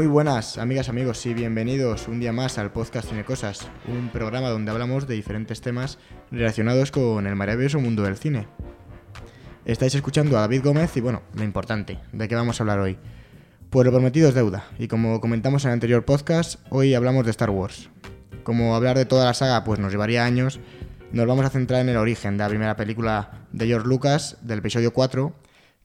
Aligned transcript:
Muy 0.00 0.06
buenas, 0.06 0.56
amigas, 0.56 0.88
amigos, 0.88 1.26
y 1.26 1.34
bienvenidos 1.34 2.08
un 2.08 2.20
día 2.20 2.32
más 2.32 2.56
al 2.56 2.72
podcast 2.72 3.10
Cine 3.10 3.22
Cosas, 3.22 3.68
un 3.86 4.08
programa 4.08 4.48
donde 4.48 4.70
hablamos 4.70 5.06
de 5.06 5.14
diferentes 5.14 5.60
temas 5.60 5.98
relacionados 6.30 6.90
con 6.90 7.26
el 7.26 7.36
maravilloso 7.36 7.80
mundo 7.80 8.04
del 8.04 8.16
cine. 8.16 8.48
Estáis 9.66 9.94
escuchando 9.94 10.38
a 10.38 10.40
David 10.40 10.62
Gómez 10.64 10.96
y 10.96 11.02
bueno, 11.02 11.20
lo 11.34 11.44
importante, 11.44 11.98
¿de 12.12 12.28
qué 12.28 12.34
vamos 12.34 12.58
a 12.58 12.62
hablar 12.62 12.78
hoy? 12.78 12.96
Pues 13.68 13.84
lo 13.84 13.92
prometido 13.92 14.30
es 14.30 14.34
deuda, 14.34 14.64
y 14.78 14.88
como 14.88 15.20
comentamos 15.20 15.64
en 15.64 15.68
el 15.68 15.74
anterior 15.74 16.02
podcast, 16.06 16.60
hoy 16.70 16.94
hablamos 16.94 17.26
de 17.26 17.32
Star 17.32 17.50
Wars. 17.50 17.90
Como 18.42 18.74
hablar 18.74 18.96
de 18.96 19.04
toda 19.04 19.26
la 19.26 19.34
saga 19.34 19.64
pues 19.64 19.80
nos 19.80 19.92
llevaría 19.92 20.24
años, 20.24 20.60
nos 21.12 21.26
vamos 21.26 21.44
a 21.44 21.50
centrar 21.50 21.82
en 21.82 21.90
el 21.90 21.98
origen 21.98 22.38
de 22.38 22.44
la 22.44 22.48
primera 22.48 22.74
película 22.74 23.44
de 23.52 23.66
George 23.66 23.86
Lucas, 23.86 24.38
del 24.40 24.60
episodio 24.60 24.94
4, 24.94 25.34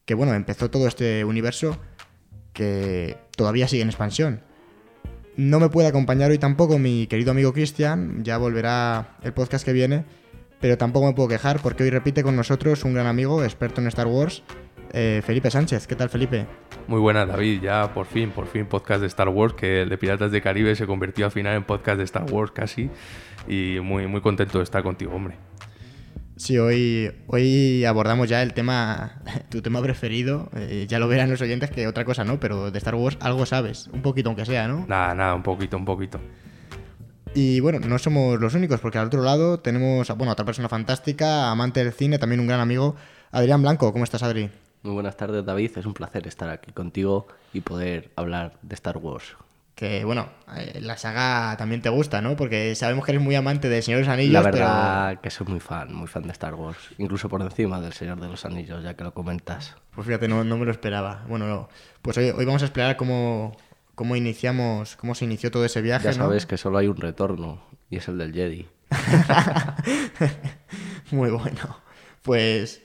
que 0.05 0.13
bueno, 0.13 0.33
empezó 0.33 0.71
todo 0.71 0.87
este 0.87 1.25
universo 1.25 1.77
que 2.55 3.17
todavía 3.37 3.67
sigue 3.67 3.83
en 3.83 3.89
expansión. 3.89 4.41
No 5.37 5.59
me 5.59 5.69
puede 5.69 5.87
acompañar 5.87 6.31
hoy 6.31 6.39
tampoco 6.39 6.79
mi 6.79 7.05
querido 7.05 7.31
amigo 7.31 7.53
Cristian, 7.53 8.23
ya 8.23 8.37
volverá 8.37 9.17
el 9.21 9.33
podcast 9.33 9.65
que 9.65 9.73
viene, 9.73 10.05
pero 10.61 10.77
tampoco 10.77 11.05
me 11.05 11.13
puedo 11.13 11.29
quejar 11.29 11.59
porque 11.61 11.83
hoy 11.83 11.89
repite 11.89 12.23
con 12.23 12.35
nosotros 12.35 12.83
un 12.85 12.93
gran 12.93 13.05
amigo, 13.05 13.43
experto 13.43 13.81
en 13.81 13.87
Star 13.87 14.07
Wars, 14.07 14.43
eh, 14.93 15.21
Felipe 15.25 15.51
Sánchez. 15.51 15.87
¿Qué 15.87 15.95
tal, 15.95 16.09
Felipe? 16.09 16.45
Muy 16.87 17.01
buenas, 17.01 17.27
David. 17.27 17.61
Ya 17.61 17.93
por 17.93 18.05
fin, 18.05 18.31
por 18.31 18.47
fin, 18.47 18.65
podcast 18.65 19.01
de 19.01 19.07
Star 19.07 19.27
Wars, 19.27 19.53
que 19.53 19.81
el 19.81 19.89
de 19.89 19.97
Piratas 19.97 20.31
de 20.31 20.41
Caribe 20.41 20.73
se 20.75 20.87
convirtió 20.87 21.25
al 21.25 21.31
final 21.31 21.55
en 21.55 21.65
podcast 21.65 21.97
de 21.97 22.05
Star 22.05 22.31
Wars 22.31 22.51
casi. 22.51 22.89
Y 23.47 23.79
muy, 23.83 24.07
muy 24.07 24.21
contento 24.21 24.59
de 24.59 24.63
estar 24.63 24.83
contigo, 24.83 25.13
hombre. 25.13 25.35
Sí, 26.37 26.57
hoy, 26.57 27.11
hoy 27.27 27.85
abordamos 27.85 28.27
ya 28.27 28.43
el 28.43 28.53
tema, 28.53 29.21
tu 29.49 29.61
tema 29.61 29.81
preferido. 29.81 30.49
Eh, 30.55 30.85
ya 30.87 30.99
lo 30.99 31.07
verán 31.07 31.29
los 31.29 31.41
oyentes 31.41 31.71
que 31.71 31.87
otra 31.87 32.03
cosa 32.03 32.25
no, 32.25 32.39
pero 32.39 32.71
de 32.71 32.77
Star 32.77 32.95
Wars 32.95 33.17
algo 33.21 33.45
sabes, 33.45 33.87
un 33.87 34.01
poquito 34.01 34.29
aunque 34.29 34.45
sea, 34.45 34.67
¿no? 34.67 34.85
Nada, 34.87 35.15
nada, 35.15 35.35
un 35.35 35.43
poquito, 35.43 35.77
un 35.77 35.85
poquito. 35.85 36.19
Y 37.33 37.59
bueno, 37.59 37.79
no 37.79 37.97
somos 37.99 38.39
los 38.39 38.53
únicos, 38.53 38.79
porque 38.79 38.97
al 38.97 39.07
otro 39.07 39.21
lado 39.21 39.59
tenemos 39.59 40.07
bueno, 40.15 40.31
a 40.31 40.33
otra 40.33 40.45
persona 40.45 40.69
fantástica, 40.69 41.51
amante 41.51 41.83
del 41.83 41.93
cine, 41.93 42.17
también 42.17 42.39
un 42.39 42.47
gran 42.47 42.59
amigo, 42.59 42.95
Adrián 43.31 43.61
Blanco. 43.61 43.91
¿Cómo 43.91 44.03
estás, 44.03 44.23
Adri? 44.23 44.49
Muy 44.83 44.93
buenas 44.93 45.17
tardes, 45.17 45.43
David. 45.43 45.71
Es 45.77 45.85
un 45.85 45.93
placer 45.93 46.27
estar 46.27 46.49
aquí 46.49 46.71
contigo 46.71 47.27
y 47.53 47.61
poder 47.61 48.11
hablar 48.15 48.57
de 48.61 48.75
Star 48.75 48.97
Wars 48.97 49.35
que 49.75 50.05
bueno, 50.05 50.29
eh, 50.55 50.79
la 50.81 50.97
saga 50.97 51.57
también 51.57 51.81
te 51.81 51.89
gusta, 51.89 52.21
¿no? 52.21 52.37
Porque 52.37 52.73
sabemos 52.75 53.05
que 53.05 53.11
eres 53.11 53.21
muy 53.21 53.35
amante 53.35 53.67
de 53.67 53.81
Señor 53.81 53.99
de 53.99 54.05
los 54.05 54.13
Anillos. 54.13 54.33
La 54.33 54.41
verdad 54.41 55.21
que 55.21 55.29
soy 55.29 55.47
muy 55.47 55.59
fan, 55.59 55.93
muy 55.93 56.07
fan 56.07 56.23
de 56.23 56.31
Star 56.31 56.55
Wars, 56.55 56.77
incluso 56.97 57.27
por 57.27 57.41
encima 57.41 57.81
del 57.81 57.91
Señor 57.91 58.19
de 58.21 58.29
los 58.29 58.45
Anillos, 58.45 58.83
ya 58.83 58.95
que 58.95 59.03
lo 59.03 59.13
comentas. 59.13 59.75
Pues 59.93 60.07
fíjate, 60.07 60.29
no, 60.29 60.43
me 60.43 60.65
lo 60.65 60.71
esperaba. 60.71 61.25
Bueno, 61.27 61.47
no. 61.47 61.69
pues 62.01 62.17
hoy, 62.17 62.29
hoy 62.29 62.45
vamos 62.45 62.61
a 62.61 62.65
explorar 62.65 62.95
cómo, 62.95 63.57
cómo 63.95 64.15
iniciamos, 64.15 64.95
cómo 64.95 65.13
se 65.13 65.25
inició 65.25 65.51
todo 65.51 65.65
ese 65.65 65.81
viaje. 65.81 66.05
Ya 66.05 66.13
sabes 66.13 66.45
que 66.45 66.55
solo 66.55 66.77
hay 66.77 66.87
un 66.87 66.97
retorno 66.97 67.61
y 67.89 67.97
es 67.97 68.07
el 68.07 68.17
del 68.17 68.33
Jedi. 68.33 68.67
muy 71.11 71.31
bueno. 71.31 71.81
Pues 72.21 72.81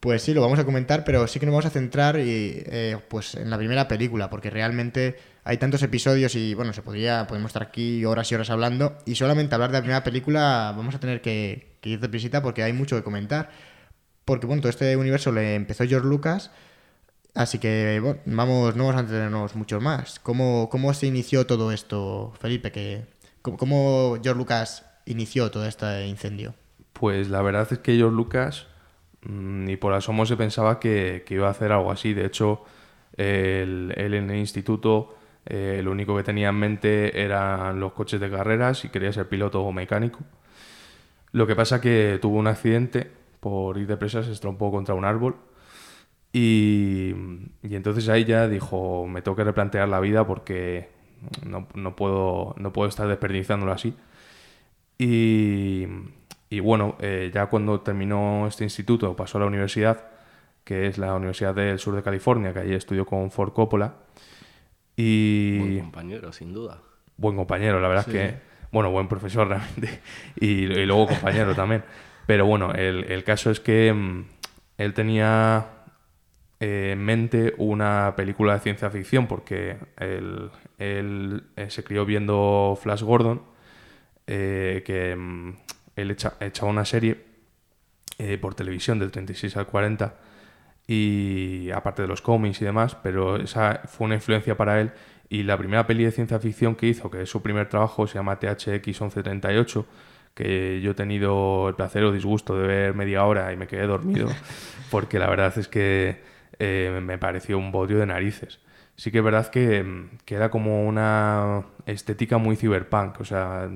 pues 0.00 0.22
sí, 0.22 0.32
lo 0.32 0.40
vamos 0.40 0.60
a 0.60 0.64
comentar, 0.64 1.04
pero 1.04 1.26
sí 1.26 1.40
que 1.40 1.46
nos 1.46 1.52
vamos 1.52 1.66
a 1.66 1.70
centrar 1.70 2.20
y, 2.20 2.62
eh, 2.66 2.98
pues 3.08 3.34
en 3.34 3.50
la 3.50 3.58
primera 3.58 3.88
película, 3.88 4.30
porque 4.30 4.48
realmente 4.48 5.16
hay 5.48 5.56
tantos 5.56 5.82
episodios 5.82 6.34
y 6.34 6.54
bueno, 6.54 6.72
se 6.72 6.82
podría, 6.82 7.26
podemos 7.26 7.48
estar 7.48 7.62
aquí 7.62 8.04
horas 8.04 8.30
y 8.30 8.34
horas 8.34 8.50
hablando 8.50 8.98
y 9.06 9.14
solamente 9.14 9.54
hablar 9.54 9.70
de 9.70 9.78
la 9.78 9.82
primera 9.82 10.04
película 10.04 10.74
vamos 10.76 10.94
a 10.94 11.00
tener 11.00 11.20
que, 11.20 11.78
ir 11.82 12.00
de 12.00 12.08
prisita 12.08 12.42
porque 12.42 12.62
hay 12.62 12.72
mucho 12.72 12.96
que 12.96 13.02
comentar. 13.02 13.50
Porque 14.24 14.46
bueno, 14.46 14.60
todo 14.60 14.70
este 14.70 14.96
universo 14.96 15.32
le 15.32 15.54
empezó 15.54 15.84
George 15.86 16.06
Lucas, 16.06 16.50
así 17.34 17.58
que 17.58 17.98
bueno, 18.02 18.20
vamos, 18.26 18.76
no 18.76 18.84
vamos 18.84 18.96
a 18.96 19.00
entretenernos 19.00 19.56
mucho 19.56 19.80
más. 19.80 20.20
¿Cómo, 20.20 20.68
¿Cómo 20.70 20.92
se 20.92 21.06
inició 21.06 21.46
todo 21.46 21.72
esto, 21.72 22.32
Felipe? 22.38 22.70
Que, 22.70 23.06
¿Cómo 23.40 24.18
George 24.22 24.38
Lucas 24.38 24.84
inició 25.06 25.50
todo 25.50 25.66
este 25.66 26.06
incendio? 26.06 26.54
Pues 26.92 27.28
la 27.30 27.40
verdad 27.40 27.66
es 27.70 27.78
que 27.78 27.96
George 27.96 28.14
Lucas 28.14 28.66
Mm, 29.22 29.64
ni 29.64 29.76
por 29.76 29.92
asomo 29.92 30.26
se 30.26 30.36
pensaba 30.36 30.78
que, 30.80 31.24
iba 31.28 31.48
a 31.48 31.50
hacer 31.50 31.72
algo 31.72 31.90
así. 31.90 32.14
De 32.14 32.26
hecho, 32.26 32.64
él, 33.16 33.92
en 33.96 34.30
el 34.30 34.38
instituto 34.38 35.16
eh, 35.50 35.80
lo 35.82 35.92
único 35.92 36.14
que 36.14 36.22
tenía 36.22 36.50
en 36.50 36.56
mente 36.56 37.22
eran 37.22 37.80
los 37.80 37.92
coches 37.94 38.20
de 38.20 38.30
carreras 38.30 38.84
y 38.84 38.90
quería 38.90 39.12
ser 39.12 39.28
piloto 39.28 39.62
o 39.62 39.72
mecánico. 39.72 40.20
Lo 41.32 41.46
que 41.46 41.56
pasa 41.56 41.80
que 41.80 42.18
tuvo 42.20 42.36
un 42.36 42.46
accidente 42.46 43.10
por 43.40 43.78
ir 43.78 43.86
deprisa, 43.86 44.22
se 44.22 44.32
estrompó 44.32 44.70
contra 44.70 44.94
un 44.94 45.06
árbol 45.06 45.36
y, 46.32 47.14
entonces 47.62 48.08
ahí 48.10 48.24
ya 48.26 48.46
dijo, 48.46 49.06
me 49.06 49.22
tengo 49.22 49.36
que 49.36 49.44
replantear 49.44 49.88
la 49.88 50.00
vida 50.00 50.26
porque 50.26 50.90
no, 51.46 51.96
puedo, 51.96 52.54
no 52.58 52.72
puedo 52.72 52.88
estar 52.90 53.08
desperdiciándolo 53.08 53.72
así. 53.72 53.94
Y, 54.98 55.86
y 56.50 56.60
bueno, 56.60 56.96
eh, 57.00 57.30
ya 57.32 57.46
cuando 57.46 57.80
terminó 57.80 58.46
este 58.46 58.64
instituto 58.64 59.16
pasó 59.16 59.38
a 59.38 59.42
la 59.42 59.46
universidad, 59.46 60.08
que 60.64 60.86
es 60.86 60.98
la 60.98 61.14
Universidad 61.14 61.54
del 61.54 61.78
Sur 61.78 61.94
de 61.96 62.02
California, 62.02 62.52
que 62.52 62.58
allí 62.58 62.74
estudió 62.74 63.06
con 63.06 63.30
Ford 63.30 63.54
Coppola. 63.54 63.94
Y... 65.00 65.58
Buen 65.58 65.80
compañero, 65.80 66.32
sin 66.32 66.52
duda. 66.52 66.82
Buen 67.16 67.36
compañero, 67.36 67.80
la 67.80 67.86
verdad 67.86 68.08
es 68.08 68.12
que, 68.12 68.38
bueno, 68.72 68.90
buen 68.90 69.06
profesor 69.06 69.46
realmente, 69.48 70.00
y, 70.40 70.66
luego 70.66 71.06
compañero 71.06 71.54
también. 71.54 71.84
Pero 72.26 72.46
bueno, 72.46 72.72
el, 72.74 73.22
caso 73.22 73.52
es 73.52 73.60
que 73.60 73.92
mm, 73.92 74.24
él 74.76 74.94
tenía 74.94 75.66
eh, 76.58 76.90
en 76.94 77.04
mente 77.04 77.54
una 77.58 78.14
película 78.16 78.54
de 78.54 78.58
ciencia 78.58 78.90
ficción, 78.90 79.28
porque 79.28 79.76
él, 79.98 80.50
él 80.78 81.44
eh, 81.54 81.70
se 81.70 81.84
crió 81.84 82.04
viendo 82.04 82.76
Flash 82.82 83.02
Gordon, 83.02 83.42
que 84.26 85.14
mm, 85.16 85.50
él 85.94 86.10
echaba 86.10 86.70
una 86.70 86.84
serie 86.84 87.24
eh, 88.18 88.36
por 88.36 88.56
televisión 88.56 88.98
del 88.98 89.12
36 89.12 89.56
al 89.58 89.68
40 89.68 90.16
y 90.88 91.70
aparte 91.70 92.02
de 92.02 92.08
los 92.08 92.22
cómics 92.22 92.62
y 92.62 92.64
demás, 92.64 92.96
pero 93.02 93.36
esa 93.36 93.82
fue 93.84 94.06
una 94.06 94.14
influencia 94.14 94.56
para 94.56 94.80
él 94.80 94.90
y 95.28 95.42
la 95.42 95.58
primera 95.58 95.86
peli 95.86 96.04
de 96.04 96.10
ciencia 96.10 96.40
ficción 96.40 96.74
que 96.74 96.86
hizo, 96.86 97.10
que 97.10 97.22
es 97.22 97.30
su 97.30 97.42
primer 97.42 97.68
trabajo, 97.68 98.06
se 98.06 98.14
llama 98.14 98.40
THX 98.40 98.86
1138, 98.86 99.86
que 100.34 100.80
yo 100.80 100.92
he 100.92 100.94
tenido 100.94 101.68
el 101.68 101.74
placer 101.74 102.04
o 102.04 102.12
disgusto 102.12 102.58
de 102.58 102.66
ver 102.66 102.94
media 102.94 103.24
hora 103.26 103.52
y 103.52 103.56
me 103.56 103.66
quedé 103.66 103.86
dormido, 103.86 104.28
porque 104.90 105.18
la 105.18 105.28
verdad 105.28 105.56
es 105.58 105.68
que 105.68 106.22
eh, 106.58 106.98
me 107.02 107.18
pareció 107.18 107.58
un 107.58 107.70
bodrio 107.70 107.98
de 107.98 108.06
narices. 108.06 108.60
Sí 108.96 109.12
que 109.12 109.18
es 109.18 109.24
verdad 109.24 109.48
que, 109.48 110.08
que 110.24 110.34
era 110.34 110.50
como 110.50 110.88
una 110.88 111.66
estética 111.86 112.38
muy 112.38 112.56
cyberpunk, 112.56 113.20
o 113.20 113.24
sea, 113.24 113.68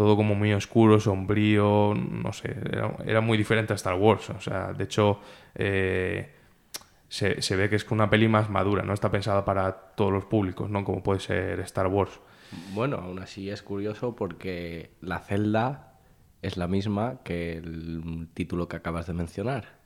todo 0.00 0.16
como 0.16 0.34
muy 0.34 0.50
oscuro, 0.54 0.98
sombrío, 0.98 1.94
no 1.94 2.32
sé, 2.32 2.56
era, 3.04 3.20
muy 3.20 3.36
diferente 3.36 3.74
a 3.74 3.76
Star 3.76 3.96
Wars. 3.96 4.30
O 4.30 4.40
sea, 4.40 4.72
de 4.72 4.84
hecho, 4.84 5.20
eh, 5.54 6.30
se, 7.06 7.54
ve 7.54 7.68
que 7.68 7.76
es 7.76 7.86
una 7.90 8.08
peli 8.08 8.26
más 8.26 8.48
madura, 8.48 8.82
no 8.82 8.94
está 8.94 9.10
pensada 9.10 9.44
para 9.44 9.72
todos 9.94 10.10
los 10.10 10.24
públicos, 10.24 10.70
¿no? 10.70 10.84
Como 10.84 11.02
puede 11.02 11.20
ser 11.20 11.60
Star 11.60 11.88
Wars. 11.88 12.18
Bueno, 12.72 12.96
aún 12.96 13.18
así 13.18 13.50
es 13.50 13.60
curioso 13.60 14.16
porque 14.16 14.92
la 15.02 15.18
celda 15.18 15.98
es 16.40 16.56
la 16.56 16.66
misma 16.66 17.18
que 17.22 17.58
el 17.58 18.26
título 18.32 18.68
que 18.68 18.76
acabas 18.76 19.06
de 19.06 19.12
mencionar. 19.12 19.79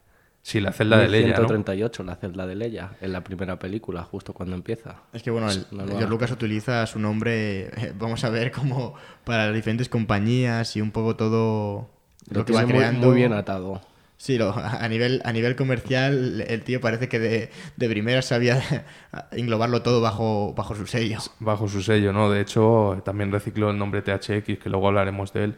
Sí, 0.45 0.61
la 0.61 0.73
celda 0.73 0.99
de 0.99 1.09
Leia. 1.09 1.37
138, 1.37 2.03
la 2.03 2.17
celda 2.17 2.47
de 2.47 2.55
Leia, 2.55 2.91
en 3.01 3.13
la 3.13 3.25
primera 3.25 3.59
película, 3.59 4.03
justo 4.05 4.35
cuando 4.35 4.55
empieza. 4.55 4.97
Es 5.15 5.23
que 5.23 5.31
bueno, 5.31 5.49
el, 5.51 6.07
Lucas 6.07 6.31
utiliza 6.33 6.87
su 6.87 6.99
nombre, 6.99 7.69
eh, 7.69 7.95
vamos 7.99 8.25
a 8.25 8.29
ver, 8.29 8.53
como 8.53 8.95
para 9.25 9.47
las 9.47 9.55
diferentes 9.55 9.89
compañías 9.89 10.77
y 10.77 10.83
un 10.83 10.91
poco 10.91 11.17
todo 11.17 11.89
lo, 12.29 12.45
que 12.45 12.53
va 12.53 12.67
creando. 12.67 13.07
Muy, 13.07 13.17
bien 13.17 13.33
atado. 13.33 13.81
Sí, 14.19 14.37
lo, 14.37 14.55
a, 14.55 14.87
nivel, 14.87 15.23
a 15.25 15.33
nivel 15.33 15.57
comercial, 15.57 16.45
el 16.47 16.63
tío 16.63 16.79
parece 16.79 17.09
que 17.09 17.19
de, 17.19 17.51
de 17.77 17.89
primera 17.89 18.21
sabía 18.21 18.63
englobarlo 19.33 19.81
todo 19.81 20.03
bajo, 20.03 20.53
bajo 20.55 20.75
su 20.75 20.87
sello. 20.87 21.21
Bajo 21.41 21.69
su 21.69 21.81
sello, 21.81 22.13
¿no? 22.13 22.31
De 22.31 22.43
hecho, 22.43 23.01
también 23.03 23.33
recicló 23.33 23.71
el 23.71 23.79
nombre 23.79 24.03
THX, 24.03 24.59
que 24.59 24.69
luego 24.69 24.89
hablaremos 24.89 25.33
de 25.33 25.45
él 25.45 25.57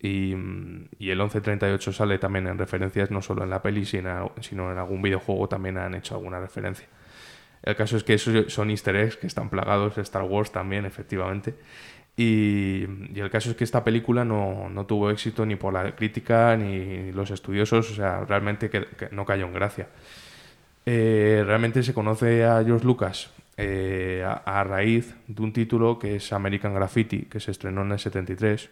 y, 0.00 0.34
y, 0.98 1.10
el 1.10 1.18
1138 1.18 1.92
sale 1.92 2.18
también 2.18 2.46
en 2.46 2.58
referencias, 2.58 3.10
no 3.10 3.22
solo 3.22 3.44
en 3.44 3.50
la 3.50 3.62
peli, 3.62 3.86
sino, 3.86 4.32
sino 4.40 4.70
en 4.70 4.78
algún 4.78 5.00
videojuego 5.00 5.48
también 5.48 5.78
han 5.78 5.94
hecho 5.94 6.14
alguna 6.14 6.38
referencia. 6.38 6.86
El 7.62 7.74
caso 7.76 7.96
es 7.96 8.04
que 8.04 8.14
esos 8.14 8.52
son 8.52 8.70
easter 8.70 8.94
eggs 8.96 9.16
que 9.16 9.26
están 9.26 9.48
plagados, 9.48 9.98
Star 9.98 10.22
Wars 10.22 10.52
también, 10.52 10.84
efectivamente. 10.84 11.54
Y, 12.16 12.86
y 13.14 13.20
el 13.20 13.30
caso 13.30 13.50
es 13.50 13.56
que 13.56 13.64
esta 13.64 13.84
película 13.84 14.24
no, 14.24 14.68
no, 14.70 14.86
tuvo 14.86 15.10
éxito 15.10 15.44
ni 15.44 15.56
por 15.56 15.72
la 15.72 15.94
crítica 15.94 16.56
ni 16.56 17.12
los 17.12 17.30
estudiosos, 17.30 17.90
o 17.90 17.94
sea, 17.94 18.24
realmente 18.24 18.70
que, 18.70 18.86
no 19.10 19.24
cayó 19.26 19.46
en 19.46 19.52
gracia. 19.52 19.88
Eh, 20.86 21.42
realmente 21.44 21.82
se 21.82 21.92
conoce 21.92 22.44
a 22.44 22.62
George 22.64 22.86
Lucas 22.86 23.30
eh, 23.56 24.24
a, 24.24 24.60
a, 24.60 24.64
raíz 24.64 25.14
de 25.26 25.42
un 25.42 25.52
título 25.52 25.98
que 25.98 26.16
es 26.16 26.32
American 26.32 26.74
Graffiti, 26.74 27.22
que 27.22 27.40
se 27.40 27.50
estrenó 27.50 27.82
en 27.82 27.92
el 27.92 27.98
73 27.98 28.70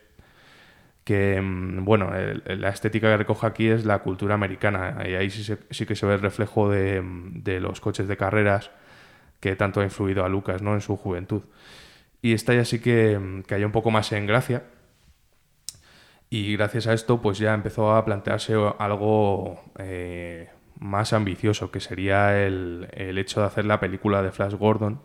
que, 1.05 1.41
mm, 1.41 1.85
bueno, 1.85 2.11
la 2.47 2.71
estética 2.71 3.09
que 3.09 3.17
recoge 3.19 3.47
aquí 3.47 3.69
es 3.69 3.85
la 3.85 4.01
cultura 4.01 4.35
americana 4.35 5.05
y 5.06 5.15
ahí 5.15 5.31
sí, 5.31 5.55
sí 5.71 5.87
que 5.87 5.97
se 5.97 6.06
ve 6.06 6.15
el 6.15 6.21
reflejo 6.21 6.71
de, 6.71 7.03
de, 7.05 7.61
los 7.61 7.81
coches 7.81 8.09
de 8.09 8.17
carreras, 8.17 8.71
que 9.41 9.56
tanto 9.56 9.81
ha 9.81 9.85
influido 9.85 10.25
a 10.25 10.29
Lucas 10.29 10.62
¿no? 10.62 10.75
en 10.75 10.81
su 10.81 10.97
juventud. 10.97 11.43
Y 12.23 12.33
esta 12.33 12.55
ya 12.55 12.65
sí 12.65 12.81
que 12.81 13.43
cayó 13.47 13.67
un 13.67 13.73
poco 13.73 13.91
más 13.91 14.11
en 14.12 14.27
gracia. 14.27 14.65
Y 16.31 16.56
gracias 16.56 16.87
a 16.87 16.95
esto, 16.95 17.21
pues 17.21 17.39
ya 17.39 17.55
empezó 17.55 17.95
a 17.95 18.05
plantearse 18.05 18.55
algo 18.79 19.62
eh, 19.79 20.49
más 20.81 21.12
ambicioso, 21.12 21.71
que 21.71 21.81
sería 21.81 22.45
el, 22.45 22.89
el, 22.93 23.19
hecho 23.19 23.41
de 23.41 23.47
hacer 23.47 23.67
la 23.67 23.79
película 23.79 24.23
de 24.23 24.33
Flash 24.33 24.55
Gordon, 24.55 25.00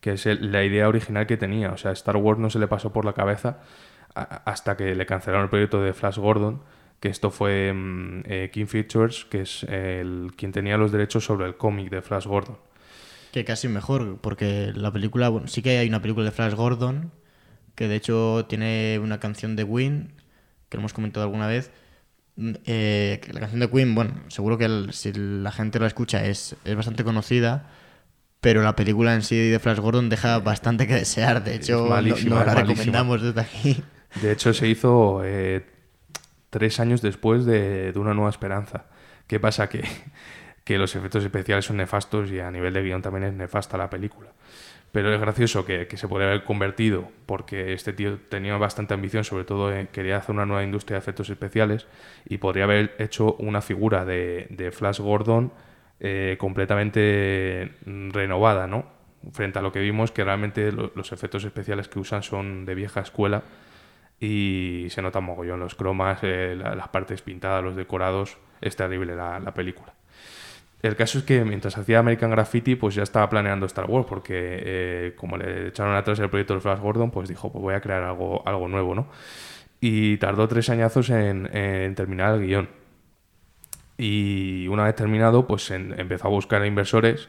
que 0.00 0.12
es 0.12 0.26
la 0.26 0.62
idea 0.64 0.88
original 0.88 1.26
que 1.26 1.36
tenía. 1.38 1.72
O 1.72 1.78
sea, 1.78 1.92
Star 1.92 2.16
Wars 2.16 2.38
no 2.38 2.50
se 2.50 2.58
le 2.58 2.68
pasó 2.68 2.92
por 2.92 3.04
la 3.04 3.14
cabeza 3.14 3.60
hasta 4.14 4.76
que 4.76 4.94
le 4.94 5.06
cancelaron 5.06 5.44
el 5.44 5.50
proyecto 5.50 5.82
de 5.82 5.92
Flash 5.92 6.18
Gordon, 6.18 6.62
que 7.00 7.08
esto 7.08 7.30
fue 7.30 7.72
mm, 7.72 8.22
eh, 8.26 8.50
King 8.52 8.66
Features, 8.66 9.24
que 9.24 9.42
es 9.42 9.64
el, 9.64 10.32
quien 10.36 10.52
tenía 10.52 10.76
los 10.76 10.92
derechos 10.92 11.24
sobre 11.24 11.46
el 11.46 11.56
cómic 11.56 11.90
de 11.90 12.02
Flash 12.02 12.26
Gordon. 12.26 12.58
Que 13.32 13.44
casi 13.44 13.68
mejor, 13.68 14.18
porque 14.20 14.72
la 14.74 14.92
película, 14.92 15.28
bueno, 15.28 15.46
sí 15.48 15.62
que 15.62 15.78
hay 15.78 15.88
una 15.88 16.02
película 16.02 16.24
de 16.24 16.32
Flash 16.32 16.54
Gordon, 16.54 17.12
que 17.74 17.88
de 17.88 17.96
hecho 17.96 18.46
tiene 18.48 18.98
una 19.02 19.20
canción 19.20 19.56
de 19.56 19.66
Queen, 19.66 20.12
que 20.68 20.76
lo 20.76 20.82
hemos 20.82 20.92
comentado 20.92 21.24
alguna 21.24 21.46
vez. 21.46 21.70
Mm, 22.36 22.52
eh, 22.66 23.20
la 23.32 23.40
canción 23.40 23.60
de 23.60 23.70
Queen, 23.70 23.94
bueno, 23.94 24.14
seguro 24.28 24.58
que 24.58 24.88
si 24.92 25.12
la 25.12 25.52
gente 25.52 25.78
la 25.78 25.86
escucha 25.86 26.24
es, 26.26 26.56
es 26.64 26.76
bastante 26.76 27.04
conocida, 27.04 27.70
pero 28.40 28.62
la 28.62 28.74
película 28.74 29.14
en 29.14 29.22
sí 29.22 29.36
de 29.36 29.58
Flash 29.58 29.78
Gordon 29.78 30.08
deja 30.08 30.38
bastante 30.40 30.86
que 30.86 30.94
desear. 30.94 31.44
De 31.44 31.54
hecho, 31.54 31.88
no, 31.88 32.44
la 32.44 32.54
recomendamos 32.54 33.22
desde 33.22 33.40
aquí. 33.40 33.82
De 34.22 34.32
hecho, 34.32 34.52
se 34.52 34.68
hizo 34.68 35.22
eh, 35.24 35.64
tres 36.50 36.80
años 36.80 37.00
después 37.00 37.44
de, 37.46 37.92
Una 37.96 38.14
Nueva 38.14 38.30
Esperanza. 38.30 38.86
¿Qué 39.26 39.38
pasa? 39.38 39.68
Que, 39.68 39.84
que 40.64 40.78
los 40.78 40.94
efectos 40.96 41.24
especiales 41.24 41.64
son 41.64 41.76
nefastos 41.76 42.30
y 42.30 42.40
a 42.40 42.50
nivel 42.50 42.74
de 42.74 42.82
guion 42.82 43.02
también 43.02 43.24
es 43.24 43.34
nefasta 43.34 43.78
la 43.78 43.88
película. 43.88 44.30
Pero 44.92 45.14
es 45.14 45.20
gracioso 45.20 45.64
que, 45.64 45.86
se 45.96 46.08
podría 46.08 46.28
haber 46.28 46.42
convertido, 46.42 47.08
porque 47.26 47.72
este 47.72 47.92
tío 47.92 48.18
tenía 48.28 48.56
bastante 48.56 48.92
ambición, 48.92 49.22
sobre 49.22 49.44
todo 49.44 49.72
quería 49.92 50.16
hacer 50.16 50.34
una 50.34 50.46
nueva 50.46 50.64
industria 50.64 50.96
de 50.96 50.98
efectos 50.98 51.30
especiales, 51.30 51.86
y 52.28 52.38
podría 52.38 52.64
haber 52.64 52.96
hecho 52.98 53.34
una 53.34 53.62
figura 53.62 54.04
de, 54.04 54.48
de 54.50 54.72
Flash 54.72 54.98
Gordon 54.98 55.52
eh, 56.00 56.36
completamente 56.40 57.76
renovada, 57.84 58.66
¿no? 58.66 58.84
Frente 59.32 59.60
a 59.60 59.62
lo 59.62 59.70
que 59.70 59.80
vimos, 59.80 60.10
que 60.10 60.24
realmente 60.24 60.72
los 60.72 61.12
efectos 61.12 61.44
especiales 61.44 61.86
que 61.88 62.00
usan 62.00 62.24
son 62.24 62.64
de 62.64 62.74
vieja 62.74 63.00
escuela 63.00 63.42
y 64.20 64.86
se 64.90 65.02
nota 65.02 65.20
mogollón 65.20 65.60
los 65.60 65.74
cromas, 65.74 66.20
eh, 66.22 66.54
las 66.56 66.88
partes 66.88 67.22
pintadas, 67.22 67.64
los 67.64 67.74
decorados, 67.74 68.36
es 68.60 68.76
terrible 68.76 69.16
la, 69.16 69.52
película. 69.54 69.94
El 70.82 70.96
caso 70.96 71.18
es 71.18 71.24
que 71.24 71.44
mientras 71.44 71.76
hacía 71.76 71.98
American 71.98 72.30
Graffiti, 72.30 72.74
pues 72.76 72.94
ya 72.94 73.02
estaba 73.02 73.28
planeando 73.28 73.66
Star 73.66 73.86
Wars, 73.86 74.06
porque 74.08 74.34
eh, 74.34 75.14
como 75.16 75.36
le 75.36 75.68
echaron 75.68 75.94
atrás 75.94 76.18
el 76.20 76.28
proyecto 76.28 76.54
de 76.54 76.60
Flash 76.60 76.80
Gordon, 76.80 77.10
pues 77.10 77.28
dijo, 77.28 77.50
pues 77.50 77.62
voy 77.62 77.74
a 77.74 77.80
crear 77.80 78.02
algo, 78.02 78.46
algo 78.46 78.68
nuevo, 78.68 78.94
¿no? 78.94 79.08
Y 79.80 80.18
tardó 80.18 80.46
tres 80.48 80.68
añazos 80.68 81.08
en, 81.10 81.54
en 81.56 81.94
terminar 81.94 82.34
el 82.34 82.46
guion 82.46 82.80
y 84.02 84.66
una 84.68 84.84
vez 84.84 84.94
terminado, 84.94 85.46
pues 85.46 85.70
empezó 85.70 86.28
a 86.28 86.30
buscar 86.30 86.64
inversores 86.64 87.28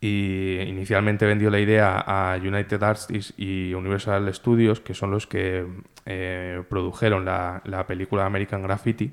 y 0.00 0.60
inicialmente 0.60 1.26
vendió 1.26 1.50
la 1.50 1.58
idea 1.58 1.98
a 1.98 2.36
United 2.36 2.82
Artists 2.82 3.34
y 3.36 3.74
Universal 3.74 4.32
Studios, 4.32 4.80
que 4.80 4.94
son 4.94 5.10
los 5.10 5.26
que 5.26 5.66
eh, 6.06 6.62
produjeron 6.68 7.24
la, 7.24 7.84
película 7.86 8.24
American 8.24 8.62
Graffiti, 8.62 9.12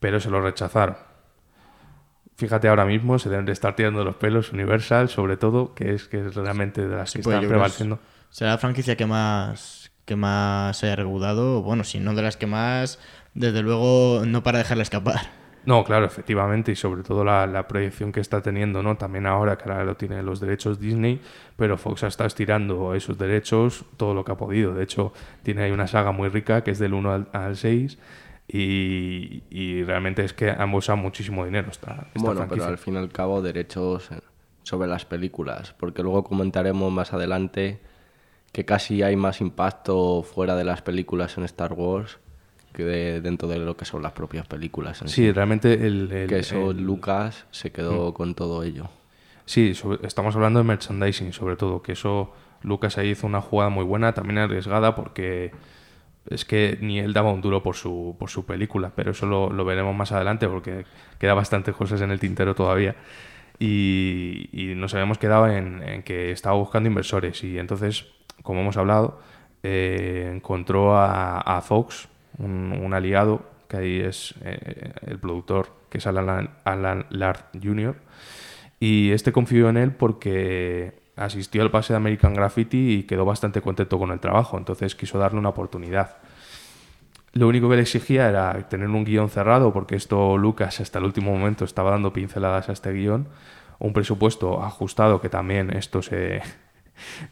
pero 0.00 0.18
se 0.18 0.30
lo 0.30 0.40
rechazaron. 0.40 0.96
Fíjate 2.36 2.68
ahora 2.68 2.86
mismo, 2.86 3.18
se 3.18 3.28
deben 3.28 3.44
de 3.44 3.52
estar 3.52 3.76
tirando 3.76 4.02
los 4.02 4.16
pelos 4.16 4.52
Universal, 4.52 5.10
sobre 5.10 5.36
todo, 5.36 5.74
que 5.74 5.94
es 5.94 6.08
que 6.08 6.26
es 6.26 6.34
realmente 6.34 6.88
de 6.88 6.96
las 6.96 7.12
que 7.12 7.20
pues 7.20 7.34
están 7.34 7.48
prevaleciendo. 7.48 7.98
Será 8.30 8.52
la 8.52 8.58
franquicia 8.58 8.96
que 8.96 9.04
más 9.06 9.90
que 10.04 10.16
más 10.16 10.78
se 10.78 10.86
haya 10.86 10.96
recaudado, 10.96 11.62
bueno, 11.62 11.84
si 11.84 12.00
no 12.00 12.14
de 12.14 12.22
las 12.22 12.36
que 12.36 12.46
más, 12.46 12.98
desde 13.34 13.62
luego 13.62 14.22
no 14.26 14.42
para 14.42 14.58
dejarla 14.58 14.82
escapar. 14.82 15.41
No, 15.64 15.84
claro, 15.84 16.06
efectivamente, 16.06 16.72
y 16.72 16.76
sobre 16.76 17.02
todo 17.02 17.24
la, 17.24 17.68
proyección 17.68 18.10
que 18.12 18.20
está 18.20 18.42
teniendo, 18.42 18.82
¿no? 18.82 18.96
También 18.96 19.26
ahora 19.26 19.56
que 19.56 19.70
ahora 19.70 19.84
lo 19.84 19.96
tiene 19.96 20.22
los 20.22 20.40
derechos 20.40 20.80
Disney, 20.80 21.20
pero 21.56 21.76
Fox 21.78 22.02
está 22.02 22.26
estirando 22.26 22.94
esos 22.94 23.16
derechos 23.16 23.84
todo 23.96 24.14
lo 24.14 24.24
que 24.24 24.32
ha 24.32 24.36
podido. 24.36 24.74
De 24.74 24.82
hecho, 24.82 25.12
tiene 25.42 25.62
ahí 25.62 25.70
una 25.70 25.86
saga 25.86 26.12
muy 26.12 26.28
rica 26.28 26.64
que 26.64 26.72
es 26.72 26.78
del 26.78 26.94
1 26.94 27.26
al, 27.32 27.56
6 27.56 27.98
y, 28.48 29.82
realmente 29.84 30.24
es 30.24 30.32
que 30.32 30.50
han 30.50 30.74
usado 30.74 30.96
muchísimo 30.96 31.44
dinero 31.44 31.70
esta, 31.70 32.08
Bueno, 32.14 32.46
pero 32.48 32.64
al 32.64 32.78
fin 32.78 32.94
y 32.94 32.98
al 32.98 33.10
cabo 33.10 33.40
derechos 33.40 34.10
sobre 34.64 34.88
las 34.88 35.04
películas, 35.04 35.74
porque 35.78 36.02
luego 36.02 36.24
comentaremos 36.24 36.92
más 36.92 37.12
adelante 37.12 37.80
que 38.52 38.64
casi 38.64 39.02
hay 39.02 39.16
más 39.16 39.40
impacto 39.40 40.22
fuera 40.22 40.56
de 40.56 40.64
las 40.64 40.82
películas 40.82 41.38
en 41.38 41.44
Star 41.44 41.72
Wars 41.72 42.18
que 42.72 42.84
dentro 43.20 43.48
de 43.48 43.58
lo 43.58 43.76
que 43.76 43.84
son 43.84 44.02
las 44.02 44.12
propias 44.12 44.46
películas. 44.46 45.02
sí, 45.06 45.30
realmente 45.32 45.74
el, 45.74 46.26
Que 46.28 46.38
eso 46.38 46.72
Lucas 46.72 47.46
se 47.50 47.70
quedó 47.70 48.10
mm. 48.10 48.12
con 48.14 48.34
todo 48.34 48.62
ello. 48.62 48.88
Sí, 49.44 49.72
estamos 50.02 50.34
hablando 50.36 50.60
de 50.60 50.64
merchandising 50.64 51.32
sobre 51.32 51.56
todo, 51.56 51.82
que 51.82 51.92
eso 51.92 52.32
Lucas 52.62 52.98
ahí 52.98 53.10
hizo 53.10 53.26
una 53.26 53.40
jugada 53.40 53.70
muy 53.70 53.84
buena, 53.84 54.12
también 54.12 54.38
arriesgada 54.38 54.94
porque 54.94 55.52
es 56.28 56.44
que 56.44 56.78
ni 56.80 57.00
él 57.00 57.12
daba 57.12 57.32
un 57.32 57.40
duro 57.40 57.62
por 57.62 57.74
su, 57.74 58.16
por 58.18 58.30
su 58.30 58.46
película, 58.46 58.92
pero 58.94 59.10
eso 59.10 59.26
lo, 59.26 59.50
lo 59.50 59.64
veremos 59.64 59.94
más 59.94 60.12
adelante 60.12 60.48
porque 60.48 60.84
queda 61.18 61.34
bastantes 61.34 61.74
cosas 61.74 62.00
en 62.00 62.10
el 62.10 62.20
tintero 62.20 62.54
todavía. 62.54 62.94
Y, 63.58 64.48
y 64.52 64.74
nos 64.74 64.94
habíamos 64.94 65.18
quedado 65.18 65.48
en, 65.48 66.02
que 66.02 66.32
estaba 66.32 66.56
buscando 66.56 66.88
inversores 66.88 67.44
y 67.44 67.58
entonces, 67.58 68.06
como 68.42 68.60
hemos 68.60 68.76
hablado, 68.76 69.20
eh, 69.62 70.32
encontró 70.34 70.96
a, 70.96 71.38
a 71.38 71.60
Fox, 71.60 72.08
un, 72.38 72.92
aliado, 72.94 73.42
que 73.68 73.76
ahí 73.76 74.00
es 74.00 74.34
eh, 74.42 74.92
el 75.06 75.18
productor, 75.18 75.68
que 75.88 75.98
es 75.98 76.06
Alan, 76.06 76.50
Alan 76.64 77.06
Lard 77.10 77.46
Jr. 77.62 77.96
Y 78.80 79.12
este 79.12 79.32
confió 79.32 79.68
en 79.68 79.76
él 79.76 79.92
porque 79.92 81.02
asistió 81.16 81.62
al 81.62 81.70
pase 81.70 81.92
de 81.92 81.98
American 81.98 82.34
Graffiti 82.34 82.94
y 82.94 83.02
quedó 83.04 83.24
bastante 83.24 83.60
contento 83.60 83.98
con 83.98 84.10
el 84.10 84.20
trabajo, 84.20 84.58
entonces 84.58 84.94
quiso 84.94 85.18
darle 85.18 85.38
una 85.38 85.50
oportunidad. 85.50 86.16
Lo 87.32 87.48
único 87.48 87.68
que 87.70 87.76
le 87.76 87.82
exigía 87.82 88.28
era 88.28 88.68
tener 88.68 88.88
un 88.88 89.04
guion 89.04 89.30
cerrado, 89.30 89.72
porque 89.72 89.96
esto 89.96 90.36
Lucas 90.36 90.80
hasta 90.80 90.98
el 90.98 91.06
último 91.06 91.32
momento 91.32 91.64
estaba 91.64 91.90
dando 91.90 92.12
pinceladas 92.12 92.68
a 92.68 92.72
este 92.72 92.92
guion, 92.92 93.28
un 93.78 93.92
presupuesto 93.92 94.62
ajustado, 94.62 95.20
que 95.20 95.28
también 95.28 95.74
esto 95.74 96.02
se, 96.02 96.42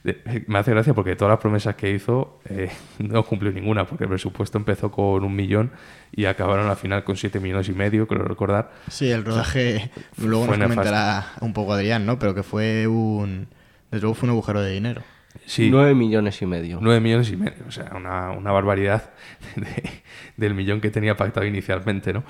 me 0.47 0.59
hace 0.59 0.71
gracia 0.71 0.95
porque 0.95 1.17
todas 1.17 1.33
las 1.33 1.41
promesas 1.41 1.75
que 1.75 1.91
hizo 1.91 2.41
eh, 2.49 2.71
no 2.99 3.25
cumplió 3.25 3.53
ninguna, 3.53 3.87
porque 3.87 4.05
el 4.05 4.11
presupuesto 4.11 4.59
empezó 4.59 4.91
con 4.91 5.25
un 5.25 5.35
millón 5.35 5.73
y 6.13 6.25
acabaron 6.25 6.69
al 6.69 6.77
final 6.77 7.05
con 7.05 7.17
siete 7.17 7.41
millones 7.41 7.69
y 7.69 7.73
medio, 7.73 8.07
creo 8.07 8.25
recordar. 8.25 8.73
Sí, 8.89 9.11
el 9.11 9.25
rodaje, 9.25 9.91
luego 10.19 10.47
nos 10.47 10.59
comentará 10.59 11.33
un 11.41 11.53
poco 11.53 11.73
Adrián, 11.73 12.07
¿no? 12.07 12.19
Pero 12.19 12.35
que 12.35 12.43
fue 12.43 12.87
un, 12.87 13.49
desde 13.91 14.03
luego 14.03 14.15
fue 14.15 14.29
un 14.29 14.33
agujero 14.33 14.63
de 14.63 14.73
dinero. 14.73 15.03
Sí. 15.47 15.69
Nueve 15.71 15.95
millones 15.95 16.43
y 16.43 16.47
medio. 16.47 16.79
Nueve 16.81 17.01
millones 17.01 17.31
y 17.31 17.37
medio, 17.37 17.65
o 17.69 17.71
sea, 17.71 17.93
una, 17.97 18.31
una 18.33 18.51
barbaridad 18.53 19.11
del 20.37 20.55
millón 20.55 20.81
que 20.81 20.91
tenía 20.91 21.17
pactado 21.17 21.47
inicialmente, 21.47 22.13
¿no? 22.13 22.25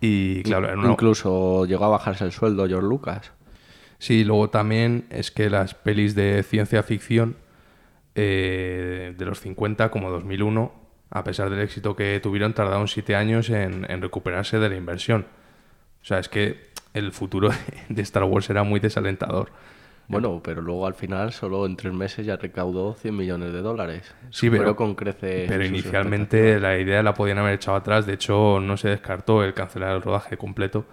Y 0.00 0.42
claro, 0.42 0.90
incluso 0.90 1.64
llegó 1.64 1.86
a 1.86 1.88
bajarse 1.88 2.24
el 2.24 2.32
sueldo 2.32 2.66
George 2.66 2.86
Lucas. 2.86 3.32
Sí, 3.98 4.24
luego 4.24 4.50
también 4.50 5.06
es 5.10 5.30
que 5.30 5.50
las 5.50 5.74
pelis 5.74 6.14
de 6.14 6.42
ciencia 6.42 6.82
ficción 6.82 7.36
eh, 8.14 9.14
de 9.16 9.24
los 9.24 9.40
50 9.40 9.90
como 9.90 10.10
2001, 10.10 10.72
a 11.10 11.24
pesar 11.24 11.50
del 11.50 11.60
éxito 11.60 11.96
que 11.96 12.20
tuvieron, 12.20 12.52
tardaron 12.52 12.88
siete 12.88 13.16
años 13.16 13.50
en, 13.50 13.84
recuperarse 14.02 14.58
de 14.58 14.68
la 14.68 14.76
inversión. 14.76 15.26
O 16.02 16.04
sea, 16.04 16.18
es 16.18 16.28
que 16.28 16.68
el 16.92 17.12
futuro 17.12 17.50
de 17.88 18.02
Star 18.02 18.24
Wars 18.24 18.48
era 18.50 18.62
muy 18.62 18.80
desalentador. 18.80 19.50
Bueno, 20.06 20.42
pero 20.44 20.60
luego 20.60 20.86
al 20.86 20.92
final 20.92 21.32
solo 21.32 21.64
en 21.64 21.76
tres 21.76 21.94
meses 21.94 22.26
ya 22.26 22.36
recaudó 22.36 22.92
100 22.94 23.16
millones 23.16 23.54
de 23.54 23.62
dólares. 23.62 24.14
Sí, 24.28 24.50
pero 24.50 24.76
con 24.76 24.94
crece. 24.94 25.46
Pero 25.48 25.64
inicialmente 25.64 26.60
la 26.60 26.78
idea 26.78 27.02
la 27.02 27.14
podían 27.14 27.38
haber 27.38 27.54
echado 27.54 27.78
atrás. 27.78 28.04
De 28.04 28.12
hecho, 28.12 28.60
no 28.60 28.76
se 28.76 28.90
descartó 28.90 29.42
el 29.42 29.54
cancelar 29.54 29.96
el 29.96 30.02
rodaje 30.02 30.36
completo 30.36 30.84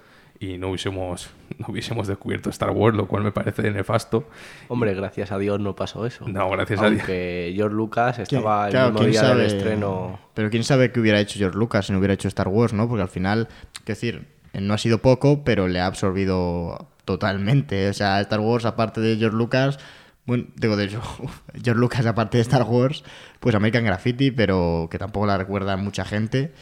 y 0.41 0.57
no 0.57 0.69
hubiésemos, 0.69 1.29
no 1.59 1.67
hubiésemos 1.69 2.07
descubierto 2.07 2.49
Star 2.49 2.71
Wars, 2.71 2.97
lo 2.97 3.07
cual 3.07 3.23
me 3.23 3.31
parece 3.31 3.69
nefasto. 3.69 4.27
Hombre, 4.69 4.95
gracias 4.95 5.31
a 5.31 5.37
Dios 5.37 5.59
no 5.59 5.75
pasó 5.75 6.07
eso. 6.07 6.27
No, 6.27 6.49
gracias 6.49 6.81
a 6.81 6.89
Dios. 6.89 7.01
Aunque 7.01 7.53
George 7.55 7.75
Lucas 7.75 8.17
estaba 8.17 8.67
el 8.67 8.91
mismo 8.91 9.05
día 9.05 9.21
del 9.21 9.41
estreno. 9.41 10.19
Pero 10.33 10.49
quién 10.49 10.63
sabe 10.63 10.91
qué 10.91 10.99
hubiera 10.99 11.19
hecho 11.19 11.37
George 11.37 11.57
Lucas 11.57 11.85
si 11.85 11.93
no 11.93 11.99
hubiera 11.99 12.15
hecho 12.15 12.27
Star 12.27 12.47
Wars, 12.47 12.73
¿no? 12.73 12.89
Porque 12.89 13.03
al 13.03 13.09
final, 13.09 13.49
es 13.81 13.85
decir, 13.85 14.29
no 14.53 14.73
ha 14.73 14.79
sido 14.79 14.97
poco, 14.97 15.43
pero 15.43 15.67
le 15.67 15.79
ha 15.79 15.85
absorbido 15.85 16.87
totalmente. 17.05 17.87
O 17.89 17.93
sea, 17.93 18.19
Star 18.21 18.39
Wars, 18.39 18.65
aparte 18.65 18.99
de 18.99 19.17
George 19.17 19.37
Lucas, 19.37 19.77
bueno, 20.25 20.45
digo 20.55 20.77
de 20.77 20.87
George 21.63 21.79
Lucas, 21.79 22.05
aparte 22.05 22.37
de 22.37 22.41
Star 22.43 22.63
Wars, 22.63 23.03
pues 23.39 23.55
American 23.55 23.83
Graffiti, 23.83 24.31
pero 24.31 24.87
que 24.91 24.97
tampoco 24.97 25.25
la 25.25 25.37
recuerda 25.37 25.77
mucha 25.77 26.05
gente. 26.05 26.53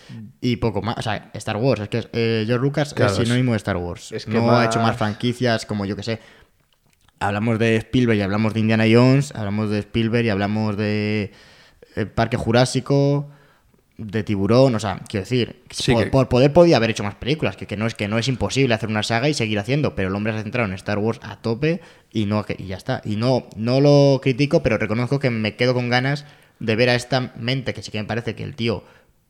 Y 0.42 0.58
poco 0.58 0.82
más. 0.82 0.98
O 0.98 1.02
sea, 1.02 1.30
Star 1.34 1.58
Wars, 1.58 1.82
es 1.82 1.90
que 1.90 2.10
eh, 2.14 2.44
George 2.48 2.64
Lucas 2.64 2.96
es 2.98 3.12
sinónimo 3.16 3.52
de 3.52 3.58
Star 3.58 3.78
Wars. 3.78 4.12
Es 4.12 4.26
que 4.26 4.34
no 4.40 4.58
ha 4.58 4.66
hecho 4.66 4.80
más 4.80 4.98
franquicias 4.98 5.66
como 5.66 5.86
yo 5.86 5.96
que 5.96 6.04
sé. 6.04 6.20
hablamos 7.20 7.60
de 7.60 7.76
Spielberg 7.76 8.18
y 8.18 8.22
hablamos 8.22 8.54
de 8.54 8.62
Indiana 8.62 8.86
Jones, 8.90 9.34
hablamos 9.36 9.70
de 9.70 9.80
Spielberg 9.80 10.26
y 10.26 10.30
hablamos 10.30 10.78
de 10.78 11.34
eh, 11.96 12.06
Parque 12.06 12.38
Jurásico, 12.38 13.30
de 14.00 14.24
Tiburón, 14.24 14.74
o 14.76 14.80
sea, 14.80 15.02
quiero 15.08 15.24
decir, 15.26 15.62
Sí, 15.72 15.92
por, 15.92 16.04
que- 16.06 16.10
por 16.10 16.30
poder 16.30 16.54
podía 16.54 16.78
haber 16.78 16.90
hecho 16.90 17.04
más 17.04 17.16
películas, 17.16 17.56
que, 17.58 17.68
que 17.68 17.78
no 17.78 17.86
es 17.86 17.96
que 17.96 18.08
no 18.08 18.18
es 18.18 18.28
imposible 18.28 18.74
hacer 18.74 18.90
una 18.90 19.04
saga 19.04 19.28
y 19.30 19.34
seguir 19.34 19.60
haciendo, 19.60 19.94
pero 19.96 20.08
el 20.10 20.16
hombre 20.16 20.34
se 20.34 20.40
ha 20.40 20.44
centrado 20.44 20.68
en 20.68 20.74
Star 20.76 20.98
Wars 21.00 21.20
a 21.22 21.38
tope 21.42 21.82
y 22.12 22.26
no 22.26 22.46
y 22.58 22.66
ya 22.68 22.78
está. 22.78 23.02
Y 23.06 23.16
no 23.18 23.48
no 23.56 23.82
lo 23.82 24.20
critico, 24.24 24.64
pero 24.64 24.78
reconozco 24.78 25.20
que 25.20 25.30
me 25.30 25.56
quedo 25.56 25.74
con 25.74 25.90
ganas 25.90 26.26
de 26.60 26.76
ver 26.76 26.90
a 26.90 26.96
esta 26.96 27.34
mente 27.38 27.74
que 27.74 27.84
sí 27.84 27.92
que 27.92 28.00
me 28.00 28.08
parece 28.08 28.36
que 28.36 28.44
el 28.44 28.56
tío 28.56 28.84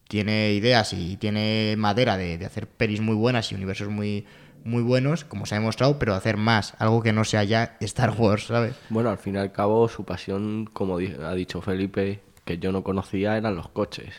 tiene 0.08 0.54
ideas 0.54 0.94
y 0.94 1.18
tiene 1.18 1.76
madera 1.78 2.18
de, 2.18 2.38
de 2.38 2.46
hacer 2.46 2.68
pelis 2.68 3.02
muy 3.02 3.16
buenas 3.16 3.52
y 3.52 3.56
universos 3.56 3.90
muy 3.90 4.26
muy 4.66 4.84
buenos, 4.84 5.24
como 5.24 5.46
se 5.46 5.56
ha 5.56 5.60
demostrado, 5.60 5.98
pero 6.00 6.14
hacer 6.16 6.36
más, 6.36 6.74
algo 6.80 7.02
que 7.02 7.14
no 7.14 7.24
sea 7.24 7.46
ya 7.46 7.78
Star 7.80 8.12
Wars, 8.18 8.48
¿sabes? 8.48 8.76
Bueno, 8.90 9.10
al 9.10 9.18
fin 9.18 9.36
y 9.36 9.38
al 9.38 9.54
cabo, 9.54 9.88
su 9.88 10.04
pasión, 10.04 10.70
como 10.74 10.98
ha 10.98 11.34
dicho 11.34 11.62
Felipe, 11.62 12.20
que 12.44 12.58
yo 12.58 12.74
no 12.74 12.84
conocía, 12.84 13.38
eran 13.38 13.56
los 13.56 13.70
coches. 13.70 14.14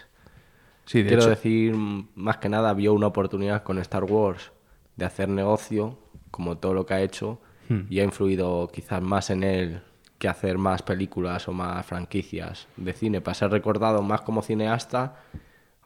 Sí, 0.91 1.03
de 1.05 1.09
Quiero 1.11 1.23
hecho, 1.23 1.31
decir, 1.31 1.73
más 2.17 2.39
que 2.39 2.49
nada, 2.49 2.75
vio 2.75 2.93
una 2.95 3.07
oportunidad 3.07 3.63
con 3.63 3.79
Star 3.79 4.03
Wars 4.03 4.51
de 4.97 5.05
hacer 5.05 5.29
negocio, 5.29 5.97
como 6.33 6.59
todo 6.59 6.75
lo 6.75 6.85
que 6.85 6.95
ha 6.95 7.01
hecho, 7.01 7.39
Hmm. 7.69 7.83
y 7.89 8.01
ha 8.01 8.03
influido 8.03 8.69
quizás 8.73 9.01
más 9.01 9.31
en 9.31 9.45
él 9.45 9.83
que 10.19 10.27
hacer 10.27 10.59
más 10.59 10.83
películas 10.83 11.47
o 11.47 11.53
más 11.53 11.87
franquicias 11.87 12.67
de 12.77 12.93
cine. 12.93 13.21
Para 13.21 13.37
ser 13.37 13.53
recordado 13.53 14.03
más 14.03 14.23
como 14.23 14.43
cineasta, 14.43 15.15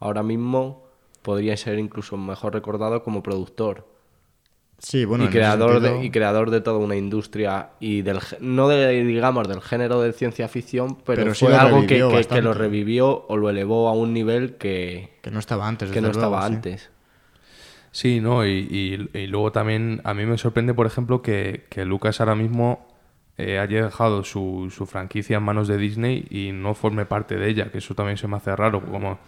ahora 0.00 0.22
mismo 0.22 0.84
podría 1.20 1.54
ser 1.58 1.78
incluso 1.78 2.16
mejor 2.16 2.54
recordado 2.54 3.02
como 3.02 3.22
productor. 3.22 3.86
Sí, 4.78 5.04
bueno, 5.04 5.24
y, 5.24 5.28
creador 5.28 5.74
sentido- 5.80 5.98
de, 6.00 6.04
y 6.06 6.10
creador 6.10 6.50
de 6.50 6.60
toda 6.60 6.78
una 6.78 6.96
industria 6.96 7.70
y 7.80 8.02
del 8.02 8.18
no 8.40 8.68
de, 8.68 9.02
digamos 9.04 9.48
del 9.48 9.62
género 9.62 10.00
de 10.02 10.12
ciencia 10.12 10.46
ficción 10.48 10.98
pero, 11.06 11.34
fue 11.34 11.54
algo 11.56 11.86
que, 11.86 12.26
que- 12.28 12.42
lo 12.42 12.52
revivió 12.54 13.24
o 13.28 13.36
lo 13.36 13.48
elevó 13.48 13.88
a 13.88 13.92
un 13.92 14.12
nivel 14.12 14.56
que, 14.56 15.14
que 15.22 15.30
no 15.30 15.38
estaba 15.38 15.66
antes, 15.68 15.90
que 15.90 16.00
no 16.00 16.10
estaba 16.10 16.46
sí. 16.48 16.54
antes 16.54 16.90
Sí, 17.92 18.20
no, 18.20 18.44
y, 18.44 18.50
y- 19.12 19.16
y 19.18 19.26
luego 19.28 19.52
también 19.52 20.00
a 20.02 20.14
mí 20.14 20.26
me 20.26 20.36
sorprende, 20.36 20.74
por 20.74 20.84
ejemplo, 20.86 21.22
que, 21.22 21.66
que 21.70 21.84
Lucas 21.84 22.18
ahora 22.20 22.34
mismo 22.34 22.88
eh, 23.38 23.60
haya 23.60 23.84
dejado 23.84 24.24
su, 24.24 24.72
su 24.74 24.84
franquicia 24.86 25.36
en 25.36 25.44
manos 25.44 25.68
de 25.68 25.76
Disney 25.76 26.26
y 26.28 26.50
no 26.52 26.74
forme 26.74 27.06
parte 27.06 27.36
de 27.36 27.48
ella, 27.48 27.70
que 27.70 27.78
eso 27.78 27.94
también 27.94 28.16
se 28.18 28.26
me 28.26 28.36
hace 28.36 28.54
raro, 28.56 28.84
como 28.84 29.18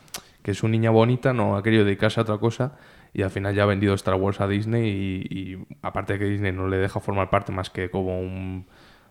que 0.43 0.51
es 0.51 0.63
una 0.65 0.73
niña 0.73 0.91
bonita, 0.91 1.33
no 1.33 1.57
ha 1.57 1.63
querido 1.63 1.85
dedicarse 1.85 2.19
a 2.19 2.25
otra 2.25 2.39
cosa 2.39 2.73
y 3.19 3.23
al 3.23 3.31
final 3.31 3.55
ya 3.55 3.63
ha 3.63 3.67
vendido 3.67 3.95
Star 3.95 4.15
Wars 4.17 4.41
a 4.43 4.47
Disney 4.49 4.91
y, 5.31 5.67
aparte 5.83 6.15
de 6.15 6.19
que 6.19 6.25
Disney 6.27 6.53
no 6.53 6.69
le 6.69 6.77
deja 6.77 7.01
formar 7.01 7.31
parte 7.31 7.51
más 7.53 7.71
que 7.71 7.91
como 7.91 8.21
un- 8.21 8.67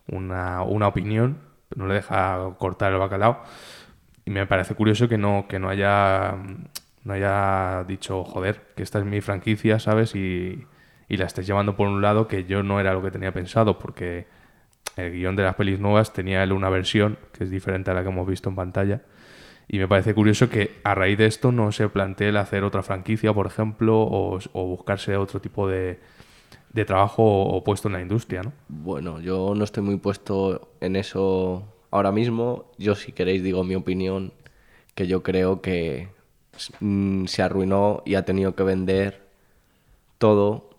una, 0.08 0.62
una 0.64 0.88
opinión, 0.88 1.40
no 1.76 1.88
le 1.88 1.96
deja 1.96 2.40
cortar 2.60 2.94
el 2.94 3.00
bacalao. 3.00 3.42
Y 4.26 4.32
me 4.32 4.46
parece 4.48 4.76
curioso 4.76 5.08
que 5.08 5.18
no, 5.18 5.46
que 5.50 5.60
no 5.60 5.70
haya 5.70 6.36
no 7.04 7.14
haya 7.14 7.84
dicho, 7.88 8.24
joder, 8.24 8.62
que 8.76 8.84
esta 8.84 9.00
es 9.00 9.06
mi 9.06 9.22
franquicia, 9.22 9.80
¿sabes? 9.80 10.16
Y, 10.16 10.66
y 11.08 11.18
la 11.18 11.26
estés 11.26 11.46
llevando 11.48 11.76
por 11.76 11.88
un 11.88 12.02
lado 12.02 12.28
que 12.28 12.46
yo 12.46 12.64
no 12.64 12.80
era 12.80 12.94
lo 12.94 13.02
que 13.04 13.12
tenía 13.12 13.32
pensado, 13.32 13.78
porque 13.80 14.28
el 14.98 15.12
guion 15.14 15.36
de 15.36 15.44
las 15.44 15.56
pelis 15.56 15.80
nuevas 15.80 16.14
tenía 16.14 16.44
él 16.44 16.52
una 16.54 16.70
versión 16.70 17.18
que 17.34 17.44
es 17.44 17.50
diferente 17.52 17.92
a 17.92 17.94
la 17.96 18.04
que 18.04 18.10
hemos 18.10 18.28
visto 18.28 18.50
en 18.50 18.56
pantalla. 18.56 19.02
Y 19.68 19.80
me 19.80 19.88
parece 19.88 20.14
curioso 20.14 20.50
que 20.50 20.80
a 20.84 20.94
raíz 20.96 21.18
de 21.18 21.26
esto 21.26 21.52
no 21.52 21.72
se 21.72 21.90
plantee 21.90 22.30
el 22.30 22.38
hacer 22.38 22.64
otra 22.64 22.84
franquicia, 22.84 23.34
por 23.34 23.48
ejemplo, 23.48 24.00
o, 24.00 24.40
buscarse 24.54 25.18
otro 25.18 25.40
tipo 25.42 25.68
de, 25.68 26.00
de 26.76 26.86
trabajo 26.86 27.24
o 27.24 27.64
puesto 27.64 27.88
en 27.88 27.94
la 27.94 28.02
industria, 28.02 28.44
¿no? 28.44 28.52
bueno 28.68 29.22
yo 29.22 29.54
no 29.56 29.64
estoy 29.64 29.82
muy 29.82 29.96
puesto 29.96 30.70
en 30.82 30.98
eso 30.98 31.64
ahora 31.90 32.12
mismo 32.12 32.66
yo 32.78 32.96
si 32.96 33.14
queréis 33.14 33.44
digo 33.44 33.64
mi 33.64 33.76
opinión 33.76 34.34
que 34.94 35.08
yo 35.08 35.24
creo 35.24 35.62
que 35.62 36.10
mm, 36.82 37.26
se 37.26 37.42
arruinó 37.42 38.04
y 38.06 38.16
ha 38.16 38.26
tenido 38.26 38.56
que 38.56 38.64
vender 38.64 39.26
todo 40.18 40.75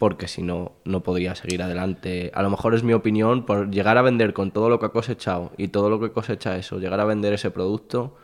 porque 0.00 0.28
si 0.28 0.40
no, 0.42 0.72
no 0.86 1.02
podría 1.02 1.34
seguir 1.34 1.62
adelante. 1.62 2.30
A 2.34 2.42
lo 2.42 2.48
mejor 2.48 2.74
es 2.74 2.82
mi 2.82 2.94
opinión, 2.94 3.44
por 3.44 3.70
llegar 3.70 3.98
a 3.98 4.02
vender 4.02 4.32
con 4.32 4.50
todo 4.50 4.70
lo 4.70 4.80
que 4.80 4.86
ha 4.86 4.88
cosechado 4.88 5.52
y 5.58 5.68
todo 5.68 5.90
lo 5.90 6.00
que 6.00 6.10
cosecha 6.10 6.56
eso, 6.56 6.78
llegar 6.78 7.00
a 7.00 7.04
vender 7.04 7.34
ese 7.34 7.50
producto, 7.50 8.16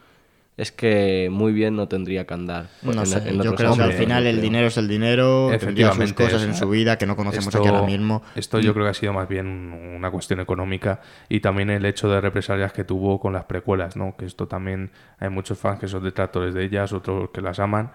es 0.56 0.72
que 0.72 1.28
muy 1.30 1.52
bien 1.52 1.76
no 1.76 1.86
tendría 1.86 2.26
que 2.26 2.32
andar. 2.32 2.70
No 2.80 2.92
en- 2.92 3.06
sé, 3.06 3.18
en 3.28 3.42
yo 3.42 3.54
creo 3.54 3.76
que 3.76 3.82
al 3.82 3.92
final 3.92 4.26
el 4.26 4.40
dinero 4.40 4.68
es 4.68 4.78
el 4.78 4.88
dinero, 4.88 5.48
tendría 5.50 5.58
sus 5.58 5.98
Efectivamente, 5.98 6.14
cosas 6.24 6.40
o 6.40 6.44
en 6.46 6.54
su 6.54 6.70
vida 6.70 6.96
que 6.96 7.04
no 7.04 7.14
conocemos 7.14 7.48
esto, 7.48 7.58
aquí 7.58 7.68
ahora 7.68 7.82
mismo. 7.86 8.22
Esto 8.34 8.58
yo 8.58 8.72
creo 8.72 8.86
que 8.86 8.90
ha 8.92 8.94
sido 8.94 9.12
más 9.12 9.28
bien 9.28 9.46
una 9.98 10.10
cuestión 10.10 10.40
económica 10.40 11.02
y 11.28 11.40
también 11.40 11.68
el 11.68 11.84
hecho 11.84 12.08
de 12.08 12.22
represalias 12.22 12.72
que 12.72 12.84
tuvo 12.84 13.20
con 13.20 13.34
las 13.34 13.44
precuelas, 13.44 13.96
¿no? 13.96 14.16
Que 14.16 14.24
esto 14.24 14.48
también 14.48 14.92
hay 15.18 15.28
muchos 15.28 15.58
fans 15.58 15.78
que 15.78 15.88
son 15.88 16.02
detractores 16.02 16.54
de 16.54 16.64
ellas, 16.64 16.94
otros 16.94 17.28
que 17.34 17.42
las 17.42 17.58
aman 17.58 17.90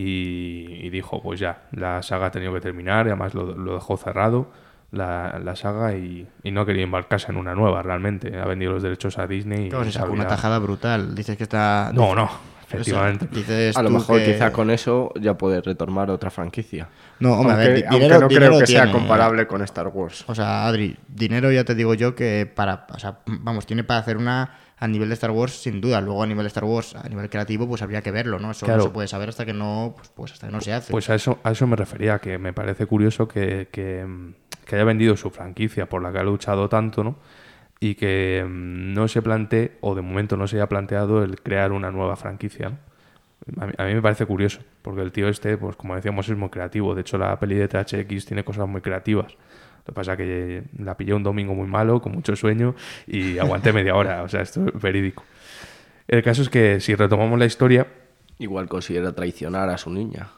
y, 0.00 0.86
y 0.86 0.90
dijo, 0.90 1.22
pues 1.22 1.40
ya, 1.40 1.62
la 1.72 2.02
saga 2.02 2.26
ha 2.26 2.30
tenido 2.30 2.52
que 2.52 2.60
terminar 2.60 3.06
y 3.06 3.10
además 3.10 3.34
lo, 3.34 3.54
lo 3.56 3.74
dejó 3.74 3.96
cerrado 3.96 4.50
la, 4.92 5.40
la 5.42 5.56
saga 5.56 5.94
y, 5.96 6.26
y 6.42 6.50
no 6.50 6.66
quería 6.66 6.84
embarcarse 6.84 7.32
en 7.32 7.38
una 7.38 7.54
nueva 7.54 7.82
realmente. 7.82 8.38
Ha 8.38 8.44
vendido 8.44 8.72
los 8.72 8.82
derechos 8.82 9.18
a 9.18 9.26
Disney 9.26 9.66
y 9.66 9.68
Claro, 9.70 9.84
se 9.84 9.92
sacó 9.92 10.12
una 10.12 10.26
tajada 10.28 10.58
brutal. 10.58 11.14
Dices 11.14 11.36
que 11.36 11.42
está... 11.44 11.90
No, 11.94 12.14
no, 12.14 12.24
o 12.24 12.28
sea, 12.28 12.80
efectivamente. 12.80 13.26
dices 13.32 13.76
A 13.76 13.82
lo 13.82 13.90
mejor 13.90 14.18
que- 14.18 14.32
quizá 14.34 14.52
con 14.52 14.70
eso 14.70 15.12
ya 15.20 15.34
puede 15.38 15.60
retomar 15.62 16.10
otra 16.10 16.30
franquicia. 16.30 16.88
No, 17.20 17.32
hombre, 17.34 17.52
a 17.54 17.56
ver, 17.56 17.68
aunque 17.88 17.94
dinero, 18.04 18.20
no 18.20 18.28
dinero 18.28 18.46
creo 18.48 18.60
que 18.60 18.66
sea 18.66 18.92
comparable 18.92 19.46
con 19.46 19.62
Star 19.62 19.88
Wars. 19.88 20.24
O 20.28 20.34
sea, 20.34 20.66
Adri, 20.66 20.96
dinero 21.08 21.50
ya 21.50 21.64
te 21.64 21.74
digo 21.74 21.94
yo 21.94 22.14
que 22.14 22.50
para, 22.52 22.86
o 22.94 22.98
sea, 22.98 23.18
vamos, 23.26 23.64
tiene 23.66 23.82
para 23.82 24.00
hacer 24.00 24.16
una 24.18 24.58
a 24.78 24.86
nivel 24.88 25.08
de 25.08 25.14
Star 25.14 25.30
Wars 25.30 25.52
sin 25.62 25.80
duda. 25.80 26.00
Luego 26.00 26.22
a 26.22 26.26
nivel 26.26 26.44
de 26.44 26.48
Star 26.48 26.64
Wars, 26.64 26.94
a 26.94 27.08
nivel 27.08 27.30
creativo, 27.30 27.66
pues 27.66 27.80
habría 27.82 28.02
que 28.02 28.10
verlo, 28.10 28.38
¿no? 28.38 28.50
Eso 28.50 28.66
Claro. 28.66 28.82
no 28.82 28.84
se 28.88 28.90
puede 28.94 29.08
saber 29.08 29.28
hasta 29.30 29.46
que 29.46 29.52
no, 29.54 29.94
pues, 29.96 30.08
pues 30.10 30.32
hasta 30.32 30.46
que 30.48 30.52
no 30.52 30.60
se 30.60 30.72
hace. 30.72 30.90
Pues 30.92 31.08
a 31.10 31.14
eso, 31.14 31.38
a 31.42 31.52
eso 31.52 31.66
me 31.66 31.76
refería, 31.76 32.18
que 32.18 32.38
me 32.38 32.52
parece 32.52 32.86
curioso 32.86 33.26
que, 33.26 33.68
que, 33.72 34.06
que 34.64 34.74
haya 34.76 34.84
vendido 34.84 35.16
su 35.16 35.30
franquicia 35.30 35.88
por 35.88 36.02
la 36.02 36.12
que 36.12 36.18
ha 36.18 36.22
luchado 36.24 36.68
tanto, 36.68 37.02
¿no? 37.04 37.16
Y 37.80 37.94
que 37.94 38.44
mm, 38.46 38.92
no 38.94 39.08
se 39.08 39.22
plantee, 39.22 39.78
o 39.80 39.94
de 39.94 40.02
momento 40.02 40.36
no 40.36 40.46
se 40.46 40.56
haya 40.56 40.68
planteado 40.68 41.22
el 41.24 41.40
crear 41.40 41.72
una 41.72 41.90
nueva 41.90 42.16
franquicia, 42.16 42.70
¿no? 42.70 42.76
A 43.62 43.66
mí, 43.66 43.72
a 43.78 43.84
mí 43.84 43.94
me 43.94 44.02
parece 44.02 44.26
curioso, 44.26 44.60
porque 44.82 45.02
el 45.02 45.12
tío 45.12 45.28
este, 45.28 45.56
pues 45.56 45.76
como 45.76 45.94
decíamos, 45.94 46.28
es 46.28 46.36
muy 46.36 46.48
creativo. 46.48 46.94
De 46.94 47.02
hecho, 47.02 47.16
la 47.16 47.38
peli 47.38 47.54
de 47.54 47.68
THX 47.68 48.26
tiene 48.26 48.44
cosas 48.44 48.66
muy 48.66 48.80
creativas. 48.80 49.36
Lo 49.86 49.92
que 49.92 49.92
pasa 49.92 50.12
es 50.12 50.18
que 50.18 50.62
la 50.78 50.96
pillé 50.96 51.14
un 51.14 51.22
domingo 51.22 51.54
muy 51.54 51.68
malo, 51.68 52.00
con 52.02 52.12
mucho 52.12 52.34
sueño, 52.34 52.74
y 53.06 53.38
aguanté 53.38 53.72
media 53.72 53.94
hora. 53.94 54.22
O 54.22 54.28
sea, 54.28 54.40
esto 54.42 54.66
es 54.74 54.80
verídico. 54.82 55.24
El 56.08 56.22
caso 56.22 56.42
es 56.42 56.48
que 56.48 56.80
si 56.80 56.94
retomamos 56.94 57.38
la 57.38 57.46
historia, 57.46 57.86
Igual 58.38 58.68
considera 58.68 59.14
traicionar 59.14 59.70
a 59.70 59.78
su 59.78 59.88
niña. 59.90 60.28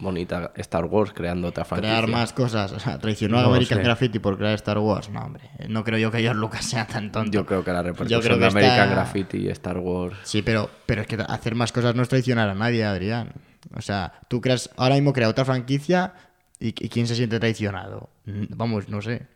Bonita 0.00 0.50
Star 0.56 0.86
Wars 0.86 1.12
creando 1.14 1.46
otra 1.48 1.64
franquicia. 1.64 1.98
crear 1.98 2.10
más 2.10 2.32
cosas. 2.32 2.72
O 2.72 2.80
sea, 2.80 2.98
traicionó 2.98 3.38
a 3.38 3.42
No 3.42 3.48
American 3.50 3.78
sé. 3.78 3.84
Graffiti 3.84 4.18
por 4.18 4.36
crear 4.38 4.54
Star 4.54 4.78
Wars. 4.78 5.10
No, 5.10 5.20
hombre. 5.20 5.44
No 5.68 5.84
creo 5.84 5.98
yo 5.98 6.10
que 6.10 6.20
George 6.20 6.40
Lucas 6.40 6.64
sea 6.64 6.86
tan 6.86 7.12
tonto. 7.12 7.30
Yo 7.30 7.44
creo 7.46 7.62
que 7.62 7.70
la 7.70 7.80
Yo 7.80 7.82
repercusión 7.84 8.20
creo 8.22 8.34
que 8.36 8.40
de 8.40 8.46
American 8.46 8.80
está- 8.88 8.94
Graffiti 8.94 9.36
y 9.38 9.48
Star 9.50 9.78
Wars. 9.78 10.16
Sí, 10.24 10.40
pero, 10.42 10.70
pero 10.86 11.02
es 11.02 11.06
que 11.06 11.16
hacer 11.28 11.54
más 11.54 11.70
cosas 11.70 11.94
no 11.94 12.02
es 12.02 12.08
traicionar 12.08 12.48
a 12.48 12.54
nadie, 12.54 12.82
Adrián. 12.84 13.32
O 13.76 13.82
sea, 13.82 14.12
tú 14.28 14.40
creas, 14.40 14.70
ahora 14.76 14.94
mismo 14.96 15.12
crea 15.12 15.28
otra 15.28 15.44
franquicia 15.44 16.14
y, 16.60 16.68
y 16.68 16.88
¿quién 16.88 17.06
se 17.06 17.14
siente 17.16 17.40
traicionado? 17.40 18.10
Vamos, 18.56 18.88
no 18.88 19.00
sé. 19.02 19.26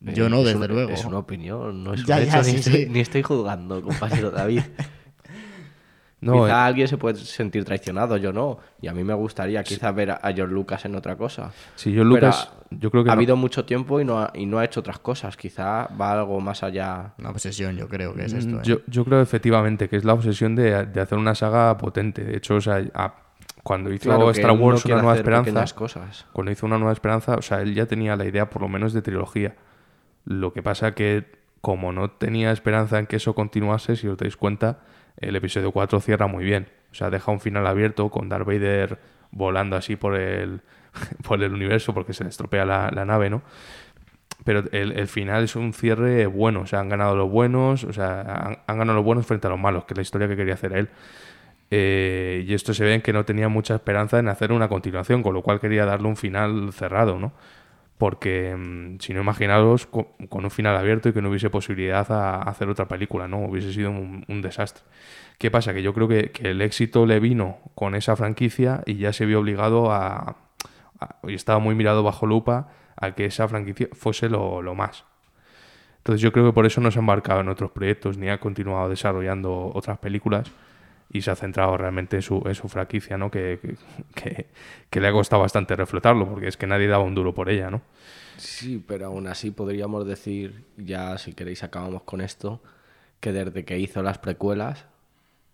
Yo 0.00 0.26
Eh, 0.26 0.30
no, 0.30 0.38
es 0.38 0.46
desde 0.46 0.68
luego. 0.68 0.92
Es 0.92 1.04
una 1.04 1.18
opinión, 1.18 1.84
no 1.84 1.94
es 1.94 2.04
Ya, 2.04 2.16
un 2.16 2.22
ya, 2.26 2.40
hecho, 2.40 2.44
sí, 2.44 2.52
ni, 2.52 2.62
sí. 2.62 2.70
Estoy, 2.70 2.88
ni 2.88 3.00
estoy 3.00 3.22
juzgando, 3.22 3.82
compañero 3.82 4.30
David. 4.30 4.62
no, 6.20 6.32
quizá 6.34 6.48
eh, 6.48 6.52
alguien 6.68 6.88
se 6.88 6.96
puede 6.98 7.16
sentir 7.16 7.64
traicionado, 7.64 8.16
yo 8.16 8.32
no. 8.32 8.58
Y 8.80 8.88
a 8.88 8.92
mí 8.92 9.04
me 9.04 9.14
gustaría 9.14 9.62
quizás 9.62 9.94
ver 9.94 10.10
a, 10.12 10.14
a 10.16 10.32
George 10.32 10.52
Lucas 10.54 10.84
en 10.84 10.94
otra 10.96 11.16
cosa. 11.16 11.52
si 11.74 11.92
yo 11.92 12.04
Lucas, 12.04 12.50
Pero 12.70 12.78
yo 12.80 12.90
creo 12.90 13.04
que 13.04 13.10
ha 13.10 13.14
no- 13.14 13.18
habido 13.18 13.36
mucho 13.36 13.64
tiempo 13.64 14.00
y 14.00 14.04
no, 14.04 14.18
ha, 14.20 14.30
y 14.34 14.46
no 14.46 14.58
ha 14.58 14.64
hecho 14.64 14.80
otras 14.80 14.98
cosas. 14.98 15.36
Quizá 15.36 15.88
va 15.88 16.12
algo 16.12 16.40
más 16.40 16.62
allá. 16.62 17.14
Una 17.18 17.30
obsesión, 17.30 17.76
yo 17.76 17.88
creo 17.88 18.14
que 18.14 18.24
es 18.24 18.32
esto. 18.32 18.56
¿eh? 18.56 18.60
Mm, 18.60 18.62
Yo, 18.64 18.78
yo 18.86 19.04
creo 19.04 19.20
efectivamente 19.20 19.88
que 19.88 19.96
es 19.96 20.04
la 20.04 20.14
obsesión 20.14 20.54
de, 20.56 20.86
de 20.86 21.00
hacer 21.00 21.18
una 21.18 21.34
saga 21.34 21.76
potente. 21.76 22.24
De 22.24 22.36
hecho, 22.36 22.56
o 22.56 22.60
sea, 22.60 22.84
a- 22.94 23.14
cuando 23.68 23.92
hizo 23.92 24.04
Claro, 24.08 24.30
Star 24.30 24.52
Wars 24.52 24.82
quiere 24.82 24.94
Una 24.94 25.02
Nueva 25.02 25.18
Esperanza, 25.18 25.74
cosas. 25.74 26.24
cuando 26.32 26.50
hizo 26.50 26.64
Una 26.64 26.78
Nueva 26.78 26.94
Esperanza, 26.94 27.34
o 27.34 27.42
sea, 27.42 27.60
él 27.60 27.74
ya 27.74 27.84
tenía 27.84 28.16
la 28.16 28.24
idea 28.24 28.48
por 28.48 28.62
lo 28.62 28.68
menos 28.68 28.94
de 28.94 29.02
trilogía. 29.02 29.56
Lo 30.24 30.54
que 30.54 30.62
pasa 30.62 30.94
que 30.94 31.26
como 31.60 31.92
no 31.92 32.10
tenía 32.10 32.50
esperanza 32.50 32.98
en 32.98 33.06
que 33.06 33.16
eso 33.16 33.34
continuase, 33.34 33.96
si 33.96 34.08
os 34.08 34.16
dais 34.16 34.38
cuenta, 34.38 34.78
el 35.18 35.36
episodio 35.36 35.70
4 35.70 36.00
cierra 36.00 36.26
muy 36.26 36.44
bien. 36.44 36.68
O 36.92 36.94
sea, 36.94 37.10
deja 37.10 37.30
un 37.30 37.40
final 37.40 37.66
abierto 37.66 38.08
con 38.08 38.30
Darth 38.30 38.46
Vader 38.46 39.00
volando 39.32 39.76
así 39.76 39.96
por 39.96 40.16
el, 40.16 40.62
por 41.28 41.42
el 41.42 41.52
universo 41.52 41.92
porque 41.92 42.14
se 42.14 42.24
le 42.24 42.30
estropea 42.30 42.64
la, 42.64 42.90
la 42.90 43.04
nave, 43.04 43.28
¿no? 43.28 43.42
pero 44.44 44.64
el, 44.72 44.92
el 44.92 45.08
final 45.08 45.44
es 45.44 45.56
un 45.56 45.74
cierre 45.74 46.26
bueno. 46.26 46.60
O 46.60 46.66
sea, 46.66 46.80
han 46.80 46.88
ganado 46.88 47.14
los 47.14 47.30
buenos, 47.30 47.84
o 47.84 47.92
sea, 47.92 48.22
han, 48.22 48.58
han 48.66 48.78
ganado 48.78 48.96
los 48.96 49.04
buenos 49.04 49.26
frente 49.26 49.46
a 49.46 49.50
los 49.50 49.58
malos, 49.58 49.84
que 49.84 49.92
es 49.92 49.98
la 49.98 50.02
historia 50.02 50.26
que 50.26 50.36
quería 50.36 50.54
hacer 50.54 50.72
él. 50.72 50.88
Eh, 51.70 52.44
y 52.46 52.54
esto 52.54 52.72
se 52.72 52.84
ve 52.84 52.94
en 52.94 53.02
que 53.02 53.12
no 53.12 53.24
tenía 53.24 53.48
mucha 53.48 53.74
esperanza 53.74 54.18
en 54.18 54.28
hacer 54.28 54.52
una 54.52 54.68
continuación, 54.68 55.22
con 55.22 55.34
lo 55.34 55.42
cual 55.42 55.60
quería 55.60 55.84
darle 55.84 56.08
un 56.08 56.16
final 56.16 56.72
cerrado, 56.72 57.18
¿no? 57.18 57.32
porque 57.98 58.54
mm, 58.56 59.00
si 59.00 59.12
no 59.12 59.20
imaginaros 59.20 59.86
con, 59.86 60.06
un 60.30 60.50
final 60.50 60.76
abierto 60.76 61.08
y 61.08 61.12
que 61.12 61.20
no 61.20 61.28
hubiese 61.28 61.50
posibilidad 61.50 62.10
a, 62.10 62.42
hacer 62.42 62.68
otra 62.68 62.86
película, 62.88 63.28
¿no? 63.28 63.40
Hubiese 63.40 63.72
sido 63.72 63.90
un, 63.90 64.40
desastre. 64.40 64.84
¿Qué 65.36 65.50
pasa? 65.50 65.74
Que 65.74 65.82
yo 65.82 65.92
creo 65.92 66.08
que, 66.08 66.32
el 66.40 66.62
éxito 66.62 67.04
le 67.06 67.20
vino 67.20 67.58
con 67.74 67.94
esa 67.94 68.16
franquicia 68.16 68.82
y 68.86 68.96
ya 68.96 69.12
se 69.12 69.26
vio 69.26 69.40
obligado 69.40 69.92
a, 69.92 70.36
y 71.24 71.34
estaba 71.34 71.58
muy 71.58 71.74
mirado 71.74 72.02
bajo 72.02 72.26
lupa 72.26 72.68
a 72.96 73.14
que 73.14 73.26
esa 73.26 73.48
franquicia 73.48 73.88
fuese 73.92 74.28
lo, 74.28 74.62
lo, 74.62 74.74
más. 74.74 75.04
Entonces 75.98 76.22
yo 76.22 76.32
creo 76.32 76.46
que 76.46 76.52
por 76.52 76.66
eso 76.66 76.80
no 76.80 76.90
se 76.90 76.98
ha 76.98 77.00
embarcado 77.00 77.40
en 77.40 77.48
otros 77.48 77.72
proyectos 77.72 78.16
ni 78.16 78.28
ha 78.28 78.38
continuado 78.38 78.88
desarrollando 78.88 79.70
otras 79.74 79.98
películas 79.98 80.50
y 81.10 81.22
se 81.22 81.30
ha 81.30 81.36
centrado 81.36 81.76
realmente 81.76 82.16
en 82.16 82.22
su, 82.22 82.42
en 82.44 82.54
su 82.54 82.68
franquicia, 82.68 83.16
¿no? 83.16 83.30
Que, 83.30 83.76
que, 84.90 85.00
le 85.00 85.08
ha 85.08 85.12
costado 85.12 85.42
bastante 85.42 85.74
reflotarlo, 85.74 86.28
porque 86.28 86.48
es 86.48 86.56
que 86.56 86.66
nadie 86.66 86.86
daba 86.86 87.04
un 87.04 87.14
duro 87.14 87.34
por 87.34 87.48
ella, 87.48 87.70
¿no? 87.70 87.82
Sí, 88.36 88.82
pero 88.86 89.06
aún 89.06 89.26
así 89.26 89.50
podríamos 89.50 90.06
decir, 90.06 90.64
ya 90.76 91.16
si 91.18 91.32
queréis 91.32 91.62
acabamos 91.62 92.02
con 92.02 92.20
esto, 92.20 92.62
que 93.20 93.32
desde 93.32 93.64
que 93.64 93.78
hizo 93.78 94.02
las 94.02 94.18
precuelas, 94.18 94.84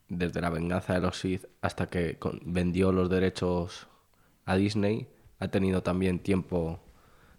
desde 0.08 0.40
la 0.40 0.50
venganza 0.50 0.94
de 0.94 1.00
los 1.00 1.18
Sith 1.18 1.46
hasta 1.62 1.86
que 1.86 2.18
vendió 2.44 2.92
los 2.92 3.08
derechos 3.08 3.86
a 4.44 4.56
Disney, 4.56 5.08
ha 5.38 5.48
tenido 5.48 5.82
también 5.82 6.18
tiempo 6.18 6.80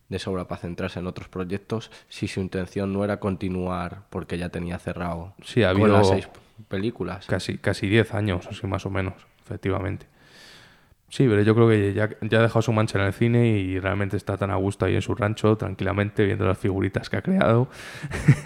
de 0.10 0.20
sobra 0.20 0.48
para 0.48 0.62
centrarse 0.62 1.00
en 1.00 1.08
otros 1.08 1.30
proyectos 1.30 1.92
si 2.10 2.28
su 2.28 2.40
intención 2.40 2.94
no 2.94 3.04
era 3.04 3.20
continuar 3.20 4.04
porque 4.10 4.38
ya 4.38 4.50
tenía 4.50 4.78
cerrado 4.78 5.34
sí, 5.44 5.64
ha 5.64 5.70
habido 5.70 5.88
las 5.88 6.10
seis 6.10 6.30
películas. 6.68 7.26
Casi, 7.28 7.58
casi 7.58 7.88
10 7.88 8.14
años, 8.14 8.48
así 8.48 8.66
más 8.68 8.86
o 8.86 8.90
menos, 8.90 9.14
efectivamente. 9.44 10.08
Sí, 11.10 11.28
pero 11.30 11.42
yo 11.44 11.56
creo 11.56 11.70
que 11.70 11.94
ya, 11.94 12.10
ya 12.22 12.40
ha 12.40 12.42
dejado 12.42 12.62
su 12.62 12.74
mancha 12.74 13.00
en 13.00 13.06
el 13.06 13.14
cine 13.14 13.48
y 13.48 13.80
realmente 13.80 14.18
está 14.18 14.38
tan 14.38 14.52
a 14.52 14.56
gusto 14.56 14.86
ahí 14.86 14.96
en 14.96 15.02
su 15.02 15.16
rancho, 15.16 15.56
tranquilamente, 15.56 16.26
viendo 16.26 16.46
las 16.46 16.58
figuritas 16.58 17.10
que 17.10 17.18
ha 17.18 17.22
creado. 17.22 17.70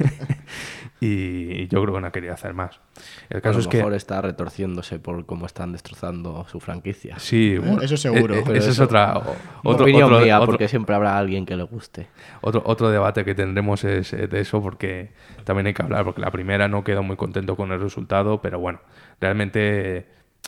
y 1.01 1.67
yo 1.67 1.81
creo 1.81 1.95
que 1.95 2.01
no 2.01 2.11
quería 2.11 2.33
hacer 2.33 2.53
más. 2.53 2.81
El 3.29 3.41
caso 3.41 3.59
a 3.59 3.61
lo 3.61 3.69
es 3.69 3.73
mejor 3.73 3.93
está 3.93 4.21
retorciéndose 4.21 4.99
por 4.99 5.25
cómo 5.25 5.45
están 5.45 5.71
destrozando 5.71 6.45
su 6.49 6.59
franquicia. 6.59 7.17
Sí, 7.19 7.57
eso 7.81 7.95
seguro. 7.95 8.35
Eh, 8.35 8.43
esa 8.55 8.69
es 8.69 8.79
otra, 8.79 9.17
otro, 9.63 9.85
opinión 9.85 10.21
mía, 10.21 10.41
porque 10.45 10.67
siempre 10.67 10.95
habrá 10.95 11.17
alguien 11.17 11.45
que 11.45 11.55
le 11.55 11.63
guste. 11.63 12.07
Otro, 12.41 12.61
otro 12.65 12.89
debate 12.89 13.23
que 13.23 13.33
tendremos 13.33 13.83
es 13.85 14.11
eh, 14.13 14.27
de 14.27 14.41
eso, 14.41 14.61
porque 14.61 15.11
también 15.45 15.67
hay 15.67 15.73
que 15.73 15.83
hablar, 15.83 16.03
porque 16.03 16.21
la 16.21 16.31
primera 16.31 16.67
no 16.67 16.83
quedó 16.83 17.01
muy 17.01 17.15
contento 17.15 17.55
con 17.55 17.71
el 17.71 17.79
resultado, 17.79 18.41
pero 18.41 18.59
bueno, 18.59 18.81
realmente 19.21 20.07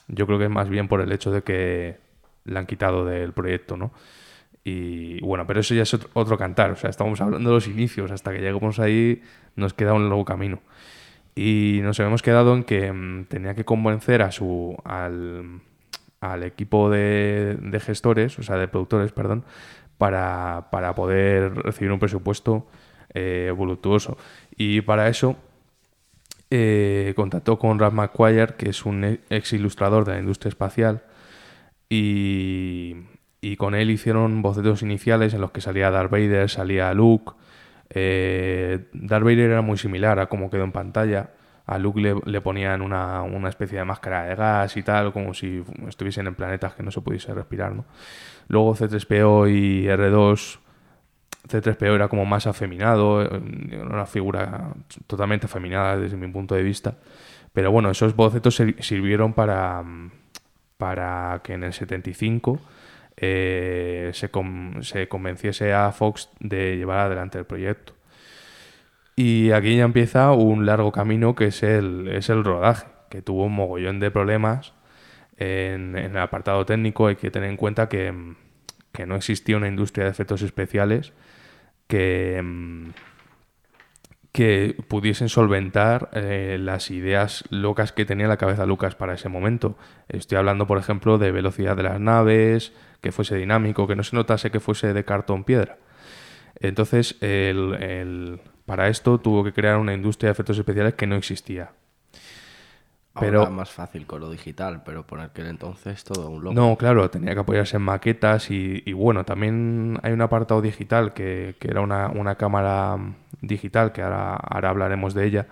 yo 0.10 0.28
creo 0.28 0.38
que 0.38 0.46
es 0.46 0.52
más 0.52 0.68
bien 0.68 0.90
por 0.90 1.00
el 1.00 1.12
hecho 1.14 1.32
de 1.32 1.44
que 1.44 1.98
la 2.44 2.60
han 2.60 2.66
quitado 2.66 3.06
del 3.06 3.32
proyecto, 3.32 3.78
¿no? 3.78 3.92
Y 4.64 5.20
bueno, 5.22 5.48
pero 5.48 5.62
eso 5.62 5.74
ya 5.74 5.84
es 5.84 5.94
otro, 6.14 6.38
cantar, 6.38 6.72
o 6.72 6.76
sea, 6.76 6.90
estamos 6.90 7.20
hablando 7.20 7.50
de 7.50 7.56
los 7.56 7.68
inicios, 7.68 8.12
hasta 8.12 8.32
que 8.32 8.40
lleguemos 8.40 8.80
ahí 8.80 9.22
nos 9.56 9.74
queda 9.74 9.94
un 9.94 10.10
largo 10.10 10.26
camino. 10.26 10.60
Y 11.36 11.80
nos 11.84 12.00
habíamos 12.00 12.22
quedado 12.22 12.54
en 12.54 12.64
que 12.64 12.92
mm, 12.92 13.26
tenía 13.26 13.56
que 13.56 13.66
convencer 13.66 14.22
a 14.22 14.32
su, 14.32 14.78
al, 14.84 15.62
al 16.20 16.44
equipo 16.44 16.90
de, 16.90 17.58
de, 17.62 17.80
gestores, 17.80 18.38
o 18.38 18.44
sea, 18.44 18.58
de 18.58 18.68
productores, 18.68 19.12
perdón, 19.12 19.44
para, 19.98 20.68
para 20.72 20.96
poder 20.96 21.54
recibir 21.56 21.92
un 21.92 22.00
presupuesto 22.00 22.68
eh, 23.14 23.54
voluptuoso. 23.56 24.18
Y 24.56 24.82
para 24.82 25.08
eso 25.08 25.36
eh, 26.50 27.14
contactó 27.16 27.58
con 27.60 27.80
Ralph 27.80 27.94
McQuire, 27.94 28.56
que 28.56 28.70
es 28.70 28.86
un 28.86 29.20
ex 29.30 29.54
ilustrador 29.54 30.06
de 30.06 30.14
la 30.14 30.20
industria 30.20 30.50
espacial, 30.50 31.04
y, 31.90 32.96
y 33.42 33.56
con 33.58 33.76
él 33.76 33.90
hicieron 33.90 34.42
bocetos 34.42 34.82
iniciales 34.82 35.34
en 35.34 35.42
los 35.42 35.52
que 35.52 35.62
salía 35.62 35.92
Darth 35.92 36.12
Vader, 36.12 36.50
salía 36.50 36.94
Luke. 36.94 37.34
Eh, 37.94 38.88
era 39.10 39.62
muy 39.62 39.78
similar 39.78 40.20
a 40.20 40.28
cómo 40.28 40.50
quedó 40.50 40.64
en 40.64 40.72
pantalla. 40.72 41.32
A 41.66 41.78
Luke 41.78 42.02
le, 42.02 42.16
le 42.26 42.42
ponían 42.42 42.82
una, 42.82 43.22
una, 43.22 43.50
especie 43.50 43.78
de 43.78 43.86
máscara 43.86 44.24
de 44.24 44.36
gas 44.36 44.76
y 44.78 44.84
tal, 44.84 45.14
como 45.14 45.34
si 45.34 45.64
estuviesen 45.88 46.28
en 46.28 46.36
planetas 46.36 46.74
que 46.74 46.84
no 46.84 46.92
se 46.92 47.02
pudiese 47.02 47.34
respirar. 47.34 47.74
¿no? 47.74 47.86
Luego 48.48 48.76
C3PO 48.76 49.50
y 49.50 49.86
R2 49.86 50.60
C3PO 51.48 51.96
era 51.96 52.08
como 52.08 52.26
más 52.26 52.48
afeminado, 52.48 53.24
eh, 53.24 53.82
una 53.82 54.06
figura 54.06 54.74
totalmente 55.08 55.46
afeminada 55.46 55.98
desde 55.98 56.18
mi 56.18 56.28
punto 56.28 56.56
de 56.56 56.64
vista. 56.64 56.96
Pero 57.54 57.72
bueno, 57.72 57.90
esos 57.92 58.16
bocetos 58.16 58.62
sirvieron 58.80 59.34
para, 59.34 59.84
para 60.78 61.42
que 61.44 61.54
en 61.54 61.64
el 61.64 61.74
75 61.74 62.60
eh, 63.18 64.12
se, 64.14 64.30
se, 64.82 65.08
convenciese 65.08 65.74
a 65.74 65.92
Fox 65.92 66.30
de 66.40 66.78
llevar 66.78 67.00
adelante 67.00 67.38
el 67.38 67.46
proyecto. 67.46 67.94
Y 69.16 69.52
aquí 69.52 69.78
ya 69.78 69.84
empieza 69.84 70.32
un 70.32 70.66
largo 70.66 70.92
camino 70.92 71.36
que 71.36 71.48
es 71.48 71.64
el, 71.64 72.08
es 72.08 72.30
el 72.30 72.44
rodaje, 72.44 72.88
que 73.10 73.22
tuvo 73.22 73.46
un 73.46 73.54
mogollón 73.54 74.00
de 74.00 74.10
problemas 74.10 74.74
en, 75.38 75.96
el 75.96 76.18
apartado 76.18 76.66
técnico. 76.66 77.08
Hay 77.08 77.18
que 77.18 77.32
tener 77.32 77.50
en 77.50 77.58
cuenta 77.58 77.90
que, 77.90 78.36
que 78.92 79.06
no 79.06 79.16
existía 79.16 79.58
una 79.58 79.68
industria 79.68 80.06
de 80.06 80.12
efectos 80.12 80.42
especiales 80.42 81.14
que, 81.88 82.42
que 84.32 84.78
pudiesen 84.88 85.30
solventar 85.30 86.10
eh, 86.14 86.58
las 86.60 86.90
ideas 86.90 87.44
locas 87.50 87.92
que 87.92 88.06
tenía 88.06 88.26
en 88.26 88.30
la 88.30 88.38
cabeza 88.38 88.66
Lucas 88.66 88.96
para 88.96 89.14
ese 89.14 89.30
momento. 89.30 89.78
Estoy 90.08 90.38
hablando, 90.38 90.68
por 90.68 90.78
ejemplo, 90.78 91.18
de 91.18 91.32
velocidad 91.32 91.76
de 91.76 91.84
las 91.84 92.00
naves, 92.00 92.74
que 93.02 93.12
fuese 93.12 93.36
dinámico, 93.36 93.88
que 93.88 93.96
no 93.96 94.04
se 94.04 94.16
notase 94.16 94.52
que 94.52 94.60
fuese 94.60 94.94
de 94.94 95.04
cartón 95.04 95.44
piedra. 95.44 95.78
Entonces, 96.60 97.18
para 98.66 98.88
esto 98.88 99.20
tuvo 99.20 99.44
que 99.44 99.54
crear 99.54 99.78
una 99.78 99.94
industria 99.94 100.30
de 100.30 100.34
efectos 100.34 100.58
especiales 100.58 100.94
que 100.94 101.08
no 101.08 101.16
existía. 101.16 101.72
Pero 103.20 103.50
más 103.52 103.70
fácil 103.70 104.06
con 104.06 104.22
lo 104.22 104.32
digital, 104.32 104.84
pero 104.86 105.06
por 105.06 105.20
aquel 105.20 105.48
entonces 105.48 106.04
todo 106.04 106.30
un 106.30 106.44
loco. 106.44 106.56
No, 106.56 106.78
claro, 106.78 107.10
tenía 107.10 107.34
que 107.34 107.42
apoyarse 107.42 107.76
en 107.76 107.84
maquetas 107.84 108.50
y, 108.52 108.94
bueno, 108.94 109.26
también 109.26 110.00
hay 110.02 110.14
un 110.14 110.22
apartado 110.22 110.62
digital 110.62 111.14
que, 111.14 111.56
era 111.60 111.82
una, 111.82 112.36
cámara 112.36 112.98
digital, 113.42 113.92
que 113.92 114.02
ahora, 114.02 114.36
ahora 114.36 114.70
hablaremos 114.70 115.14
de 115.14 115.26
ella. 115.26 115.48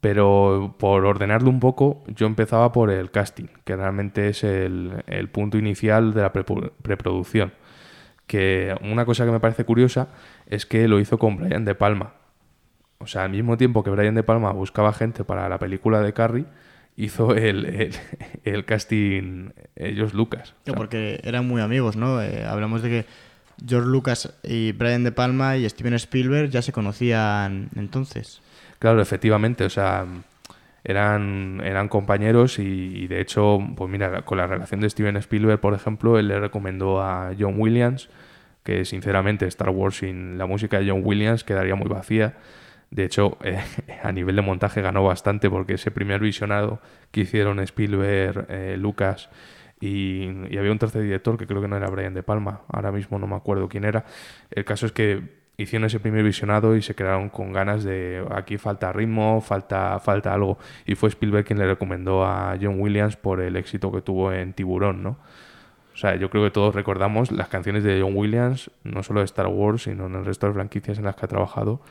Pero 0.00 0.76
por 0.78 1.04
ordenarlo 1.04 1.50
un 1.50 1.60
poco, 1.60 2.02
yo 2.06 2.26
empezaba 2.26 2.72
por 2.72 2.90
el 2.90 3.10
casting, 3.10 3.48
que 3.64 3.76
realmente 3.76 4.28
es 4.28 4.44
el, 4.44 5.28
punto 5.32 5.58
inicial 5.58 6.14
de 6.14 6.22
la 6.22 6.32
preproducción. 6.32 7.52
Que 8.26 8.74
una 8.82 9.04
cosa 9.04 9.26
que 9.26 9.30
me 9.30 9.40
parece 9.40 9.64
curiosa 9.64 10.08
es 10.46 10.64
que 10.64 10.88
lo 10.88 11.00
hizo 11.00 11.18
con 11.18 11.36
Brian 11.36 11.64
De 11.64 11.74
Palma, 11.74 12.14
o 12.98 13.06
sea, 13.06 13.24
al 13.24 13.30
mismo 13.30 13.56
tiempo 13.56 13.82
que 13.82 13.90
Brian 13.90 14.14
De 14.14 14.22
Palma 14.22 14.52
buscaba 14.52 14.92
gente 14.92 15.24
para 15.24 15.48
la 15.48 15.58
película 15.58 16.00
de 16.02 16.12
Carrie, 16.12 16.44
hizo 16.96 17.34
el, 17.34 17.92
el, 18.44 18.64
casting 18.66 19.50
ellos 19.74 20.12
Lucas. 20.12 20.54
porque 20.76 21.18
eran 21.24 21.48
muy 21.48 21.62
amigos, 21.62 21.96
¿no? 21.96 22.22
Eh, 22.22 22.44
hablamos 22.44 22.82
de 22.82 22.90
que 22.90 23.06
George 23.66 23.88
Lucas 23.88 24.34
y 24.42 24.72
Brian 24.72 25.04
De 25.04 25.12
Palma 25.12 25.56
y 25.56 25.68
Steven 25.68 25.94
Spielberg 25.94 26.50
ya 26.50 26.62
se 26.62 26.72
conocían 26.72 27.70
entonces. 27.74 28.42
Claro, 28.80 29.02
efectivamente, 29.02 29.64
o 29.64 29.70
sea, 29.70 30.06
eran, 30.84 31.60
eran 31.62 31.88
compañeros 31.88 32.58
y, 32.58 33.06
de 33.08 33.20
hecho, 33.20 33.58
pues 33.76 33.90
mira, 33.90 34.22
con 34.22 34.38
la 34.38 34.46
relación 34.46 34.80
de 34.80 34.88
Steven 34.88 35.16
Spielberg, 35.18 35.60
por 35.60 35.74
ejemplo, 35.74 36.18
él 36.18 36.28
le 36.28 36.40
recomendó 36.40 37.02
a 37.02 37.32
John 37.38 37.56
Williams, 37.58 38.08
que 38.64 38.86
sinceramente 38.86 39.46
Star 39.46 39.68
Wars 39.68 39.98
sin 39.98 40.38
la 40.38 40.46
música 40.46 40.80
de 40.80 40.90
John 40.90 41.02
Williams 41.04 41.44
quedaría 41.44 41.74
muy 41.74 41.88
vacía. 41.88 42.38
De 42.90 43.04
hecho, 43.04 43.36
eh, 43.44 43.60
a 44.02 44.12
nivel 44.12 44.34
de 44.36 44.42
montaje 44.42 44.80
ganó 44.80 45.04
bastante 45.04 45.50
porque 45.50 45.74
ese 45.74 45.90
primer 45.90 46.20
visionado 46.20 46.80
que 47.10 47.20
hicieron 47.20 47.60
Spielberg, 47.60 48.46
eh, 48.48 48.76
Lucas 48.78 49.28
y, 49.80 50.26
había 50.58 50.72
un 50.72 50.78
tercer 50.78 51.02
director 51.02 51.36
que 51.38 51.46
creo 51.46 51.60
que 51.60 51.68
no 51.68 51.76
era 51.76 51.88
Brian 51.88 52.14
De 52.14 52.22
Palma, 52.22 52.62
ahora 52.68 52.92
mismo 52.92 53.18
no 53.18 53.26
me 53.26 53.36
acuerdo 53.36 53.68
quién 53.68 53.84
era. 53.84 54.04
El 54.50 54.64
caso 54.64 54.86
es 54.86 54.92
que 54.92 55.39
hicieron 55.62 55.86
ese 55.86 56.00
primer 56.00 56.24
visionado 56.24 56.76
y 56.76 56.82
se 56.82 56.94
quedaron 56.94 57.28
con 57.28 57.52
ganas 57.52 57.84
de 57.84 58.24
aquí 58.30 58.58
falta 58.58 58.92
ritmo, 58.92 59.40
falta, 59.40 59.98
falta 60.00 60.32
algo. 60.34 60.58
Y 60.86 60.94
fue 60.94 61.08
Spielberg 61.08 61.44
quien 61.44 61.58
le 61.58 61.66
recomendó 61.66 62.24
a 62.24 62.56
John 62.60 62.80
Williams 62.80 63.16
por 63.16 63.40
el 63.40 63.56
éxito 63.56 63.92
que 63.92 64.00
tuvo 64.00 64.32
en 64.32 64.52
Tiburón, 64.52 65.02
¿no? 65.02 65.18
O 65.92 65.96
sea, 65.96 66.16
yo 66.16 66.30
creo 66.30 66.44
que 66.44 66.50
todos 66.50 66.74
recordamos 66.74 67.30
las 67.30 67.48
canciones 67.48 67.84
de 67.84 68.00
John 68.00 68.16
Williams, 68.16 68.70
no 68.84 69.02
solo 69.02 69.20
de 69.20 69.26
Star 69.26 69.48
Wars, 69.48 69.82
sino 69.82 70.06
en 70.06 70.14
el 70.14 70.24
resto 70.24 70.46
de 70.46 70.54
franquicias 70.54 70.98
en 70.98 71.04
las 71.04 71.16
que 71.16 71.26
ha 71.26 71.28
trabajado, 71.28 71.82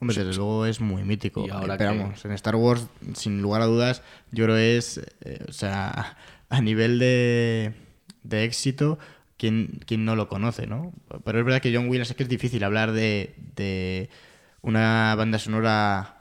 Hombre, 0.00 0.16
desde 0.16 0.36
luego 0.36 0.64
es 0.66 0.80
muy 0.80 1.02
mítico. 1.02 1.44
Y 1.44 1.50
ahora 1.50 1.74
Esperamos. 1.74 2.24
En 2.24 2.32
Star 2.32 2.54
Wars, 2.54 2.86
sin 3.14 3.42
lugar 3.42 3.62
a 3.62 3.66
dudas, 3.66 4.02
yo 4.30 4.44
creo 4.44 4.56
es, 4.56 4.98
eh, 5.22 5.44
o 5.48 5.52
sea, 5.52 6.16
a 6.48 6.60
nivel 6.60 6.98
de, 6.98 7.74
de 8.22 8.44
éxito, 8.44 8.98
¿quién, 9.38 9.80
¿quién, 9.86 10.04
no 10.04 10.16
lo 10.16 10.28
conoce, 10.28 10.66
no? 10.66 10.92
Pero 11.24 11.38
es 11.38 11.44
verdad 11.44 11.62
que 11.62 11.74
John 11.74 11.88
Williams 11.88 12.10
es 12.10 12.16
que 12.16 12.24
es 12.24 12.28
difícil 12.28 12.62
hablar 12.64 12.92
de, 12.92 13.34
de 13.56 14.10
una 14.60 15.14
banda 15.16 15.38
sonora 15.38 16.18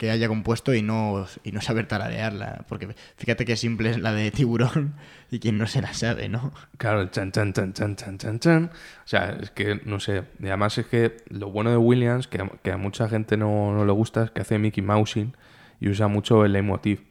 que 0.00 0.10
haya 0.10 0.28
compuesto 0.28 0.72
y 0.72 0.80
no, 0.80 1.26
y 1.44 1.52
no 1.52 1.60
saber 1.60 1.86
tararearla. 1.86 2.64
Porque 2.68 2.88
fíjate 3.18 3.44
qué 3.44 3.54
simple 3.54 3.90
es 3.90 3.98
la 4.00 4.14
de 4.14 4.30
tiburón 4.30 4.94
y 5.30 5.40
quien 5.40 5.58
no 5.58 5.66
se 5.66 5.82
la 5.82 5.92
sabe, 5.92 6.30
¿no? 6.30 6.52
Claro, 6.78 7.02
el 7.02 7.10
chan, 7.10 7.32
chan, 7.32 7.52
chan, 7.52 7.74
chan, 7.74 7.96
chan, 7.96 8.16
chan, 8.16 8.38
chan. 8.38 8.70
O 9.04 9.08
sea, 9.08 9.36
es 9.40 9.50
que, 9.50 9.82
no 9.84 10.00
sé. 10.00 10.24
Y 10.40 10.46
además 10.46 10.78
es 10.78 10.86
que 10.86 11.18
lo 11.28 11.50
bueno 11.50 11.70
de 11.70 11.76
Williams, 11.76 12.28
que, 12.28 12.42
que 12.62 12.72
a 12.72 12.78
mucha 12.78 13.10
gente 13.10 13.36
no, 13.36 13.74
no 13.74 13.84
le 13.84 13.92
gusta, 13.92 14.24
es 14.24 14.30
que 14.30 14.40
hace 14.40 14.58
Mickey 14.58 14.82
Mousing 14.82 15.36
y 15.80 15.90
usa 15.90 16.08
mucho 16.08 16.46
el 16.46 16.54
leitmotiv. 16.54 17.02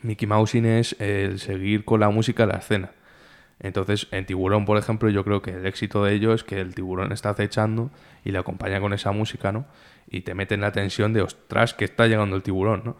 Mickey 0.00 0.26
Mousing 0.26 0.64
es 0.64 0.96
el 0.98 1.40
seguir 1.40 1.84
con 1.84 2.00
la 2.00 2.08
música 2.08 2.46
la 2.46 2.56
escena. 2.56 2.90
Entonces, 3.62 4.08
en 4.10 4.26
Tiburón, 4.26 4.64
por 4.64 4.76
ejemplo, 4.76 5.08
yo 5.08 5.24
creo 5.24 5.40
que 5.40 5.52
el 5.52 5.66
éxito 5.66 6.02
de 6.04 6.14
ello 6.14 6.34
es 6.34 6.42
que 6.42 6.60
el 6.60 6.74
tiburón 6.74 7.12
está 7.12 7.30
acechando 7.30 7.90
y 8.24 8.32
le 8.32 8.38
acompaña 8.38 8.80
con 8.80 8.92
esa 8.92 9.12
música, 9.12 9.52
¿no? 9.52 9.66
Y 10.08 10.22
te 10.22 10.34
mete 10.34 10.56
en 10.56 10.60
la 10.60 10.72
tensión 10.72 11.12
de, 11.12 11.22
ostras, 11.22 11.72
que 11.72 11.84
está 11.84 12.08
llegando 12.08 12.34
el 12.34 12.42
tiburón, 12.42 12.82
¿no? 12.84 12.96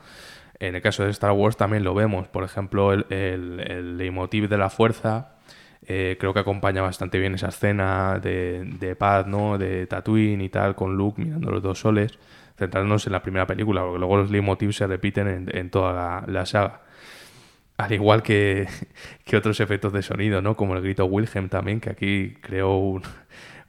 En 0.60 0.76
el 0.76 0.82
caso 0.82 1.02
de 1.02 1.10
Star 1.10 1.32
Wars 1.32 1.56
también 1.56 1.82
lo 1.82 1.94
vemos. 1.94 2.28
Por 2.28 2.44
ejemplo, 2.44 2.92
el, 2.92 3.06
el, 3.10 3.98
leitmotiv 3.98 4.48
de 4.48 4.56
la 4.56 4.70
fuerza, 4.70 5.32
eh, 5.84 6.16
creo 6.20 6.32
que 6.32 6.38
acompaña 6.38 6.80
bastante 6.80 7.18
bien 7.18 7.34
esa 7.34 7.48
escena 7.48 8.20
de, 8.20 8.64
de 8.78 8.94
paz, 8.94 9.26
¿no? 9.26 9.58
De 9.58 9.88
Tatooine 9.88 10.42
y 10.42 10.48
tal, 10.48 10.76
con 10.76 10.96
Luke 10.96 11.20
mirando 11.20 11.50
los 11.50 11.60
dos 11.60 11.80
soles, 11.80 12.16
centrándonos 12.56 13.04
en 13.08 13.12
la 13.14 13.22
primera 13.22 13.48
película, 13.48 13.82
porque 13.82 13.98
luego 13.98 14.18
los 14.18 14.30
leitmotivs 14.30 14.76
se 14.76 14.86
repiten 14.86 15.26
en, 15.26 15.56
en 15.56 15.70
toda 15.70 16.24
la 16.28 16.46
saga. 16.46 16.82
Al 17.78 17.92
igual 17.92 18.22
que, 18.22 18.66
que 19.24 19.36
otros 19.36 19.58
efectos 19.60 19.92
de 19.92 20.02
sonido, 20.02 20.40
¿no? 20.42 20.56
Como 20.56 20.76
el 20.76 20.82
grito 20.82 21.04
Wilhelm 21.06 21.48
también, 21.48 21.80
que 21.80 21.90
aquí 21.90 22.34
creó 22.40 22.76
un, 22.76 23.02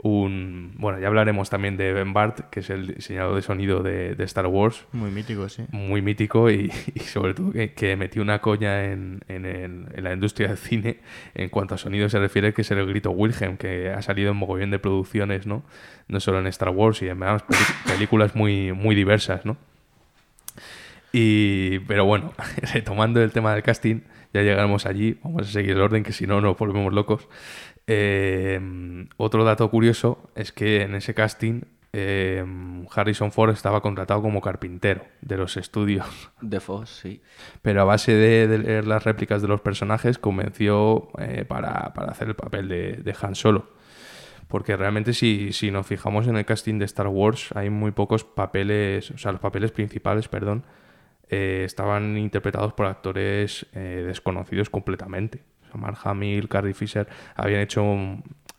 un... 0.02 0.74
Bueno, 0.78 1.00
ya 1.00 1.08
hablaremos 1.08 1.50
también 1.50 1.78
de 1.78 1.94
Ben 1.94 2.14
Bart, 2.14 2.42
que 2.52 2.60
es 2.60 2.70
el 2.70 2.96
diseñador 2.96 3.36
de 3.36 3.42
sonido 3.42 3.82
de, 3.82 4.16
de 4.16 4.24
Star 4.26 4.48
Wars, 4.48 4.86
Muy 4.92 5.10
mítico, 5.10 5.48
sí. 5.50 5.64
muy 5.72 6.02
mítico 6.02 6.52
y, 6.52 6.72
y 6.96 7.00
sobre 7.00 7.34
todo 7.34 7.52
que, 7.54 7.74
que 7.74 7.96
metió 7.96 8.22
una 8.22 8.40
coña 8.40 8.84
en, 8.86 9.22
en, 9.30 9.46
el- 9.46 9.88
en 9.96 10.04
la 10.04 10.14
industria 10.14 10.50
del 10.50 10.58
cine 10.58 11.00
en 11.34 11.50
cuanto 11.50 11.76
a 11.76 11.78
sonido 11.78 12.10
se 12.10 12.20
refiere, 12.20 12.54
que 12.54 12.62
es 12.64 12.72
el 12.72 12.86
grito 12.86 13.12
Wilhelm, 13.12 13.58
que 13.58 13.90
ha 13.90 14.02
salido 14.02 14.32
en 14.32 14.38
mogollón 14.38 14.72
de 14.72 14.80
producciones, 14.80 15.48
¿no? 15.48 15.64
No 16.08 16.20
solo 16.20 16.40
en 16.40 16.48
Star 16.48 16.70
Wars 16.70 17.02
y 17.02 17.08
en 17.08 17.18
más 17.18 17.44
películas 17.88 18.36
muy, 18.36 18.74
muy 18.74 18.96
diversas, 18.96 19.46
¿no? 19.46 19.58
Y, 21.16 21.80
pero 21.80 22.06
bueno, 22.06 22.34
retomando 22.74 23.22
el 23.22 23.32
tema 23.32 23.54
del 23.54 23.64
casting, 23.64 24.02
ya 24.34 24.42
llegaremos 24.42 24.88
allí, 24.88 25.20
vamos 25.24 25.48
a 25.48 25.52
seguir 25.52 25.72
el 25.72 25.82
orden, 25.82 26.04
que 26.04 26.12
si 26.12 26.28
no 26.28 26.42
nos 26.42 26.58
volvemos 26.58 26.92
locos. 26.92 27.30
Eh, 27.86 28.60
otro 29.18 29.44
dato 29.44 29.70
curioso 29.70 30.30
es 30.36 30.52
que 30.52 30.82
en 30.82 30.96
ese 30.96 31.14
casting 31.14 31.62
eh, 31.96 32.44
Harrison 32.96 33.32
Ford 33.32 33.52
estaba 33.52 33.82
contratado 33.82 34.24
como 34.24 34.42
carpintero 34.42 35.06
de 35.22 35.38
los 35.38 35.56
estudios, 35.58 36.32
De 36.42 36.60
Foss, 36.60 37.02
sí. 37.04 37.22
pero 37.62 37.82
a 37.82 37.86
base 37.86 38.14
de, 38.14 38.48
de 38.48 38.58
leer 38.58 38.88
las 38.88 39.04
réplicas 39.04 39.44
de 39.44 39.48
los 39.48 39.62
personajes 39.62 40.18
convenció 40.18 41.10
eh, 41.20 41.46
para, 41.48 41.94
para 41.94 42.12
hacer 42.12 42.30
el 42.30 42.36
papel 42.36 42.68
de, 42.68 42.94
de 42.94 43.16
Han 43.22 43.36
Solo. 43.36 43.68
Porque 44.48 44.76
realmente 44.76 45.14
si, 45.14 45.54
si 45.54 45.70
nos 45.70 45.86
fijamos 45.86 46.28
en 46.28 46.38
el 46.38 46.46
casting 46.46 46.80
de 46.80 46.86
Star 46.86 47.08
Wars 47.08 47.50
hay 47.56 47.70
muy 47.70 47.92
pocos 47.92 48.24
papeles, 48.24 49.12
o 49.12 49.18
sea, 49.20 49.32
los 49.32 49.42
papeles 49.42 49.72
principales, 49.72 50.28
perdón, 50.28 50.64
eh, 51.36 51.64
estaban 51.64 52.16
interpretados 52.16 52.74
por 52.74 52.86
actores 52.86 53.66
eh, 53.74 54.04
desconocidos 54.06 54.70
completamente. 54.70 55.42
O 55.64 55.66
sea, 55.66 55.82
Mark 55.82 55.98
Hamill, 56.04 56.48
Carrie 56.48 56.76
Fisher 56.76 57.08
habían 57.36 57.62
hecho 57.62 57.84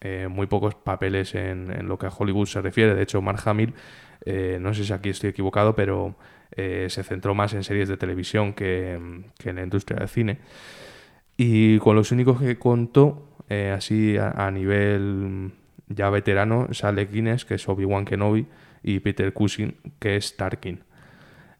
eh, 0.00 0.26
muy 0.28 0.48
pocos 0.48 0.74
papeles 0.74 1.36
en, 1.36 1.86
lo 1.86 1.96
que 2.00 2.06
a 2.06 2.08
Hollywood 2.08 2.46
se 2.46 2.60
refiere. 2.60 2.96
De 2.96 3.02
hecho, 3.04 3.22
Mark 3.22 3.40
Hamill, 3.44 3.74
no 4.58 4.74
sé 4.74 4.82
si 4.84 4.92
aquí 4.92 5.10
estoy 5.10 5.30
equivocado, 5.30 5.76
pero 5.76 6.16
se 6.56 7.02
centró 7.04 7.32
más 7.34 7.54
en 7.54 7.62
series 7.62 7.88
de 7.88 7.96
televisión 7.96 8.54
que, 8.54 9.22
que 9.38 9.50
en 9.50 9.56
la 9.56 9.62
industria 9.62 10.00
del 10.00 10.08
cine. 10.08 10.38
Y 11.36 11.78
con 11.78 11.94
los 11.94 12.10
únicos 12.10 12.40
que 12.40 12.58
contó, 12.58 13.36
así 13.72 14.16
a, 14.16 14.30
a 14.30 14.50
nivel 14.50 15.52
ya 15.86 16.10
veterano, 16.10 16.68
sale 16.72 17.04
Guinness, 17.04 17.44
que 17.44 17.54
es 17.54 17.68
Obi-Wan 17.68 18.04
Kenobi, 18.04 18.46
y 18.82 18.98
Peter 18.98 19.32
Cushing, 19.32 19.76
que 20.00 20.16
es 20.16 20.36
Tarkin. 20.36 20.80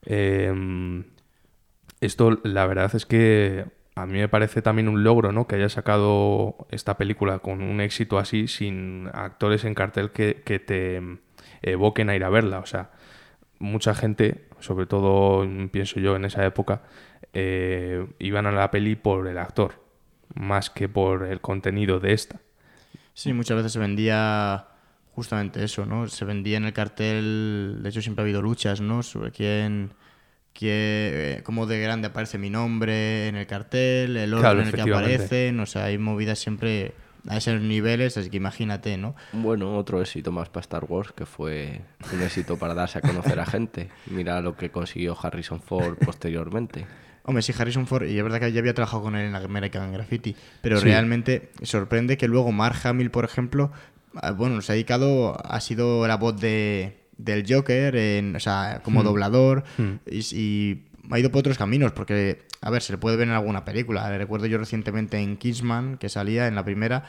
Eh, 0.07 1.05
esto, 2.01 2.41
la 2.43 2.67
verdad 2.67 2.95
es 2.95 3.07
que 3.07 3.65
a 3.95 4.07
mí 4.07 4.19
me 4.19 4.29
parece 4.29 4.61
también 4.61 4.89
un 4.89 5.05
logro, 5.05 5.33
¿no? 5.33 5.47
Que 5.47 5.57
haya 5.57 5.69
sacado 5.69 6.67
esta 6.71 6.97
película 6.97 7.39
con 7.39 7.63
un 7.63 7.81
éxito 7.81 8.19
así, 8.19 8.49
sin 8.49 9.09
actores 9.13 9.65
en 9.65 9.75
cartel 9.75 10.11
que, 10.11 10.43
que 10.45 10.59
te 10.59 11.01
evoquen 11.63 12.11
a 12.11 12.17
ir 12.17 12.25
a 12.25 12.29
verla. 12.29 12.59
O 12.59 12.67
sea, 12.67 12.91
mucha 13.59 13.95
gente, 13.95 14.49
sobre 14.61 14.87
todo 14.87 15.47
pienso 15.71 16.01
yo 16.01 16.17
en 16.17 16.25
esa 16.25 16.45
época, 16.45 16.83
eh, 17.33 18.07
iban 18.19 18.47
a 18.47 18.53
la 18.53 18.71
peli 18.71 18.97
por 18.97 19.27
el 19.29 19.39
actor, 19.39 19.83
más 20.35 20.71
que 20.71 20.89
por 20.89 21.25
el 21.25 21.41
contenido 21.41 22.01
de 22.01 22.13
esta. 22.13 22.41
Sí, 23.13 23.33
muchas 23.33 23.57
veces 23.57 23.73
se 23.73 23.79
vendía 23.79 24.67
justamente 25.15 25.63
eso, 25.65 25.87
¿no? 25.87 26.09
Se 26.09 26.25
vendía 26.25 26.57
en 26.57 26.65
el 26.65 26.73
cartel, 26.73 27.79
de 27.83 27.89
hecho 27.89 28.03
siempre 28.03 28.23
ha 28.23 28.25
habido 28.25 28.43
luchas, 28.43 28.81
¿no? 28.81 29.03
Sobre 29.03 29.31
quién, 29.31 29.93
quién 30.53 30.73
eh, 30.75 31.41
cómo 31.45 31.67
de 31.67 31.81
grande 31.81 32.09
aparece 32.09 32.39
mi 32.39 32.51
nombre 32.51 33.29
en 33.29 33.37
el 33.37 33.47
cartel, 33.47 34.17
el 34.17 34.33
orden 34.35 34.43
Claro, 34.43 34.61
en 34.63 34.67
el 34.69 34.73
que 34.75 34.81
aparecen, 34.83 35.61
o 35.61 35.67
sea, 35.67 35.85
hay 35.85 35.99
movidas 35.99 36.39
siempre 36.39 36.95
a 37.29 37.37
esos 37.39 37.61
niveles, 37.61 38.17
así 38.19 38.29
que 38.29 38.37
imagínate, 38.37 38.97
¿no? 38.99 39.15
Bueno, 39.33 39.77
otro 39.79 40.01
éxito 40.03 40.31
más 40.33 40.49
para 40.51 40.61
Star 40.63 40.85
Wars, 40.87 41.13
que 41.13 41.25
fue 41.25 41.81
un 42.13 42.23
éxito 42.23 42.59
para 42.59 42.75
darse 42.75 42.99
a 42.99 43.01
conocer 43.01 43.39
a 43.41 43.47
gente. 43.47 43.89
Mira 44.07 44.41
lo 44.43 44.57
que 44.57 44.71
consiguió 44.71 45.17
Harrison 45.21 45.61
Ford 45.61 45.97
posteriormente. 46.05 46.85
Hombre, 47.27 47.41
sí, 47.43 47.55
Harrison 47.59 47.87
Ford, 47.87 48.05
y 48.07 48.19
es 48.19 48.23
verdad 48.23 48.39
que 48.41 48.53
ya 48.53 48.61
había 48.61 48.75
trabajado 48.75 49.05
con 49.05 49.17
él 49.17 49.27
en 49.29 49.35
American 49.35 49.91
Graffiti, 49.95 50.37
pero 50.61 50.77
Sí. 50.79 50.85
realmente 50.85 51.51
sorprende 51.63 52.19
que 52.19 52.29
luego 52.29 52.53
Mark 52.53 52.77
Hamill, 52.85 53.11
por 53.11 53.25
ejemplo, 53.25 53.73
bueno, 54.37 54.61
se 54.63 54.73
ha 54.73 54.75
dedicado, 54.75 55.37
ha 55.45 55.61
sido 55.61 56.07
la 56.07 56.17
voz 56.17 56.41
de, 56.41 56.99
del 57.17 57.45
Joker, 57.49 57.95
en, 57.97 58.37
o 58.37 58.41
sea, 58.41 58.81
como 58.85 59.01
Hmm. 59.01 59.05
doblador, 59.05 59.65
Hmm. 59.79 59.95
y, 60.11 60.21
y 60.39 60.85
ha 61.11 61.19
ido 61.19 61.31
por 61.31 61.41
otros 61.41 61.59
caminos, 61.59 61.93
porque, 61.93 62.43
a 62.61 62.71
ver, 62.71 62.83
se 62.83 62.93
le 62.93 62.99
puede 62.99 63.17
ver 63.17 63.29
en 63.29 63.35
alguna 63.35 63.65
película. 63.65 64.17
Recuerdo 64.17 64.47
yo 64.47 64.59
recientemente 64.59 65.19
en 65.19 65.37
Kingsman, 65.37 65.99
que 65.99 66.09
salía 66.09 66.47
en 66.49 66.55
la 66.55 66.65
primera, 66.65 67.05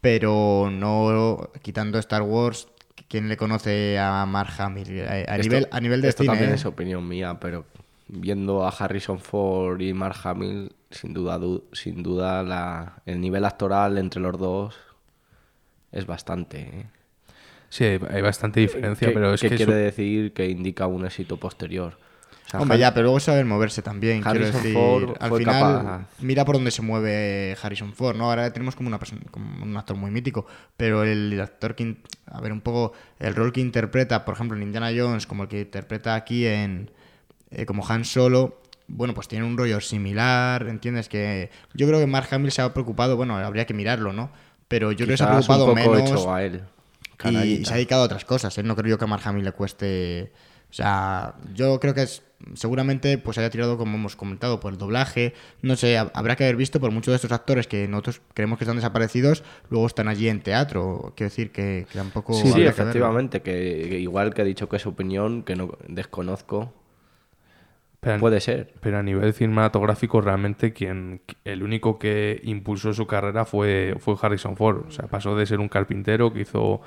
pero 0.00 0.68
no 0.72 1.50
quitando 1.62 1.98
Star 1.98 2.22
Wars. 2.22 2.68
¿Quién 3.08 3.28
le 3.28 3.36
conoce 3.36 3.98
a 3.98 4.24
Mark 4.26 4.52
Hamill? 4.58 5.00
A, 5.02 5.12
a 5.12 5.20
Esto- 5.36 5.42
nivel, 5.42 5.68
a 5.70 5.80
nivel 5.80 6.00
de 6.02 6.08
esto 6.08 6.22
cine. 6.22 6.32
también 6.34 6.52
¿eh? 6.52 6.54
es 6.54 6.64
opinión 6.66 7.06
mía, 7.08 7.38
pero 7.40 7.64
viendo 8.08 8.64
a 8.64 8.70
Harrison 8.70 9.18
Ford 9.18 9.80
y 9.80 9.92
Mark 9.94 10.16
Hamill, 10.24 10.72
sin 10.90 11.12
duda, 11.14 11.38
du- 11.38 11.64
sin 11.72 12.02
duda 12.02 12.42
la, 12.42 13.02
el 13.06 13.20
nivel 13.20 13.44
actoral 13.44 13.98
entre 13.98 14.20
los 14.20 14.38
dos 14.38 14.74
es 15.92 16.06
bastante. 16.06 16.60
¿eh? 16.60 16.86
Sí, 17.68 17.84
hay 17.84 18.20
bastante 18.22 18.60
diferencia, 18.60 19.08
¿Qué- 19.08 19.14
pero 19.14 19.32
es 19.34 19.40
qué 19.40 19.50
que 19.50 19.56
quiere 19.56 19.72
eso- 19.72 19.80
decir 19.80 20.32
que 20.32 20.48
indica 20.48 20.86
un 20.86 21.04
éxito 21.06 21.36
posterior? 21.38 21.98
O 22.46 22.50
sea, 22.50 22.60
Hombre, 22.60 22.74
Han- 22.74 22.80
ya, 22.80 22.94
pero 22.94 23.04
luego 23.04 23.20
saber 23.20 23.44
moverse 23.44 23.80
también. 23.80 24.22
quiero 24.22 24.40
Harrison 24.44 24.62
decir, 24.62 24.74
Ford 24.74 25.16
al 25.20 25.28
fue 25.28 25.38
final, 25.38 25.62
capaz. 25.76 26.06
mira 26.18 26.44
por 26.44 26.56
dónde 26.56 26.72
se 26.72 26.82
mueve 26.82 27.56
Harrison 27.62 27.92
Ford, 27.94 28.16
¿no? 28.16 28.28
Ahora 28.28 28.52
tenemos 28.52 28.74
como 28.74 28.88
una 28.88 28.98
persona, 28.98 29.20
como 29.30 29.62
un 29.62 29.76
actor 29.76 29.94
muy 29.96 30.10
mítico, 30.10 30.46
pero 30.76 31.04
el 31.04 31.40
actor 31.40 31.76
que, 31.76 31.84
in- 31.84 32.02
a 32.26 32.40
ver, 32.40 32.50
un 32.52 32.60
poco 32.60 32.92
el 33.20 33.36
rol 33.36 33.52
que 33.52 33.60
interpreta, 33.60 34.24
por 34.24 34.34
ejemplo, 34.34 34.56
en 34.56 34.64
Indiana 34.64 34.90
Jones, 34.96 35.28
como 35.28 35.44
el 35.44 35.48
que 35.48 35.60
interpreta 35.60 36.16
aquí 36.16 36.44
en, 36.44 36.90
eh, 37.52 37.66
como 37.66 37.86
Han 37.88 38.04
Solo, 38.04 38.60
bueno, 38.88 39.14
pues 39.14 39.28
tiene 39.28 39.44
un 39.44 39.56
rollo 39.56 39.80
similar, 39.80 40.66
¿entiendes? 40.68 41.08
Que 41.08 41.50
yo 41.74 41.86
creo 41.86 42.00
que 42.00 42.08
Mark 42.08 42.26
Hamill 42.32 42.50
se 42.50 42.62
ha 42.62 42.74
preocupado, 42.74 43.16
bueno, 43.16 43.36
habría 43.36 43.64
que 43.64 43.74
mirarlo, 43.74 44.12
¿no? 44.12 44.32
Pero 44.70 44.92
yo 44.92 45.04
creo 45.04 45.08
que 45.08 45.16
se 45.16 45.24
ha 45.24 45.30
preocupado 45.30 45.64
un 45.64 45.74
poco 45.74 45.90
menos 45.94 46.10
hecho 46.12 46.32
a 46.32 46.44
él. 46.44 46.60
y, 47.44 47.64
se 47.64 47.72
ha 47.72 47.76
dedicado 47.76 48.02
a 48.02 48.04
otras 48.04 48.24
cosas. 48.24 48.56
¿eh? 48.56 48.62
No 48.62 48.76
creo 48.76 48.90
yo 48.90 48.98
que 48.98 49.04
a 49.04 49.08
Mark 49.08 49.22
Hamill 49.24 49.44
le 49.44 49.50
cueste. 49.52 50.30
O 50.70 50.72
sea, 50.72 51.34
yo 51.52 51.80
creo 51.80 51.92
que 51.92 52.02
es, 52.02 52.22
seguramente 52.54 53.18
pues 53.18 53.36
haya 53.38 53.50
tirado, 53.50 53.76
como 53.76 53.96
hemos 53.96 54.14
comentado, 54.14 54.60
por 54.60 54.72
el 54.72 54.78
doblaje. 54.78 55.34
No 55.62 55.74
sé, 55.74 55.98
ha- 55.98 56.12
habrá 56.14 56.36
que 56.36 56.44
haber 56.44 56.54
visto 56.54 56.78
por 56.78 56.92
muchos 56.92 57.10
de 57.10 57.16
estos 57.16 57.32
actores 57.32 57.66
que 57.66 57.88
nosotros 57.88 58.20
creemos 58.32 58.56
que 58.58 58.64
están 58.64 58.76
desaparecidos, 58.76 59.42
luego 59.70 59.88
están 59.88 60.06
allí 60.06 60.28
en 60.28 60.40
teatro. 60.40 61.12
Quiero 61.16 61.30
decir 61.30 61.50
que, 61.50 61.88
que 61.90 61.98
tampoco. 61.98 62.34
Sí, 62.34 62.52
sí, 62.52 62.62
efectivamente, 62.62 63.42
que, 63.42 63.88
que 63.90 63.98
igual 63.98 64.32
que 64.32 64.42
he 64.42 64.44
dicho 64.44 64.68
que 64.68 64.76
es 64.76 64.86
opinión, 64.86 65.42
que 65.42 65.56
no 65.56 65.76
desconozco, 65.88 66.72
pero, 68.00 68.18
puede 68.18 68.40
ser. 68.40 68.72
pero 68.80 68.98
a 68.98 69.02
nivel 69.02 69.32
cinematográfico 69.34 70.20
realmente 70.20 70.72
quien 70.72 71.20
el 71.44 71.62
único 71.62 71.98
que 71.98 72.40
impulsó 72.44 72.92
su 72.94 73.06
carrera 73.06 73.44
fue, 73.44 73.94
fue 73.98 74.14
Harrison 74.20 74.56
Ford. 74.56 74.84
O 74.88 74.90
sea, 74.90 75.06
pasó 75.06 75.36
de 75.36 75.44
ser 75.46 75.60
un 75.60 75.68
carpintero 75.68 76.32
que 76.32 76.40
hizo 76.40 76.80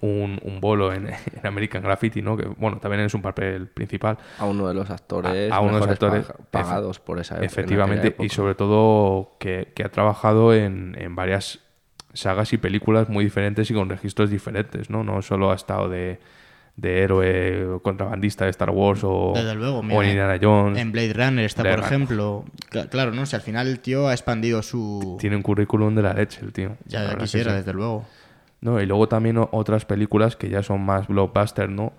un, 0.00 0.38
un 0.42 0.60
bolo 0.60 0.92
en, 0.92 1.08
en 1.42 1.46
American 1.46 1.82
Graffiti, 1.82 2.20
¿no? 2.22 2.36
Que 2.36 2.44
bueno, 2.46 2.78
también 2.78 3.02
es 3.02 3.14
un 3.14 3.22
papel 3.22 3.68
principal. 3.68 4.18
A 4.38 4.44
uno 4.44 4.68
de 4.68 4.74
los 4.74 4.90
actores, 4.90 5.50
A- 5.50 5.56
a 5.56 5.60
uno 5.60 5.74
de 5.74 5.80
los 5.80 5.88
actores, 5.88 6.26
paga- 6.26 6.38
pagados 6.50 7.00
por 7.00 7.18
esa 7.18 7.34
época. 7.36 7.44
en 7.46 7.50
Efectivamente, 7.50 8.16
y 8.20 8.28
sobre 8.28 8.54
todo 8.54 9.36
que, 9.40 9.72
que 9.74 9.82
ha 9.84 9.90
trabajado 9.90 10.54
en, 10.54 10.94
en 10.98 11.16
varias 11.16 11.60
sagas 12.12 12.52
y 12.52 12.58
películas 12.58 13.08
muy 13.08 13.24
diferentes 13.24 13.68
y 13.70 13.74
con 13.74 13.88
registros 13.88 14.30
diferentes, 14.30 14.88
¿no? 14.88 15.02
No 15.02 15.20
solo 15.22 15.50
ha 15.50 15.54
estado 15.56 15.88
de, 15.88 16.20
de 16.76 17.02
héroe 17.02 17.78
contrabandista 17.82 18.44
de 18.46 18.50
Star 18.50 18.70
Wars 18.70 19.00
o, 19.04 19.32
Desde 19.34 19.54
luego, 19.54 19.78
o 19.78 19.82
mira, 19.82 20.02
en 20.02 20.08
Indiana 20.10 20.38
Jones. 20.42 20.78
En 20.78 20.90
Blade 20.92 21.12
Runner 21.12 21.44
está, 21.44 21.62
Blade 21.62 21.76
por 21.76 21.84
Runner. 21.84 21.94
ejemplo. 22.02 22.44
Cla- 22.70 22.88
Claro, 22.88 23.12
¿no? 23.12 23.26
Si 23.26 23.36
al 23.36 23.42
final 23.42 23.68
el 23.68 23.78
tío 23.78 24.08
ha 24.08 24.12
expandido 24.12 24.60
su... 24.62 25.16
Tiene 25.20 25.36
un 25.36 25.42
currículum 25.42 25.94
de 25.94 26.02
la 26.02 26.12
leche 26.14 26.40
el 26.42 26.52
tío. 26.52 26.76
Ya, 26.86 27.16
quisiera, 27.16 27.52
sí. 27.52 27.56
desde 27.58 27.72
luego. 27.72 28.04
No, 28.60 28.80
y 28.80 28.86
luego 28.86 29.06
también 29.08 29.38
o- 29.38 29.48
otras 29.52 29.84
películas 29.84 30.34
que 30.36 30.48
ya 30.48 30.62
son 30.64 30.84
más 30.84 31.06
blockbuster, 31.06 31.68
¿no? 31.68 31.92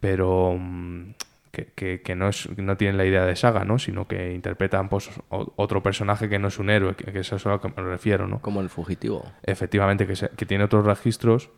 Pero 0.00 0.56
mm, 0.58 1.14
que, 1.50 1.66
que- 1.74 2.02
que 2.02 2.14
no, 2.14 2.28
es, 2.28 2.48
no 2.58 2.76
tienen 2.76 2.98
la 2.98 3.06
idea 3.06 3.24
de 3.24 3.34
saga, 3.34 3.64
¿no? 3.64 3.78
Sino 3.78 4.06
que 4.06 4.34
interpretan 4.34 4.88
pues, 4.90 5.08
o- 5.30 5.52
otro 5.56 5.82
personaje 5.82 6.28
que 6.28 6.38
no 6.38 6.48
es 6.48 6.58
un 6.58 6.68
héroe, 6.70 6.94
que, 6.96 7.12
que 7.12 7.20
eso 7.20 7.36
es 7.36 7.46
a 7.46 7.50
lo 7.50 7.60
que 7.60 7.68
me 7.68 7.82
refiero, 7.82 8.26
¿no? 8.26 8.40
Como 8.40 8.60
el 8.60 8.68
fugitivo. 8.68 9.24
Efectivamente, 9.42 10.06
que, 10.06 10.16
se- 10.16 10.28
que 10.30 10.44
tiene 10.44 10.64
otros 10.64 10.84
registros 10.84 11.48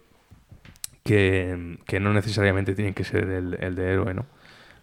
que, 1.10 1.78
que 1.86 1.98
no 2.00 2.12
necesariamente 2.12 2.74
tienen 2.74 2.94
que 2.94 3.04
ser 3.04 3.24
el, 3.28 3.54
el 3.60 3.74
de 3.74 3.92
héroe, 3.92 4.14
¿no? 4.14 4.26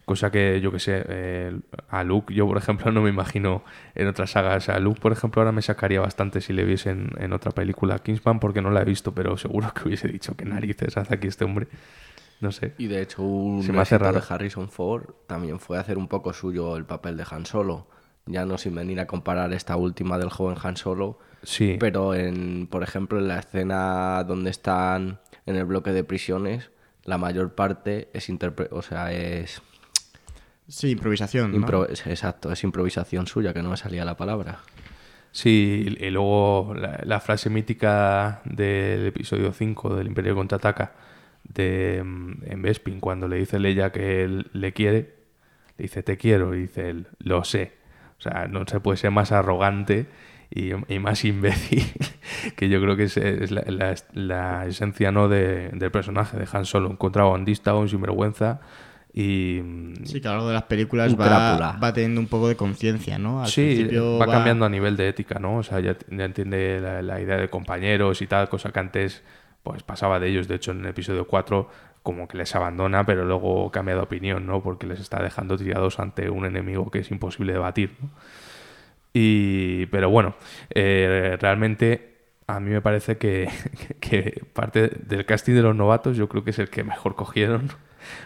Cosa 0.06 0.32
que 0.32 0.62
yo 0.62 0.72
que 0.72 0.80
sé, 0.80 1.04
eh, 1.08 1.58
a 1.90 2.04
Luke, 2.04 2.34
yo 2.34 2.48
por 2.48 2.58
ejemplo 2.58 2.92
no 2.94 3.02
me 3.02 3.10
imagino 3.10 3.63
en 3.96 4.08
otras 4.08 4.32
sagas. 4.32 4.70
A 4.70 4.80
Luke, 4.80 5.00
por 5.02 5.12
ejemplo, 5.12 5.42
ahora 5.42 5.52
me 5.52 5.62
sacaría 5.62 6.00
bastante 6.02 6.42
si 6.42 6.54
le 6.54 6.63
viese 6.66 6.90
en, 6.92 7.12
en 7.18 7.34
otra 7.34 7.52
película. 7.52 8.00
Kingsman 8.00 8.40
porque 8.40 8.62
no 8.62 8.72
la 8.72 8.82
he 8.82 8.86
visto, 8.86 9.13
pero 9.13 9.38
seguro 9.38 9.74
que 9.74 9.88
hubiese 9.88 10.08
dicho 10.08 10.36
que 10.36 10.46
narices 10.46 10.98
hace 10.98 11.16
aquí 11.16 11.28
este 11.28 11.46
hombre. 11.46 11.68
No 12.40 12.52
sé. 12.52 12.74
Y 12.78 12.88
de 12.88 13.02
hecho 13.02 13.22
un 13.24 13.63
Se 13.63 13.74
me 13.74 13.82
hace 13.82 13.98
raro. 13.98 14.20
de 14.20 14.26
Harrison 14.30 14.70
Ford 14.70 15.06
también 15.28 15.60
fue 15.60 15.78
hacer 15.78 15.98
un 15.98 16.08
poco 16.08 16.34
suyo 16.34 16.78
el 16.78 16.86
papel 16.86 17.18
de 17.18 17.26
Han 17.30 17.46
Solo. 17.46 17.88
Ya 18.26 18.46
no 18.46 18.58
sin 18.58 18.76
venir 18.76 19.00
a 19.00 19.08
comparar 19.08 19.54
esta 19.54 19.76
última 19.78 20.18
del 20.18 20.30
joven 20.30 20.58
Han 20.62 20.76
Solo, 20.78 21.20
Sí, 21.44 21.78
pero 21.80 22.13
en, 22.13 22.68
por 22.68 22.84
ejemplo, 22.84 23.20
en 23.20 23.28
la 23.30 23.40
escena 23.40 24.24
donde 24.26 24.50
están 24.50 25.20
en 25.47 25.55
el 25.55 25.65
bloque 25.65 25.91
de 25.91 26.03
prisiones, 26.03 26.69
la 27.03 27.17
mayor 27.17 27.55
parte 27.55 28.10
es 28.13 28.29
interpre- 28.29 28.67
o 28.71 28.81
sea, 28.83 29.12
es, 29.12 29.62
Sí, 30.67 30.91
improvisación, 30.91 31.55
exacto, 32.05 32.51
es 32.51 32.63
improvisación 32.63 33.25
suya, 33.25 33.53
que 33.53 33.63
no 33.63 33.69
me 33.69 33.77
salía 33.77 34.03
la 34.05 34.17
palabra. 34.17 34.60
Sí, 35.31 35.86
y 35.99 36.10
luego 36.10 36.73
la, 36.75 36.99
la 37.03 37.19
frase 37.19 37.49
mítica 37.49 38.41
del 38.43 39.05
episodio 39.07 39.53
5 39.53 39.95
del 39.95 40.07
Imperio 40.07 40.36
Contraataca 40.36 40.93
de 41.43 42.01
mm, 42.03 42.31
en 42.47 42.62
Bespin, 42.62 42.99
cuando 42.99 43.27
le 43.27 43.38
dice 43.38 43.60
Leia 43.60 43.91
que 43.91 44.23
él 44.23 44.49
le 44.53 44.73
quiere, 44.73 45.15
le 45.77 45.83
dice 45.83 46.03
te 46.03 46.17
quiero, 46.17 46.53
y 46.55 46.62
dice 46.62 46.89
él, 46.89 47.07
lo 47.19 47.43
sé. 47.45 47.73
O 48.17 48.21
sea, 48.21 48.47
no 48.47 48.65
se 48.67 48.79
puede 48.79 48.97
ser 48.97 49.12
más 49.12 49.31
arrogante 49.31 50.07
y, 50.49 50.71
y 50.93 50.99
más 50.99 51.23
imbécil, 51.25 51.83
que 52.55 52.69
yo 52.69 52.81
creo 52.81 52.95
que 52.95 53.03
es, 53.03 53.17
es 53.17 53.51
la, 53.51 53.63
la- 53.67 53.95
la 54.13 54.65
esencia 54.65 55.12
¿no? 55.12 55.27
de- 55.27 55.69
del 55.69 55.91
personaje 55.91 56.38
de 56.38 56.47
Han 56.51 56.65
Solo, 56.65 56.89
un 56.89 56.95
contrabandista, 56.97 57.75
un 57.75 57.89
sinvergüenza 57.89 58.60
y... 59.13 59.60
mm, 59.63 60.05
Sí, 60.05 60.21
que 60.21 60.27
a 60.27 60.31
lo 60.31 60.38
largo 60.38 60.47
de 60.49 60.53
las 60.55 60.63
películas 60.63 61.19
va, 61.19 61.77
va 61.81 61.93
teniendo 61.93 62.21
un 62.21 62.27
poco 62.27 62.47
de 62.47 62.55
conciencia, 62.55 63.17
¿no? 63.17 63.41
Al 63.43 63.47
sí, 63.49 63.62
principio 63.63 64.17
va, 64.19 64.27
cambiando 64.27 64.65
a 64.65 64.69
nivel 64.69 64.95
de 64.95 65.07
ética, 65.10 65.39
¿no? 65.39 65.57
O 65.57 65.63
sea, 65.63 65.79
ya, 65.79 65.97
ya 66.10 66.25
entiende 66.25 66.79
la, 66.81 67.01
la 67.01 67.19
idea 67.21 67.38
de 67.38 67.49
compañeros 67.49 68.21
y 68.21 68.27
tal, 68.27 68.47
cosa 68.49 68.71
que 68.71 68.79
antes 68.79 69.23
pues 69.63 69.83
pasaba 69.83 70.19
de 70.19 70.29
ellos. 70.29 70.47
De 70.47 70.55
hecho, 70.55 70.71
en 70.71 70.79
el 70.81 70.88
episodio 70.88 71.27
4 71.27 71.69
como 72.03 72.27
que 72.29 72.38
les 72.38 72.55
abandona, 72.55 73.05
pero 73.05 73.25
luego 73.25 73.69
cambia 73.71 73.95
de 73.95 74.01
opinión, 74.01 74.45
¿no? 74.45 74.62
Porque 74.63 74.88
les 74.88 74.99
está 75.01 75.21
dejando 75.21 75.57
tirados 75.57 75.99
ante 75.99 76.29
un 76.29 76.45
enemigo 76.45 76.89
que 76.89 76.99
es 76.99 77.12
imposible 77.12 77.51
de 77.53 77.60
batir, 77.60 77.91
¿no? 78.01 78.10
Y, 79.19 79.88
pero 79.88 80.12
bueno, 80.12 80.36
eh, 80.69 81.38
realmente 81.41 82.17
a 82.45 82.60
mí 82.60 82.69
me 82.69 82.82
parece 82.82 83.17
que, 83.17 83.49
que 83.99 84.43
parte 84.53 84.89
del 84.89 85.25
casting 85.25 85.56
de 85.56 85.63
los 85.63 85.75
novatos 85.75 86.15
yo 86.15 86.30
creo 86.30 86.43
que 86.43 86.51
es 86.51 86.60
el 86.60 86.69
que 86.69 86.84
mejor 86.84 87.15
cogieron 87.15 87.71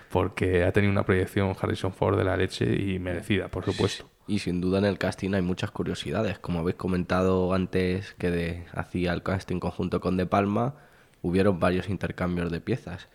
porque 0.09 0.65
ha 0.65 0.73
tenido 0.73 0.91
una 0.91 1.05
proyección 1.05 1.55
Harrison 1.59 1.93
Ford 1.93 2.17
de 2.17 2.25
la 2.25 2.35
leche 2.35 2.75
y 2.75 2.99
merecida, 2.99 3.47
por 3.47 3.63
supuesto. 3.63 4.09
Y 4.27 4.39
sin 4.39 4.59
duda 4.59 4.79
en 4.79 4.85
el 4.85 4.97
casting 4.97 5.33
hay 5.33 5.41
muchas 5.41 5.71
curiosidades. 5.71 6.39
Como 6.39 6.59
habéis 6.59 6.75
comentado 6.75 7.53
antes 7.53 8.13
que 8.17 8.29
de- 8.29 8.65
hacía 8.73 9.13
el 9.13 9.23
casting 9.23 9.59
conjunto 9.59 10.01
con 10.01 10.17
De 10.17 10.25
Palma, 10.25 10.75
hubieron 11.21 11.59
varios 11.61 11.87
intercambios 11.89 12.51
de 12.51 12.59
piezas. 12.59 13.07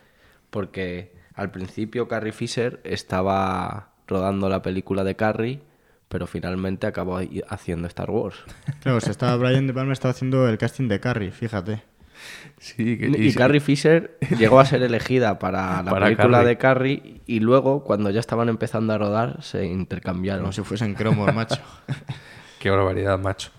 Porque 0.49 1.13
al 1.35 1.51
principio 1.51 2.07
Carrie 2.07 2.33
Fisher 2.33 2.81
estaba 2.83 3.93
rodando 4.07 4.49
la 4.49 4.61
película 4.63 5.03
de 5.03 5.15
Carrie, 5.15 5.61
pero 6.09 6.27
finalmente 6.27 6.87
acabó 6.87 7.19
haciendo 7.49 7.87
Star 7.87 8.09
Wars. 8.09 8.37
Claro, 8.81 8.99
se 9.01 9.11
estaba 9.11 9.35
Brian 9.37 9.67
De 9.67 9.73
Palma 9.73 9.93
estaba 9.93 10.11
haciendo 10.11 10.47
el 10.47 10.57
casting 10.57 10.87
de 10.87 10.99
Carrie, 10.99 11.31
fíjate. 11.31 11.83
Sí, 12.59 12.97
que- 12.97 13.07
Y, 13.09 13.31
sí- 13.31 13.37
Carrie 13.37 13.59
Fisher 13.59 14.17
llegó 14.39 14.59
a 14.59 14.65
ser 14.65 14.81
elegida 14.83 15.37
para 15.39 15.83
la 15.83 15.91
Para 15.91 16.05
película 16.07 16.37
Carrie. 16.39 16.47
de 16.47 16.57
Carrie 16.57 17.21
y 17.27 17.39
luego, 17.41 17.83
cuando 17.83 18.09
ya 18.09 18.19
estaban 18.19 18.49
empezando 18.49 18.93
a 18.93 18.97
rodar, 18.97 19.43
se 19.43 19.65
intercambiaron. 19.65 20.41
Como 20.41 20.53
si 20.53 20.61
fuesen 20.63 20.93
cromos, 20.95 21.33
macho. 21.35 21.61
Qué 22.59 22.69
barbaridad, 22.69 23.19
macho. 23.19 23.51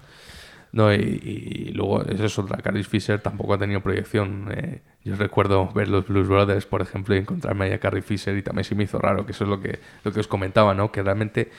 No, 0.73 0.93
y, 0.93 0.97
y 0.99 1.73
luego, 1.73 2.03
eso 2.05 2.25
es 2.27 2.39
otra. 2.39 2.59
Carrie 2.59 2.85
Fisher 2.85 3.21
tampoco 3.21 3.55
ha 3.55 3.59
tenido 3.59 3.81
proyección. 3.81 4.49
eh, 4.55 4.83
yo 5.05 5.17
recuerdo 5.17 5.71
ver 5.73 5.89
los 5.89 6.07
Blues 6.07 6.29
Brothers, 6.29 6.67
por 6.67 6.83
ejemplo, 6.83 7.15
y 7.15 7.19
encontrarme 7.19 7.67
ahí 7.67 7.73
a 7.73 7.79
Carrie 7.81 8.03
Fisher 8.03 8.37
y 8.37 8.43
también 8.43 8.65
se 8.65 8.75
me 8.75 8.85
hizo 8.85 8.99
raro, 8.99 9.25
que 9.25 9.33
eso 9.33 9.45
es 9.45 9.51
lo 9.51 9.61
que, 9.61 9.79
lo 10.05 10.13
que 10.13 10.21
os 10.21 10.27
comentaba, 10.29 10.75
¿no? 10.75 10.93
Que 10.93 11.03
realmente 11.03 11.51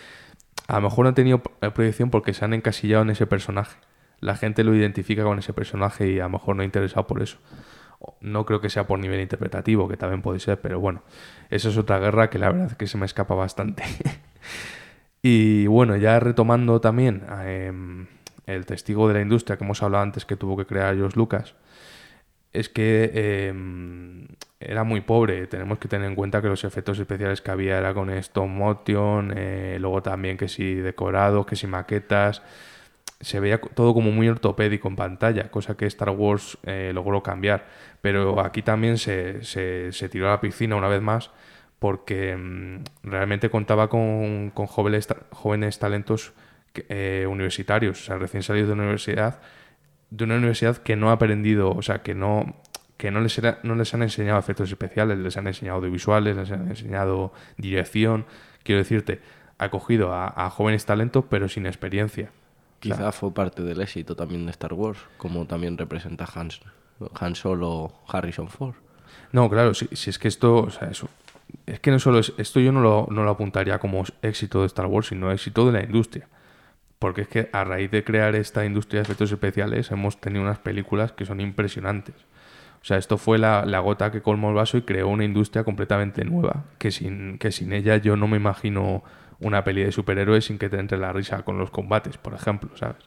a 0.68 0.76
lo 0.76 0.82
mejor 0.82 1.06
no 1.06 1.10
han 1.10 1.16
tenido 1.16 1.42
eh, 1.62 1.72
proyección 1.72 2.10
porque 2.10 2.34
se 2.34 2.46
han 2.46 2.54
encasillado 2.54 3.04
en 3.04 3.10
ese 3.10 3.28
personaje. 3.28 3.78
La 4.20 4.36
gente 4.36 4.64
lo 4.64 4.76
identifica 4.76 5.24
con 5.24 5.40
ese 5.40 5.54
personaje 5.54 6.10
y 6.10 6.20
a 6.20 6.24
lo 6.24 6.30
mejor 6.30 6.56
no 6.56 6.62
ha 6.62 6.66
interesado 6.66 7.08
por 7.08 7.22
eso. 7.22 7.38
No 8.22 8.46
creo 8.46 8.62
que 8.62 8.70
sea 8.70 8.88
por 8.88 9.00
nivel 9.00 9.20
interpretativo, 9.20 9.88
que 9.88 9.98
también 9.98 10.22
puede 10.22 10.40
ser, 10.40 10.62
pero 10.62 10.80
bueno, 10.80 11.04
eso 11.50 11.70
es 11.70 11.78
otra 11.78 12.00
guerra 12.00 12.30
que 12.30 12.40
la 12.40 12.50
verdad 12.50 12.68
es 12.68 12.76
que 12.76 12.88
se 12.88 12.98
me 12.98 13.06
escapa 13.06 13.36
bastante. 13.36 13.84
Y 15.22 15.68
bueno, 15.68 15.98
ya 15.98 16.20
retomando 16.20 16.80
también 16.80 17.24
em, 17.44 18.08
el 18.46 18.66
testigo 18.66 19.08
de 19.08 19.16
la 19.16 19.22
industria 19.22 19.58
que 19.58 19.64
hemos 19.64 19.84
hablado 19.84 20.04
antes 20.04 20.26
que 20.26 20.38
tuvo 20.38 20.56
que 20.56 20.66
crear 20.66 20.96
George 20.96 21.18
Lucas, 21.18 21.56
es 22.54 22.70
que 22.70 23.48
em, 23.50 24.28
era 24.60 24.84
muy 24.84 25.02
pobre. 25.02 25.48
Tenemos 25.48 25.80
que 25.80 25.88
tener 25.88 26.08
en 26.08 26.16
cuenta 26.16 26.42
que 26.42 26.48
los 26.48 26.64
efectos 26.64 27.00
especiales 27.00 27.42
que 27.42 27.52
había 27.52 27.78
era 27.78 27.94
con 27.94 28.10
stop 28.12 28.48
motion, 28.48 29.34
eh, 29.36 29.78
luego 29.80 30.02
también 30.04 30.38
que 30.38 30.48
si 30.48 30.76
decorados, 30.76 31.46
que 31.46 31.56
si 31.56 31.68
maquetas. 31.68 32.42
Se 33.22 33.40
veía 33.42 33.60
todo 33.60 33.94
como 33.94 34.12
muy 34.12 34.30
ortopédico 34.30 34.88
en 34.88 34.96
pantalla, 34.96 35.52
cosa 35.52 35.76
que 35.76 35.86
Star 35.88 36.10
Wars 36.12 36.58
eh, 36.64 36.92
logró 36.94 37.22
cambiar. 37.24 37.68
Pero 38.02 38.40
aquí 38.42 38.62
también 38.62 38.98
se, 38.98 39.44
se, 39.44 39.92
se 39.92 40.10
tiró 40.10 40.28
a 40.28 40.32
la 40.32 40.42
piscina 40.42 40.76
una 40.76 40.88
vez 40.88 41.02
más 41.02 41.32
porque 41.80 42.36
mm, 42.36 42.84
realmente 43.04 43.50
contaba 43.50 43.90
con, 43.90 44.52
con 44.52 44.68
jóvenes, 44.68 45.08
jóvenes 45.32 45.80
talentos 45.80 46.34
eh, 46.90 47.26
universitarios, 47.30 48.02
o 48.02 48.06
sea, 48.06 48.18
recién 48.18 48.44
salidos 48.44 48.68
de 48.70 48.74
universidad, 48.76 49.40
de 50.10 50.24
una 50.26 50.36
universidad 50.36 50.78
que 50.78 50.96
no 50.96 51.10
ha 51.10 51.14
aprendido, 51.14 51.72
o 51.72 51.82
sea, 51.82 52.04
que 52.04 52.14
no, 52.14 52.56
que 53.00 53.12
no 53.12 53.22
les, 53.22 53.38
era- 53.38 53.60
no 53.64 53.76
les 53.76 53.94
han 53.94 54.04
enseñado 54.04 54.38
efectos 54.38 54.70
especiales, 54.70 55.18
les 55.20 55.38
han 55.38 55.48
enseñado 55.48 55.78
audiovisuales, 55.78 56.36
les 56.36 56.52
han 56.52 56.68
enseñado 56.68 57.32
dirección. 57.56 58.26
Quiero 58.64 58.80
decirte, 58.80 59.22
ha 59.58 59.70
cogido 59.70 60.14
a, 60.14 60.28
a 60.36 60.50
jóvenes 60.50 60.86
talentos, 60.86 61.24
pero 61.30 61.48
sin 61.48 61.66
experiencia. 61.66 62.30
Quizá 62.82 63.14
fue 63.14 63.34
parte 63.34 63.64
del 63.64 63.80
éxito 63.80 64.18
también 64.18 64.46
de 64.46 64.52
Star 64.52 64.74
Wars, 64.74 65.00
como 65.18 65.46
también 65.46 65.78
representa 65.78 66.28
Hans, 66.36 66.60
Han 67.20 67.36
Solo 67.36 67.94
Harrison 68.08 68.50
Ford. 68.50 68.76
No, 69.32 69.50
claro, 69.50 69.74
si, 69.74 69.88
si 69.94 70.10
es 70.10 70.20
que 70.20 70.28
esto, 70.28 70.58
o 70.64 70.70
sea, 70.70 70.90
eso, 70.90 71.08
es 71.68 71.80
que 71.80 71.92
no 71.92 72.00
solo 72.00 72.20
es, 72.20 72.34
esto 72.38 72.60
yo 72.60 72.74
no 72.74 72.82
lo, 72.82 73.08
no 73.12 73.24
lo 73.24 73.32
apuntaría 73.32 73.80
como 73.80 74.04
éxito 74.22 74.60
de 74.60 74.68
Star 74.68 74.88
Wars, 74.88 75.08
sino 75.08 75.32
éxito 75.32 75.66
de 75.66 75.72
la 75.72 75.84
industria. 75.86 76.28
Porque 77.00 77.22
es 77.22 77.28
que 77.30 77.50
a 77.54 77.64
raíz 77.64 77.92
de 77.92 78.04
crear 78.04 78.36
esta 78.36 78.66
industria 78.66 79.00
de 79.00 79.04
efectos 79.04 79.32
especiales 79.32 79.90
hemos 79.92 80.20
tenido 80.20 80.44
unas 80.44 80.60
películas 80.60 81.14
que 81.14 81.26
son 81.26 81.40
impresionantes. 81.40 82.16
O 82.82 82.86
sea, 82.86 82.98
esto 82.98 83.18
fue 83.18 83.38
la, 83.38 83.66
la 83.66 83.80
gota 83.80 84.10
que 84.12 84.22
colmó 84.22 84.50
el 84.50 84.56
vaso 84.56 84.78
y 84.78 84.84
creó 84.84 85.10
una 85.10 85.26
industria 85.26 85.64
completamente 85.64 86.24
nueva, 86.26 86.66
que 86.78 86.92
sin, 86.92 87.38
que 87.38 87.52
sin 87.52 87.74
ella 87.74 87.98
yo 87.98 88.16
no 88.16 88.28
me 88.28 88.38
imagino 88.38 89.04
una 89.40 89.64
peli 89.64 89.84
de 89.84 89.92
superhéroes 89.92 90.46
sin 90.46 90.58
que 90.58 90.70
te 90.70 90.80
entre 90.80 90.98
la 90.98 91.12
risa 91.14 91.44
con 91.44 91.58
los 91.58 91.72
combates, 91.72 92.18
por 92.18 92.34
ejemplo, 92.34 92.70
¿sabes? 92.76 92.98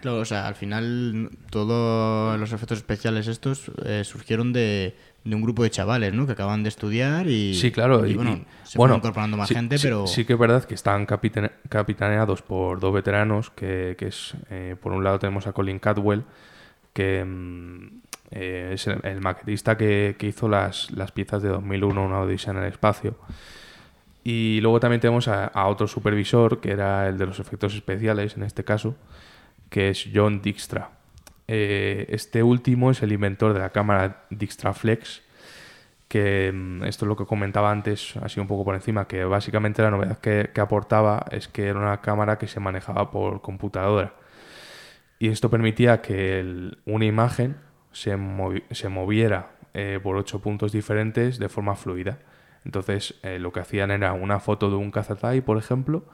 Claro, 0.00 0.18
o 0.18 0.24
sea, 0.24 0.46
al 0.48 0.54
final 0.54 1.28
todos 1.50 2.38
los 2.40 2.52
efectos 2.52 2.78
especiales 2.78 3.26
estos 3.26 3.70
eh, 3.84 4.02
surgieron 4.04 4.52
de, 4.52 4.96
de 5.24 5.34
un 5.36 5.42
grupo 5.42 5.62
de 5.62 5.70
chavales, 5.70 6.14
¿no? 6.14 6.24
Que 6.26 6.32
acaban 6.32 6.62
de 6.62 6.70
estudiar 6.70 7.26
y... 7.26 7.54
Sí, 7.54 7.70
claro. 7.70 8.06
Y, 8.06 8.12
y- 8.12 8.14
bueno, 8.14 8.30
y- 8.32 8.46
se 8.66 8.78
bueno, 8.78 8.96
incorporando 8.96 9.36
más 9.36 9.48
sí- 9.48 9.54
gente, 9.54 9.76
sí- 9.76 9.86
pero... 9.86 10.06
Sí 10.06 10.24
que 10.24 10.32
es 10.32 10.38
verdad 10.38 10.64
que 10.64 10.74
están 10.74 11.06
capitane- 11.06 11.52
capitaneados 11.68 12.40
por 12.42 12.80
dos 12.80 12.94
veteranos, 12.94 13.50
que, 13.50 13.94
que 13.98 14.06
es, 14.06 14.34
eh, 14.50 14.74
por 14.80 14.92
un 14.92 15.04
lado 15.04 15.18
tenemos 15.18 15.46
a 15.46 15.52
Colin 15.52 15.78
Cadwell, 15.78 16.24
que 16.94 17.22
mm, 17.24 17.99
eh, 18.30 18.70
es 18.74 18.86
el, 18.86 19.20
maquetista 19.20 19.76
que, 19.76 20.16
que 20.18 20.28
hizo 20.28 20.48
las, 20.48 20.90
las 20.92 21.12
piezas 21.12 21.42
de 21.42 21.48
2001, 21.48 22.04
una 22.04 22.20
odisea 22.20 22.52
en 22.52 22.58
el 22.60 22.66
espacio. 22.66 23.16
Y 24.22 24.60
luego 24.60 24.80
también 24.80 25.00
tenemos 25.00 25.28
a, 25.28 25.66
otro 25.66 25.86
supervisor, 25.86 26.60
que 26.60 26.72
era 26.72 27.08
el 27.08 27.16
de 27.18 27.26
los 27.26 27.40
efectos 27.40 27.74
especiales, 27.74 28.36
en 28.36 28.42
este 28.42 28.64
caso, 28.64 28.94
que 29.70 29.90
es 29.90 30.08
John 30.14 30.42
Dijkstra. 30.42 30.90
Eh, 31.48 32.06
este 32.10 32.42
último 32.42 32.90
es 32.90 33.02
el 33.02 33.12
inventor 33.12 33.54
de 33.54 33.60
la 33.60 33.70
cámara 33.70 34.24
Dijkstra 34.30 34.74
Flex, 34.74 35.22
que 36.08 36.52
mm, 36.52 36.84
esto 36.84 37.06
es 37.06 37.08
lo 37.08 37.16
que 37.16 37.24
comentaba 37.24 37.70
antes, 37.70 38.16
así 38.18 38.40
un 38.40 38.46
poco 38.46 38.64
por 38.64 38.74
encima, 38.74 39.08
que 39.08 39.24
básicamente 39.24 39.82
la 39.82 39.90
novedad 39.90 40.18
que, 40.18 40.50
que 40.54 40.60
aportaba 40.60 41.24
es 41.30 41.48
que 41.48 41.68
era 41.68 41.78
una 41.78 42.00
cámara 42.02 42.38
que 42.38 42.46
se 42.46 42.60
manejaba 42.60 43.10
por 43.10 43.40
computadora. 43.40 44.14
Y 45.18 45.28
esto 45.28 45.50
permitía 45.50 46.02
que 46.02 46.72
una 46.84 47.04
imagen 47.04 47.56
se, 47.92 48.16
se 48.70 48.88
moviera 48.88 49.52
eh, 49.74 50.00
por 50.02 50.16
ocho 50.16 50.40
puntos 50.40 50.72
diferentes 50.72 51.38
de 51.38 51.48
forma 51.48 51.76
fluida. 51.76 52.18
Entonces, 52.64 53.14
eh, 53.22 53.38
lo 53.38 53.52
que 53.52 53.60
hacían 53.60 53.90
era 53.90 54.12
una 54.12 54.40
foto 54.40 54.70
de 54.70 54.76
un 54.76 54.90
cazatai, 54.90 55.40
por 55.40 55.56
ejemplo, 55.58 56.04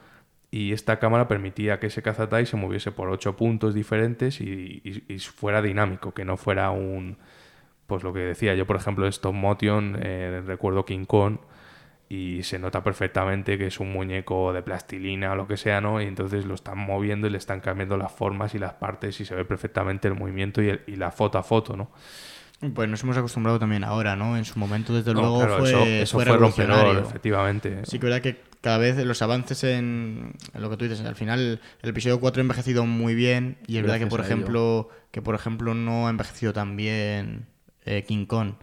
y 0.50 0.72
esta 0.72 0.98
cámara 0.98 1.28
permitía 1.28 1.80
que 1.80 1.88
ese 1.88 2.02
cazatai 2.02 2.46
se 2.46 2.56
moviese 2.56 2.92
por 2.92 3.08
ocho 3.10 3.36
puntos 3.36 3.74
diferentes 3.74 4.40
y, 4.40 4.80
y- 4.84 5.04
y 5.12 5.18
fuera 5.18 5.60
dinámico, 5.62 6.14
que 6.14 6.24
no 6.24 6.36
fuera 6.36 6.70
un, 6.70 7.18
pues 7.86 8.02
lo 8.02 8.12
que 8.12 8.20
decía 8.20 8.54
yo, 8.54 8.66
por 8.66 8.76
ejemplo, 8.76 9.06
stop 9.08 9.34
motion, 9.34 9.98
eh, 10.02 10.42
recuerdo 10.46 10.84
King 10.84 11.04
Kong, 11.04 11.38
y 12.08 12.42
se 12.44 12.58
nota 12.58 12.84
perfectamente 12.84 13.58
que 13.58 13.66
es 13.66 13.80
un 13.80 13.92
muñeco 13.92 14.52
de 14.52 14.62
plastilina 14.62 15.32
o 15.32 15.36
lo 15.36 15.46
que 15.48 15.56
sea, 15.56 15.80
¿no? 15.80 16.00
Y 16.00 16.04
entonces 16.06 16.44
lo 16.44 16.54
están 16.54 16.78
moviendo 16.78 17.26
y 17.26 17.30
le 17.30 17.38
están 17.38 17.60
cambiando 17.60 17.96
las 17.96 18.12
formas 18.12 18.54
y 18.54 18.58
las 18.58 18.74
partes 18.74 19.20
y 19.20 19.24
se 19.24 19.34
ve 19.34 19.44
perfectamente 19.44 20.06
el 20.08 20.14
movimiento 20.14 20.62
y, 20.62 20.68
el- 20.68 20.82
y 20.86 20.96
la 20.96 21.10
foto 21.10 21.38
a 21.38 21.42
foto, 21.42 21.76
¿no? 21.76 21.90
Pues 22.74 22.88
nos 22.88 23.02
hemos 23.02 23.16
acostumbrado 23.18 23.58
también 23.58 23.84
ahora, 23.84 24.16
¿no? 24.16 24.36
En 24.36 24.44
su 24.46 24.58
momento, 24.58 24.94
desde 24.94 25.12
No, 25.12 25.20
luego, 25.20 25.38
claro, 25.40 25.58
fue, 25.58 25.68
eso, 25.68 25.84
eso 25.84 26.16
fue 26.18 26.24
fue, 26.24 26.36
rompedor, 26.38 26.98
efectivamente. 27.04 27.84
Sí 27.84 27.98
que 27.98 28.06
es 28.06 28.10
verdad 28.10 28.20
que 28.22 28.40
cada 28.62 28.78
vez 28.78 28.96
los 29.04 29.20
avances 29.20 29.62
en, 29.64 30.32
en 30.54 30.62
lo 30.62 30.70
que 30.70 30.76
tú 30.78 30.84
dices, 30.86 31.04
al 31.04 31.16
final 31.16 31.60
el 31.82 31.88
episodio 31.90 32.18
4 32.18 32.40
ha 32.40 32.44
envejecido 32.44 32.86
muy 32.86 33.14
bien 33.14 33.58
y 33.66 33.76
es 33.76 33.82
verdad 33.82 33.98
que 33.98 34.06
por 34.06 34.20
ello. 34.20 34.26
ejemplo 34.26 34.88
que 35.10 35.20
por 35.20 35.34
ejemplo 35.34 35.74
no 35.74 36.06
ha 36.06 36.10
envejecido 36.10 36.52
tan 36.54 36.76
bien 36.76 37.46
eh, 37.84 38.04
King 38.08 38.24
Kong. 38.26 38.54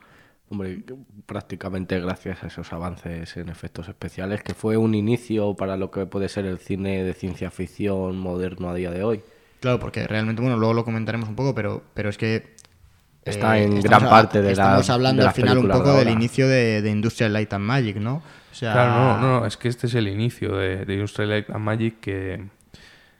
Hombre, 0.53 0.83
prácticamente 1.25 1.99
gracias 1.99 2.43
a 2.43 2.47
esos 2.47 2.71
avances 2.73 3.35
en 3.37 3.49
efectos 3.49 3.87
especiales, 3.89 4.43
que 4.43 4.53
fue 4.53 4.77
un 4.77 4.93
inicio 4.93 5.55
para 5.55 5.77
lo 5.77 5.89
que 5.89 6.05
puede 6.05 6.29
ser 6.29 6.45
el 6.45 6.59
cine 6.59 7.03
de 7.03 7.15
ciencia 7.15 7.49
ficción 7.49 8.19
moderno 8.19 8.69
a 8.69 8.75
día 8.75 8.91
de 8.91 9.03
hoy. 9.03 9.23
Claro, 9.61 9.79
porque 9.79 10.05
realmente, 10.05 10.43
bueno, 10.43 10.57
luego 10.57 10.75
lo 10.75 10.85
comentaremos 10.85 11.27
un 11.27 11.35
poco, 11.35 11.55
pero, 11.55 11.81
pero 11.95 12.09
es 12.09 12.19
que... 12.19 12.53
Está 13.25 13.57
en 13.57 13.77
estamos 13.77 13.83
gran 13.83 14.05
a- 14.05 14.09
parte 14.11 14.41
de 14.43 14.49
la- 14.49 14.51
Estamos 14.51 14.89
hablando 14.91 15.21
de 15.23 15.27
al 15.29 15.33
final 15.33 15.57
un 15.57 15.69
poco 15.69 15.93
de 15.93 15.99
del 16.05 16.09
inicio 16.09 16.47
de, 16.47 16.83
de 16.83 16.89
Industrial 16.91 17.33
Light 17.33 17.51
and 17.53 17.65
Magic, 17.65 17.95
¿no? 17.95 18.17
O 18.51 18.53
sea, 18.55 18.73
Claro, 18.73 18.91
no, 18.91 19.17
no, 19.21 19.39
no, 19.39 19.45
es 19.47 19.57
que 19.57 19.69
este 19.69 19.87
es 19.87 19.95
el 19.95 20.07
inicio 20.07 20.55
de, 20.55 20.85
de 20.85 20.93
Industrial 20.93 21.29
Light 21.31 21.49
and 21.49 21.63
Magic 21.65 21.99
que, 21.99 22.43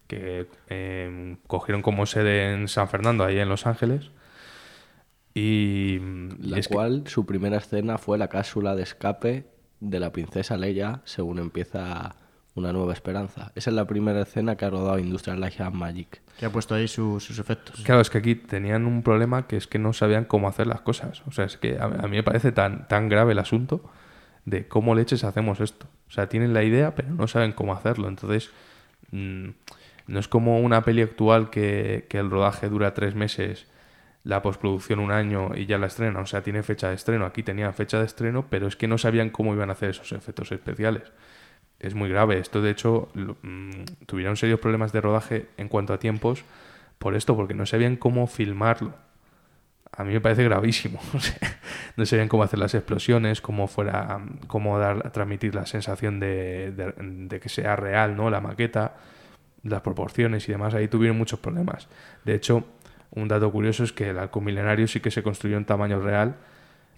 que 0.08 0.46
eh, 0.70 1.38
cogieron 1.48 1.82
como 1.82 2.06
sede 2.06 2.54
en 2.54 2.68
San 2.68 2.88
Fernando, 2.90 3.24
ahí 3.26 3.40
en 3.40 3.50
Los 3.50 3.66
Ángeles. 3.66 4.12
Y, 5.34 5.96
y 6.00 6.00
La 6.40 6.58
es 6.60 6.68
que- 6.68 6.74
cual 6.76 7.04
su 7.08 7.26
primera 7.26 7.58
escena 7.58 7.98
fue 7.98 8.18
la 8.18 8.28
cápsula 8.28 8.76
de 8.76 8.84
escape 8.84 9.46
de 9.80 10.00
la 10.00 10.12
princesa 10.12 10.58
Leia 10.58 11.02
según 11.06 11.40
empieza 11.40 12.16
una 12.56 12.72
nueva 12.72 12.94
esperanza. 12.94 13.52
Esa 13.56 13.72
es 13.72 13.76
la 13.76 13.86
primera 13.88 14.22
escena 14.22 14.56
que 14.56 14.66
ha 14.66 14.70
rodado 14.70 15.00
Industrial 15.00 15.40
Light 15.40 15.60
and 15.60 15.76
Magic. 15.76 16.22
que 16.38 16.46
ha 16.46 16.52
puesto 16.52 16.74
ahí 16.76 16.88
su- 16.88 17.20
sus 17.20 17.38
efectos. 17.40 17.82
Claro, 17.84 18.02
es 18.02 18.10
que 18.10 18.18
aquí 18.20 18.36
tenían 18.36 18.86
un 18.86 19.02
problema 19.04 19.48
que 19.48 19.56
es 19.58 19.68
que 19.68 19.78
no 19.80 19.94
sabían 19.94 20.26
cómo 20.26 20.48
hacer 20.48 20.68
las 20.68 20.82
cosas. 20.82 21.22
O 21.28 21.32
sea, 21.32 21.46
es 21.46 21.58
que 21.58 21.78
a, 21.80 21.86
a 21.86 22.08
mí 22.08 22.18
me 22.18 22.24
parece 22.24 22.52
tan, 22.52 22.88
tan 22.88 23.08
grave 23.10 23.34
el 23.34 23.40
asunto 23.40 23.84
de 24.46 24.68
cómo 24.68 24.94
leches 24.96 25.24
hacemos 25.24 25.60
esto. 25.60 25.88
O 26.08 26.12
sea, 26.12 26.30
tienen 26.30 26.54
la 26.54 26.64
idea, 26.64 26.96
pero 26.96 27.10
no 27.10 27.28
saben 27.28 27.52
cómo 27.54 27.74
hacerlo. 27.74 28.08
Entonces, 28.08 28.52
mm, 29.12 29.50
no 30.08 30.20
es 30.20 30.28
como 30.28 30.60
una 30.60 30.84
peli 30.84 31.02
actual 31.02 31.50
que, 31.50 32.06
que 32.10 32.18
el 32.20 32.30
rodaje 32.30 32.68
dura 32.70 32.94
tres 32.94 33.14
meses, 33.16 33.66
la 34.24 34.42
postproducción 34.42 35.00
un 35.00 35.12
año 35.12 35.52
y 35.56 35.66
ya 35.66 35.78
la 35.78 35.88
estrena. 35.88 36.20
O 36.22 36.26
sea, 36.26 36.42
tiene 36.44 36.64
fecha 36.64 36.90
de 36.90 36.96
estreno. 36.96 37.26
Aquí 37.26 37.44
tenían 37.44 37.74
fecha 37.74 38.00
de 38.00 38.06
estreno, 38.06 38.46
pero 38.50 38.68
es 38.68 38.76
que 38.76 38.88
no 38.88 38.98
sabían 38.98 39.30
cómo 39.30 39.54
iban 39.54 39.70
a 39.70 39.74
hacer 39.74 39.90
esos 39.90 40.12
efectos 40.14 40.52
especiales. 40.52 41.12
Es 41.80 41.94
muy 41.96 42.10
grave. 42.10 42.38
Esto, 42.40 42.62
de 42.62 42.72
hecho, 42.72 43.10
lo- 43.14 43.38
mm, 43.42 43.84
tuvieron 44.06 44.38
serios 44.38 44.60
problemas 44.60 44.94
de 44.94 45.02
rodaje 45.02 45.48
en 45.58 45.68
cuanto 45.68 45.94
a 45.94 46.00
tiempos 46.00 46.44
por 47.00 47.16
esto, 47.16 47.36
porque 47.36 47.54
no 47.54 47.66
sabían 47.66 47.98
cómo 47.98 48.28
filmarlo. 48.28 48.94
A 49.96 50.04
mí 50.04 50.14
me 50.14 50.22
parece 50.22 50.44
gravísimo. 50.44 51.00
No 51.96 52.08
sabían 52.08 52.28
cómo 52.28 52.42
hacer 52.42 52.58
las 52.58 52.74
explosiones, 52.74 53.40
cómo 53.40 53.68
fuera, 53.68 54.20
cómo 54.48 54.80
dar, 54.80 55.12
transmitir 55.12 55.54
la 55.54 55.68
sensación 55.68 56.20
de- 56.20 56.72
de 56.72 57.40
que 57.40 57.50
sea 57.50 57.76
real, 57.76 58.16
¿no? 58.16 58.32
La 58.32 58.42
maqueta, 58.42 58.96
las 59.64 59.82
proporciones 59.82 60.50
y 60.50 60.54
demás. 60.54 60.74
Ahí 60.74 60.88
tuvieron 60.88 61.18
muchos 61.20 61.40
problemas. 61.40 61.88
De 62.26 62.34
hecho, 62.34 62.66
un 63.16 63.28
dato 63.28 63.52
curioso 63.52 63.84
es 63.84 63.94
que 63.94 64.10
el 64.10 64.18
halcón 64.18 64.44
milenario 64.44 64.88
sí 64.88 65.00
que 65.00 65.12
se 65.12 65.22
construyó 65.22 65.58
en 65.58 65.66
tamaño 65.66 66.00
real, 66.00 66.36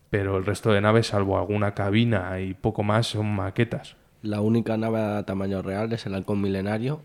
pero 0.10 0.38
el 0.38 0.46
resto 0.46 0.72
de 0.72 0.82
naves, 0.82 1.08
salvo 1.08 1.38
alguna 1.38 1.74
cabina 1.74 2.40
y 2.40 2.54
poco 2.54 2.84
más, 2.84 3.08
son 3.08 3.36
maquetas. 3.36 3.96
La 4.22 4.42
única 4.42 4.78
nave 4.78 5.02
a 5.02 5.24
tamaño 5.24 5.62
real 5.62 5.92
es 5.92 6.06
el 6.06 6.16
Halcón 6.16 6.42
Milenario, 6.42 7.02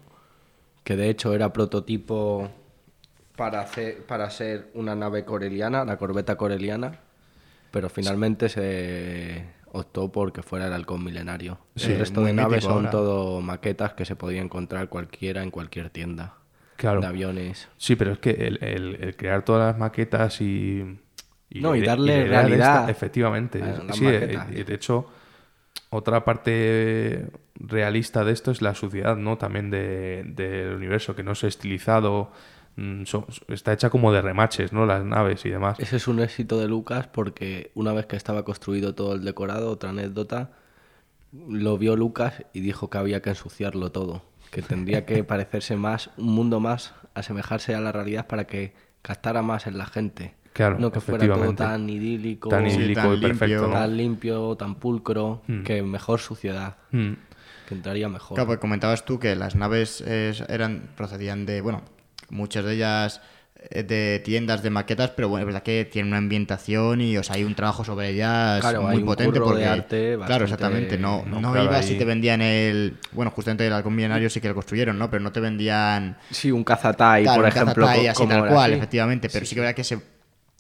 que 0.85 0.97
de 0.97 1.11
hecho 1.11 1.35
era 1.35 1.53
prototipo 1.53 2.51
para, 3.37 3.61
hacer, 3.61 4.05
para 4.07 4.31
ser 4.31 4.71
una 4.75 4.95
nave 4.95 5.25
coreliana, 5.25 5.85
la 5.85 5.97
corbeta 5.99 6.37
coreliana, 6.37 7.01
pero 7.73 7.89
finalmente 7.91 8.49
se 8.49 9.45
optó 9.73 10.11
por 10.13 10.33
que 10.33 10.43
fuera 10.43 10.69
el 10.69 10.73
Halcón 10.73 11.05
Milenario. 11.05 11.59
Sí, 11.75 11.93
el 11.93 11.99
resto 11.99 12.23
de 12.23 12.33
naves 12.33 12.65
son 12.65 12.73
ahora. 12.73 12.91
todo 12.91 13.41
maquetas 13.41 13.93
que 13.95 14.05
se 14.05 14.15
podía 14.15 14.41
encontrar 14.41 14.89
cualquiera 14.89 15.43
en 15.43 15.51
cualquier 15.51 15.91
tienda 15.91 16.40
Claro. 16.81 17.01
de 17.01 17.07
aviones. 17.07 17.69
Sí, 17.77 17.95
pero 17.97 18.13
es 18.13 18.19
que 18.19 18.31
el, 18.31 18.63
el- 18.63 18.97
el 19.03 19.17
crear 19.17 19.45
todas 19.45 19.67
las 19.73 19.79
maquetas 19.79 20.41
y... 20.41 20.99
No, 21.53 21.75
y 21.77 21.81
de- 21.81 21.87
darle 21.87 22.13
de 22.15 22.25
realidad 22.29 22.89
efectivamente. 22.89 23.61
Sí, 23.93 24.07
eh, 24.07 24.21
maquetas. 24.21 24.53
y 24.53 24.63
de 24.63 24.75
hecho, 24.75 25.07
otra 25.91 26.25
parte 26.25 27.27
realista 27.57 28.25
de 28.25 28.33
esto 28.33 28.51
es 28.51 28.63
la 28.63 28.75
suciedad, 28.75 29.17
¿no? 29.17 29.37
También 29.37 29.71
de- 29.71 30.23
del 30.27 30.75
universo, 30.75 31.15
que 31.17 31.23
no 31.25 31.33
es 31.33 31.43
estilizado, 31.45 32.31
mm, 32.77 33.03
está 33.49 33.73
hecha 33.73 33.91
como 33.91 34.13
de 34.13 34.23
remaches, 34.23 34.73
¿no? 34.73 34.87
Las 34.87 35.05
naves 35.05 35.45
y 35.45 35.51
demás. 35.51 35.79
Ese 35.81 35.97
es 35.97 36.07
un 36.09 36.21
éxito 36.21 36.59
de 36.61 36.69
Lucas 36.69 37.09
porque 37.09 37.73
una 37.75 37.93
vez 37.93 38.07
que 38.07 38.17
estaba 38.17 38.45
construido 38.45 38.95
todo 38.95 39.15
el 39.15 39.25
decorado, 39.25 39.71
otra 39.73 39.91
anécdota, 39.91 40.53
lo 41.49 41.79
vio 41.79 41.97
Lucas 41.97 42.45
y 42.53 42.61
dijo 42.61 42.91
que 42.91 42.99
había 42.99 43.21
que 43.23 43.31
ensuciarlo 43.31 43.91
todo, 43.93 44.23
que 44.51 44.63
tendría 44.63 45.05
que 45.07 45.23
parecerse 45.25 45.77
más, 45.77 46.11
un 46.17 46.33
mundo 46.35 46.61
más, 46.61 46.93
asemejarse 47.15 47.75
a 47.75 47.81
la 47.81 47.93
realidad 47.93 48.27
para 48.27 48.45
que 48.47 48.73
captara 49.03 49.43
más 49.43 49.67
en 49.67 49.79
la 49.79 49.87
gente. 49.87 50.35
Claro, 50.53 50.79
no 50.81 50.91
que 50.91 51.01
fuera 51.01 51.27
todo 51.33 51.55
tan 51.55 51.89
idílico, 51.89 52.49
Tan 52.49 52.69
Sí, 52.69 52.77
idílico 52.79 53.01
tan 53.03 53.15
y 53.15 53.21
perfecto, 53.21 53.47
limpio. 53.47 53.69
¿no? 53.69 53.73
tan 53.75 53.97
limpio, 53.97 54.57
tan 54.57 54.75
pulcro, 54.75 55.43
Hmm. 55.47 55.63
que 55.63 55.83
mejor 55.83 56.19
suciedad, 56.19 56.77
Mm. 56.91 57.13
que 57.69 57.75
entraría 57.75 58.09
mejor. 58.09 58.35
Claro, 58.35 58.49
pues 58.49 58.59
comentabas 58.59 59.05
tú 59.05 59.21
que 59.21 59.37
las 59.37 59.55
naves 59.55 60.03
eh, 60.07 60.33
eran 60.49 60.91
procedían 60.97 61.47
de, 61.47 61.61
bueno, 61.61 61.83
muchas 62.31 62.65
de 62.65 62.75
ellas 62.75 63.21
de 63.71 64.21
tiendas 64.25 64.63
de 64.63 64.71
maquetas, 64.71 65.11
pero 65.11 65.29
bueno, 65.29 65.43
es 65.43 65.47
verdad 65.47 65.63
que 65.63 65.85
tienen 65.85 66.09
una 66.13 66.19
ambientación 66.19 67.01
y 67.01 67.17
o 67.17 67.23
sea, 67.23 67.37
hay 67.37 67.45
un 67.45 67.55
trabajo 67.55 67.85
sobre 67.85 68.11
ellas 68.11 68.61
Claro, 68.61 68.83
muy 68.83 68.93
hay 68.93 68.99
un 68.99 69.05
potente 69.07 69.39
de 69.39 69.45
porque 69.45 69.67
arte 69.67 70.19
claro, 70.25 70.45
exactamente, 70.45 70.97
no, 70.99 71.25
no, 71.27 71.63
ibas 71.63 71.91
y 71.91 71.97
te 71.97 72.05
vendían 72.05 72.41
el, 72.41 72.97
bueno, 73.13 73.31
justamente 73.31 73.67
el 73.67 73.73
halcón 73.73 73.99
sí 74.31 74.41
que 74.41 74.49
lo 74.49 74.55
construyeron, 74.55 74.99
¿no? 74.99 75.11
Pero 75.11 75.23
no 75.23 75.33
te 75.33 75.41
vendían 75.41 76.17
Sí, 76.31 76.51
un 76.51 76.65
cazatai, 76.65 77.25
Claro, 77.25 77.43
por 77.43 77.45
un 77.45 77.51
ejemplo, 77.51 77.87
Cazatai 77.87 78.07
así 78.07 78.27
tal 78.27 78.39
era 78.39 78.49
cual, 78.49 78.73
efectivamente, 78.73 79.29
pero 79.31 79.45
sí, 79.45 79.55
que 79.55 79.61
verdad 79.61 79.75
que 79.75 79.85
se 79.85 79.99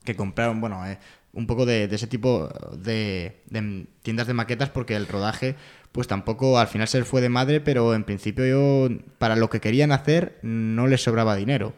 que 0.05 0.17
compraron, 0.17 0.61
bueno, 0.61 0.87
eh, 0.87 0.99
un 1.33 1.47
poco 1.47 1.67
de, 1.67 1.89
de 1.89 1.97
ese 1.97 2.07
tipo 2.07 2.49
de, 2.77 3.43
de 3.47 3.87
tiendas 4.03 4.27
de 4.27 4.35
maquetas 4.35 4.71
porque 4.71 4.97
el 4.97 5.07
rodaje 5.07 5.57
pues 5.93 6.07
tampoco 6.07 6.59
al 6.59 6.69
final 6.69 6.87
se 6.89 6.99
les 6.99 7.09
fue 7.09 7.21
de 7.21 7.29
madre, 7.29 7.61
pero 7.61 7.95
en 7.95 8.05
principio 8.05 8.47
yo 8.47 8.89
para 9.19 9.37
lo 9.37 9.51
que 9.51 9.61
querían 9.61 9.93
hacer 9.93 10.39
no 10.43 10.87
les 10.87 11.03
sobraba 11.03 11.35
dinero. 11.37 11.75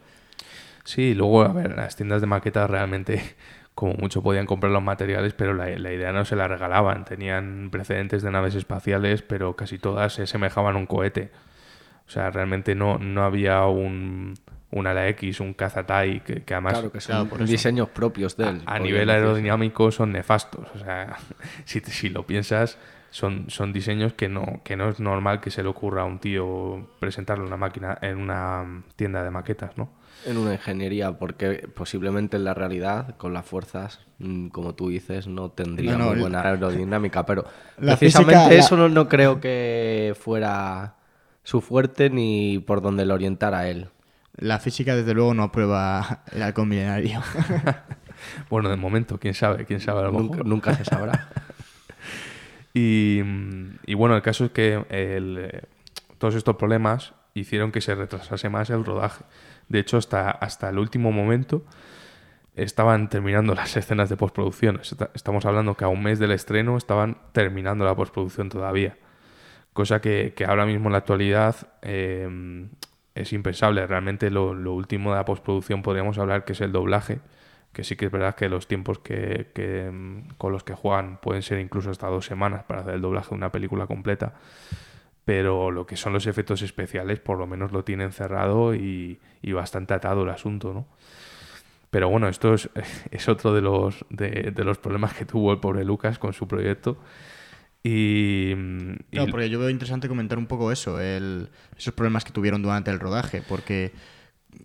Sí, 0.84 1.14
luego, 1.14 1.42
a 1.42 1.48
ver, 1.52 1.76
las 1.76 1.96
tiendas 1.96 2.20
de 2.20 2.26
maquetas 2.26 2.68
realmente, 2.68 3.22
como 3.74 3.94
mucho 3.94 4.22
podían 4.22 4.46
comprar 4.46 4.72
los 4.72 4.82
materiales, 4.82 5.32
pero 5.34 5.54
la, 5.54 5.66
la 5.78 5.92
idea 5.92 6.12
no 6.12 6.24
se 6.24 6.36
la 6.36 6.48
regalaban. 6.48 7.04
Tenían 7.04 7.68
precedentes 7.70 8.22
de 8.22 8.30
naves 8.30 8.54
espaciales, 8.54 9.22
pero 9.22 9.54
casi 9.56 9.78
todas 9.78 10.12
se 10.14 10.22
asemejaban 10.22 10.74
a 10.76 10.78
un 10.78 10.86
cohete. 10.86 11.30
O 12.06 12.10
sea, 12.10 12.30
realmente 12.30 12.74
no, 12.74 12.98
no 12.98 13.22
había 13.24 13.64
un, 13.66 14.34
un 14.72 14.86
ala 14.86 15.08
X, 15.08 15.40
un 15.40 15.54
cazatai, 15.54 16.20
que, 16.20 16.42
que 16.42 16.54
además 16.54 16.74
Claro, 16.74 16.92
que 16.92 17.00
son 17.00 17.14
Claro, 17.14 17.28
por 17.30 17.42
eso. 17.42 17.50
diseños 17.50 17.88
propios 17.90 18.36
de 18.36 18.48
él. 18.48 18.62
a 18.66 18.78
nivel 18.80 19.06
decir. 19.06 19.22
aerodinámico 19.22 19.90
son 19.92 20.12
nefastos. 20.12 20.66
O 20.74 20.78
sea, 20.78 21.16
si, 21.64 21.80
te- 21.80 21.90
si 21.92 22.08
lo 22.10 22.26
piensas, 22.26 22.76
son, 23.10 23.48
son 23.48 23.72
diseños 23.72 24.12
que 24.14 24.28
no, 24.28 24.60
que 24.64 24.76
no 24.76 24.88
es 24.88 24.98
normal 25.00 25.40
que 25.40 25.50
se 25.50 25.62
le 25.62 25.68
ocurra 25.68 26.02
a 26.02 26.04
un 26.04 26.18
tío 26.18 26.88
presentarle 26.98 27.44
una 27.44 27.56
máquina 27.56 27.96
en 28.02 28.18
una 28.18 28.82
tienda 28.96 29.22
de 29.22 29.30
maquetas, 29.30 29.78
¿no? 29.78 29.88
En 30.24 30.36
una 30.36 30.52
ingeniería, 30.54 31.12
porque 31.18 31.68
posiblemente 31.74 32.36
en 32.36 32.44
la 32.44 32.54
realidad, 32.54 33.16
con 33.16 33.32
las 33.32 33.44
fuerzas, 33.44 34.00
mm, 34.18 34.48
como 34.48 34.74
tú 34.74 34.88
dices, 34.88 35.26
no 35.26 35.50
tendría 35.50 35.92
No, 35.92 35.98
no, 35.98 36.06
muy 36.12 36.20
buena 36.20 36.40
aerodinámica, 36.42 37.26
pero 37.26 37.44
La 37.78 37.96
precisamente 37.96 38.34
física, 38.34 38.48
la- 38.48 38.54
eso 38.60 38.76
no, 38.76 38.88
no 38.88 39.08
creo 39.08 39.40
que 39.40 40.14
fuera 40.18 40.94
su 41.42 41.60
fuerte 41.60 42.08
ni 42.10 42.58
por 42.60 42.82
donde 42.82 43.04
lo 43.04 43.14
orientara 43.14 43.68
él. 43.68 43.88
La 44.36 44.58
física 44.60 44.94
desde 44.96 45.12
luego 45.12 45.34
no 45.34 45.42
aprueba 45.42 46.22
el 46.32 46.42
halcón 46.42 46.68
milenario. 46.68 47.20
Bueno, 48.48 48.68
de 48.68 48.76
momento, 48.76 49.18
quién 49.18 49.34
sabe, 49.34 49.64
quién 49.64 49.80
sabe 49.80 50.00
a 50.00 50.02
lo 50.04 50.12
Nunca, 50.12 50.30
mejor. 50.36 50.46
nunca 50.46 50.74
se 50.76 50.84
sabrá. 50.84 51.28
Y, 52.74 53.20
mm, 53.24 53.78
y 53.86 53.94
bueno, 53.94 54.16
el 54.16 54.22
caso 54.22 54.44
es 54.46 54.50
que 54.52 54.74
el, 54.88 55.38
eh, 55.52 55.62
todos 56.18 56.34
estos 56.34 56.56
problemas 56.56 57.12
hicieron 57.34 57.70
que 57.72 57.80
se 57.80 57.94
retrasase 57.94 58.48
más 58.48 58.70
el 58.70 58.84
rodaje. 58.84 59.24
De 59.72 59.78
hecho, 59.80 59.96
hasta, 59.96 60.30
hasta 60.30 60.68
el 60.68 60.78
último 60.78 61.12
momento 61.12 61.64
estaban 62.54 63.08
terminando 63.08 63.54
las 63.56 63.76
escenas 63.76 64.08
de 64.08 64.16
postproducción. 64.16 64.78
Esta- 64.82 65.10
Estamos 65.14 65.44
hablando 65.46 65.76
que 65.76 65.84
a 65.84 65.88
un 65.88 66.02
mes 66.02 66.18
del 66.18 66.32
estreno 66.32 66.76
estaban 66.76 67.18
terminando 67.32 67.84
la 67.84 67.94
postproducción 67.96 68.48
todavía. 68.48 68.96
Cosa 69.72 70.00
que, 70.00 70.34
que 70.36 70.44
ahora 70.44 70.66
mismo 70.66 70.88
en 70.88 70.92
la 70.92 70.98
actualidad 70.98 71.56
eh, 71.82 72.68
es 73.14 73.32
impensable. 73.32 73.86
Realmente 73.86 74.30
lo, 74.30 74.54
lo 74.54 74.74
último 74.74 75.10
de 75.10 75.16
la 75.16 75.24
postproducción 75.24 75.82
podríamos 75.82 76.18
hablar 76.18 76.44
que 76.44 76.52
es 76.52 76.60
el 76.60 76.72
doblaje, 76.72 77.20
que 77.72 77.84
sí 77.84 77.96
que 77.96 78.06
es 78.06 78.12
verdad 78.12 78.34
que 78.34 78.48
los 78.50 78.68
tiempos 78.68 78.98
que, 78.98 79.50
que, 79.54 79.90
mm, 79.90 80.34
con 80.38 80.52
los 80.52 80.64
que 80.64 80.74
juegan 80.74 81.18
pueden 81.18 81.42
ser 81.42 81.58
incluso 81.60 81.90
hasta 81.90 82.08
dos 82.08 82.26
semanas 82.26 82.64
para 82.64 82.82
hacer 82.82 82.94
el 82.94 83.02
doblaje 83.02 83.30
de 83.30 83.36
una 83.36 83.52
película 83.52 83.86
completa. 83.86 84.34
Pero 85.24 85.70
lo 85.70 85.86
que 85.86 85.96
son 85.96 86.12
los 86.12 86.26
efectos 86.26 86.62
especiales 86.62 87.20
por 87.20 87.38
lo 87.38 87.46
menos 87.46 87.70
lo 87.72 87.84
tienen 87.84 88.12
cerrado 88.12 88.74
y, 88.74 89.20
y 89.40 89.52
bastante 89.52 89.94
atado 89.94 90.24
el 90.24 90.30
asunto, 90.30 90.72
¿no? 90.74 90.86
Pero 91.90 92.08
bueno, 92.08 92.28
esto 92.28 92.54
es, 92.54 92.68
es 93.10 93.28
otro 93.28 93.54
de 93.54 93.60
los, 93.60 94.04
de, 94.10 94.50
de 94.54 94.64
los 94.64 94.78
problemas 94.78 95.14
que 95.14 95.24
tuvo 95.24 95.52
el 95.52 95.58
pobre 95.60 95.84
Lucas 95.84 96.18
con 96.18 96.32
su 96.32 96.48
proyecto. 96.48 96.96
Y, 97.84 98.52
y- 98.52 98.96
Claro, 99.10 99.30
porque 99.30 99.50
yo 99.50 99.58
veo 99.58 99.68
interesante 99.70 100.08
comentar 100.08 100.38
un 100.38 100.46
poco 100.46 100.70
eso, 100.72 101.00
el- 101.00 101.48
esos 101.76 101.92
problemas 101.94 102.24
que 102.24 102.32
tuvieron 102.32 102.62
durante 102.62 102.90
el 102.90 103.00
rodaje, 103.00 103.42
porque 103.48 103.92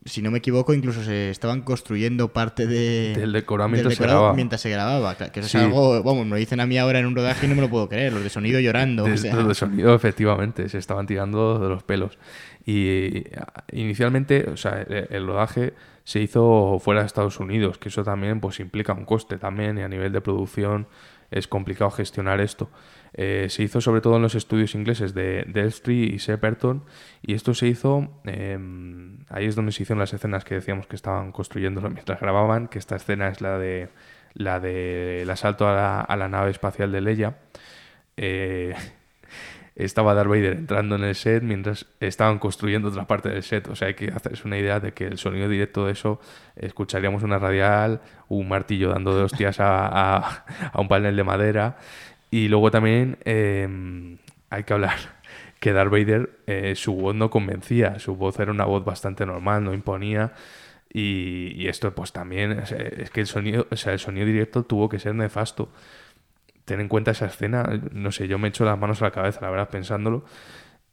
si 0.05 0.21
no 0.21 0.31
me 0.31 0.37
equivoco, 0.39 0.73
incluso 0.73 1.03
se 1.03 1.29
estaban 1.29 1.61
construyendo 1.61 2.31
parte 2.33 2.65
de, 2.67 3.13
Del 3.15 3.31
decorado 3.33 3.69
mientras 3.69 3.93
se 3.93 3.99
decorado 3.99 4.19
grababa. 4.19 4.35
mientras 4.35 4.61
se 4.61 4.69
grababa. 4.69 5.15
Claro, 5.15 5.31
Que 5.33 5.39
eso 5.41 5.49
Sí. 5.49 5.57
es 5.57 5.63
algo, 5.63 6.03
vamos, 6.03 6.25
me 6.25 6.31
lo 6.31 6.35
dicen 6.37 6.59
a 6.59 6.65
mí 6.65 6.77
ahora 6.77 6.99
en 6.99 7.05
un 7.05 7.15
rodaje 7.15 7.45
y 7.45 7.49
no 7.49 7.55
me 7.55 7.61
lo 7.61 7.69
puedo 7.69 7.87
creer, 7.89 8.13
los 8.13 8.23
de 8.23 8.29
sonido 8.29 8.59
llorando. 8.59 9.03
o 9.03 9.07
de, 9.07 9.55
sonido, 9.55 9.93
efectivamente, 9.95 10.69
se 10.69 10.77
estaban 10.77 11.07
tirando 11.07 11.59
de 11.59 11.69
los 11.69 11.83
pelos. 11.83 12.17
Y 12.65 13.23
inicialmente, 13.71 14.49
o 14.49 14.57
sea, 14.57 14.81
el, 14.81 15.07
el 15.09 15.27
rodaje 15.27 15.73
se 16.03 16.19
hizo 16.21 16.79
fuera 16.79 17.01
de 17.01 17.07
Estados 17.07 17.39
Unidos, 17.39 17.77
que 17.77 17.89
eso 17.89 18.03
también 18.03 18.39
pues 18.39 18.59
implica 18.59 18.93
un 18.93 19.05
coste 19.05 19.37
también 19.37 19.77
y 19.77 19.81
a 19.81 19.89
nivel 19.89 20.11
de 20.11 20.21
producción 20.21 20.87
es 21.31 21.47
complicado 21.47 21.91
gestionar 21.91 22.39
esto. 22.39 22.69
Eh, 23.13 23.47
se 23.49 23.63
hizo 23.63 23.81
sobre 23.81 24.01
todo 24.01 24.17
en 24.17 24.21
los 24.21 24.35
estudios 24.35 24.75
ingleses 24.75 25.13
de, 25.13 25.43
de 25.47 25.61
Elstree 25.61 26.03
y 26.13 26.17
Shepperton 26.17 26.83
y 27.21 27.33
esto 27.33 27.53
se 27.53 27.67
hizo, 27.67 28.21
eh, 28.25 28.57
ahí 29.29 29.45
es 29.45 29.55
donde 29.55 29.71
se 29.71 29.83
hicieron 29.83 29.99
las 29.99 30.13
escenas 30.13 30.43
que 30.43 30.55
decíamos 30.55 30.87
que 30.87 30.95
estaban 30.95 31.31
construyéndolo 31.31 31.89
mientras 31.91 32.19
grababan, 32.19 32.67
que 32.67 32.79
esta 32.79 32.95
escena 32.97 33.29
es 33.29 33.41
la 33.41 33.57
de 33.57 33.89
la 34.33 34.59
del 34.59 35.27
asalto 35.29 35.67
a 35.67 36.05
la, 36.15 36.27
nave 36.29 36.51
espacial 36.51 36.91
de 36.91 37.01
Leia. 37.01 37.37
Eh, 38.17 38.75
estaba 39.75 40.13
Darth 40.13 40.29
Vader 40.29 40.53
entrando 40.53 40.95
en 40.95 41.03
el 41.03 41.15
set 41.15 41.43
mientras 41.43 41.85
estaban 41.99 42.39
construyendo 42.39 42.89
otra 42.89 43.05
parte 43.07 43.29
del 43.29 43.43
set. 43.43 43.67
O 43.67 43.75
sea, 43.75 43.87
hay 43.89 43.93
que 43.95 44.07
hacerse 44.11 44.47
una 44.47 44.57
idea 44.57 44.79
de 44.79 44.91
que 44.93 45.05
el 45.05 45.17
sonido 45.17 45.47
directo 45.49 45.85
de 45.85 45.93
eso, 45.93 46.19
escucharíamos 46.55 47.23
una 47.23 47.39
radial, 47.39 48.01
un 48.27 48.47
martillo 48.47 48.89
dando 48.89 49.15
de 49.17 49.23
hostias 49.23 49.59
a- 49.59 50.43
a 50.71 50.81
un 50.81 50.87
panel 50.87 51.15
de 51.15 51.23
madera. 51.23 51.77
Y 52.29 52.47
luego 52.49 52.71
también 52.71 53.17
eh, 53.25 54.17
hay 54.49 54.63
que 54.63 54.73
hablar 54.73 54.97
que 55.59 55.73
Darth 55.73 55.91
Vader, 55.91 56.39
eh, 56.47 56.75
su 56.75 56.93
voz 56.93 57.15
no 57.15 57.29
convencía. 57.29 57.99
Su 57.99 58.15
voz 58.15 58.39
era 58.39 58.51
una 58.51 58.65
voz 58.65 58.83
bastante 58.85 59.25
normal, 59.25 59.63
no 59.63 59.73
imponía. 59.73 60.33
Y, 60.91 61.67
esto 61.67 61.93
pues 61.93 62.11
también, 62.11 62.51
es 62.53 63.09
que 63.11 63.19
el 63.19 63.27
sonido, 63.27 63.67
o 63.69 63.75
sea, 63.75 63.93
el 63.93 63.99
sonido 63.99 64.25
directo 64.25 64.63
tuvo 64.63 64.89
que 64.89 64.99
ser 64.99 65.13
nefasto 65.15 65.69
ten 66.65 66.81
en 66.81 66.89
cuenta 66.89 67.11
esa 67.11 67.27
escena, 67.27 67.63
no 67.93 68.11
sé, 68.11 68.27
yo 68.27 68.37
me 68.37 68.49
echo 68.49 68.65
las 68.65 68.77
manos 68.77 69.01
a 69.01 69.05
la 69.05 69.11
cabeza, 69.11 69.39
la 69.41 69.49
verdad, 69.49 69.69
pensándolo. 69.69 70.25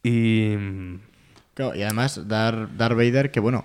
Y 0.05 0.55
Claro, 1.55 1.74
y 1.74 1.82
además 1.82 2.26
Dar, 2.28 2.76
Darth 2.76 2.97
Vader, 2.97 3.30
que 3.30 3.41
bueno, 3.41 3.64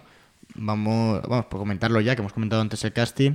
vamos, 0.56 1.22
vamos 1.24 1.46
por 1.46 1.60
comentarlo 1.60 2.00
ya, 2.02 2.16
que 2.16 2.22
hemos 2.22 2.34
comentado 2.34 2.62
antes 2.62 2.84
el 2.84 2.94
casting, 2.94 3.34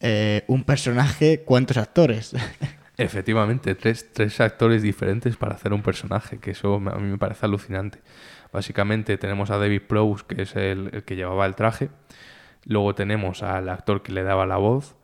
eh, 0.00 0.44
un 0.46 0.64
personaje, 0.64 1.42
¿cuántos 1.44 1.76
actores? 1.76 2.34
efectivamente, 2.98 3.74
tres, 3.74 4.12
tres 4.12 4.40
actores 4.40 4.82
diferentes 4.82 5.36
para 5.36 5.54
hacer 5.54 5.72
un 5.72 5.82
personaje, 5.82 6.38
que 6.38 6.50
eso 6.50 6.74
a 6.74 6.98
mí 6.98 7.08
me 7.10 7.18
parece 7.18 7.46
alucinante. 7.46 8.00
Básicamente 8.52 9.16
tenemos 9.18 9.50
a 9.50 9.58
David 9.58 9.82
Prowse, 9.86 10.24
que 10.26 10.42
es 10.42 10.56
el, 10.56 10.90
el 10.92 11.02
que 11.04 11.16
llevaba 11.16 11.46
el 11.46 11.54
traje. 11.54 11.90
Luego 12.64 12.94
tenemos 12.94 13.42
al 13.42 13.68
actor 13.68 14.02
que 14.02 14.12
le 14.12 14.22
daba 14.24 14.46
la 14.46 14.56
voz, 14.56 14.96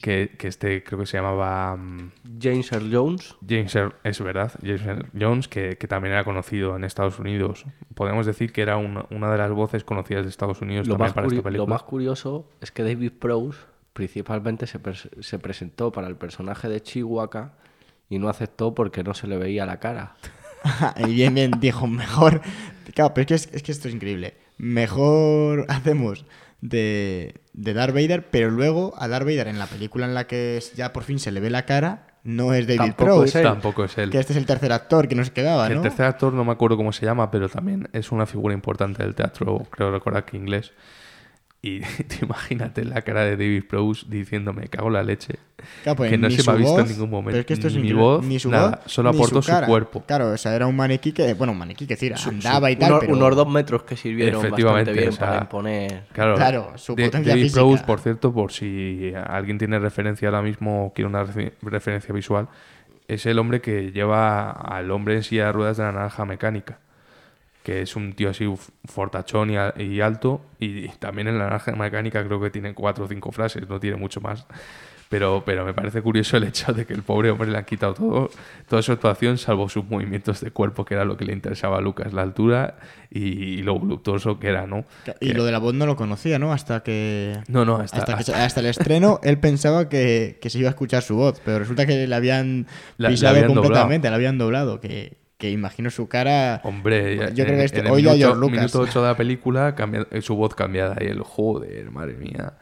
que, 0.00 0.34
que 0.38 0.46
este 0.48 0.84
creo 0.84 1.00
que 1.00 1.06
se 1.06 1.16
llamaba... 1.16 1.74
mm, 1.76 2.12
James 2.40 2.70
Earl 2.70 2.94
Jones. 2.94 3.34
James 3.48 3.74
Earl- 3.74 3.94
es 4.04 4.20
verdad, 4.20 4.52
James 4.62 4.82
Earl 4.82 5.06
Jones, 5.18 5.48
que, 5.48 5.78
que 5.78 5.88
también 5.88 6.12
era 6.12 6.22
conocido 6.24 6.76
en 6.76 6.84
Estados 6.84 7.18
Unidos. 7.18 7.64
Podemos 7.94 8.26
decir 8.26 8.52
que 8.52 8.60
era 8.62 8.76
una, 8.76 9.06
una 9.10 9.32
de 9.32 9.38
las 9.38 9.50
voces 9.50 9.84
conocidas 9.84 10.24
de 10.24 10.28
Estados 10.30 10.60
Unidos 10.60 10.86
Lo 10.86 10.92
también 10.94 11.06
más, 11.08 11.14
para 11.14 11.26
esta 11.28 11.42
película. 11.42 11.64
lo 11.64 11.66
más 11.66 11.82
curioso 11.82 12.46
es 12.60 12.70
que 12.70 12.82
David 12.82 13.12
Prowse 13.18 13.58
principalmente 13.96 14.66
se, 14.66 14.78
se 15.20 15.38
presentó 15.38 15.90
para 15.90 16.06
el 16.06 16.16
personaje 16.16 16.68
de 16.68 16.82
Chihuahua 16.82 17.54
y 18.10 18.18
no 18.18 18.28
aceptó 18.28 18.74
porque 18.74 19.02
no 19.02 19.14
se 19.14 19.26
le 19.26 19.38
veía 19.38 19.64
la 19.64 19.80
cara. 19.80 20.16
y 20.98 21.14
bien, 21.14 21.34
bien, 21.34 21.52
dijo, 21.58 21.86
mejor... 21.86 22.42
Claro, 22.94 23.14
pero 23.14 23.22
es 23.22 23.26
que, 23.26 23.34
es, 23.34 23.48
es 23.54 23.62
que 23.62 23.72
esto 23.72 23.88
es 23.88 23.94
increíble. 23.94 24.36
Mejor 24.58 25.64
hacemos 25.68 26.26
de, 26.60 27.40
de 27.54 27.74
Darth 27.74 27.94
Vader, 27.94 28.28
pero 28.30 28.50
luego 28.50 28.92
a 28.98 29.08
Darth 29.08 29.24
Vader 29.24 29.48
en 29.48 29.58
la 29.58 29.66
película 29.66 30.04
en 30.04 30.14
la 30.14 30.26
que 30.26 30.62
ya 30.74 30.92
por 30.92 31.02
fin 31.02 31.18
se 31.18 31.32
le 31.32 31.40
ve 31.40 31.48
la 31.48 31.64
cara, 31.64 32.18
no 32.22 32.52
es 32.52 32.66
David 32.66 32.78
Tampoco 32.78 33.04
Prowse, 33.04 33.28
es 33.28 33.34
él. 33.36 33.42
Tampoco 33.44 33.84
es 33.84 33.98
él. 33.98 34.10
que 34.10 34.18
este 34.18 34.34
es 34.34 34.36
el 34.36 34.46
tercer 34.46 34.72
actor 34.72 35.08
que 35.08 35.14
nos 35.14 35.30
quedaba, 35.30 35.68
El 35.68 35.76
¿no? 35.76 35.80
tercer 35.82 36.04
actor 36.04 36.34
no 36.34 36.44
me 36.44 36.52
acuerdo 36.52 36.76
cómo 36.76 36.92
se 36.92 37.06
llama, 37.06 37.30
pero 37.30 37.48
también 37.48 37.88
es 37.92 38.12
una 38.12 38.26
figura 38.26 38.52
importante 38.52 39.02
del 39.02 39.14
teatro, 39.14 39.66
creo 39.70 39.90
recordar 39.90 40.26
que 40.26 40.36
inglés. 40.36 40.72
Y 41.66 41.80
te 42.04 42.24
imagínate 42.24 42.84
la 42.84 43.02
cara 43.02 43.24
de 43.24 43.36
David 43.36 43.64
Prowse 43.68 44.06
diciéndome, 44.08 44.62
"Me 44.62 44.68
cago 44.68 44.88
en 44.88 44.92
la 44.94 45.02
leche. 45.02 45.36
Claro, 45.82 45.96
pues 45.96 46.10
que 46.10 46.18
no 46.18 46.30
se 46.30 46.42
me 46.44 46.52
ha 46.52 46.54
visto 46.56 46.80
en 46.80 46.88
ningún 46.88 47.10
momento. 47.10 47.30
Pero 47.32 47.40
es 47.40 47.46
que 47.46 47.52
esto 47.54 47.66
es 47.68 47.74
Ni 47.76 47.92
voz, 47.92 48.24
ni 48.24 48.38
su 48.38 48.50
nada, 48.50 48.80
voz, 48.84 48.92
solo 48.92 49.08
aportó 49.10 49.42
su 49.42 49.52
cuerpo. 49.66 50.04
Claro, 50.06 50.30
o 50.30 50.36
sea, 50.36 50.54
era 50.54 50.66
un 50.66 50.76
maniquí 50.76 51.12
que, 51.12 51.34
bueno, 51.34 51.52
un 51.52 51.58
maniquí 51.58 51.86
que 51.86 51.94
decir, 51.94 52.14
andaba 52.26 52.70
y 52.70 52.76
tal, 52.76 52.90
Unos, 52.92 53.00
pero... 53.00 53.12
unos 53.16 53.36
dos 53.36 53.48
metros 53.48 53.82
que 53.82 53.96
sirvieron 53.96 54.40
Efectivamente, 54.44 54.90
bastante 54.92 55.00
bien 55.00 55.08
o 55.08 55.12
sea, 55.16 55.26
para 55.26 55.40
imponer. 55.40 56.02
Claro, 56.12 56.34
Claro, 56.36 56.72
su 56.76 56.94
De- 56.94 57.06
potencia 57.06 57.30
David 57.32 57.42
física. 57.44 57.60
Prowse, 57.62 57.84
por 57.84 58.00
cierto, 58.00 58.32
por 58.32 58.52
si 58.52 59.12
alguien 59.26 59.58
tiene 59.58 59.78
referencia 59.78 60.28
ahora 60.28 60.42
mismo 60.42 60.86
o 60.86 60.92
quiere 60.92 61.08
una 61.08 61.24
refe- 61.24 61.52
referencia 61.62 62.14
visual, 62.14 62.48
es 63.08 63.24
el 63.26 63.38
hombre 63.38 63.60
que 63.60 63.90
lleva 63.92 64.50
al 64.50 64.90
hombre 64.90 65.14
en 65.16 65.22
silla 65.22 65.46
de 65.46 65.52
ruedas 65.52 65.76
de 65.78 65.84
la 65.84 65.92
naranja 65.92 66.24
mecánica. 66.26 66.78
Que 67.66 67.82
es 67.82 67.96
un 67.96 68.12
tío 68.12 68.30
así 68.30 68.46
fortachón 68.84 69.50
y, 69.50 69.56
a- 69.56 69.74
y 69.76 70.00
alto. 70.00 70.40
Y 70.60 70.86
también 71.00 71.26
en 71.26 71.36
la 71.38 71.44
naranja 71.46 71.72
mecánica 71.72 72.24
creo 72.24 72.40
que 72.40 72.50
tiene 72.50 72.74
cuatro 72.74 73.06
o 73.06 73.08
cinco 73.08 73.32
frases, 73.32 73.68
no 73.68 73.80
tiene 73.80 73.96
mucho 73.96 74.20
más. 74.20 74.46
Pero, 75.08 75.42
pero 75.46 75.64
me 75.64 75.72
parece 75.74 76.02
curioso 76.02 76.36
el 76.36 76.44
hecho 76.44 76.72
de 76.72 76.84
que 76.84 76.92
el 76.92 77.02
pobre 77.02 77.30
hombre 77.30 77.48
le 77.48 77.58
han 77.58 77.64
quitado 77.64 77.94
todo, 77.94 78.30
toda 78.68 78.82
su 78.82 78.90
actuación, 78.92 79.38
salvo 79.38 79.68
sus 79.68 79.84
movimientos 79.84 80.40
de 80.40 80.50
cuerpo, 80.50 80.84
que 80.84 80.94
era 80.94 81.04
lo 81.04 81.16
que 81.16 81.24
le 81.24 81.32
interesaba 81.32 81.78
a 81.78 81.80
Lucas, 81.80 82.12
la 82.12 82.22
altura 82.22 82.76
y, 83.10 83.20
y 83.20 83.62
lo 83.62 83.78
voluptuoso 83.78 84.38
que 84.40 84.48
era, 84.48 84.66
¿no? 84.66 84.84
Y 85.20 85.28
Que- 85.28 85.34
lo 85.34 85.44
de 85.44 85.52
la 85.52 85.58
voz 85.58 85.74
no 85.74 85.86
lo 85.86 85.94
conocía, 85.96 86.38
¿no? 86.40 86.52
Hasta 86.52 86.82
que... 86.84 87.36
No, 87.48 87.64
no, 87.64 87.76
hasta, 87.76 87.98
Hasta, 87.98 88.16
que 88.16 88.24
se- 88.24 88.32
hasta- 88.32 88.44
hasta 88.44 88.60
el 88.60 88.66
estreno 88.66 89.20
él 89.22 89.38
pensaba 89.38 89.88
que, 89.88 90.38
que 90.40 90.50
se 90.50 90.58
iba 90.58 90.68
a 90.68 90.70
escuchar 90.70 91.02
su 91.02 91.14
voz, 91.16 91.40
pero 91.44 91.58
resulta 91.60 91.86
que 91.86 92.06
le 92.06 92.14
habían 92.14 92.66
pisado 93.10 93.34
completamente, 93.62 94.10
la 94.10 94.16
habían 94.16 94.38
doblado, 94.38 94.80
que, 94.80 95.16
que 95.38 95.50
imagino 95.50 95.90
su 95.90 96.08
cara... 96.08 96.60
Hombre, 96.64 97.16
Yo 97.34 97.44
creo 97.44 97.48
en- 97.54 97.58
que 97.58 97.64
este- 97.64 97.80
en 97.80 97.86
el 97.88 97.92
minuto, 97.94 98.34
Lucas. 98.34 98.56
minuto 98.58 98.80
8 98.80 99.02
de 99.02 99.08
la 99.08 99.16
película, 99.16 99.74
cambia, 99.74 100.06
eh, 100.10 100.22
su 100.22 100.34
voz 100.36 100.54
cambiada 100.54 100.96
y 101.00 101.04
el 101.06 101.20
joder, 101.20 101.90
madre 101.90 102.14
mía. 102.14 102.54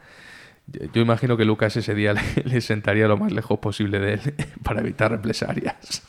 Yo, 0.67 0.81
yo 0.93 1.01
imagino 1.01 1.37
que 1.37 1.45
Lucas 1.45 1.75
ese 1.77 1.93
día 1.95 2.13
le, 2.13 2.21
le 2.43 2.59
sentaría 2.61 3.07
lo 3.07 3.17
más 3.17 3.31
lejos 3.31 3.59
posible 3.59 3.99
de 3.99 4.13
él 4.15 4.21
para 4.63 4.81
evitar 4.81 5.11
represalias. 5.11 6.03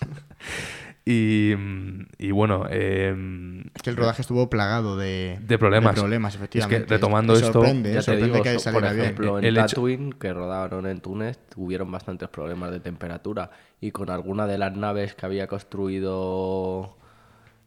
Y, 1.09 1.55
mm, 1.57 2.07
y 2.19 2.31
bueno, 2.33 2.67
eh, 2.69 3.15
Es 3.75 3.83
que 3.83 3.91
el 3.91 3.97
rodaje 3.97 4.23
estuvo 4.23 4.51
plagado 4.51 4.97
de, 4.97 5.39
De 5.41 5.57
problemas. 5.57 5.95
de 5.95 6.01
problemas, 6.01 6.35
Es 6.35 6.39
que 6.39 6.45
efectivamente. 6.45 6.95
retomando 6.95 7.33
esto, 7.35 7.53
sorprende, 7.53 7.91
Ya 7.93 7.95
¿eh? 7.95 7.99
te 7.99 8.03
sorprende 8.03 8.33
digo, 8.33 8.43
que 8.43 8.59
so- 8.59 8.73
por 8.73 8.83
bien. 8.83 9.01
ejemplo, 9.01 9.39
en 9.39 9.45
El 9.45 9.57
hecho- 9.57 9.67
Tatooine, 9.69 10.13
que 10.15 10.33
rodaron 10.33 10.85
en 10.87 11.01
Túnez, 11.01 11.39
tuvieron 11.49 11.91
bastantes 11.93 12.29
problemas 12.29 12.73
de 12.73 12.81
temperatura. 12.81 13.51
Y 13.81 13.93
con 13.93 14.11
alguna 14.11 14.47
de 14.49 14.59
las 14.59 14.77
naves 14.77 15.15
que 15.15 15.25
había 15.27 15.47
construido, 15.47 16.97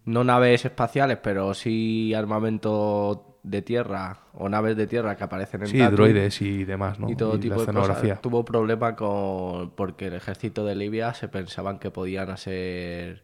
no 0.05 0.23
naves 0.25 0.65
espaciales, 0.65 1.17
pero 1.23 1.53
sí 1.53 2.13
armamento 2.13 3.37
de 3.43 3.61
tierra 3.61 4.17
o 4.33 4.49
naves 4.49 4.75
de 4.75 4.85
tierra 4.85 5.15
que 5.15 5.23
aparecen 5.23 5.61
en 5.61 5.67
sí, 5.67 5.77
Tatooine 5.77 5.95
droides 6.13 6.41
y 6.41 6.65
demás, 6.65 6.99
¿no? 6.99 7.09
y 7.09 7.15
todo 7.15 7.39
tipo 7.39 7.55
la 7.55 7.61
de 7.61 7.65
cosas. 7.67 7.75
escenografía. 7.85 8.15
Tuvo 8.21 8.43
problema 8.43 8.97
con 8.97 9.71
porque 9.71 10.07
el 10.07 10.13
ejército 10.15 10.65
de 10.65 10.75
Libia 10.75 11.13
se 11.13 11.29
pensaban 11.29 11.79
que 11.79 11.89
podían 11.89 12.29
hacer 12.31 13.23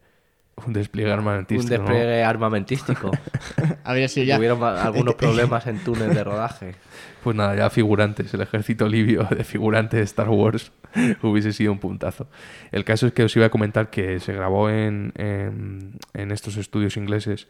Un 0.65 0.73
despliegue 0.73 1.11
armamentista. 1.11 1.75
un 1.75 1.81
¿no? 1.81 1.85
despliegue 1.85 2.23
armamentístico. 2.23 3.11
Habría 3.83 4.07
sido 4.07 4.25
ya... 4.25 4.35
Tuvieron 4.37 4.59
ma- 4.59 4.81
algunos 4.83 5.15
problemas 5.15 5.67
en 5.67 5.79
túnel 5.83 6.13
de 6.13 6.23
rodaje. 6.23 6.75
Pues 7.23 7.35
nada, 7.35 7.55
ya 7.55 7.69
figurantes, 7.69 8.33
el 8.33 8.41
ejército 8.41 8.87
libio 8.87 9.23
de 9.29 9.43
figurantes 9.43 9.99
de 9.99 10.03
Star 10.03 10.29
Wars. 10.29 10.71
hubiese 11.21 11.51
sido 11.51 11.71
un 11.73 11.79
puntazo. 11.79 12.27
El 12.71 12.85
caso 12.85 13.07
es 13.07 13.13
que 13.13 13.23
os 13.23 13.35
iba 13.35 13.47
a 13.47 13.49
comentar 13.49 13.89
que 13.89 14.19
se 14.21 14.31
grabó 14.33 14.69
en, 14.69 15.11
en, 15.17 15.97
en 16.13 16.31
estos 16.31 16.55
estudios 16.57 16.95
ingleses 16.97 17.47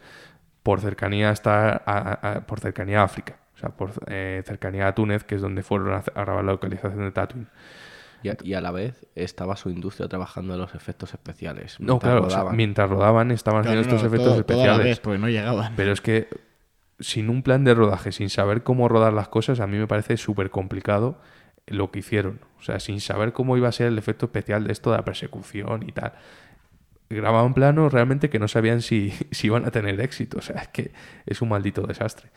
por 0.64 0.80
cercanía 0.80 1.30
hasta 1.30 1.70
a, 1.86 2.32
a, 2.32 2.40
por 2.40 2.58
cercanía 2.58 3.02
a 3.02 3.04
África, 3.04 3.36
o 3.54 3.58
sea, 3.58 3.68
por 3.68 3.92
eh, 4.08 4.42
cercanía 4.44 4.88
a 4.88 4.94
Túnez, 4.96 5.22
que 5.22 5.36
es 5.36 5.40
donde 5.40 5.62
fueron 5.62 5.92
a, 5.92 5.98
a 5.98 6.24
grabar 6.24 6.44
la 6.44 6.52
localización 6.52 7.04
de 7.04 7.12
Tatooine. 7.12 7.46
Y 8.22 8.28
a, 8.30 8.36
y 8.42 8.54
a, 8.54 8.60
la 8.60 8.70
vez 8.70 9.06
estaba 9.14 9.56
su 9.56 9.70
industria 9.70 10.08
trabajando 10.08 10.54
en 10.54 10.60
los 10.60 10.74
efectos 10.74 11.12
especiales. 11.12 11.76
No, 11.80 11.98
claro, 11.98 12.22
rodaban. 12.22 12.46
O 12.46 12.48
sea, 12.50 12.56
mientras 12.56 12.88
rodaban 12.90 13.30
estaban 13.30 13.62
Claro, 13.62 13.80
haciendo 13.80 13.90
no, 13.90 13.96
estos 13.96 14.06
efectos 14.12 14.34
todo- 14.34 14.44
toda 14.44 14.58
la 14.58 14.62
especiales. 14.72 14.84
vez, 14.84 15.00
porque 15.00 15.18
no 15.18 15.28
llegaban. 15.28 15.72
Pero 15.76 15.92
es 15.92 16.00
que 16.00 16.28
sin 16.98 17.28
un 17.28 17.42
plan 17.42 17.62
de 17.64 17.74
rodaje, 17.74 18.10
sin 18.12 18.30
saber 18.30 18.62
cómo 18.62 18.88
rodar 18.88 19.12
las 19.12 19.28
cosas, 19.28 19.60
a 19.60 19.66
mí 19.66 19.76
me 19.76 19.86
parece 19.86 20.16
súper 20.16 20.50
complicado 20.50 21.18
lo 21.66 21.90
que 21.90 21.98
hicieron. 21.98 22.40
O 22.58 22.62
sea, 22.62 22.80
sin 22.80 23.00
saber 23.00 23.32
cómo 23.32 23.56
iba 23.56 23.68
a 23.68 23.72
ser 23.72 23.88
el 23.88 23.98
efecto 23.98 24.26
especial 24.26 24.64
de 24.66 24.72
esto 24.72 24.90
de 24.92 24.96
la 24.96 25.04
persecución 25.04 25.82
y 25.86 25.92
tal. 25.92 26.14
Grababan 27.08 27.54
planos 27.54 27.92
realmente 27.92 28.28
que 28.30 28.38
no 28.38 28.48
sabían 28.48 28.82
si, 28.82 29.10
si 29.30 29.46
iban 29.48 29.64
a 29.64 29.70
tener 29.70 30.00
éxito. 30.00 30.38
O 30.38 30.42
sea, 30.42 30.62
es 30.62 30.68
que 30.68 30.90
es 31.26 31.40
un 31.42 31.48
maldito 31.50 31.82
desastre. 31.86 32.30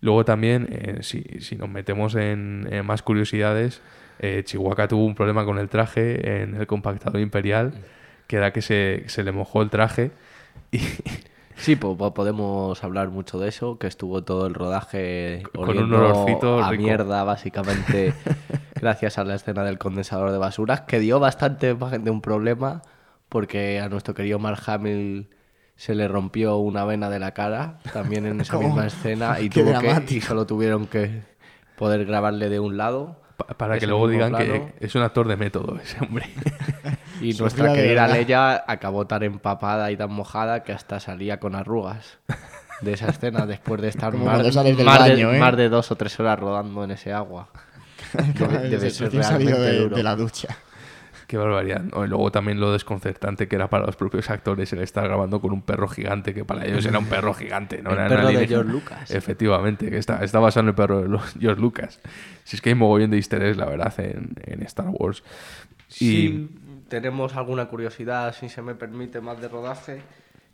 Luego 0.00 0.24
también, 0.24 0.68
eh, 0.70 0.98
si, 1.02 1.22
si 1.40 1.56
nos 1.56 1.68
metemos 1.68 2.14
en, 2.14 2.66
en 2.70 2.86
más 2.86 3.02
curiosidades, 3.02 3.82
eh, 4.18 4.42
Chihuahua 4.44 4.88
tuvo 4.88 5.04
un 5.04 5.14
problema 5.14 5.44
con 5.44 5.58
el 5.58 5.68
traje 5.68 6.42
en 6.42 6.54
el 6.56 6.66
compactador 6.66 7.20
imperial, 7.20 7.72
que 8.26 8.36
era 8.36 8.52
que 8.52 8.62
se, 8.62 9.04
se 9.08 9.22
le 9.24 9.32
mojó 9.32 9.62
el 9.62 9.70
traje 9.70 10.10
y, 10.72 10.78
Sí, 11.56 11.76
po- 11.76 11.94
po- 11.98 12.14
podemos 12.14 12.82
hablar 12.84 13.10
mucho 13.10 13.38
de 13.38 13.48
eso, 13.50 13.78
que 13.78 13.86
estuvo 13.86 14.22
todo 14.24 14.46
el 14.46 14.54
rodaje 14.54 15.42
Con 15.54 15.68
un 15.68 15.92
olorcito 15.92 16.62
a 16.62 16.70
rico. 16.70 16.82
mierda, 16.84 17.22
básicamente, 17.24 18.14
gracias 18.80 19.18
a 19.18 19.24
la 19.24 19.34
escena 19.34 19.62
del 19.64 19.76
condensador 19.76 20.32
de 20.32 20.38
basuras, 20.38 20.82
que 20.82 20.98
dio 21.00 21.20
bastante 21.20 21.74
de 21.74 22.10
un 22.10 22.22
problema, 22.22 22.80
porque 23.30 23.80
a 23.80 23.88
nuestro 23.88 24.12
querido 24.12 24.38
Mark 24.38 24.60
Hamill 24.66 25.30
se 25.76 25.94
le 25.94 26.06
rompió 26.08 26.58
una 26.58 26.84
vena 26.84 27.08
de 27.08 27.18
la 27.18 27.32
cara, 27.32 27.78
también 27.94 28.26
en 28.26 28.42
esa 28.42 28.52
¿Cómo? 28.56 28.66
misma 28.68 28.86
escena, 28.86 29.40
y, 29.40 29.48
Qué 29.48 29.62
tuvo 29.62 29.80
que, 29.80 30.14
y 30.14 30.20
solo 30.20 30.46
tuvieron 30.46 30.86
que 30.86 31.22
poder 31.76 32.04
grabarle 32.04 32.50
de 32.50 32.60
un 32.60 32.76
lado. 32.76 33.22
Pa- 33.38 33.46
Para 33.46 33.78
que 33.78 33.86
luego 33.86 34.06
digan 34.06 34.28
plano. 34.30 34.44
que 34.78 34.84
es 34.84 34.94
un 34.94 35.00
actor 35.00 35.26
de 35.26 35.36
método 35.38 35.78
ese 35.82 35.96
hombre. 36.04 36.26
Y 37.22 37.34
nuestra 37.34 37.74
querida. 37.74 38.08
Leia 38.08 38.64
acabó 38.66 39.06
tan 39.06 39.22
empapada 39.22 39.90
y 39.90 39.96
tan 39.96 40.10
mojada 40.10 40.62
que 40.62 40.72
hasta 40.72 41.00
salía 41.00 41.38
con 41.38 41.54
arrugas 41.54 42.18
de 42.80 42.94
esa 42.94 43.08
escena 43.10 43.44
después 43.44 43.78
de 43.82 43.88
estar 43.88 44.14
más, 44.14 44.42
de, 44.42 44.70
¿eh? 44.70 45.38
más 45.38 45.54
de 45.54 45.68
dos 45.68 45.90
o 45.90 45.96
tres 45.96 46.18
horas 46.18 46.38
rodando 46.40 46.82
en 46.82 46.92
ese 46.92 47.12
agua. 47.12 47.48
Debe, 48.38 48.70
debe 48.70 48.90
ser 48.90 49.12
realmente 49.12 49.52
de, 49.52 49.78
duro. 49.80 49.96
de 49.96 50.02
la 50.02 50.16
ducha. 50.16 50.56
Qué 51.30 51.36
barbaridad. 51.36 51.82
¿no? 51.84 52.04
Y 52.04 52.08
luego 52.08 52.32
también 52.32 52.58
lo 52.58 52.72
desconcertante 52.72 53.46
que 53.46 53.54
era 53.54 53.70
para 53.70 53.86
los 53.86 53.94
propios 53.94 54.28
actores 54.30 54.72
el 54.72 54.80
estar 54.80 55.04
grabando 55.06 55.40
con 55.40 55.52
un 55.52 55.62
perro 55.62 55.86
gigante, 55.86 56.34
que 56.34 56.44
para 56.44 56.66
ellos 56.66 56.84
era 56.84 56.98
un 56.98 57.06
perro 57.06 57.32
gigante, 57.34 57.80
¿no? 57.82 57.90
El 57.90 57.98
Era 57.98 58.08
perro 58.08 58.26
de. 58.32 58.48
George 58.48 58.72
Lucas. 58.72 59.10
Efectivamente, 59.12 59.88
que 59.90 59.96
está, 59.96 60.24
está 60.24 60.40
basado 60.40 60.64
en 60.64 60.68
el 60.70 60.74
perro 60.74 61.02
de 61.02 61.08
los- 61.08 61.32
George 61.40 61.60
Lucas. 61.60 62.00
Si 62.42 62.56
es 62.56 62.62
que 62.62 62.70
hay 62.70 62.74
mogollón 62.74 63.10
de 63.12 63.18
easter 63.18 63.40
eggs, 63.44 63.56
la 63.58 63.66
verdad, 63.66 63.94
en, 64.00 64.32
en 64.44 64.62
Star 64.64 64.88
Wars. 64.88 65.22
Y 65.88 65.94
Sí, 65.94 66.48
tenemos 66.88 67.36
alguna 67.36 67.66
curiosidad, 67.66 68.34
si 68.34 68.48
se 68.48 68.60
me 68.60 68.74
permite, 68.74 69.20
más 69.20 69.40
de 69.40 69.46
rodaje, 69.46 70.02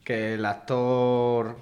que 0.04 0.34
el 0.34 0.44
actor 0.44 1.56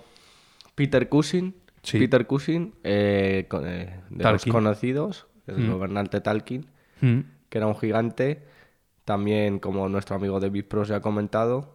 Peter 0.75 1.09
Cushing, 1.09 1.55
Sí. 1.83 2.01
Peter 2.01 2.27
Cushing, 2.27 2.75
eh, 2.83 3.47
eh, 3.63 4.01
de 4.11 4.25
los 4.33 4.45
conocidos, 4.47 5.27
el 5.47 5.59
Mm. 5.59 5.71
gobernante 5.71 6.21
Talkin, 6.21 6.67
Mm. 7.01 7.21
que 7.49 7.59
era 7.59 7.69
un 7.69 7.77
gigante, 7.77 8.43
también 9.05 9.59
como 9.59 9.89
nuestro 9.89 10.17
amigo 10.17 10.41
David 10.41 10.65
Pro 10.67 10.85
se 10.85 10.95
ha 10.95 11.01
comentado, 11.01 11.75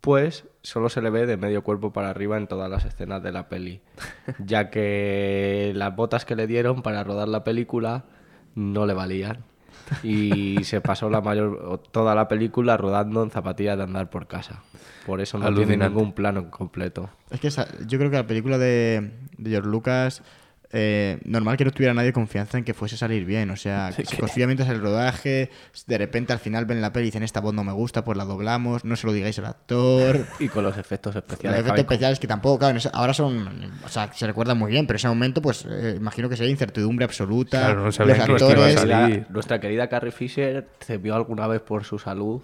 pues 0.00 0.44
solo 0.62 0.88
se 0.88 1.02
le 1.02 1.10
ve 1.10 1.26
de 1.26 1.36
medio 1.36 1.62
cuerpo 1.62 1.92
para 1.92 2.10
arriba 2.10 2.36
en 2.36 2.46
todas 2.46 2.70
las 2.70 2.84
escenas 2.84 3.22
de 3.22 3.32
la 3.32 3.48
peli, 3.48 3.80
ya 4.44 4.70
que 4.70 5.72
las 5.74 5.94
botas 5.94 6.24
que 6.24 6.36
le 6.36 6.46
dieron 6.46 6.82
para 6.82 7.02
rodar 7.04 7.28
la 7.28 7.44
película 7.44 8.04
no 8.54 8.86
le 8.86 8.94
valían 8.94 9.44
y 10.02 10.62
se 10.64 10.80
pasó 10.80 11.08
la 11.08 11.20
mayor 11.20 11.60
o 11.64 11.78
toda 11.78 12.14
la 12.14 12.28
película 12.28 12.76
rodando 12.76 13.22
en 13.22 13.30
zapatillas 13.30 13.76
de 13.78 13.84
andar 13.84 14.10
por 14.10 14.26
casa. 14.26 14.62
Por 15.06 15.20
eso 15.22 15.38
no 15.38 15.44
tiene 15.46 15.60
Alucinante. 15.62 15.94
ningún 15.94 16.12
plano 16.12 16.50
completo. 16.50 17.08
Es 17.30 17.40
que 17.40 17.48
esa- 17.48 17.66
yo 17.86 17.98
creo 17.98 18.10
que 18.10 18.16
la 18.18 18.26
película 18.26 18.58
de, 18.58 19.12
de 19.38 19.50
George 19.50 19.68
Lucas, 19.70 20.22
eh, 20.72 21.18
normal 21.24 21.56
que 21.56 21.64
no 21.64 21.70
tuviera 21.70 21.94
nadie 21.94 22.12
confianza 22.12 22.58
en 22.58 22.64
que 22.64 22.74
fuese 22.74 22.96
a 22.96 22.98
salir 22.98 23.24
bien. 23.24 23.50
O 23.50 23.56
sea, 23.56 23.90
Sí, 23.96 24.04
se 24.04 24.16
que- 24.16 24.20
confía 24.20 24.46
mientras 24.46 24.68
el 24.68 24.80
rodaje, 24.80 25.50
de 25.86 25.98
repente 25.98 26.32
al 26.32 26.38
final 26.38 26.66
ven 26.66 26.80
la 26.82 26.92
peli 26.92 27.04
y 27.04 27.08
dicen 27.08 27.22
esta 27.22 27.40
voz 27.40 27.54
no 27.54 27.64
me 27.64 27.72
gusta, 27.72 28.04
pues 28.04 28.18
la 28.18 28.24
doblamos, 28.24 28.84
no 28.84 28.96
se 28.96 29.06
lo 29.06 29.12
digáis 29.12 29.38
al 29.38 29.46
actor. 29.46 30.26
Y 30.40 30.48
con 30.48 30.62
los 30.64 30.76
efectos 30.76 31.14
Los 31.14 31.24
especiales. 31.24 31.60
efectos 31.60 31.70
Javi, 31.72 31.80
especiales 31.80 32.18
que 32.20 32.26
tampoco, 32.26 32.58
claro, 32.58 32.78
ahora 32.92 33.14
son, 33.14 33.70
o 33.84 33.88
sea, 33.88 34.12
se 34.12 34.26
recuerdan 34.26 34.58
muy 34.58 34.70
bien, 34.70 34.86
pero 34.86 34.96
en 34.96 34.98
ese 34.98 35.08
momento, 35.08 35.40
pues 35.42 35.64
eh, 35.68 35.94
imagino 35.96 36.28
que 36.28 36.36
sería 36.36 36.50
incertidumbre 36.50 37.04
absoluta. 37.04 37.60
Claro, 37.60 37.80
no 37.80 37.84
los 37.86 38.00
actores, 38.00 38.74
salir. 38.74 38.94
Nuestra, 38.96 39.26
nuestra 39.32 39.60
querida 39.60 39.88
Carrie 39.88 40.12
Fisher 40.12 40.68
temió 40.86 41.14
alguna 41.14 41.46
vez 41.46 41.60
por 41.62 41.84
su 41.84 41.98
salud 41.98 42.42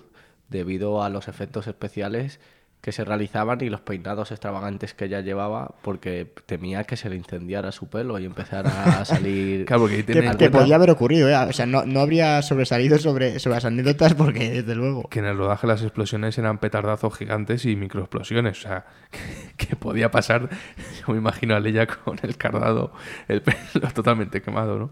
debido 0.49 1.03
a 1.03 1.09
los 1.09 1.29
efectos 1.29 1.67
especiales 1.67 2.39
que 2.85 2.93
se 2.93 3.03
realizaban 3.03 3.63
y 3.63 3.71
los 3.71 3.81
peinados 3.81 4.31
extravagantes 4.31 4.93
que 4.93 5.07
ella 5.07 5.23
llevaba 5.23 5.75
porque 5.81 6.31
temía 6.45 6.85
que 6.85 6.99
se 6.99 7.09
le 7.09 7.17
incendiara 7.17 7.73
su 7.73 7.89
pelo 7.89 8.19
y 8.19 8.27
empezara 8.27 9.01
a 9.01 9.05
salir... 9.07 9.65
Claro, 9.65 9.85
porque 9.85 9.97
ahí 9.97 10.03
que, 10.03 10.37
que 10.37 10.51
podía 10.51 10.75
haber 10.75 10.91
ocurrido, 10.91 11.31
¿eh? 11.31 11.35
O 11.35 11.53
sea, 11.55 11.65
no, 11.65 11.87
no 11.87 12.01
habría 12.01 12.43
sobresalido 12.43 12.99
sobre, 12.99 13.39
sobre 13.39 13.55
las 13.55 13.65
anécdotas 13.65 14.13
porque, 14.13 14.51
desde 14.51 14.75
luego. 14.75 15.09
que 15.09 15.21
en 15.21 15.25
el 15.25 15.39
rodaje 15.39 15.67
las 15.67 15.81
explosiones 15.81 16.37
eran 16.37 16.59
petardazos 16.59 17.17
gigantes 17.17 17.65
y 17.65 17.75
microexplosiones. 17.75 18.59
O 18.59 18.69
sea, 18.69 18.85
que, 19.57 19.67
que 19.67 19.77
podía 19.77 20.11
pasar. 20.11 20.51
Yo 21.01 21.15
me 21.15 21.19
imagino 21.19 21.57
a 21.57 21.61
Leia 21.61 21.87
con 21.87 22.19
el 22.23 22.37
cardado, 22.37 22.93
el 23.29 23.41
pelo 23.41 23.89
totalmente 23.95 24.43
quemado, 24.43 24.79
¿no? 24.79 24.91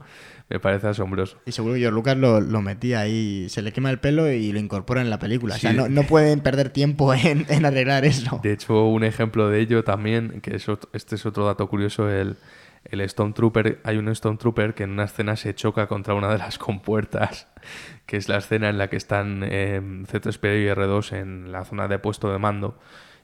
Me 0.52 0.60
parece 0.60 0.86
asombroso. 0.86 1.38
Y 1.46 1.52
seguro 1.52 1.72
que 1.72 1.80
George 1.80 1.94
Lucas 1.94 2.14
lo, 2.14 2.38
lo 2.42 2.60
metía 2.60 3.00
ahí, 3.00 3.48
se 3.48 3.62
le 3.62 3.72
quema 3.72 3.88
el 3.88 4.00
pelo 4.00 4.30
y 4.30 4.52
lo 4.52 4.58
incorpora 4.58 5.00
en 5.00 5.08
la 5.08 5.18
película. 5.18 5.54
O 5.54 5.58
sea, 5.58 5.72
no, 5.72 5.88
no 5.88 6.02
pueden 6.02 6.40
perder 6.40 6.68
tiempo 6.68 7.14
en, 7.14 7.46
en 7.48 7.64
arreglar 7.64 8.04
eso. 8.04 8.38
De 8.42 8.52
hecho, 8.52 8.84
un 8.84 9.02
ejemplo 9.02 9.48
de 9.48 9.60
ello 9.60 9.82
también, 9.82 10.42
que 10.42 10.54
es 10.56 10.66
este 10.92 11.14
es 11.14 11.24
otro 11.24 11.46
dato 11.46 11.66
curioso, 11.68 12.10
el, 12.10 12.36
el 12.84 13.00
Stone 13.00 13.32
Trooper, 13.32 13.80
hay 13.82 13.96
un 13.96 14.10
Stone 14.10 14.36
Trooper 14.36 14.74
que 14.74 14.82
en 14.82 14.90
una 14.90 15.04
escena 15.04 15.36
se 15.36 15.54
choca 15.54 15.86
contra 15.86 16.12
una 16.12 16.30
de 16.30 16.36
las 16.36 16.58
compuertas, 16.58 17.48
que 18.04 18.18
es 18.18 18.28
la 18.28 18.36
escena 18.36 18.68
en 18.68 18.76
la 18.76 18.90
que 18.90 18.96
están 18.96 19.42
eh, 19.46 19.80
C3PO 19.80 20.64
y 20.64 20.68
R2 20.68 21.16
en 21.16 21.50
la 21.50 21.64
zona 21.64 21.88
de 21.88 21.98
puesto 21.98 22.30
de 22.30 22.38
mando 22.38 22.78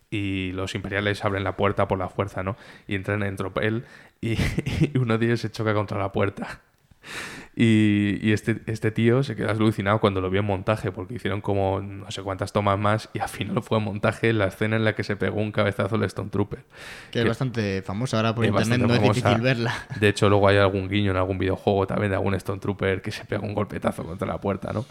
y 0.08 0.52
los 0.52 0.74
imperiales 0.74 1.22
abren 1.26 1.44
la 1.44 1.58
puerta 1.58 1.86
por 1.88 1.98
la 1.98 2.08
fuerza, 2.08 2.42
¿no? 2.42 2.56
Y 2.86 2.94
entran 2.94 3.22
en 3.22 3.36
tropel 3.36 3.84
y, 4.22 4.32
y 4.80 4.96
uno 4.96 5.18
de 5.18 5.26
ellos 5.26 5.40
se 5.42 5.50
choca 5.50 5.74
contra 5.74 5.98
la 5.98 6.10
puerta. 6.10 6.62
Y, 7.60 8.20
y 8.22 8.30
este, 8.34 8.60
este 8.66 8.92
tío 8.92 9.24
se 9.24 9.34
queda 9.34 9.50
alucinado 9.50 9.98
cuando 9.98 10.20
lo 10.20 10.30
vio 10.30 10.38
en 10.38 10.46
montaje, 10.46 10.92
porque 10.92 11.14
hicieron 11.14 11.40
como 11.40 11.80
no 11.80 12.08
sé 12.12 12.22
cuántas 12.22 12.52
tomas 12.52 12.78
más 12.78 13.10
y 13.14 13.18
al 13.18 13.28
final 13.28 13.64
fue 13.64 13.78
en 13.78 13.84
montaje 13.84 14.32
la 14.32 14.46
escena 14.46 14.76
en 14.76 14.84
la 14.84 14.94
que 14.94 15.02
se 15.02 15.16
pegó 15.16 15.40
un 15.40 15.50
cabezazo 15.50 15.96
el 15.96 16.04
Stone 16.04 16.30
Trooper. 16.30 16.64
Que 17.10 17.22
es 17.22 17.26
bastante 17.26 17.82
famosa 17.82 18.18
ahora 18.18 18.32
por 18.32 18.46
internet, 18.46 18.80
no 18.80 18.94
es 18.94 19.02
difícil 19.02 19.40
verla. 19.40 19.74
De 19.98 20.08
hecho, 20.08 20.28
luego 20.28 20.46
hay 20.46 20.58
algún 20.58 20.88
guiño 20.88 21.10
en 21.10 21.16
algún 21.16 21.38
videojuego 21.38 21.84
también 21.88 22.10
de 22.10 22.16
algún 22.16 22.34
Stone 22.34 22.60
Trooper 22.60 23.02
que 23.02 23.10
se 23.10 23.24
pega 23.24 23.42
un 23.42 23.54
golpetazo 23.54 24.04
contra 24.04 24.28
la 24.28 24.40
puerta, 24.40 24.72
¿no? 24.72 24.86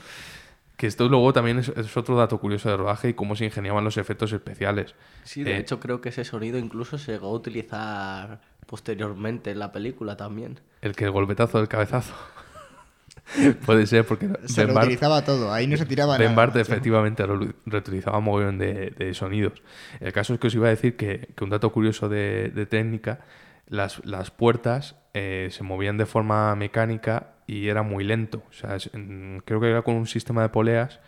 Que 0.76 0.88
esto 0.88 1.08
luego 1.10 1.34
también 1.34 1.60
es, 1.60 1.70
es 1.70 1.96
otro 1.98 2.18
dato 2.18 2.38
curioso 2.40 2.70
de 2.70 2.78
rodaje 2.78 3.10
y 3.10 3.14
cómo 3.14 3.36
se 3.36 3.46
ingeniaban 3.46 3.84
los 3.84 3.98
efectos 3.98 4.32
especiales. 4.34 4.96
Sí, 5.24 5.44
de 5.44 5.56
Eh, 5.56 5.58
hecho 5.58 5.80
creo 5.80 6.02
que 6.02 6.10
ese 6.10 6.24
sonido 6.26 6.60
incluso 6.60 6.98
se 6.98 7.14
llegó 7.14 7.28
a 7.30 7.34
utilizar 7.34 8.42
posteriormente 8.68 9.50
en 9.52 9.60
la 9.60 9.72
película 9.72 10.16
también. 10.18 10.60
El 10.82 10.96
que 10.96 11.06
el 11.06 11.12
golpetazo 11.12 11.58
del 11.58 11.68
cabezazo. 11.68 12.14
Puede 13.66 13.86
ser 13.88 14.06
porque 14.06 14.30
Se 14.46 14.62
Ben 14.62 14.70
lo 14.70 14.74
Bart- 14.76 14.86
utilizaba 14.86 15.24
todo, 15.26 15.52
ahí 15.52 15.68
no 15.68 15.76
se 15.76 15.86
tiraba 15.86 16.18
Ben 16.18 16.28
nada. 16.28 16.36
Bart 16.36 16.56
efectivamente 16.58 17.26
re- 17.26 17.54
reutilizaba 17.66 18.20
un 18.20 18.24
mogollón 18.26 18.58
de, 18.58 18.92
de 18.92 19.14
sonidos. 19.14 19.62
El 20.00 20.14
caso 20.14 20.34
es 20.34 20.40
que 20.40 20.48
os 20.48 20.56
iba 20.56 20.68
a 20.68 20.70
decir 20.70 20.96
que, 20.96 21.30
que 21.36 21.44
un 21.44 21.50
dato 21.50 21.72
curioso 21.72 22.08
de, 22.10 22.50
de 22.50 22.66
técnica, 22.66 23.20
las, 23.68 24.06
las 24.06 24.32
puertas 24.32 24.96
eh, 25.14 25.50
se 25.52 25.64
movían 25.64 25.98
de 25.98 26.06
forma 26.06 26.56
mecánica 26.56 27.34
y 27.48 27.68
era 27.68 27.82
muy 27.84 28.04
lento. 28.06 28.44
O 28.50 28.54
sea, 28.54 28.76
es- 28.76 28.90
en- 28.94 29.42
creo 29.46 29.60
que 29.60 29.70
era 29.72 29.82
con 29.82 29.96
un 29.96 30.08
sistema 30.08 30.42
de 30.42 30.50
poleas 30.50 31.00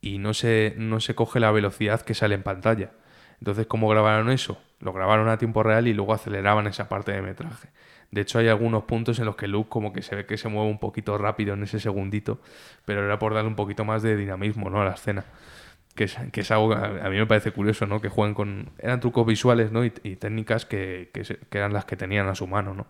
y 0.00 0.18
no 0.18 0.34
se, 0.34 0.74
no 0.76 0.98
se 0.98 1.14
coge 1.14 1.38
la 1.40 1.52
velocidad 1.52 2.00
que 2.00 2.14
sale 2.14 2.34
en 2.34 2.42
pantalla. 2.42 2.90
Entonces, 3.38 3.66
¿cómo 3.66 3.88
grabaron 3.88 4.30
eso? 4.30 4.58
Lo 4.80 4.92
grabaron 4.92 5.28
a 5.28 5.38
tiempo 5.38 5.62
real 5.62 5.86
y 5.88 5.94
luego 5.94 6.14
aceleraban 6.14 6.66
esa 6.66 6.88
parte 6.88 7.12
de 7.12 7.22
metraje. 7.22 7.68
De 8.10 8.22
hecho, 8.22 8.38
hay 8.38 8.48
algunos 8.48 8.84
puntos 8.84 9.18
en 9.18 9.26
los 9.26 9.36
que 9.36 9.46
Luke 9.46 9.68
como 9.68 9.92
que 9.92 10.02
se 10.02 10.16
ve 10.16 10.26
que 10.26 10.36
se 10.36 10.48
mueve 10.48 10.70
un 10.70 10.78
poquito 10.78 11.16
rápido 11.18 11.54
en 11.54 11.62
ese 11.62 11.78
segundito, 11.80 12.40
pero 12.84 13.04
era 13.04 13.18
por 13.18 13.34
darle 13.34 13.48
un 13.48 13.56
poquito 13.56 13.84
más 13.84 14.02
de 14.02 14.16
dinamismo 14.16 14.70
¿no? 14.70 14.80
a 14.82 14.84
la 14.84 14.92
escena. 14.92 15.24
Que 15.94 16.04
es, 16.04 16.16
que 16.32 16.40
es 16.42 16.50
algo 16.50 16.70
que 16.70 16.76
a 16.76 17.10
mí 17.10 17.16
me 17.18 17.26
parece 17.26 17.50
curioso, 17.52 17.86
¿no? 17.86 18.00
Que 18.00 18.08
jueguen 18.08 18.34
con... 18.34 18.70
Eran 18.78 19.00
trucos 19.00 19.26
visuales, 19.26 19.72
¿no? 19.72 19.84
Y, 19.84 19.92
y 20.04 20.16
técnicas 20.16 20.64
que, 20.64 21.10
que 21.12 21.58
eran 21.58 21.72
las 21.72 21.84
que 21.84 21.96
tenían 21.96 22.28
a 22.28 22.34
su 22.34 22.46
mano, 22.46 22.74
¿no? 22.74 22.86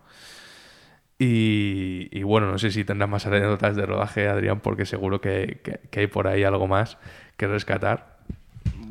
Y, 1.19 2.09
y 2.11 2.23
bueno, 2.23 2.51
no 2.51 2.57
sé 2.57 2.71
si 2.71 2.83
tendrás 2.83 3.09
más 3.09 3.27
anécdotas 3.27 3.75
de 3.75 3.85
rodaje, 3.85 4.27
Adrián, 4.27 4.59
porque 4.59 4.85
seguro 4.85 5.21
que- 5.21 5.61
que 5.91 5.99
hay 5.99 6.07
por 6.07 6.27
ahí 6.27 6.43
algo 6.43 6.67
más 6.67 6.97
que 7.37 7.47
rescatar. 7.47 8.10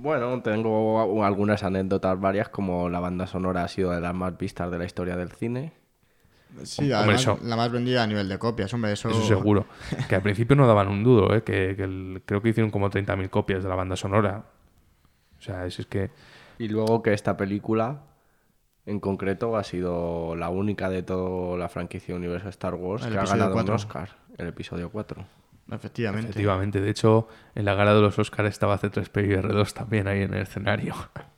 Bueno, 0.03 0.41
tengo 0.43 1.23
algunas 1.25 1.63
anécdotas 1.63 2.19
varias, 2.19 2.49
como 2.49 2.89
la 2.89 3.01
banda 3.01 3.27
sonora 3.27 3.65
ha 3.65 3.69
sido 3.69 3.91
de 3.91 4.01
las 4.01 4.15
más 4.15 4.37
vistas 4.39 4.71
de 4.71 4.79
la 4.79 4.85
historia 4.87 5.15
del 5.17 5.31
cine. 5.31 5.73
Sí, 6.65 6.85
Hombre, 6.85 6.97
además, 6.97 7.21
eso- 7.21 7.39
la 7.43 7.57
más 7.57 7.71
vendida 7.71 8.03
a 8.03 8.07
nivel 8.07 8.29
de 8.29 8.39
copias, 8.39 8.73
hombre, 8.73 8.93
eso... 8.93 9.11
Eso 9.11 9.27
seguro. 9.27 9.67
Que 10.09 10.15
al 10.17 10.23
principio 10.23 10.57
no 10.57 10.67
daban 10.67 10.89
un 10.89 11.05
duro, 11.05 11.35
¿eh? 11.37 11.43
que, 11.43 11.75
que 11.77 11.85
el- 11.85 12.23
creo 12.25 12.41
que 12.41 12.49
hicieron 12.49 12.71
como 12.71 12.89
30.000 12.91 13.29
copias 13.29 13.63
de 13.63 13.69
la 13.69 13.75
banda 13.75 13.95
sonora. 13.95 14.45
O 15.39 15.43
sea, 15.43 15.67
es, 15.67 15.79
es 15.79 15.87
que... 15.87 16.11
Y 16.59 16.69
luego 16.69 17.03
que 17.03 17.13
esta 17.13 17.37
película, 17.37 18.01
en 18.87 19.01
concreto, 19.01 19.57
ha 19.57 19.65
sido 19.65 20.35
la 20.35 20.49
única 20.49 20.89
de 20.89 21.03
toda 21.03 21.59
la 21.59 21.69
franquicia 21.69 22.15
Universo 22.17 22.49
Star 22.49 22.75
Wars 22.75 23.05
El 23.05 23.13
que 23.13 23.19
ha 23.19 23.25
ganado 23.27 23.55
un 23.55 23.71
Oscar, 23.71 24.11
el 24.39 24.49
episodio 24.49 24.91
4. 24.91 25.25
Efectivamente. 25.71 26.31
Efectivamente, 26.31 26.81
de 26.81 26.91
hecho, 26.91 27.29
en 27.55 27.65
la 27.65 27.75
gala 27.75 27.95
de 27.95 28.01
los 28.01 28.19
Oscars 28.19 28.49
estaba 28.49 28.79
C3PO 28.81 29.25
y 29.27 29.33
R2 29.43 29.73
también 29.73 30.09
ahí 30.09 30.23
en 30.23 30.35
el 30.35 30.43
escenario. 30.43 30.95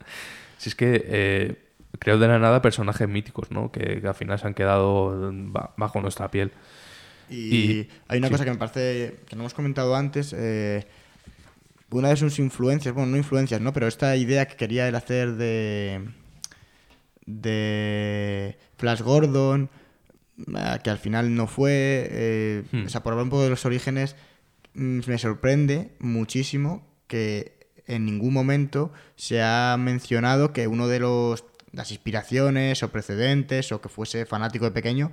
si 0.58 0.68
es 0.70 0.74
que 0.74 1.04
eh, 1.06 1.64
creo 1.98 2.18
de 2.18 2.28
la 2.28 2.38
nada 2.38 2.62
personajes 2.62 3.08
míticos, 3.08 3.50
¿no? 3.50 3.70
Que, 3.70 4.00
que 4.00 4.08
al 4.08 4.14
final 4.14 4.38
se 4.38 4.46
han 4.46 4.54
quedado 4.54 5.30
ba- 5.32 5.74
bajo 5.76 6.00
nuestra 6.00 6.30
piel. 6.30 6.50
Y, 7.30 7.36
Y- 7.56 7.88
hay 8.08 8.18
una 8.18 8.28
sí. 8.28 8.32
cosa 8.32 8.44
que 8.44 8.50
me 8.50 8.56
parece 8.58 9.16
que 9.28 9.36
no 9.36 9.42
hemos 9.42 9.54
comentado 9.54 9.94
antes. 9.96 10.34
eh, 10.36 10.86
una 11.90 12.08
de 12.08 12.16
sus 12.16 12.38
influencias, 12.38 12.94
bueno, 12.94 13.10
no 13.10 13.16
influencias, 13.18 13.60
¿no? 13.60 13.72
Pero 13.74 13.86
esta 13.86 14.16
idea 14.16 14.46
que 14.46 14.56
quería 14.56 14.88
él 14.88 14.94
hacer 14.94 15.32
de. 15.34 16.00
de. 17.26 18.56
Flash 18.76 19.02
Gordon, 19.02 19.68
que 20.82 20.90
al 20.90 20.98
final 20.98 21.34
no 21.34 21.46
fue. 21.46 22.08
eh, 22.10 22.62
Hmm. 22.72 22.86
O 22.86 22.88
sea, 22.88 23.02
por 23.02 23.12
hablar 23.12 23.24
un 23.24 23.30
poco 23.30 23.44
de 23.44 23.50
los 23.50 23.64
orígenes, 23.66 24.16
mm, 24.74 25.00
me 25.06 25.18
sorprende 25.18 25.92
muchísimo 26.00 26.86
que 27.06 27.58
en 27.86 28.06
ningún 28.06 28.32
momento 28.32 28.92
se 29.16 29.42
ha 29.42 29.76
mencionado 29.78 30.52
que 30.52 30.66
uno 30.66 30.88
de 30.88 31.00
los 31.00 31.44
las 31.72 31.90
inspiraciones 31.90 32.82
o 32.82 32.90
precedentes 32.92 33.72
o 33.72 33.80
que 33.80 33.88
fuese 33.88 34.26
fanático 34.26 34.66
de 34.66 34.72
pequeño 34.72 35.10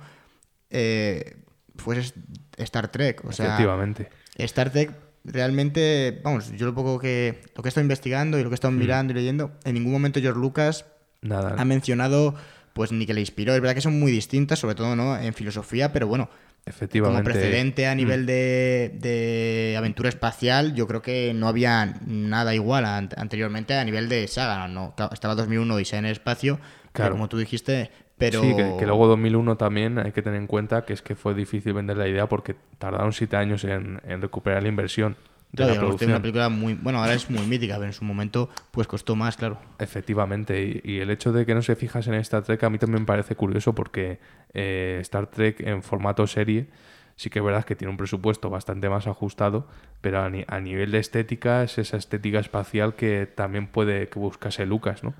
eh, 0.68 1.36
fuese 1.76 2.12
Star 2.58 2.88
Trek. 2.92 3.24
O 3.24 3.32
sea, 3.32 3.46
Efectivamente. 3.46 4.08
Star 4.36 4.70
Trek 4.70 4.92
realmente, 5.24 6.20
vamos, 6.22 6.52
yo 6.52 6.66
lo 6.66 6.74
poco 6.74 6.98
que 6.98 7.40
lo 7.56 7.62
que 7.62 7.68
he 7.68 7.70
estado 7.70 7.84
investigando 7.84 8.38
y 8.38 8.42
lo 8.42 8.50
que 8.50 8.54
he 8.54 8.60
estado 8.60 8.72
mirando 8.72 9.12
y 9.12 9.16
leyendo, 9.16 9.52
en 9.64 9.74
ningún 9.74 9.92
momento 9.92 10.20
George 10.20 10.38
Lucas 10.40 10.84
Nada. 11.22 11.54
ha 11.58 11.64
mencionado 11.64 12.34
pues 12.72 12.92
ni 12.92 13.06
que 13.06 13.14
le 13.14 13.20
inspiró. 13.20 13.54
Es 13.54 13.60
verdad 13.60 13.74
que 13.74 13.80
son 13.80 13.98
muy 13.98 14.12
distintas, 14.12 14.58
sobre 14.58 14.74
todo 14.74 14.94
no 14.96 15.16
en 15.18 15.34
filosofía, 15.34 15.92
pero 15.92 16.06
bueno, 16.06 16.28
Efectivamente. 16.66 17.22
como 17.22 17.24
precedente 17.24 17.86
a 17.86 17.94
Mm. 17.94 17.96
nivel 17.96 18.26
de, 18.26 18.96
de 19.00 19.74
aventura 19.78 20.08
espacial, 20.08 20.74
yo 20.74 20.86
creo 20.86 21.02
que 21.02 21.32
no 21.34 21.48
había 21.48 21.94
nada 22.06 22.54
igual 22.54 22.84
an- 22.84 23.08
anteriormente 23.16 23.74
a 23.74 23.84
nivel 23.84 24.08
de 24.08 24.26
saga. 24.28 24.68
No, 24.68 24.94
estaba 25.12 25.34
2001 25.34 25.74
Odisea 25.74 25.98
en 25.98 26.04
el 26.06 26.12
espacio, 26.12 26.60
pero 26.92 27.12
como 27.12 27.28
tú 27.28 27.38
dijiste, 27.38 27.90
pero 28.18 28.42
Sí, 28.42 28.54
que, 28.54 28.76
que 28.78 28.86
luego 28.86 29.06
2001 29.06 29.56
también 29.56 29.98
hay 29.98 30.12
que 30.12 30.20
tener 30.20 30.38
en 30.38 30.46
cuenta 30.46 30.84
que 30.84 30.92
es 30.92 31.00
que 31.00 31.14
fue 31.14 31.34
difícil 31.34 31.72
vender 31.72 31.96
la 31.96 32.06
idea 32.06 32.28
porque 32.28 32.54
tardaron 32.78 33.14
siete 33.14 33.36
años 33.36 33.64
en, 33.64 33.98
en 34.04 34.20
recuperar 34.20 34.62
la 34.62 34.68
inversión 34.68 35.16
de 35.52 35.56
Claro, 35.56 35.72
la 35.74 35.78
producción. 35.80 36.10
una 36.10 36.20
película 36.22 36.48
muy, 36.48 36.74
bueno, 36.74 37.00
ahora 37.00 37.14
es 37.14 37.28
muy 37.30 37.46
mítica, 37.46 37.74
pero 37.74 37.86
en 37.86 37.92
su 37.92 38.04
momento 38.04 38.48
pues 38.70 38.86
costó 38.86 39.16
más, 39.16 39.36
claro. 39.36 39.58
Efectivamente, 39.78 40.80
y, 40.84 40.92
y 40.92 40.98
el 41.00 41.10
hecho 41.10 41.32
de 41.32 41.46
que 41.46 41.54
no 41.54 41.62
se 41.62 41.74
fijas 41.74 42.06
en 42.06 42.14
Star 42.14 42.42
Trek 42.42 42.62
a 42.64 42.70
mí 42.70 42.78
también 42.78 43.02
me 43.02 43.06
parece 43.06 43.34
curioso 43.34 43.74
porque 43.74 44.20
eh, 44.52 44.98
Star 45.00 45.26
Trek 45.28 45.60
en 45.60 45.82
formato 45.82 46.26
serie 46.26 46.68
sí 47.16 47.28
que 47.30 47.38
es 47.40 47.44
verdad 47.44 47.64
que 47.64 47.76
tiene 47.76 47.90
un 47.90 47.96
presupuesto 47.98 48.48
bastante 48.48 48.88
más 48.88 49.06
ajustado, 49.06 49.66
pero 50.00 50.20
a, 50.22 50.30
ni- 50.30 50.44
a 50.46 50.60
nivel 50.60 50.90
de 50.90 50.98
estética 50.98 51.62
es 51.64 51.76
esa 51.78 51.96
estética 51.98 52.38
espacial 52.38 52.94
que 52.94 53.26
también 53.26 53.66
puede 53.66 54.08
que 54.08 54.18
buscase 54.18 54.64
Lucas, 54.66 55.02
¿no? 55.04 55.14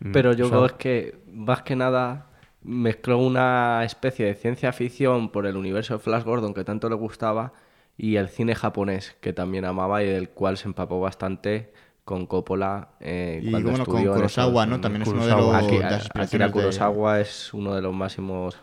Mm, 0.00 0.12
Pero 0.12 0.32
yo 0.32 0.46
o 0.46 0.48
sea, 0.48 0.58
creo 0.58 0.66
es 0.66 0.72
que, 0.74 1.18
más 1.32 1.62
que 1.62 1.76
nada, 1.76 2.26
mezcló 2.62 3.18
una 3.18 3.84
especie 3.84 4.26
de 4.26 4.34
ciencia 4.34 4.72
ficción 4.72 5.30
por 5.30 5.46
el 5.46 5.56
universo 5.56 5.94
de 5.94 6.00
Flash 6.00 6.24
Gordon 6.24 6.54
que 6.54 6.64
tanto 6.64 6.88
le 6.88 6.94
gustaba 6.96 7.52
y 7.96 8.16
el 8.16 8.28
cine 8.28 8.54
japonés 8.54 9.16
que 9.20 9.32
también 9.32 9.64
amaba 9.64 10.02
y 10.02 10.06
del 10.08 10.28
cual 10.30 10.56
se 10.56 10.68
empapó 10.68 11.00
bastante 11.00 11.72
con 12.04 12.26
Coppola 12.26 12.88
eh, 13.00 13.40
Y 13.42 13.50
cuando 13.50 13.70
bueno, 13.70 13.86
con 13.86 14.04
Kurosawa, 14.04 14.66
¿no? 14.66 14.80
También 14.80 15.02
es 15.02 15.08
uno 15.08 15.24
de 15.24 15.30
los 15.32 15.54
Aki- 15.54 15.78
de 16.14 16.22
Akira 16.22 16.50
Kurosawa 16.50 17.20
es 17.20 17.52
uno 17.54 17.74
de 17.74 17.82
los 17.82 17.94
máximos 17.94 18.56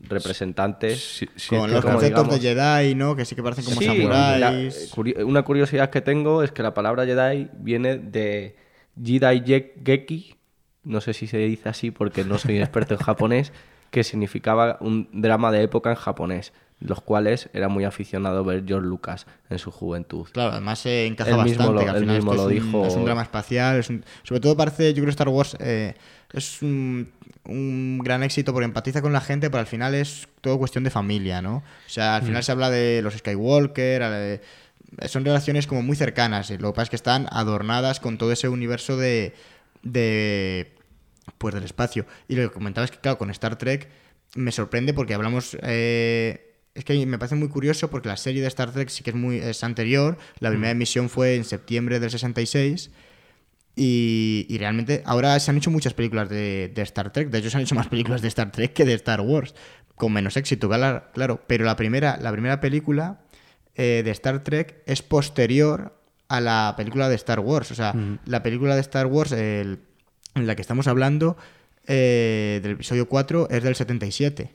representantes. 0.00 1.16
sí- 1.18 1.28
sí, 1.36 1.48
con 1.56 1.70
los 1.70 1.82
conceptos 1.84 2.24
digamos- 2.28 2.40
de 2.42 2.80
Jedi, 2.80 2.94
¿no? 2.94 3.16
Que 3.16 3.24
sí 3.24 3.34
que 3.34 3.42
parecen 3.42 3.64
como 3.64 3.80
Sí, 3.80 3.86
samuráis. 3.86 4.40
la- 4.40 4.96
curi- 4.96 5.24
una 5.24 5.42
curiosidad 5.42 5.90
que 5.90 6.00
tengo 6.00 6.42
es 6.42 6.52
que 6.52 6.62
la 6.62 6.74
palabra 6.74 7.04
Jedi 7.06 7.48
viene 7.54 7.96
de 7.98 8.56
Ye- 8.96 9.74
Geki, 9.84 10.34
no 10.84 11.00
sé 11.00 11.12
si 11.14 11.26
se 11.26 11.38
dice 11.38 11.68
así 11.68 11.90
porque 11.90 12.24
no 12.24 12.38
soy 12.38 12.58
experto 12.58 12.94
en 12.94 13.00
japonés, 13.00 13.52
que 13.90 14.04
significaba 14.04 14.78
un 14.80 15.08
drama 15.12 15.52
de 15.52 15.62
época 15.62 15.90
en 15.90 15.96
japonés, 15.96 16.52
los 16.84 17.00
cuales 17.00 17.48
era 17.52 17.68
muy 17.68 17.84
aficionado 17.84 18.38
a 18.38 18.42
ver 18.42 18.64
George 18.66 18.86
Lucas 18.86 19.26
en 19.50 19.58
su 19.58 19.70
juventud. 19.70 20.26
Claro, 20.32 20.52
además 20.52 20.80
se 20.80 21.06
encaja 21.06 21.30
Él 21.30 21.36
mismo 21.44 21.72
bastante. 21.72 21.72
lo- 21.74 21.80
que 21.84 21.88
al 21.90 21.96
él 21.96 22.00
final 22.02 22.16
mismo 22.16 22.34
lo 22.34 22.40
es 22.40 22.46
un, 22.46 22.52
dijo. 22.66 22.86
es 22.86 22.94
un 22.94 23.04
drama 23.04 23.22
espacial. 23.22 23.76
es 23.78 23.88
un- 23.90 24.04
sobre 24.24 24.40
todo 24.40 24.56
parece, 24.56 24.88
yo 24.90 24.96
creo 24.96 25.04
que 25.06 25.10
Star 25.10 25.28
Wars 25.28 25.56
eh, 25.60 25.94
es 26.32 26.60
un, 26.62 27.10
un 27.44 28.00
gran 28.02 28.22
éxito 28.22 28.52
porque 28.52 28.64
empatiza 28.64 29.00
con 29.02 29.12
la 29.12 29.20
gente, 29.20 29.48
pero 29.50 29.60
al 29.60 29.66
final 29.66 29.94
es 29.94 30.28
todo 30.40 30.58
cuestión 30.58 30.82
de 30.84 30.90
familia, 30.90 31.40
¿no? 31.42 31.56
O 31.56 31.88
sea, 31.88 32.16
al 32.16 32.22
Mm. 32.22 32.26
final 32.26 32.42
se 32.44 32.52
habla 32.52 32.70
de 32.70 33.00
los 33.02 33.14
Skywalker, 33.14 34.02
eh, 34.04 34.40
son 35.08 35.24
relaciones 35.24 35.66
como 35.66 35.82
muy 35.82 35.96
cercanas. 35.96 36.50
eh, 36.50 36.58
Lo 36.58 36.72
que 36.72 36.76
pasa 36.76 36.82
es 36.84 36.90
que 36.90 36.96
están 36.96 37.26
adornadas 37.30 38.00
con 38.00 38.18
todo 38.18 38.32
ese 38.32 38.48
universo 38.48 38.96
de, 38.96 39.34
de 39.82 40.72
pues 41.38 41.54
del 41.54 41.64
espacio. 41.64 42.06
Y 42.28 42.36
lo 42.36 42.48
que 42.48 42.54
comentaba 42.54 42.84
es 42.84 42.90
que, 42.90 42.98
claro, 42.98 43.18
con 43.18 43.30
Star 43.30 43.56
Trek 43.56 43.88
me 44.34 44.52
sorprende 44.52 44.94
porque 44.94 45.14
hablamos. 45.14 45.56
eh, 45.62 46.48
es 46.74 46.84
que 46.84 47.04
me 47.06 47.18
parece 47.18 47.34
muy 47.34 47.48
curioso 47.48 47.90
porque 47.90 48.08
la 48.08 48.16
serie 48.16 48.40
de 48.42 48.48
Star 48.48 48.72
Trek 48.72 48.88
sí 48.88 49.02
que 49.02 49.10
es 49.10 49.16
muy 49.16 49.36
es 49.38 49.62
anterior. 49.64 50.16
La 50.40 50.48
primera 50.50 50.70
emisión 50.70 51.08
fue 51.10 51.36
en 51.36 51.44
septiembre 51.44 52.00
del 52.00 52.10
66. 52.10 52.90
Y, 53.74 54.46
y 54.50 54.58
realmente 54.58 55.02
ahora 55.06 55.38
se 55.40 55.50
han 55.50 55.56
hecho 55.56 55.70
muchas 55.70 55.94
películas 55.94 56.28
de, 56.28 56.70
de 56.74 56.82
Star 56.82 57.10
Trek. 57.12 57.30
De 57.30 57.38
hecho, 57.38 57.48
se 57.50 57.56
han 57.56 57.62
hecho 57.62 57.74
más 57.74 57.88
películas 57.88 58.20
de 58.20 58.28
Star 58.28 58.52
Trek 58.52 58.72
que 58.74 58.84
de 58.84 58.94
Star 58.94 59.20
Wars. 59.22 59.54
Con 59.94 60.12
menos 60.12 60.36
éxito, 60.36 60.68
claro. 60.68 61.40
Pero 61.46 61.64
la 61.64 61.76
primera, 61.76 62.18
la 62.20 62.32
primera 62.32 62.60
película 62.60 63.20
eh, 63.74 64.02
de 64.04 64.10
Star 64.10 64.42
Trek 64.44 64.82
es 64.86 65.00
posterior 65.02 65.98
a 66.28 66.40
la 66.40 66.74
película 66.76 67.08
de 67.08 67.14
Star 67.14 67.40
Wars. 67.40 67.70
O 67.70 67.74
sea, 67.74 67.94
la 68.26 68.42
película 68.42 68.74
de 68.74 68.80
Star 68.82 69.06
Wars, 69.06 69.32
el- 69.32 69.78
en 70.34 70.46
la 70.46 70.54
que 70.54 70.62
estamos 70.62 70.86
hablando, 70.86 71.36
eh, 71.86 72.60
del 72.62 72.72
episodio 72.72 73.08
4, 73.08 73.48
es 73.50 73.62
del 73.62 73.74
77. 73.74 74.50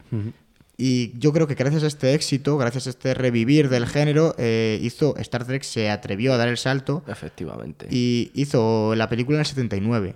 Y 0.79 1.17
yo 1.17 1.33
creo 1.33 1.47
que 1.47 1.55
gracias 1.55 1.83
a 1.83 1.87
este 1.87 2.13
éxito, 2.13 2.55
gracias 2.57 2.85
a 2.85 2.91
este 2.91 3.13
revivir 3.15 3.67
del 3.69 3.87
género, 3.87 4.35
eh, 4.37 4.77
hizo 4.83 5.17
Star 5.17 5.43
Trek 5.45 5.63
se 5.63 5.89
atrevió 5.89 6.33
a 6.33 6.37
dar 6.37 6.47
el 6.49 6.57
salto 6.57 7.03
Efectivamente. 7.07 7.87
y 7.89 8.29
hizo 8.35 8.93
la 8.95 9.09
película 9.09 9.37
en 9.37 9.39
el 9.39 9.45
79. 9.47 10.15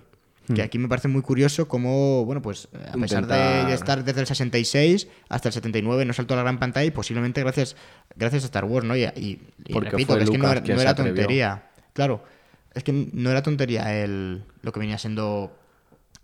Que 0.54 0.60
aquí 0.60 0.76
me 0.76 0.86
parece 0.88 1.08
muy 1.08 1.22
curioso 1.22 1.66
cómo, 1.66 2.24
bueno, 2.26 2.42
pues 2.42 2.68
a 2.92 2.92
pesar 2.98 3.26
de 3.26 3.72
estar 3.72 4.04
desde 4.04 4.20
el 4.20 4.26
66 4.26 5.08
hasta 5.30 5.48
el 5.48 5.52
79 5.54 6.04
no 6.04 6.12
saltó 6.12 6.34
a 6.34 6.36
la 6.36 6.42
gran 6.42 6.58
pantalla 6.58 6.84
y 6.84 6.90
posiblemente 6.90 7.40
gracias, 7.40 7.74
gracias 8.16 8.42
a 8.42 8.46
Star 8.46 8.64
Wars, 8.64 8.84
¿no? 8.86 8.94
Y, 8.96 9.04
y- 9.04 9.40
y 9.64 9.72
Porque 9.72 9.90
repito, 9.90 10.16
que 10.16 10.24
es 10.24 10.30
que 10.30 10.38
no 10.38 10.44
no 10.52 10.80
era 10.80 10.94
tontería. 10.94 11.70
Claro, 11.94 12.22
es 12.74 12.82
que 12.84 12.92
no 13.12 13.30
era 13.30 13.42
tontería 13.42 14.02
el, 14.02 14.42
lo 14.62 14.72
que 14.72 14.80
venía 14.80 14.98
siendo 14.98 15.56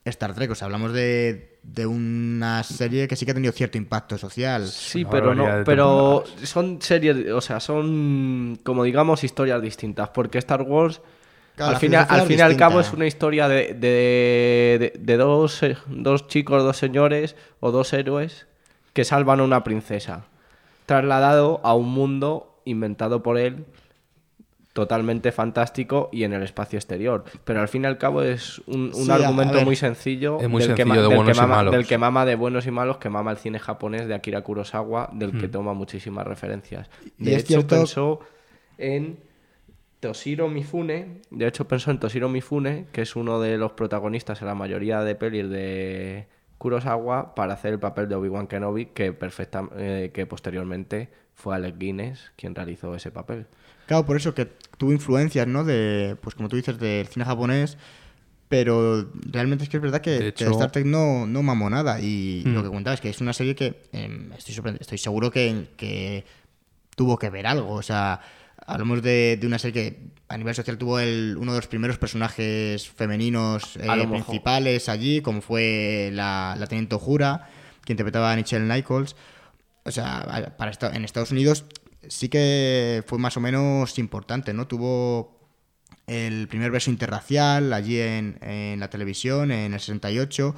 Star 0.09 0.35
Trek. 0.35 0.51
O 0.51 0.55
sea, 0.55 0.67
hablamos 0.67 0.93
de, 0.93 1.59
de 1.63 1.87
una 1.87 2.63
serie 2.63 3.07
que 3.09 3.17
sí 3.17 3.25
que 3.25 3.31
ha 3.33 3.35
tenido 3.35 3.53
cierto 3.53 3.79
impacto 3.79 4.19
social. 4.19 4.67
Sí, 4.67 5.05
pero 5.05 5.35
no, 5.35 5.45
pero 5.65 6.25
son 6.43 6.81
series, 6.83 7.31
o 7.31 7.41
sea, 7.41 7.61
son 7.61 8.59
como 8.65 8.85
digamos 8.85 9.25
historias 9.25 9.61
distintas, 9.63 10.09
porque 10.11 10.39
Star 10.39 10.63
Wars 10.63 11.01
Claro, 11.57 11.73
al, 11.75 11.81
final, 11.81 12.07
al 12.09 12.21
es 12.21 12.27
fin 12.29 12.39
y 12.39 12.41
al 12.41 12.57
cabo 12.57 12.79
es 12.79 12.93
una 12.93 13.07
historia 13.07 13.49
de, 13.49 13.75
de, 13.75 14.77
de- 14.79 14.93
de 14.97 15.17
dos, 15.17 15.61
eh, 15.65 15.77
dos 15.89 16.29
chicos, 16.29 16.63
dos 16.63 16.77
señores 16.77 17.35
o 17.59 17.73
dos 17.73 17.93
héroes 17.93 18.47
que 18.93 19.05
salvan 19.05 19.41
a 19.41 19.43
una 19.43 19.65
princesa, 19.65 20.27
trasladado 20.87 21.61
a 21.65 21.75
un 21.75 21.89
mundo 21.89 22.61
inventado 22.65 23.23
por 23.25 23.39
él 23.39 23.65
totalmente 24.79 25.33
fantástico 25.33 26.09
y 26.13 26.23
en 26.23 26.33
el 26.33 26.45
espacio 26.45 26.79
exterior. 26.79 27.25
Pero 27.43 27.61
al 27.61 27.67
fin 27.67 27.83
y 27.83 27.87
al 27.87 27.99
cabo 27.99 28.23
es 28.23 28.61
un, 28.69 28.93
Sí, 28.95 29.11
argumento 29.11 29.55
ver. 29.55 29.65
muy 29.65 29.75
sencillo, 29.75 30.39
Es 30.41 30.49
muy 30.49 30.63
del, 30.63 30.77
que 30.77 30.85
de 30.85 30.91
del 30.93 31.09
que 31.09 31.33
y 31.33 31.35
mama, 31.35 31.47
malos. 31.57 31.73
del 31.73 31.85
que 31.85 31.99
mama 31.99 32.25
de 32.25 32.37
buenos 32.37 32.65
y 32.65 32.71
malos, 32.71 32.99
que 32.99 33.09
mama 33.09 33.33
el 33.33 33.39
cine 33.39 33.59
japonés 33.59 34.07
de 34.07 34.15
Akira 34.15 34.43
Kurosawa, 34.43 35.11
del 35.13 35.33
Hmm. 35.35 35.41
que 35.41 35.49
toma 35.49 35.75
muchísimas 35.75 36.25
referencias. 36.29 36.89
Y 37.19 37.25
De 37.25 37.33
es 37.35 37.39
hecho, 37.41 37.47
cierto- 37.55 37.75
pensó 37.75 38.21
en 38.79 39.19
Toshiro 39.99 40.47
Mifune, 40.49 41.23
de 41.31 41.49
hecho 41.49 41.67
pensó 41.67 41.91
en 41.91 41.99
Toshiro 41.99 42.29
Mifune, 42.29 42.87
que 42.93 43.03
es 43.03 43.17
uno 43.17 43.41
de 43.41 43.59
los 43.59 43.73
protagonistas 43.73 44.41
en 44.43 44.47
la 44.47 44.55
mayoría 44.55 45.01
de 45.03 45.17
pelis 45.17 45.51
de, 45.51 46.27
Kurosawa 46.59 47.35
para 47.35 47.55
hacer 47.55 47.73
el 47.73 47.79
papel 47.81 48.09
de 48.09 48.15
Obi-Wan 48.15 48.47
Kenobi, 48.47 48.87
que, 48.87 49.13
perfecta, 49.13 49.69
eh, 49.77 50.11
que 50.15 50.27
posteriormente 50.27 51.09
fue 51.35 51.55
Alec 51.55 51.79
Guinness 51.79 52.33
quien 52.37 52.55
realizó 52.55 52.95
ese 52.97 53.11
papel. 53.11 53.47
Claro, 53.89 54.07
por 54.07 54.17
eso 54.17 54.33
que 54.35 54.45
tuvo 54.77 54.93
influencias, 54.93 55.49
¿no? 55.49 55.65
De, 55.65 56.17
pues 56.21 56.37
como 56.37 56.49
tú 56.49 56.55
dices, 56.55 56.79
del 56.79 57.09
cine 57.09 57.25
japonés, 57.25 57.77
pero 58.49 59.11
realmente 59.31 59.65
es 59.65 59.71
que 59.71 59.77
es 59.79 59.83
verdad 59.83 60.01
que, 60.01 60.11
De 60.13 60.19
que 60.35 60.45
hecho- 60.45 60.53
Star 60.53 60.71
Trek 60.71 60.87
no, 60.87 61.27
no 61.27 61.43
mamó 61.43 61.69
nada. 61.69 62.01
Y 62.01 62.43
Mm. 62.47 62.55
lo 62.55 62.63
que 62.63 62.69
comentabas 62.69 62.99
es 62.99 63.01
que 63.03 63.11
es 63.11 63.21
una 63.21 63.33
serie 63.33 63.55
que 63.57 63.89
em, 63.93 64.31
estoy, 64.33 64.55
estoy 64.79 64.99
seguro 64.99 65.31
que, 65.31 65.67
que 65.77 66.25
tuvo 66.97 67.19
que 67.19 67.29
ver 67.31 67.47
algo. 67.47 67.73
O 67.75 67.83
sea, 67.83 68.21
hablamos 68.67 69.03
de, 69.03 69.37
de 69.41 69.47
una 69.47 69.59
serie 69.59 69.73
que 69.91 69.99
a 70.29 70.37
nivel 70.39 70.55
social 70.55 70.79
tuvo 70.79 70.99
el, 71.01 71.37
uno 71.39 71.53
de 71.53 71.59
los 71.59 71.67
primeros 71.67 71.99
personajes 71.99 72.89
femeninos 72.89 73.77
eh, 73.77 73.87
principales 74.09 74.89
allí, 74.89 75.21
como 75.23 75.41
fue 75.43 76.11
la, 76.13 76.57
la 76.59 76.67
Teniente 76.67 76.97
Jura, 76.97 77.49
que 77.85 77.93
interpretaba 77.95 78.33
a 78.33 78.37
Nichelle 78.37 78.65
Nichols. 78.67 79.17
O 79.85 79.91
sea, 79.91 80.55
para 80.59 80.71
esta- 80.71 80.95
en 80.95 81.05
Estados 81.05 81.31
Unidos 81.33 81.65
sí 82.09 82.29
que 82.29 83.03
fue 83.07 83.19
más 83.19 83.37
o 83.37 83.41
menos 83.41 83.99
importante, 83.99 84.53
¿no? 84.55 84.67
Tuvo 84.67 85.39
el 86.07 86.49
primer 86.49 86.71
beso 86.71 86.91
interracial 86.91 87.73
allí 87.73 88.01
en, 88.01 88.39
la 88.81 88.91
televisión 88.91 89.51
en 89.53 89.75
el 89.75 89.81
68. 89.81 90.55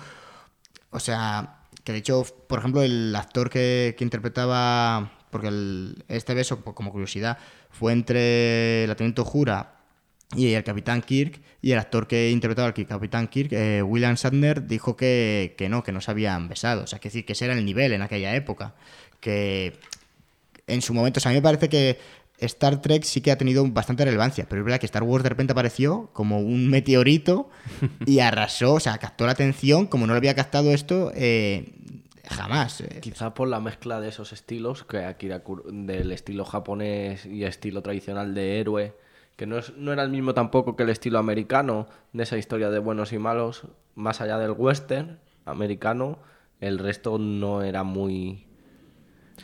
O 0.90 1.00
sea, 1.00 1.60
que 1.84 1.92
de 1.92 1.98
hecho, 1.98 2.24
por 2.48 2.58
ejemplo, 2.60 2.82
el 2.82 3.14
actor 3.16 3.50
que, 3.50 3.94
que 3.96 4.04
interpretaba, 4.04 5.12
porque 5.30 5.48
el- 5.48 6.04
este 6.08 6.34
beso, 6.34 6.64
como 6.64 6.92
curiosidad, 6.92 7.38
fue 7.70 7.92
entre 7.92 8.86
la 8.86 8.96
Teniente 8.96 9.22
Jura 9.22 9.76
y 10.36 10.52
el 10.54 10.64
Capitán 10.64 11.02
Kirk, 11.02 11.40
y 11.62 11.72
el 11.72 11.78
actor 11.78 12.06
que 12.06 12.30
interpretaba 12.30 12.68
al 12.68 12.86
Capitán 12.86 13.28
Kirk, 13.28 13.52
eh, 13.52 13.82
William 13.82 14.14
Shatner, 14.14 14.66
dijo 14.66 14.96
que, 14.96 15.54
que 15.58 15.68
no, 15.68 15.82
que 15.82 15.92
no 15.92 16.00
se 16.00 16.10
habían 16.10 16.48
besado. 16.48 16.84
O 16.84 16.86
sea, 16.86 16.98
que 17.00 17.08
decir 17.08 17.24
que 17.26 17.32
ese 17.34 17.46
era 17.46 17.54
el 17.54 17.64
nivel 17.64 17.92
en 17.92 18.02
aquella 18.02 18.34
época. 18.34 18.74
Que 19.20 19.78
en 20.72 20.82
su 20.82 20.94
momento, 20.94 21.18
o 21.18 21.20
sea, 21.20 21.30
a 21.30 21.32
mí 21.32 21.38
me 21.38 21.42
parece 21.42 21.68
que 21.68 21.98
Star 22.38 22.80
Trek 22.80 23.02
sí 23.04 23.20
que 23.20 23.30
ha 23.30 23.36
tenido 23.36 23.66
bastante 23.68 24.04
relevancia, 24.04 24.46
pero 24.48 24.62
es 24.62 24.64
verdad 24.64 24.80
que 24.80 24.86
Star 24.86 25.02
Wars 25.02 25.22
de 25.22 25.28
repente 25.28 25.52
apareció 25.52 26.08
como 26.12 26.38
un 26.38 26.68
meteorito 26.70 27.50
y 28.06 28.20
arrasó, 28.20 28.74
o 28.74 28.80
sea, 28.80 28.96
captó 28.98 29.26
la 29.26 29.32
atención 29.32 29.86
como 29.86 30.06
no 30.06 30.14
lo 30.14 30.18
había 30.18 30.34
captado 30.34 30.72
esto 30.72 31.12
eh, 31.14 31.74
jamás. 32.28 32.80
eh. 32.80 33.00
Quizá 33.00 33.34
por 33.34 33.48
la 33.48 33.60
mezcla 33.60 34.00
de 34.00 34.08
esos 34.08 34.32
estilos, 34.32 34.84
que 34.84 34.98
Akira 35.04 35.44
Kuro- 35.44 35.64
del 35.70 36.12
estilo 36.12 36.44
japonés 36.46 37.26
y 37.26 37.44
estilo 37.44 37.82
tradicional 37.82 38.34
de 38.34 38.58
héroe, 38.60 38.94
que 39.36 39.46
no, 39.46 39.58
es- 39.58 39.74
no 39.76 39.92
era 39.92 40.02
el 40.02 40.10
mismo 40.10 40.32
tampoco 40.32 40.76
que 40.76 40.84
el 40.84 40.90
estilo 40.90 41.18
americano, 41.18 41.88
de 42.14 42.22
esa 42.22 42.38
historia 42.38 42.70
de 42.70 42.78
buenos 42.78 43.12
y 43.12 43.18
malos, 43.18 43.64
más 43.94 44.20
allá 44.22 44.38
del 44.38 44.52
western 44.52 45.18
americano, 45.44 46.18
el 46.60 46.78
resto 46.78 47.18
no 47.18 47.62
era 47.62 47.82
muy... 47.82 48.46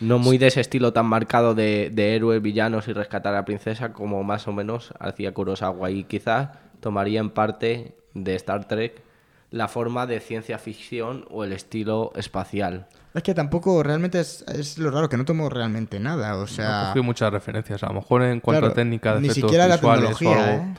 No 0.00 0.18
muy 0.18 0.38
de 0.38 0.48
ese 0.48 0.60
estilo 0.60 0.92
tan 0.92 1.06
marcado 1.06 1.54
de, 1.54 1.90
de 1.92 2.14
héroes, 2.14 2.42
villanos 2.42 2.88
y 2.88 2.92
rescatar 2.92 3.32
a 3.34 3.38
la 3.38 3.44
princesa 3.44 3.92
como 3.92 4.22
más 4.22 4.46
o 4.48 4.52
menos 4.52 4.92
hacía 4.98 5.32
Kurosawa 5.32 5.90
y 5.90 6.04
quizás 6.04 6.50
tomaría 6.80 7.20
en 7.20 7.30
parte 7.30 7.96
de 8.14 8.34
Star 8.34 8.68
Trek 8.68 9.02
la 9.50 9.68
forma 9.68 10.06
de 10.06 10.20
ciencia 10.20 10.58
ficción 10.58 11.24
o 11.30 11.44
el 11.44 11.52
estilo 11.52 12.12
espacial. 12.16 12.88
Es 13.14 13.22
que 13.22 13.32
tampoco 13.32 13.82
realmente 13.82 14.20
es, 14.20 14.44
es 14.48 14.76
lo 14.76 14.90
raro, 14.90 15.08
que 15.08 15.16
no 15.16 15.24
tomó 15.24 15.48
realmente 15.48 15.98
nada, 15.98 16.36
o 16.36 16.40
No 16.40 16.46
sea... 16.46 16.88
cogí 16.88 17.02
muchas 17.02 17.32
referencias. 17.32 17.82
A 17.82 17.86
lo 17.86 17.94
mejor 17.94 18.22
en 18.22 18.40
cuanto 18.40 18.60
claro, 18.60 18.72
a 18.72 18.74
técnica 18.74 19.14
de 19.14 19.20
ni 19.22 19.28
efectos 19.28 19.50
siquiera 19.50 19.66
la 19.66 19.78
tecnología, 19.78 20.52
algo, 20.52 20.64
¿eh? 20.64 20.74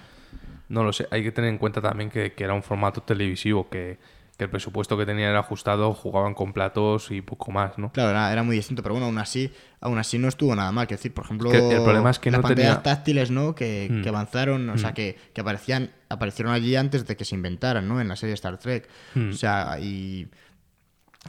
No 0.70 0.84
lo 0.84 0.94
sé. 0.94 1.08
Hay 1.10 1.24
que 1.24 1.32
tener 1.32 1.50
en 1.50 1.58
cuenta 1.58 1.82
también 1.82 2.12
que, 2.12 2.34
que 2.34 2.44
era 2.44 2.54
un 2.54 2.62
formato 2.62 3.02
televisivo, 3.02 3.70
que, 3.70 3.98
que 4.38 4.44
el 4.44 4.50
presupuesto 4.52 4.96
que 4.98 5.06
tenía 5.08 5.30
era 5.30 5.40
ajustado, 5.40 5.94
jugaban 5.96 6.36
con 6.36 6.54
platos 6.54 7.10
y 7.10 7.22
poco 7.22 7.52
más, 7.52 7.78
¿no? 7.80 7.92
Claro, 7.92 8.12
era, 8.12 8.32
era 8.32 8.44
muy 8.44 8.56
distinto, 8.56 8.84
pero 8.84 8.94
bueno, 8.94 9.08
aún 9.08 9.18
así, 9.18 9.52
aún 9.82 9.98
así 9.98 10.20
no 10.20 10.28
estuvo 10.28 10.56
nada 10.56 10.72
mal. 10.72 10.86
Quiero 10.86 11.00
decir, 11.00 11.14
por 11.14 11.26
ejemplo, 11.26 11.50
que 11.50 11.58
el 11.58 11.82
problema 11.84 12.12
es 12.12 12.20
que 12.20 12.30
las 12.30 12.38
no 12.40 12.44
pantallas 12.44 12.70
tenía- 12.78 12.84
táctiles, 12.84 13.32
¿no? 13.32 13.56
Que, 13.56 13.88
Mm. 13.90 14.04
que 14.04 14.10
avanzaron, 14.10 14.70
o 14.70 14.78
sea, 14.78 14.94
que, 14.94 15.18
que 15.34 15.42
aparecían, 15.42 15.90
aparecieron 16.10 16.54
allí 16.54 16.76
antes 16.76 17.08
de 17.08 17.18
que 17.18 17.26
se 17.26 17.34
inventaran, 17.34 17.88
¿no? 17.88 18.00
En 18.00 18.08
la 18.08 18.16
serie 18.16 18.36
Star 18.36 18.58
Trek. 18.60 18.88
Mm. 19.16 19.30
O 19.32 19.34
sea, 19.34 19.80
y 19.80 20.28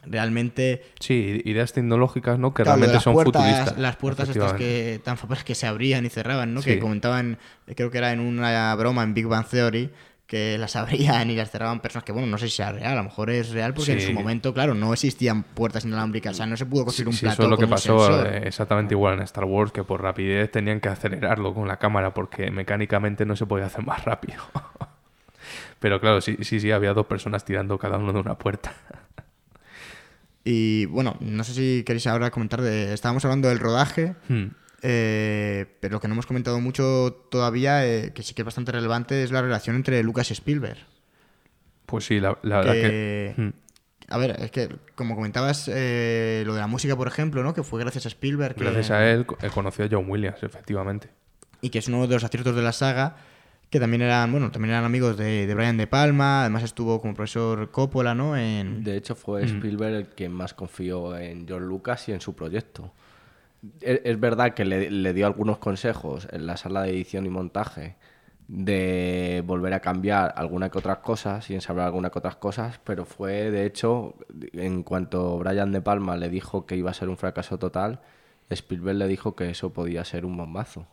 realmente 0.05 0.83
Sí, 1.01 1.41
ideas 1.45 1.73
tecnológicas, 1.73 2.39
¿no? 2.39 2.55
Que 2.55 2.63
Claro, 2.63 2.79
realmente 2.79 3.03
son 3.03 3.15
puertas, 3.15 3.43
futuristas. 3.43 3.79
Las 3.79 3.97
puertas 3.97 4.29
estas 4.29 4.53
que 4.53 5.01
tan 5.03 5.17
famosas 5.17 5.45
que 5.45 5.55
se 5.55 5.67
abrían 5.67 6.07
y 6.07 6.09
cerraban, 6.09 6.55
¿no? 6.55 6.63
Sí. 6.63 6.71
Que 6.71 6.79
comentaban, 6.79 7.39
creo 7.75 7.91
que 7.91 7.99
era 7.99 8.13
en 8.13 8.21
una 8.21 8.75
broma 8.77 9.03
en 9.03 9.15
Big 9.15 9.27
Bang 9.27 9.47
Theory, 9.47 9.91
que 10.29 10.59
las 10.59 10.77
abrían 10.77 11.31
y 11.31 11.35
las 11.35 11.51
cerraban 11.51 11.81
personas 11.81 12.05
que, 12.05 12.13
bueno, 12.13 12.29
no 12.29 12.37
sé 12.39 12.49
si 12.49 12.57
sea 12.57 12.71
real, 12.71 12.93
a 12.93 12.97
lo 12.97 13.03
mejor 13.05 13.31
es 13.31 13.49
real 13.49 13.73
porque 13.73 13.93
en 13.93 14.01
su 14.03 14.13
momento, 14.13 14.53
claro, 14.53 14.75
no 14.75 14.93
existían 14.93 15.43
puertas 15.43 15.85
inalámbricas, 15.87 16.33
o 16.33 16.37
sea, 16.37 16.47
no 16.47 16.55
se 16.57 16.67
pudo 16.67 16.85
construir 16.85 17.09
un 17.09 17.15
Sí, 17.15 17.21
plato 17.23 17.33
eso 17.33 17.43
es 17.45 17.49
lo 17.49 17.57
que 17.57 17.63
con 17.63 17.71
pasó 17.71 18.27
eh, 18.27 18.43
exactamente 18.47 18.95
igual 18.95 19.15
en 19.15 19.23
Star 19.23 19.45
Wars, 19.45 19.73
que 19.73 19.83
por 19.85 20.03
rapidez 20.03 20.51
tenían 20.53 20.81
que 20.81 20.91
acelerarlo 20.91 21.55
con 21.55 21.67
la 21.67 21.79
cámara 21.79 22.13
porque 22.13 22.51
mecánicamente 22.51 23.25
no 23.25 23.35
se 23.37 23.47
podía 23.47 23.67
hacer 23.67 23.85
más 23.85 24.05
rápido. 24.05 24.43
Pero 25.81 25.99
claro, 25.99 26.21
sí, 26.21 26.37
sí, 26.43 26.61
sí, 26.61 26.71
había 26.73 26.93
dos 26.93 27.07
personas 27.07 27.45
tirando 27.45 27.79
cada 27.79 27.97
uno 27.97 28.13
de 28.13 28.21
una 28.21 28.37
puerta. 28.37 28.75
Y 30.45 30.87
bueno, 30.87 31.17
no 31.21 31.43
sé 31.45 31.55
si 31.55 31.85
queréis 31.85 32.07
ahora 32.07 32.31
comentar 32.31 32.61
de. 32.63 32.93
Estábamos 32.93 33.25
hablando 33.25 33.49
del 33.49 33.59
rodaje, 33.59 34.15
Hmm. 34.29 34.49
Eh, 34.83 35.67
pero 35.81 35.95
lo 35.95 36.01
que 36.01 36.09
no 36.09 36.15
hemos 36.15 36.27
comentado 36.27 36.61
mucho 36.61 37.27
todavía, 37.31 37.87
eh, 37.87 38.13
que 38.15 38.23
sí 38.23 38.35
que 38.35 38.43
es 38.43 38.47
bastante 38.47 38.73
relevante, 38.73 39.23
es 39.23 39.33
la 39.33 39.43
relación 39.43 39.77
entre 39.77 40.03
Lucas 40.03 40.31
y 40.31 40.35
Spielberg. 40.35 40.79
Pues 41.87 42.05
sí, 42.07 42.21
la, 42.21 42.39
la 42.43 42.59
verdad 42.59 42.73
que... 42.75 42.81
Que- 42.83 43.35
Hmm. 43.37 43.53
A 44.11 44.17
ver, 44.17 44.37
es 44.41 44.51
que 44.51 44.71
como 44.95 45.15
comentabas, 45.15 45.71
eh, 45.71 46.43
lo 46.47 46.55
de 46.55 46.61
la 46.61 46.67
música, 46.67 46.97
por 46.97 47.07
ejemplo, 47.09 47.43
¿no? 47.43 47.53
Que 47.53 47.63
fue 47.63 47.79
gracias 47.79 48.07
a 48.07 48.09
Spielberg. 48.09 48.55
que- 48.55 48.65
Gracias 48.65 48.91
a 48.91 49.07
él 49.11 49.27
he 49.43 49.49
conocido 49.51 49.85
a 49.85 49.89
John 49.93 50.09
Williams, 50.11 50.43
efectivamente. 50.43 51.11
Y 51.61 51.69
que 51.69 51.79
es 51.81 51.89
uno 51.89 52.07
de 52.07 52.15
los 52.15 52.25
aciertos 52.25 52.57
de 52.57 52.63
la 52.63 52.73
saga, 52.73 53.17
que 53.69 53.79
también 53.79 54.01
eran, 54.01 54.33
bueno, 54.33 54.51
también 54.51 54.71
eran 54.73 54.85
amigos 54.87 55.19
de, 55.19 55.47
de 55.47 55.55
Brian 55.55 55.77
De 55.77 55.87
Palma, 55.87 56.41
además 56.41 56.63
estuvo 56.63 57.03
como 57.03 57.13
profesor 57.13 57.71
Coppola, 57.71 58.15
¿no? 58.15 58.35
En... 58.35 58.83
De 58.83 58.97
hecho, 58.97 59.15
fue 59.15 59.45
Spielberg 59.45 59.95
el 59.95 60.07
que 60.09 60.31
más 60.31 60.55
confió 60.55 61.15
en 61.19 61.47
George 61.47 61.67
Lucas 61.67 62.09
y 62.09 62.13
en 62.13 62.23
su 62.23 62.35
proyecto. 62.35 62.95
Es, 63.81 64.21
verdad 64.21 64.55
que 64.55 64.65
le, 64.65 65.13
dio 65.13 65.27
algunos 65.27 65.59
consejos 65.59 66.29
en 66.31 66.47
la 66.47 66.57
sala 66.57 66.83
de 66.83 66.91
edición 66.91 67.27
y 67.27 67.29
montaje 67.29 67.97
de 68.47 69.43
volver 69.45 69.75
a 69.75 69.81
cambiar 69.81 70.33
alguna 70.37 70.71
que 70.71 70.79
otras 70.79 70.99
cosas 70.99 71.51
y 71.51 71.55
ensablar 71.55 71.87
alguna 71.87 72.11
que 72.11 72.19
otras 72.19 72.37
cosas, 72.37 72.81
pero 72.85 73.05
fue, 73.05 73.51
de 73.51 73.67
hecho, 73.67 74.15
en 74.53 74.83
cuanto 74.83 75.37
Brian 75.39 75.73
De 75.73 75.81
Palma 75.83 76.17
le 76.17 76.31
dijo 76.31 76.65
que 76.67 76.77
iba 76.77 76.91
a 76.91 76.95
ser 76.95 77.09
un 77.09 77.19
fracaso 77.19 77.59
total, 77.59 78.01
Spielberg 78.49 78.97
le 78.97 79.07
dijo 79.09 79.35
que 79.37 79.51
eso 79.51 79.73
podía 79.73 80.05
ser 80.05 80.25
un 80.25 80.37
bombazo. 80.37 80.87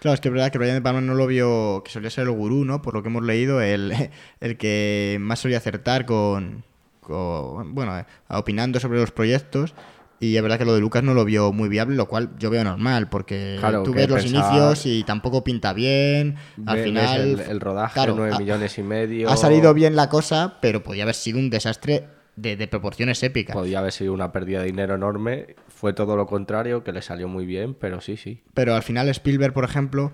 Claro, 0.00 0.14
es 0.14 0.20
que 0.20 0.28
es 0.28 0.34
verdad 0.34 0.50
que 0.50 0.58
Brian 0.58 0.76
De 0.76 0.82
Palma 0.82 1.00
no 1.00 1.14
lo 1.14 1.26
vio, 1.26 1.82
que 1.84 1.90
solía 1.90 2.10
ser 2.10 2.24
el 2.24 2.32
gurú, 2.32 2.64
¿no? 2.64 2.80
Por 2.80 2.94
lo 2.94 3.02
que 3.02 3.08
hemos 3.08 3.24
leído, 3.24 3.60
el, 3.60 3.92
el 4.40 4.56
que 4.56 5.18
más 5.20 5.40
solía 5.40 5.58
acertar 5.58 6.06
con, 6.06 6.64
con- 7.00 7.74
bueno, 7.74 7.98
eh, 7.98 8.06
opinando 8.28 8.80
sobre 8.80 9.00
los 9.00 9.10
proyectos. 9.10 9.74
Y 10.20 10.36
es 10.36 10.42
verdad 10.42 10.58
que 10.58 10.64
lo 10.64 10.74
de 10.74 10.80
Lucas 10.80 11.02
no 11.02 11.12
lo 11.12 11.24
vio 11.24 11.52
muy 11.52 11.68
viable, 11.68 11.96
lo 11.96 12.06
cual 12.06 12.30
yo 12.38 12.48
veo 12.48 12.64
normal, 12.64 13.08
porque 13.08 13.56
Claro, 13.58 13.82
tú 13.82 13.92
ves 13.92 14.08
los 14.08 14.22
pensaba- 14.22 14.48
inicios 14.48 14.86
y 14.86 15.02
tampoco 15.04 15.44
pinta 15.44 15.72
bien. 15.72 16.36
Al 16.66 16.76
ves 16.76 16.84
final, 16.84 17.20
el, 17.20 17.40
el 17.40 17.60
rodaje, 17.60 17.94
claro, 17.94 18.14
9 18.16 18.32
ha- 18.34 18.38
millones 18.38 18.78
y 18.78 18.82
medio. 18.82 19.28
ha 19.28 19.36
salido 19.36 19.74
bien 19.74 19.96
la 19.96 20.08
cosa, 20.08 20.58
pero 20.62 20.82
podía 20.82 21.02
haber 21.02 21.14
sido 21.16 21.38
un 21.38 21.50
desastre 21.50 22.04
de, 22.36 22.56
de 22.56 22.66
proporciones 22.68 23.22
épicas. 23.22 23.54
Podía 23.54 23.80
haber 23.80 23.92
sido 23.92 24.12
una 24.12 24.32
pérdida 24.32 24.60
de 24.60 24.66
dinero 24.66 24.94
enorme. 24.94 25.56
Fue 25.68 25.92
todo 25.92 26.16
lo 26.16 26.26
contrario, 26.26 26.82
que 26.84 26.92
le 26.92 27.02
salió 27.02 27.28
muy 27.28 27.44
bien, 27.44 27.74
pero 27.74 28.00
sí, 28.00 28.16
sí. 28.16 28.42
Pero 28.54 28.74
al 28.76 28.82
final 28.82 29.08
Spielberg, 29.10 29.52
por 29.52 29.64
ejemplo, 29.64 30.12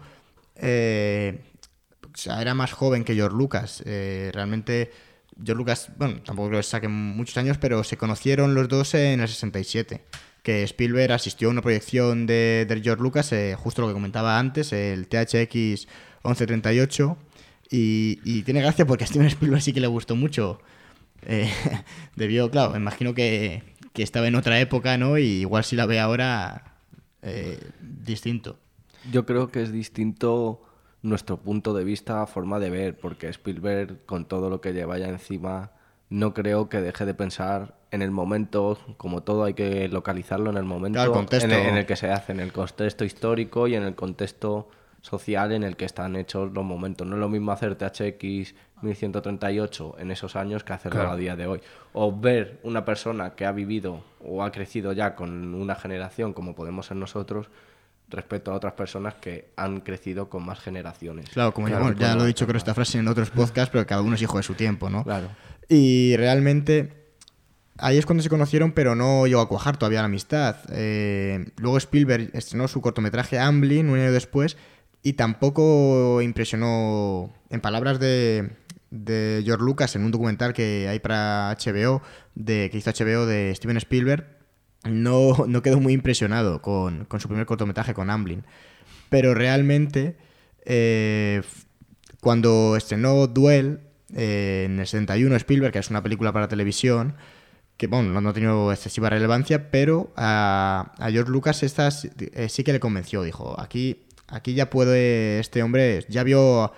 eh, 0.57 1.41
o 2.13 2.17
sea, 2.17 2.41
era 2.41 2.55
más 2.55 2.73
joven 2.73 3.05
que 3.05 3.15
George 3.15 3.37
Lucas. 3.37 3.83
Eh, 3.87 4.31
realmente, 4.35 4.91
George 5.37 5.59
Lucas, 5.59 5.91
bueno, 5.97 6.21
tampoco 6.23 6.49
creo 6.49 6.61
que 6.61 6.65
saquen 6.65 6.91
muchos 6.91 7.37
años, 7.37 7.59
pero 7.59 7.85
se 7.85 7.97
conocieron 7.97 8.55
los 8.55 8.69
dos 8.69 8.95
en 8.95 9.21
el 9.21 9.29
67. 9.29 10.05
Que 10.43 10.63
Spielberg 10.65 11.13
asistió 11.13 11.49
a 11.49 11.51
una 11.51 11.63
proyección 11.63 12.27
de, 12.27 12.67
George 12.83 13.03
Lucas, 13.03 13.33
eh, 13.33 13.55
justo 13.59 13.83
lo 13.83 13.89
que 13.89 13.95
comentaba 13.95 14.39
antes, 14.39 14.73
el 14.73 15.07
THX 15.07 15.87
1138. 16.25 17.17
Y, 17.71 18.43
tiene 18.43 18.61
gracia 18.61 18.87
porque 18.87 19.05
a 19.05 19.07
Steven 19.07 19.29
Spielberg 19.29 19.63
sí 19.63 19.73
que 19.73 19.81
le 19.81 19.87
gustó 19.87 20.17
mucho. 20.17 20.61
Eh, 21.23 21.51
debió, 22.17 22.51
claro, 22.51 22.77
imagino 22.77 23.15
que, 23.15 23.63
que 23.93 24.03
estaba 24.03 24.29
en 24.29 24.35
otra 24.35 24.61
época, 24.61 24.99
¿no? 24.99 25.19
Y 25.19 25.41
igual 25.41 25.65
si 25.65 25.77
la 25.77 25.87
ve 25.87 26.01
ahora, 26.01 26.77
eh, 27.23 27.59
distinto. 27.81 28.59
Yo 29.11 29.27
creo 29.27 29.49
que 29.49 29.63
es 29.63 29.73
distinto 29.73 30.63
nuestro 31.03 31.39
punto 31.39 31.73
de 31.75 31.85
vista, 31.85 32.27
forma 32.27 32.59
de 32.59 32.71
ver, 32.71 32.99
porque 32.99 33.29
Spielberg, 33.29 34.05
con 34.07 34.27
todo 34.27 34.51
lo 34.51 34.61
que 34.61 34.73
lleva 34.73 34.99
ya 34.99 35.09
encima, 35.09 35.71
no 36.09 36.35
creo 36.35 36.69
que 36.69 36.81
deje 36.81 37.07
de 37.07 37.15
pensar 37.15 37.75
en 37.91 38.03
el 38.03 38.11
momento, 38.11 38.79
como 38.97 39.23
todo 39.23 39.45
hay 39.45 39.55
que 39.55 39.89
localizarlo 39.89 40.51
en 40.51 40.57
el 40.57 40.65
momento 40.65 40.99
el. 41.05 41.13
En, 41.45 41.61
el, 41.61 41.67
en 41.69 41.77
el 41.79 41.87
que 41.87 41.97
se 41.97 42.11
hace, 42.11 42.33
en 42.33 42.41
el 42.41 42.53
contexto 42.53 43.05
histórico 43.05 43.67
y 43.69 43.75
en 43.75 43.83
el 43.85 43.95
contexto 43.95 44.69
social 45.03 45.53
en 45.53 45.63
el 45.63 45.77
que 45.77 45.87
están 45.87 46.15
hechos 46.17 46.53
los 46.53 46.65
momentos. 46.65 47.07
No 47.07 47.17
es 47.17 47.21
lo 47.21 47.29
mismo 47.29 47.53
hacer 47.53 47.75
THX 47.75 48.55
1138 48.83 49.97
en 49.99 50.11
esos 50.11 50.37
años 50.37 50.63
que 50.65 50.73
hacerlo 50.73 51.01
Claro. 51.01 51.13
a 51.13 51.17
día 51.17 51.37
de 51.37 51.47
hoy. 51.47 51.61
O 51.93 52.15
ver 52.19 52.61
una 52.63 52.85
persona 52.85 53.35
que 53.35 53.47
ha 53.47 53.53
vivido 53.53 54.03
o 54.23 54.43
ha 54.43 54.53
crecido 54.53 54.93
ya 54.93 55.15
con 55.15 55.55
una 55.55 55.75
generación 55.75 56.33
como 56.33 56.55
podemos 56.55 56.87
ser 56.87 56.97
nosotros 56.99 57.49
respecto 58.11 58.53
a 58.53 58.55
otras 58.55 58.75
personas 58.75 59.15
que 59.15 59.53
han 59.57 59.81
crecido 59.81 60.29
con 60.29 60.45
más 60.45 60.61
generaciones. 60.61 61.31
Claro, 61.31 61.55
como 61.55 61.69
Claro, 61.69 61.85
bueno, 61.85 61.99
ya 61.99 62.15
lo 62.15 62.25
he 62.25 62.29
dicho 62.29 62.47
con 62.47 62.57
esta 62.57 62.75
frase 62.75 62.99
en 62.99 63.09
otros 63.09 63.31
podcasts, 63.31 63.71
pero 63.73 63.87
cada 63.87 64.03
uno 64.03 64.15
es 64.15 64.23
hijo 64.23 64.37
de 64.37 64.43
su 64.43 64.55
tiempo, 64.55 64.91
¿no? 64.91 65.05
Claro. 65.05 65.29
Y 65.69 66.17
realmente 66.17 67.01
ahí 67.79 67.99
es 67.99 68.07
cuando 68.07 68.23
se 68.23 68.29
conocieron, 68.29 68.73
pero 68.73 68.95
no 68.95 69.27
llegó 69.27 69.41
a 69.41 69.49
cuajar 69.49 69.77
todavía 69.77 70.01
la 70.01 70.07
amistad. 70.07 70.57
Eh, 70.71 71.47
luego 71.57 71.79
Spielberg 71.79 72.31
estrenó 72.35 72.69
su 72.69 72.81
cortometraje 72.81 73.39
Amblin 73.39 73.89
un 73.89 73.99
año 73.99 74.13
después 74.13 74.57
y 75.03 75.15
tampoco 75.15 76.21
impresionó, 76.23 77.33
en 77.49 77.61
palabras 77.61 77.99
de, 77.99 78.51
de 78.91 79.43
George 79.45 79.65
Lucas, 79.65 79.97
en 79.97 80.05
un 80.05 80.11
documental 80.11 80.53
que 80.53 80.89
hay 80.89 80.99
para 80.99 81.57
HBO, 81.57 82.03
de, 82.35 82.69
que 82.71 82.79
hizo 82.79 82.91
HBO 82.91 83.27
de 83.27 83.55
Steven 83.55 83.77
Spielberg, 83.79 84.40
no, 84.85 85.45
no 85.47 85.63
quedó 85.63 85.81
muy 85.81 85.93
impresionado 85.93 86.63
con, 86.63 87.05
con 87.05 87.21
su 87.21 87.29
primer 87.29 87.47
cortometraje, 87.47 87.95
con 87.95 88.11
Amblin. 88.11 88.45
Pero 89.09 89.35
realmente, 89.35 90.17
eh, 90.65 91.43
cuando 92.21 92.77
estrenó 92.77 93.27
Duel 93.27 93.81
eh, 94.15 94.65
en 94.67 94.79
el 94.79 94.87
71, 94.87 95.37
Spielberg, 95.37 95.73
que 95.73 95.79
es 95.81 95.91
una 95.91 96.03
película 96.03 96.33
para 96.33 96.49
televisión, 96.49 97.15
que 97.77 97.87
bueno, 97.87 98.21
no, 98.21 98.29
ha 98.29 98.33
tenido 98.33 98.73
excesiva 98.73 99.09
relevancia, 99.11 99.71
pero 99.71 100.13
a, 100.17 100.93
George 101.11 101.31
Lucas 101.31 101.63
esta 101.63 101.91
sí- 101.91 102.11
eh, 102.35 102.49
sí 102.49 102.63
que 102.63 102.73
le 102.73 102.81
convenció. 102.81 103.23
Dijo, 103.23 103.59
aquí, 103.59 104.03
aquí 104.29 104.55
ya 104.55 104.71
puede 104.71 105.41
este 105.41 105.63
hombre, 105.63 106.05
ya 106.09 106.23
vio 106.23 106.73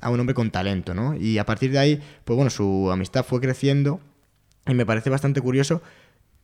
a 0.00 0.10
un 0.10 0.20
hombre 0.20 0.34
con 0.34 0.50
talento, 0.50 0.92
¿no? 0.94 1.14
Y 1.16 1.38
a 1.38 1.46
partir 1.46 1.72
de 1.72 1.78
ahí, 1.78 2.02
pues 2.24 2.36
bueno, 2.36 2.50
su 2.50 2.90
amistad 2.92 3.24
fue 3.24 3.40
creciendo 3.40 4.00
y 4.66 4.74
me 4.74 4.84
parece 4.84 5.08
bastante 5.08 5.40
curioso 5.40 5.80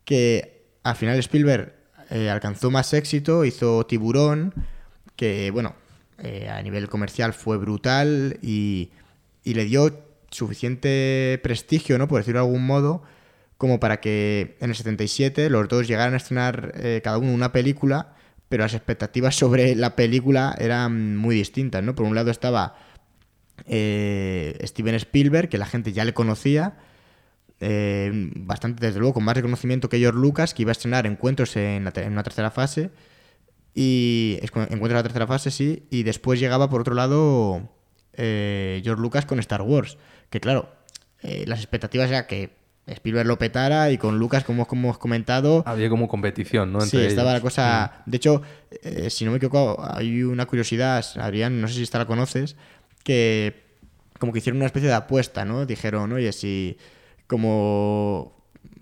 que 0.03 0.60
al 0.83 0.95
final 0.95 1.19
Spielberg 1.19 1.73
eh, 2.09 2.29
alcanzó 2.29 2.71
más 2.71 2.93
éxito, 2.93 3.45
hizo 3.45 3.85
Tiburón, 3.85 4.53
que 5.15 5.51
bueno, 5.51 5.75
eh, 6.17 6.49
a 6.49 6.61
nivel 6.61 6.89
comercial 6.89 7.33
fue 7.33 7.57
brutal 7.57 8.37
y, 8.41 8.89
y 9.43 9.53
le 9.53 9.65
dio 9.65 9.97
suficiente 10.29 11.39
prestigio, 11.43 11.97
¿no? 11.97 12.07
Por 12.07 12.19
decirlo 12.19 12.41
de 12.41 12.47
algún 12.47 12.65
modo, 12.65 13.03
como 13.57 13.79
para 13.79 14.01
que 14.01 14.57
en 14.59 14.71
el 14.71 14.75
77 14.75 15.49
los 15.49 15.67
dos 15.69 15.87
llegaran 15.87 16.13
a 16.13 16.17
estrenar 16.17 16.73
eh, 16.75 17.01
cada 17.03 17.17
uno 17.17 17.31
una 17.31 17.51
película, 17.51 18.15
pero 18.49 18.63
las 18.63 18.73
expectativas 18.73 19.35
sobre 19.37 19.75
la 19.75 19.95
película 19.95 20.55
eran 20.59 21.15
muy 21.17 21.35
distintas, 21.35 21.83
¿no? 21.83 21.95
Por 21.95 22.05
un 22.05 22.15
lado 22.15 22.31
estaba 22.31 22.75
Steven 23.63 24.95
Spielberg, 24.95 25.47
que 25.47 25.59
la 25.59 25.67
gente 25.67 25.93
ya 25.93 26.03
le 26.03 26.13
conocía, 26.15 26.77
eh, 27.61 28.11
bastante, 28.35 28.85
desde 28.85 28.99
luego, 28.99 29.13
con 29.13 29.23
más 29.23 29.35
reconocimiento 29.35 29.87
que 29.87 29.99
George 29.99 30.19
Lucas, 30.19 30.53
que 30.53 30.63
iba 30.63 30.71
a 30.71 30.73
estrenar 30.73 31.05
Encuentros 31.05 31.55
en, 31.55 31.83
la 31.83 31.93
en 31.95 32.11
una 32.11 32.23
tercera 32.23 32.49
fase. 32.49 32.89
Y 33.73 34.39
Encuentros 34.41 34.89
en 34.89 34.95
la 34.95 35.03
tercera 35.03 35.27
fase, 35.27 35.51
sí. 35.51 35.85
Y 35.91 36.03
después 36.03 36.39
llegaba, 36.39 36.69
por 36.69 36.81
otro 36.81 36.95
lado, 36.95 37.69
eh, 38.13 38.81
George 38.83 39.01
Lucas 39.01 39.25
con 39.25 39.39
Star 39.39 39.61
Wars. 39.61 39.97
Que 40.31 40.39
claro, 40.39 40.69
eh, 41.21 41.45
las 41.47 41.59
expectativas 41.59 42.09
era 42.09 42.25
que 42.25 42.57
Spielberg 42.87 43.27
lo 43.27 43.37
petara 43.37 43.91
y 43.91 43.99
con 43.99 44.17
Lucas, 44.17 44.43
como, 44.43 44.65
como 44.67 44.87
hemos 44.87 44.97
comentado, 44.97 45.63
Había 45.67 45.87
como 45.89 46.07
competición, 46.07 46.73
¿no? 46.73 46.81
Sí, 46.81 46.97
Entre 46.97 47.07
estaba 47.07 47.31
la 47.31 47.41
cosa. 47.41 48.03
De 48.07 48.17
hecho, 48.17 48.41
eh, 48.81 49.11
si 49.11 49.23
no 49.23 49.31
me 49.31 49.37
equivoco, 49.37 49.79
hay 49.87 50.23
una 50.23 50.47
curiosidad, 50.47 51.05
Adrián, 51.17 51.61
no 51.61 51.67
sé 51.67 51.75
si 51.75 51.83
esta 51.83 51.99
la 51.99 52.07
conoces, 52.07 52.55
que 53.03 53.69
como 54.17 54.33
que 54.33 54.39
hicieron 54.39 54.57
una 54.57 54.65
especie 54.65 54.89
de 54.89 54.95
apuesta, 54.95 55.45
¿no? 55.45 55.65
Dijeron, 55.67 56.11
oye, 56.11 56.31
si 56.31 56.77
como 57.31 58.33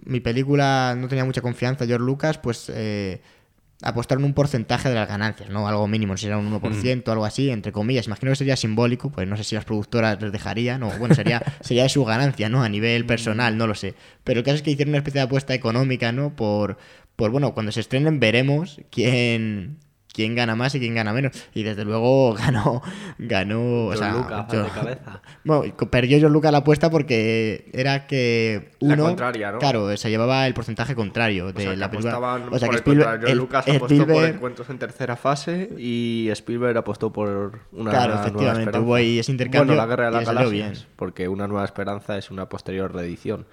mi 0.06 0.22
película 0.22 0.96
no 0.98 1.08
tenía 1.08 1.24
mucha 1.24 1.42
confianza, 1.42 1.86
George 1.86 2.04
Lucas, 2.04 2.40
pues 2.40 2.72
eh, 2.74 3.22
apostaron 3.84 4.24
un 4.24 4.34
porcentaje 4.34 4.90
de 4.90 4.96
las 4.96 5.08
ganancias, 5.08 5.52
¿no? 5.52 5.68
Algo 5.68 5.88
mínimo, 5.88 6.18
si 6.18 6.26
era 6.26 6.40
un 6.40 6.52
1%, 6.52 7.08
algo 7.12 7.26
así, 7.26 7.52
entre 7.52 7.72
comillas. 7.72 8.08
Imagino 8.08 8.32
que 8.32 8.38
sería 8.38 8.56
simbólico, 8.56 9.12
pues 9.12 9.28
no 9.28 9.38
sé 9.38 9.44
si 9.44 9.54
las 9.54 9.66
productoras 9.66 10.20
les 10.20 10.32
dejarían, 10.32 10.82
o 10.82 10.90
bueno, 10.98 11.14
sería, 11.14 11.44
sería 11.62 11.84
de 11.84 11.90
su 11.90 12.04
ganancia, 12.04 12.50
¿no? 12.50 12.64
A 12.64 12.70
nivel 12.70 13.06
personal, 13.06 13.56
no 13.56 13.68
lo 13.68 13.76
sé. 13.76 13.94
Pero 14.24 14.40
el 14.40 14.44
caso 14.44 14.56
es 14.56 14.62
que 14.64 14.72
hicieron 14.72 14.94
una 14.94 14.98
especie 14.98 15.20
de 15.20 15.26
apuesta 15.26 15.54
económica, 15.54 16.12
¿no? 16.12 16.36
Por, 16.36 16.80
por 17.16 17.30
bueno, 17.30 17.54
cuando 17.54 17.72
se 17.72 17.82
estrenen 17.82 18.20
veremos 18.20 18.82
quién, 18.90 19.78
quién 20.14 20.36
gana 20.36 20.56
más 20.56 20.74
y 20.76 20.80
quién 20.80 20.96
gana 20.96 21.14
menos. 21.14 21.32
Y 21.54 21.64
desde 21.64 21.86
luego 21.86 22.34
ganó, 22.38 22.82
ganó, 23.18 23.86
o 23.88 23.96
sea, 23.96 24.14
Lucas, 24.14 24.46
yo- 24.52 24.64
de 24.64 24.70
cabeza. 24.70 25.22
bueno, 25.44 25.74
perdió 25.92 26.18
George 26.20 26.34
Lucas 26.34 26.52
la 26.52 26.58
apuesta 26.60 26.90
porque 26.90 27.70
era 27.74 28.08
que 28.08 28.72
La 28.80 28.96
uno, 28.96 29.04
contraria, 29.06 29.52
¿no? 29.52 29.60
claro, 29.60 29.96
se 29.98 30.10
llevaba 30.10 30.48
el 30.48 30.54
porcentaje 30.54 30.96
contrario 30.96 31.52
de 31.52 31.52
O 31.54 31.62
sea, 31.62 31.72
que 31.72 31.78
la 31.78 31.90
película. 31.92 32.18
O 32.18 32.40
sea, 32.40 32.40
por 32.50 32.60
que 32.60 32.66
el 32.68 32.76
Spielberg, 32.76 33.30
el- 33.30 33.38
Lucas 33.38 33.68
apostó 33.68 33.80
por 33.80 33.92
Spielberg- 34.16 34.36
encuentros 34.36 34.70
en 34.70 34.80
tercera 34.80 35.16
fase 35.16 35.70
y 35.78 36.28
Spielberg 36.32 36.78
apostó 36.78 37.12
por 37.14 37.60
una 37.72 37.92
Claro, 37.92 38.08
nueva 38.14 38.22
efectivamente, 38.22 38.62
esperanza. 38.62 38.86
hubo 38.86 38.96
ahí 38.96 39.20
ese 39.20 39.32
intercambio 39.32 39.76
Bueno, 39.76 39.82
la 39.82 39.88
guerra 39.88 40.06
de 40.06 40.12
las 40.12 40.26
galaxias, 40.26 40.88
porque 40.96 41.28
una 41.28 41.48
nueva 41.48 41.66
esperanza 41.66 42.18
es 42.18 42.32
una 42.32 42.50
posterior 42.50 42.94
reedición. 42.94 43.46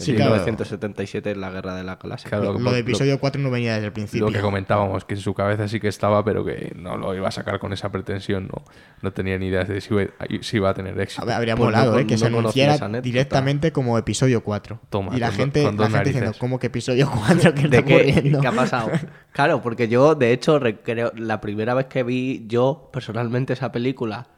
En 0.00 0.06
Sí, 0.06 0.14
claro. 0.14 0.30
1977 0.32 1.32
es 1.32 1.36
la 1.36 1.50
guerra 1.50 1.74
de 1.74 1.84
la 1.84 1.96
galaxia. 1.96 2.28
Claro, 2.30 2.44
lo, 2.44 2.52
lo- 2.54 2.58
lo 2.60 2.70
de 2.72 2.78
lo- 2.78 2.82
episodio 2.82 3.20
4 3.20 3.40
no 3.42 3.50
venía 3.50 3.74
desde 3.74 3.86
el 3.86 3.92
principio. 3.92 4.26
Lo 4.26 4.32
que 4.32 4.40
comentábamos, 4.40 5.04
que 5.04 5.14
en 5.14 5.20
su 5.20 5.34
cabeza 5.34 5.68
sí 5.68 5.78
que 5.78 5.88
estaba, 5.88 6.24
pero 6.24 6.42
que 6.44 6.72
no 6.74 6.96
lo 6.96 7.14
iba 7.14 7.28
a 7.28 7.30
sacar 7.30 7.58
con 7.58 7.72
esa 7.74 7.90
pretensión, 7.92 8.48
no, 8.48 8.64
no 9.02 9.12
tenía 9.12 9.38
ni 9.38 9.48
idea 9.48 9.64
de 9.64 9.78
si 9.80 9.92
iba, 9.92 10.04
si 10.40 10.56
iba 10.56 10.70
a 10.70 10.74
tener 10.74 10.98
éxito. 10.98 11.22
A 11.22 11.26
ver, 11.26 11.34
Habría 11.36 11.54
Pues 11.54 11.66
no 11.66 11.70
molado, 11.76 11.92
con- 11.92 12.00
¿eh? 12.00 12.06
que 12.06 12.14
no 12.14 12.18
se 12.18 12.26
anunciara 12.26 13.00
directamente 13.02 13.72
como 13.72 13.98
episodio 13.98 14.42
4. 14.42 14.80
Toma, 14.88 15.14
y 15.14 15.20
la 15.20 15.26
con 15.28 15.36
gente, 15.36 15.62
con 15.64 15.76
la 15.76 15.90
gente 15.90 16.04
diciendo. 16.08 16.32
¿cómo 16.38 16.58
que 16.58 16.68
episodio 16.68 17.10
4? 17.10 17.10
¿Qué 17.54 17.62
está 17.62 17.68
¿De 17.76 17.84
qué? 17.84 17.94
ocurriendo? 17.94 18.40
¿Qué 18.40 18.46
ha 18.46 18.52
pasado? 18.52 18.90
Claro, 19.32 19.60
porque 19.62 19.86
yo, 19.88 20.14
de 20.14 20.32
hecho, 20.32 20.58
creo- 20.82 21.12
la 21.14 21.40
primera 21.42 21.74
vez 21.74 21.86
que 21.86 22.02
vi 22.02 22.46
yo 22.48 22.88
personalmente 22.92 23.52
esa 23.52 23.70
película, 23.70 24.28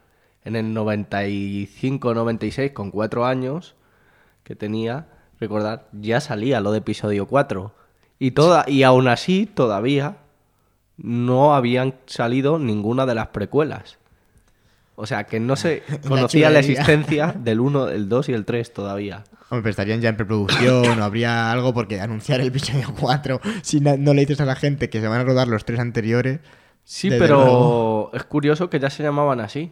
en 0.45 0.57
el 0.57 0.73
95-96, 0.73 2.73
con 2.73 2.91
cuatro 2.91 3.25
años 3.25 3.75
que 4.43 4.55
tenía, 4.55 5.07
recordar, 5.43 5.87
ya 5.91 6.19
salía 6.19 6.59
lo 6.61 6.71
de 6.71 6.79
episodio 6.79 7.27
4. 7.27 7.73
Y, 8.19 8.31
toda, 8.31 8.65
y 8.67 8.83
aún 8.83 9.07
así, 9.07 9.45
todavía 9.45 10.17
no 10.97 11.55
habían 11.55 11.95
salido 12.05 12.59
ninguna 12.59 13.05
de 13.05 13.15
las 13.15 13.27
precuelas. 13.27 13.97
O 14.95 15.05
sea, 15.05 15.25
que 15.25 15.39
no 15.39 15.55
se 15.55 15.83
conocía 16.07 16.49
la 16.49 16.59
existencia 16.59 17.33
del 17.37 17.59
1, 17.59 17.89
el 17.89 18.09
2 18.09 18.29
y 18.29 18.33
el 18.33 18.45
3 18.45 18.73
todavía. 18.73 19.23
Hombre, 19.49 19.63
pero 19.63 19.69
estarían 19.71 20.01
ya 20.01 20.09
en 20.09 20.17
preproducción 20.17 20.99
o 20.99 21.03
habría 21.03 21.51
algo 21.51 21.73
porque 21.73 21.99
anunciar 21.99 22.41
el 22.41 22.47
episodio 22.47 22.93
4 22.99 23.39
si 23.61 23.81
no 23.81 24.13
le 24.13 24.21
dices 24.21 24.41
a 24.41 24.45
la 24.45 24.55
gente 24.55 24.89
que 24.89 24.99
se 24.99 25.07
van 25.07 25.19
a 25.19 25.23
rodar 25.23 25.47
los 25.47 25.63
tres 25.65 25.79
anteriores. 25.79 26.39
Sí, 26.85 27.09
pero 27.09 27.37
luego. 27.37 28.11
es 28.13 28.23
curioso 28.23 28.69
que 28.69 28.79
ya 28.79 28.89
se 28.89 29.03
llamaban 29.03 29.39
así. 29.39 29.71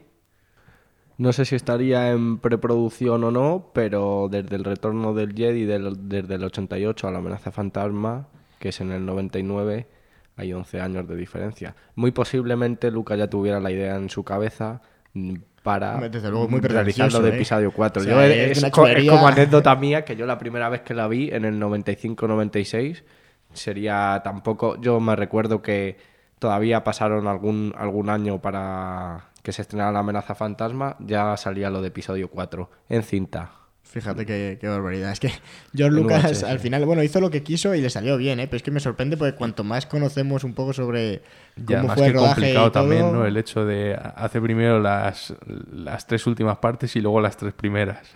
No 1.21 1.33
sé 1.33 1.45
si 1.45 1.55
estaría 1.55 2.09
en 2.11 2.39
preproducción 2.39 3.23
o 3.23 3.29
no, 3.31 3.69
pero 3.73 4.27
desde 4.29 4.55
el 4.55 4.63
retorno 4.63 5.13
del 5.13 5.33
Jedi, 5.35 5.65
del- 5.65 6.09
desde 6.09 6.35
el 6.35 6.43
88 6.43 7.07
a 7.07 7.11
la 7.11 7.19
amenaza 7.19 7.51
fantasma, 7.51 8.27
que 8.59 8.69
es 8.69 8.81
en 8.81 8.91
el 8.91 9.05
99, 9.05 9.87
hay 10.35 10.53
11 10.53 10.81
años 10.81 11.07
de 11.07 11.15
diferencia. 11.15 11.75
Muy 11.95 12.11
posiblemente 12.11 12.89
Luca 12.89 13.15
ya 13.15 13.27
tuviera 13.29 13.59
la 13.59 13.69
idea 13.71 13.97
en 13.97 14.09
su 14.09 14.23
cabeza 14.23 14.81
para 15.61 15.97
desde 16.09 16.31
luego, 16.31 16.47
muy 16.47 16.59
realizar 16.59 17.11
lo 17.11 17.19
pretencioso, 17.19 17.21
de 17.21 17.29
¿eh? 17.29 17.35
episodio 17.35 17.71
4. 17.71 18.01
O 18.01 18.05
sea, 18.05 18.13
Yo, 18.15 18.21
es 18.21 18.63
es, 18.63 18.71
como 18.71 19.27
anécdota 19.27 19.75
mía 19.75 20.03
que 20.03 20.15
yo 20.15 20.25
la 20.25 20.39
primera 20.39 20.69
vez 20.69 20.81
que 20.81 20.95
la 20.95 21.07
vi 21.07 21.29
en 21.31 21.45
el 21.45 21.59
95-96 21.59 23.03
sería 23.53 24.21
tampoco. 24.23 24.79
Yo 24.81 24.99
me 24.99 25.15
recuerdo 25.15 25.61
que 25.61 25.97
todavía 26.39 26.83
pasaron 26.83 27.27
algún, 27.27 27.73
algún 27.77 28.09
año 28.09 28.41
para 28.41 29.30
que 29.43 29.51
se 29.51 29.61
estrenara 29.61 29.91
La 29.91 29.99
amenaza 29.99 30.35
fantasma, 30.35 30.95
ya 30.99 31.35
salía 31.37 31.69
lo 31.69 31.81
de 31.81 31.89
episodio 31.89 32.29
4 32.29 32.69
en 32.89 33.03
cinta. 33.03 33.51
Fíjate 33.83 34.25
qué, 34.25 34.57
qué 34.61 34.69
barbaridad. 34.69 35.11
Es 35.11 35.19
que 35.19 35.31
George 35.75 35.93
Lucas 35.93 36.43
al 36.43 36.59
final, 36.59 36.85
bueno, 36.85 37.03
hizo 37.03 37.19
lo 37.19 37.29
que 37.29 37.43
quiso 37.43 37.75
y 37.75 37.81
le 37.81 37.89
salió 37.89 38.15
bien, 38.15 38.39
¿eh? 38.39 38.47
Pero 38.47 38.57
es 38.57 38.63
que 38.63 38.71
me 38.71 38.79
sorprende 38.79 39.17
porque 39.17 39.35
cuanto 39.35 39.65
más 39.65 39.85
conocemos 39.85 40.45
un 40.45 40.53
poco 40.53 40.71
sobre 40.71 41.21
Ya, 41.57 41.77
cómo 41.77 41.89
más 41.89 41.97
fue 41.97 42.03
que 42.03 42.11
el 42.11 42.15
rodaje 42.15 42.35
complicado 42.35 42.67
y 42.67 42.71
todo, 42.71 42.81
también, 42.81 43.11
¿no? 43.11 43.25
El 43.25 43.35
hecho 43.35 43.65
de 43.65 43.99
hace 44.15 44.39
primero 44.39 44.79
las, 44.79 45.33
las 45.73 46.07
tres 46.07 46.25
últimas 46.25 46.57
partes 46.59 46.95
y 46.95 47.01
luego 47.01 47.19
las 47.19 47.35
tres 47.35 47.53
primeras. 47.53 48.07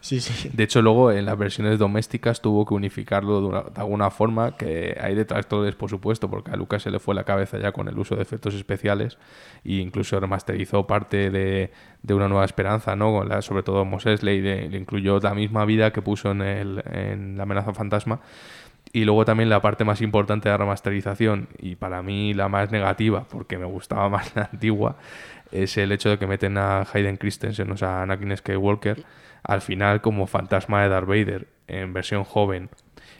Sí, 0.00 0.20
sí. 0.20 0.48
De 0.52 0.62
hecho, 0.62 0.80
luego 0.80 1.10
en 1.10 1.24
las 1.26 1.36
versiones 1.36 1.76
domésticas 1.78 2.40
tuvo 2.40 2.64
que 2.64 2.72
unificarlo 2.72 3.40
de, 3.40 3.46
una- 3.48 3.62
de 3.62 3.80
alguna 3.80 4.10
forma, 4.10 4.56
que 4.56 4.96
hay 5.00 5.16
detractores, 5.16 5.74
por 5.74 5.90
supuesto, 5.90 6.30
porque 6.30 6.52
a 6.52 6.56
Lucas 6.56 6.82
se 6.82 6.90
le 6.92 7.00
fue 7.00 7.16
la 7.16 7.24
cabeza 7.24 7.58
ya 7.58 7.72
con 7.72 7.88
el 7.88 7.98
uso 7.98 8.14
de 8.14 8.22
efectos 8.22 8.54
especiales 8.54 9.18
e 9.64 9.74
incluso 9.74 10.18
remasterizó 10.20 10.86
parte 10.86 11.30
de, 11.30 11.72
de 12.02 12.14
Una 12.14 12.28
Nueva 12.28 12.44
Esperanza, 12.44 12.94
¿no? 12.94 13.24
La- 13.24 13.42
sobre 13.42 13.64
todo 13.64 13.84
Mos 13.84 14.06
Eisley, 14.06 14.40
de- 14.40 14.68
le 14.70 14.78
incluyó 14.78 15.18
la 15.18 15.34
misma 15.34 15.64
vida 15.64 15.92
que 15.92 16.00
puso 16.00 16.30
en, 16.30 16.42
el, 16.42 16.82
en 16.92 17.36
La 17.36 17.42
amenaza 17.42 17.74
fantasma. 17.74 18.20
Y 18.92 19.04
luego 19.04 19.24
también 19.24 19.50
la 19.50 19.60
parte 19.60 19.84
más 19.84 20.00
importante 20.00 20.48
de 20.48 20.54
la 20.54 20.58
remasterización, 20.58 21.48
y 21.58 21.76
para 21.76 22.02
mí 22.02 22.32
la 22.34 22.48
más 22.48 22.70
negativa, 22.70 23.26
porque 23.28 23.58
me 23.58 23.66
gustaba 23.66 24.08
más 24.08 24.34
la 24.34 24.48
antigua, 24.52 24.96
es 25.52 25.76
el 25.76 25.92
hecho 25.92 26.08
de 26.10 26.18
que 26.18 26.26
meten 26.26 26.56
a 26.58 26.86
Hayden 26.92 27.16
Christensen, 27.18 27.70
o 27.70 27.76
sea, 27.76 28.00
a 28.00 28.02
Anakin 28.02 28.34
Skywalker, 28.36 29.04
al 29.42 29.60
final 29.60 30.00
como 30.00 30.26
fantasma 30.26 30.82
de 30.82 30.88
Darth 30.88 31.06
Vader, 31.08 31.48
en 31.66 31.92
versión 31.92 32.24
joven. 32.24 32.68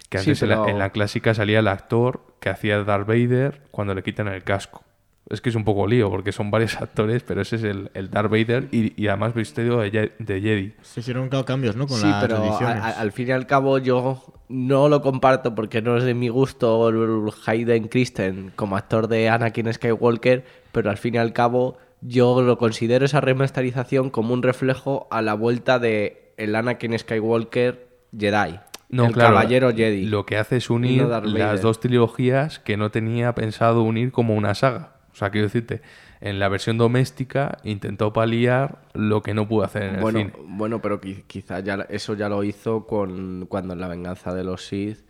Que 0.09 0.19
Sí, 0.19 0.31
antes 0.31 0.43
en, 0.43 0.49
la, 0.51 0.57
pero- 0.63 0.69
en 0.71 0.79
la 0.79 0.91
clásica 0.91 1.35
salía 1.35 1.59
el 1.59 1.69
actor 1.69 2.23
que 2.41 2.49
hacía 2.49 2.83
Darth 2.85 3.07
Vader 3.07 3.61
cuando 3.71 3.95
le 3.95 4.03
quitan 4.03 4.29
el 4.29 4.43
casco. 4.43 4.83
Es 5.31 5.43
que 5.43 5.51
es 5.51 5.55
un 5.55 5.65
poco 5.65 5.87
lío, 5.87 6.09
porque 6.09 6.33
son 6.33 6.51
varios 6.51 6.77
actores, 6.81 7.23
pero 7.23 7.43
ese 7.43 7.57
es 7.57 7.63
el, 7.65 7.91
el 7.93 8.09
Darth 8.11 8.31
Vader 8.31 8.69
y, 8.73 8.99
y 9.01 9.09
además 9.09 9.35
vestido 9.35 9.81
de, 9.81 9.91
Ye- 9.91 10.13
de 10.19 10.41
Jedi. 10.41 10.75
Se 10.81 11.01
hicieron 11.01 11.29
cambios, 11.29 11.77
¿no? 11.77 11.87
Con 11.87 11.99
sí, 11.99 12.07
las 12.07 12.23
pero 12.25 12.43
a- 12.43 12.47
ediciones. 12.47 12.83
a- 12.83 13.01
al 13.01 13.13
fin 13.13 13.29
y 13.29 13.33
al 13.33 13.47
cabo 13.47 13.77
yo 13.77 14.23
no 14.49 14.89
lo 14.89 15.03
comparto 15.03 15.55
porque 15.55 15.83
no 15.83 15.99
es 15.99 16.05
de 16.05 16.15
mi 16.15 16.31
gusto 16.31 16.89
el 16.89 17.31
Hayden 17.45 17.89
Christen 17.89 18.53
como 18.57 18.79
actor 18.79 19.09
de 19.09 19.29
Anakin 19.29 19.71
Skywalker, 19.71 20.47
pero 20.73 20.89
al 20.89 20.97
fin 20.97 21.17
y 21.17 21.19
al 21.19 21.35
cabo 21.35 21.77
yo 22.01 22.43
lo 22.43 22.59
considero 22.59 23.05
esa 23.05 23.21
remasterización 23.21 24.11
como 24.11 24.35
un 24.35 24.43
reflejo 24.43 25.09
a 25.11 25.23
la 25.23 25.35
vuelta 25.35 25.79
de 25.79 26.33
el 26.37 26.55
Anakin 26.55 26.99
Skywalker 26.99 27.89
Jedi. 28.17 28.61
No, 28.91 29.07
el 29.07 29.13
claro, 29.13 29.35
caballero 29.35 29.73
Jedi. 29.75 30.07
Lo 30.07 30.25
que 30.25 30.39
hace 30.39 30.57
es 30.57 30.71
unir 30.71 31.03
no 31.03 31.21
las 31.21 31.61
dos 31.61 31.81
trilogías 31.81 32.59
que 32.59 32.77
no 32.77 32.91
tenía 32.91 33.35
pensado 33.35 33.83
unir 33.83 34.13
como 34.13 34.35
una 34.35 34.55
saga. 34.55 34.95
O 35.13 35.17
sea, 35.19 35.31
quiero 35.31 35.47
decirte, 35.49 35.83
en 36.21 36.39
la 36.39 36.49
versión 36.49 36.79
doméstica 36.79 37.59
intentó 37.65 38.13
paliar 38.13 38.83
lo 38.95 39.23
que 39.23 39.35
no 39.35 39.49
pudo 39.49 39.65
hacer 39.65 39.83
en 39.83 39.95
el 39.97 40.01
bueno, 40.01 40.19
cine. 40.21 40.33
bueno, 40.47 40.81
pero 40.81 41.01
qui- 41.01 41.25
quizás 41.27 41.65
ya 41.65 41.87
eso 41.91 42.15
ya 42.15 42.29
lo 42.29 42.45
hizo 42.45 42.87
con 42.87 43.47
cuando 43.49 43.75
en 43.75 43.81
la 43.81 43.89
venganza 43.89 44.33
de 44.33 44.45
los 44.45 44.65
Sith 44.67 45.01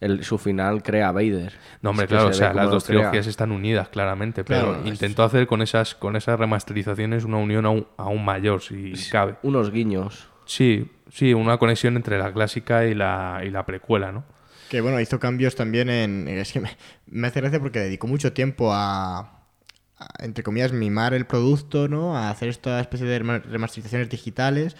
el- 0.00 0.24
su 0.24 0.38
final 0.38 0.82
crea 0.82 1.08
a 1.08 1.12
Vader. 1.12 1.52
No, 1.82 1.90
hombre, 1.90 2.04
Es 2.04 2.08
que 2.08 2.14
claro, 2.14 2.28
o 2.30 2.32
se 2.32 2.38
sea, 2.38 2.52
las 2.54 2.70
dos 2.70 2.84
crea. 2.84 2.98
trilogías 2.98 3.26
están 3.26 3.52
unidas 3.52 3.88
claramente, 3.88 4.44
pero 4.44 4.66
Claro, 4.72 4.80
es- 4.82 4.88
intentó 4.88 5.22
hacer 5.24 5.46
con 5.46 5.62
esas, 5.62 5.94
con 5.94 6.16
esas 6.16 6.38
remasterizaciones 6.38 7.24
una 7.24 7.38
unión 7.38 7.66
aún, 7.66 7.86
aún 7.96 8.24
mayor, 8.24 8.62
si 8.62 8.92
cabe. 9.10 9.36
Unos 9.42 9.70
guiños. 9.70 10.28
Sí, 10.46 10.90
sí, 11.12 11.34
una 11.34 11.58
conexión 11.58 11.96
entre 11.96 12.18
la 12.18 12.32
clásica 12.32 12.86
y 12.86 12.94
la, 12.94 13.42
y 13.44 13.50
la 13.50 13.66
precuela, 13.66 14.12
¿no? 14.12 14.24
Que 14.70 14.80
bueno, 14.82 15.00
hizo 15.00 15.18
cambios 15.18 15.54
también 15.56 15.88
en. 15.88 16.28
Es 16.28 16.52
que 16.52 16.60
me, 16.60 16.70
me 17.06 17.28
hace 17.28 17.40
gracia 17.40 17.58
porque 17.60 17.78
dedicó 17.80 18.06
mucho 18.06 18.32
tiempo 18.34 18.72
a, 18.74 19.18
a, 19.98 20.08
entre 20.20 20.44
comillas, 20.44 20.72
mimar 20.72 21.14
el 21.14 21.26
producto, 21.26 21.88
¿no? 21.88 22.16
A 22.16 22.28
hacer 22.30 22.48
esta 22.50 22.78
especie 22.80 23.06
de 23.06 23.18
rema- 23.22 23.42
remasterizaciones 23.42 24.10
digitales. 24.10 24.76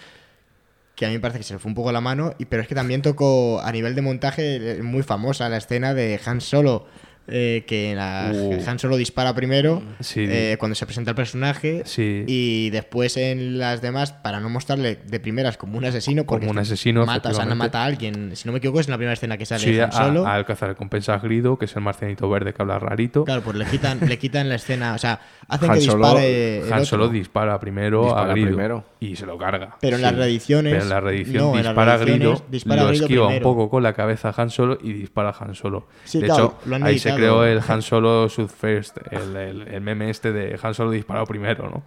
Que 0.99 1.07
a 1.07 1.09
mí 1.11 1.15
me 1.15 1.21
parece 1.21 1.39
que 1.39 1.45
se 1.45 1.53
le 1.55 1.61
fue 1.61 1.69
un 1.71 1.77
poco 1.77 1.93
la 1.93 2.01
mano. 2.01 2.35
Y, 2.39 2.47
pero 2.47 2.61
es 2.61 2.67
que 2.67 2.75
también 2.75 3.03
tocó 3.03 3.61
a 3.63 3.71
nivel 3.71 3.95
de 3.95 4.03
montaje 4.03 4.79
eh, 4.79 4.83
muy 4.83 5.05
famosa 5.05 5.49
la 5.49 5.59
escena 5.59 5.95
de 5.95 6.19
Han 6.27 6.41
Solo. 6.41 6.87
eh, 7.31 7.65
que 7.67 7.95
la, 7.95 8.33
Uh. 8.35 8.57
Han 8.67 8.79
Solo 8.79 8.97
dispara 8.97 9.35
primero 9.35 9.83
Sí. 10.01 10.25
eh, 10.27 10.57
cuando 10.59 10.75
se 10.75 10.87
presenta 10.87 11.11
el 11.11 11.15
personaje. 11.15 11.83
Sí. 11.85 12.25
Y 12.27 12.71
después 12.71 13.19
en 13.19 13.59
las 13.59 13.83
demás, 13.83 14.13
para 14.13 14.41
no 14.41 14.49
mostrarle 14.49 14.97
de 15.07 15.21
primeras 15.21 15.59
como 15.59 15.77
un 15.77 15.85
asesino, 15.85 16.25
porque 16.25 16.47
Como 16.47 16.53
un 16.53 16.59
asesino, 16.59 17.05
mata, 17.05 17.29
o 17.29 17.35
sea, 17.35 17.45
mata 17.55 17.83
a 17.83 17.85
alguien. 17.85 18.35
Si 18.35 18.49
no 18.49 18.53
me 18.53 18.59
equivoco, 18.59 18.81
es 18.81 18.87
en 18.89 18.93
la 18.93 18.97
primera 18.97 19.13
escena 19.13 19.37
que 19.37 19.45
sale 19.45 19.61
Sí, 19.63 19.79
Han 19.79 19.93
Solo. 19.93 20.27
a- 20.27 20.35
al 20.37 20.47
cazarrecompensas 20.47 21.23
Grido, 21.23 21.59
que 21.59 21.67
es 21.67 21.77
el 21.77 21.83
marcianito 21.83 22.31
verde 22.31 22.55
que 22.55 22.63
habla 22.63 22.79
rarito. 22.79 23.25
Claro, 23.25 23.43
pues 23.43 23.57
le 23.57 23.67
quitan, 23.67 24.01
le 24.09 24.19
quitan 24.19 24.49
la 24.49 24.55
escena, 24.55 24.95
o 24.95 24.99
sea, 24.99 25.21
hacen 25.49 25.71
Han 25.71 25.77
que 25.79 25.81
Solo- 25.83 26.05
dispare 26.07 26.57
el 26.59 26.65
Han 26.67 26.73
otro. 26.75 26.85
Solo 26.85 27.09
dispara 27.09 27.59
primero 27.59 28.03
Dispara 28.05 28.23
a 28.23 28.33
Grido 28.33 28.47
primero. 28.49 28.85
y 29.01 29.17
se 29.17 29.27
lo 29.27 29.37
carga. 29.39 29.77
Pero 29.81 29.97
en 29.97 30.03
las 30.03 30.15
reediciones- 30.15 30.73
Pero 30.73 30.83
en 30.85 30.89
la 30.91 31.01
reedición 31.01 31.43
no, 31.43 31.53
dispara 31.57 31.95
a 31.95 31.97
Grido, 31.97 32.19
reediciones 32.19 32.51
dispara 32.51 32.83
lo 32.83 32.89
Grido 32.89 33.05
esquiva 33.05 33.23
un 33.25 33.29
primero. 33.31 33.45
poco 33.45 33.71
con 33.71 33.83
la 33.83 33.93
cabeza 33.95 34.29
a 34.29 34.35
Han 34.43 34.51
Solo 34.51 34.79
y 34.83 34.93
dispara 34.93 35.31
a 35.31 35.45
Han 35.45 35.55
Solo. 35.55 35.87
Sí, 36.05 36.21
de 36.21 36.27
claro, 36.27 36.55
hecho, 36.67 36.85
ahí 36.85 36.99
se 36.99 37.15
creó 37.15 37.45
el 37.45 37.61
Han 37.69 37.83
Solo 37.83 38.29
Shoot 38.29 38.51
First, 38.51 38.99
el, 39.11 39.37
el- 39.37 39.69
el 39.69 39.81
meme 39.81 40.11
este 40.11 40.33
de 40.33 40.59
Han 40.63 40.75
Solo 40.75 40.91
disparado 40.91 41.27
primero, 41.27 41.69
¿no? 41.71 41.83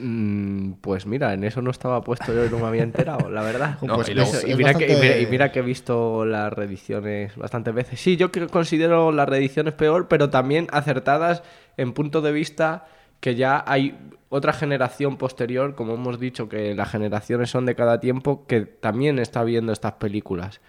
Mm, 0.00 0.72
Pues 0.80 1.06
mira, 1.06 1.32
en 1.34 1.44
eso 1.44 1.60
no 1.62 1.70
estaba 1.70 2.00
puesto 2.02 2.32
yo 2.32 2.44
y 2.46 2.48
no 2.48 2.58
me 2.58 2.66
había 2.66 2.82
enterado, 2.82 3.28
la 3.30 3.42
verdad. 3.42 3.78
No, 3.82 3.96
pues 3.96 4.08
y, 4.08 4.14
luego- 4.14 4.30
y 4.46 4.54
mira 4.54 4.74
que, 4.74 4.86
y 4.92 4.96
mira- 5.00 5.18
y 5.18 5.26
mira 5.26 5.52
que 5.52 5.58
he 5.58 5.62
visto 5.62 6.24
las 6.24 6.52
reediciones 6.52 7.36
bastantes 7.36 7.74
veces. 7.74 8.00
Sí, 8.00 8.16
yo 8.16 8.30
que 8.32 8.46
considero 8.46 9.12
las 9.12 9.28
reediciones 9.28 9.74
peor, 9.74 10.08
pero 10.08 10.30
también 10.30 10.66
acertadas 10.72 11.42
en 11.76 11.92
punto 11.92 12.20
de 12.22 12.32
vista 12.32 12.86
que 13.22 13.36
ya 13.36 13.62
hay 13.66 13.96
otra 14.28 14.52
generación 14.52 15.16
posterior, 15.16 15.74
como 15.76 15.94
hemos 15.94 16.18
dicho, 16.18 16.48
que 16.48 16.74
las 16.74 16.90
generaciones 16.90 17.50
son 17.50 17.64
de 17.66 17.74
cada 17.76 18.00
tiempo, 18.00 18.46
que 18.48 18.62
también 18.62 19.18
está 19.20 19.44
viendo 19.44 19.72
estas 19.72 19.92
películas. 19.92 20.60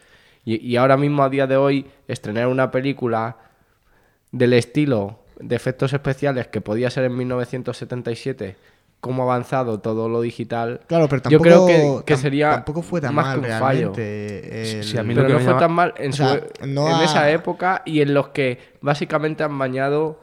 Y, 0.46 0.66
y 0.66 0.76
ahora 0.78 0.96
mismo, 0.98 1.24
a 1.24 1.30
día 1.30 1.48
de 1.48 1.58
hoy, 1.58 1.88
estrenar 2.08 2.48
una 2.48 2.70
película 2.72 3.38
del 4.32 4.54
estilo 4.54 5.20
de 5.40 5.56
efectos 5.56 5.94
especiales 5.94 6.48
que 6.48 6.62
podía 6.62 6.90
ser 6.90 7.06
en 7.06 7.16
1977, 7.18 8.56
cómo 9.00 9.24
ha 9.24 9.26
avanzado 9.34 9.80
todo 9.80 10.08
lo 10.10 10.22
digital. 10.22 10.82
Claro, 10.88 11.08
pero 11.10 11.24
yo 11.24 11.40
tampoco, 11.40 11.44
creo 11.44 11.66
que, 12.00 12.06
que 12.06 12.14
tam- 12.14 12.18
sería 12.18 12.50
tampoco 12.52 12.82
fue 12.82 13.02
tan 13.02 13.16
más 13.16 13.26
mal 13.26 13.42
que 13.42 13.52
un 13.52 13.60
fallo. 13.60 13.94
realmente. 13.96 14.78
el- 14.80 14.84
Sí, 14.84 14.98
a 14.98 15.04
mí 15.04 15.14
lo 15.14 15.22
Pero 15.24 15.28
que 15.28 15.34
no 15.34 15.40
me 15.40 15.46
fue 15.46 15.54
llama- 15.54 15.60
tan 15.60 15.72
mal 15.74 15.94
en, 15.98 16.10
o 16.12 16.14
su- 16.14 16.24
sea, 16.24 16.42
no 16.68 16.88
en 16.88 16.94
ha- 16.96 17.04
esa 17.06 17.32
época 17.32 17.82
y 17.86 18.02
en 18.02 18.14
los 18.14 18.30
que 18.30 18.60
básicamente 18.82 19.44
han 19.44 19.58
bañado 19.58 20.23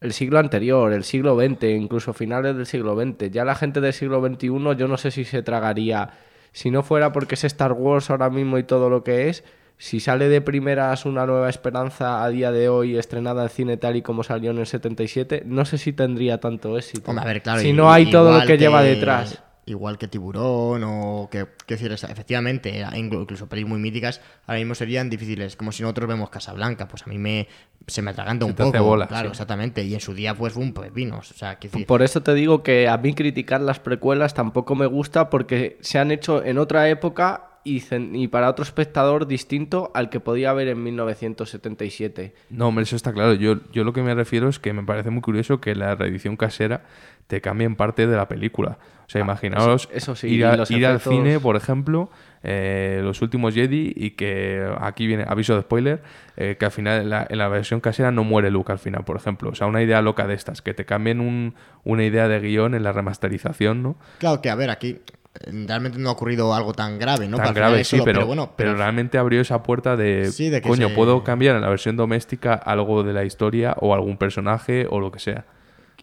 el 0.00 0.12
siglo 0.12 0.38
anterior, 0.38 0.92
el 0.92 1.04
siglo 1.04 1.36
XX, 1.38 1.64
incluso 1.64 2.12
finales 2.12 2.56
del 2.56 2.66
siglo 2.66 2.94
XX. 2.94 3.30
Ya 3.30 3.44
la 3.44 3.54
gente 3.54 3.80
del 3.80 3.92
siglo 3.92 4.24
XXI 4.24 4.48
yo 4.76 4.88
no 4.88 4.96
sé 4.96 5.10
si 5.10 5.24
se 5.24 5.42
tragaría, 5.42 6.10
si 6.52 6.70
no 6.70 6.82
fuera 6.82 7.12
porque 7.12 7.34
es 7.34 7.44
Star 7.44 7.72
Wars 7.72 8.10
ahora 8.10 8.30
mismo 8.30 8.58
y 8.58 8.62
todo 8.62 8.90
lo 8.90 9.02
que 9.02 9.28
es, 9.28 9.44
si 9.76 10.00
sale 10.00 10.28
de 10.28 10.40
primeras 10.40 11.06
una 11.06 11.24
nueva 11.24 11.48
esperanza 11.48 12.24
a 12.24 12.28
día 12.30 12.50
de 12.50 12.68
hoy 12.68 12.96
estrenada 12.96 13.44
en 13.44 13.48
cine 13.48 13.76
tal 13.76 13.96
y 13.96 14.02
como 14.02 14.22
salió 14.24 14.50
en 14.50 14.58
el 14.58 14.66
77, 14.66 15.42
no 15.46 15.64
sé 15.64 15.78
si 15.78 15.92
tendría 15.92 16.38
tanto 16.38 16.76
éxito. 16.76 17.10
Hombre, 17.10 17.24
a 17.24 17.28
ver, 17.28 17.42
claro. 17.42 17.60
si 17.60 17.68
y- 17.68 17.72
no 17.72 17.90
hay 17.92 18.10
todo 18.10 18.38
lo 18.38 18.46
que, 18.46 18.58
lleva 18.58 18.82
detrás. 18.82 19.42
Igual 19.68 19.98
que 19.98 20.08
Tiburón 20.08 20.82
o 20.84 21.28
que, 21.30 21.46
que 21.66 21.74
decir, 21.74 21.92
efectivamente, 21.92 22.82
inclu- 22.84 23.20
incluso 23.22 23.48
pelis 23.48 23.66
muy 23.66 23.78
míticas, 23.78 24.20
ahora 24.46 24.58
mismo 24.60 24.74
serían 24.74 25.10
difíciles. 25.10 25.56
Como 25.56 25.72
si 25.72 25.82
nosotros 25.82 26.08
vemos 26.08 26.30
Casablanca, 26.30 26.88
pues 26.88 27.02
a 27.02 27.06
mí 27.06 27.18
me 27.18 27.48
se 27.86 28.02
me 28.02 28.10
atraganta 28.10 28.44
Se 28.44 28.50
un 28.50 28.56
poco. 28.56 28.82
bola, 28.84 29.06
claro, 29.06 29.28
sí. 29.28 29.32
exactamente. 29.32 29.82
Y 29.84 29.94
en 29.94 30.00
su 30.00 30.14
día 30.14 30.34
pues 30.34 30.52
fue 30.52 30.62
un 30.62 30.72
pepinos. 30.74 31.30
O 31.30 31.34
sea, 31.34 31.58
que 31.58 31.68
decir, 31.68 31.86
Por 31.86 32.02
eso 32.02 32.22
te 32.22 32.34
digo 32.34 32.62
que 32.62 32.88
a 32.88 32.96
mí 32.98 33.14
criticar 33.14 33.60
las 33.60 33.78
precuelas 33.80 34.34
tampoco 34.34 34.74
me 34.74 34.86
gusta 34.86 35.30
porque 35.30 35.78
se 35.80 35.98
han 35.98 36.10
hecho 36.10 36.42
en 36.44 36.58
otra 36.58 36.88
época 36.88 37.47
y, 37.64 38.28
para 38.28 38.48
otro 38.48 38.62
espectador 38.62 39.26
distinto 39.26 39.90
al 39.94 40.08
que 40.10 40.20
podía 40.20 40.50
haber 40.50 40.68
en 40.68 40.82
1977. 40.82 42.34
No, 42.50 42.68
hombre, 42.68 42.84
eso 42.84 42.96
está 42.96 43.12
claro. 43.12 43.34
Yo, 43.34 43.56
yo 43.72 43.84
lo 43.84 43.92
que 43.92 44.02
me 44.02 44.14
refiero 44.14 44.48
es 44.48 44.58
que 44.58 44.72
me 44.72 44.82
parece 44.82 45.10
muy 45.10 45.20
curioso 45.22 45.60
que 45.60 45.74
la 45.74 45.94
reedición 45.94 46.36
casera 46.36 46.82
te 47.26 47.40
cambie 47.40 47.66
en 47.66 47.76
parte 47.76 48.06
de 48.06 48.16
la 48.16 48.26
película. 48.28 48.78
O 49.06 49.10
sea, 49.10 49.20
imaginaos 49.20 49.84
eso- 49.84 49.90
eso 49.94 50.16
sí, 50.16 50.28
ir, 50.28 50.44
a- 50.46 50.64
ir 50.68 50.86
al 50.86 51.00
cine, 51.00 51.40
por 51.40 51.56
ejemplo, 51.56 52.10
eh, 52.42 53.00
los 53.02 53.20
últimos 53.22 53.54
Jedi 53.54 53.92
y 53.96 54.10
que 54.12 54.66
aquí 54.80 55.06
viene 55.06 55.24
aviso 55.26 55.54
de 55.54 55.62
spoiler, 55.62 56.02
eh, 56.36 56.56
que 56.58 56.64
al 56.66 56.70
final 56.70 57.02
en 57.02 57.10
la, 57.10 57.26
en 57.28 57.38
la 57.38 57.48
versión 57.48 57.80
casera 57.80 58.10
no 58.12 58.24
muere 58.24 58.50
Luke 58.50 58.70
al 58.72 58.78
final, 58.78 59.04
por 59.04 59.16
ejemplo. 59.16 59.50
O 59.50 59.54
sea, 59.54 59.66
una 59.66 59.82
idea 59.82 60.00
loca 60.02 60.26
de 60.26 60.34
estas, 60.34 60.62
que 60.62 60.72
te 60.74 60.84
cambien 60.86 61.20
un- 61.20 61.54
una 61.84 62.04
idea 62.04 62.28
de 62.28 62.40
guion 62.40 62.74
en 62.74 62.82
la 62.82 62.92
remasterización, 62.92 63.82
¿no? 63.82 63.96
claro 64.18 64.40
que 64.40 64.50
a 64.50 64.54
ver, 64.54 64.70
aquí 64.70 64.98
realmente 65.46 65.98
no 65.98 66.08
ha 66.08 66.12
ocurrido 66.12 66.52
algo 66.54 66.72
tan 66.72 66.98
grave, 66.98 67.28
¿no? 67.28 67.36
Tan 67.36 67.54
grave, 67.54 67.84
sí, 67.84 67.96
solo- 67.96 68.04
pero, 68.04 68.26
bueno, 68.26 68.52
pero 68.56 68.74
realmente 68.74 69.18
abrió 69.18 69.40
esa 69.40 69.62
puerta 69.62 69.96
de, 69.96 70.30
Sí, 70.32 70.48
de 70.50 70.60
que 70.60 70.68
coño, 70.68 70.88
se- 70.88 70.94
puedo 70.94 71.22
cambiar 71.24 71.56
en 71.56 71.62
la 71.62 71.68
versión 71.68 71.96
doméstica 71.96 72.54
algo 72.54 73.02
de 73.02 73.12
la 73.12 73.24
historia 73.24 73.74
o 73.80 73.94
algún 73.94 74.16
personaje 74.16 74.86
o 74.90 75.00
lo 75.00 75.10
que 75.12 75.18
sea. 75.18 75.44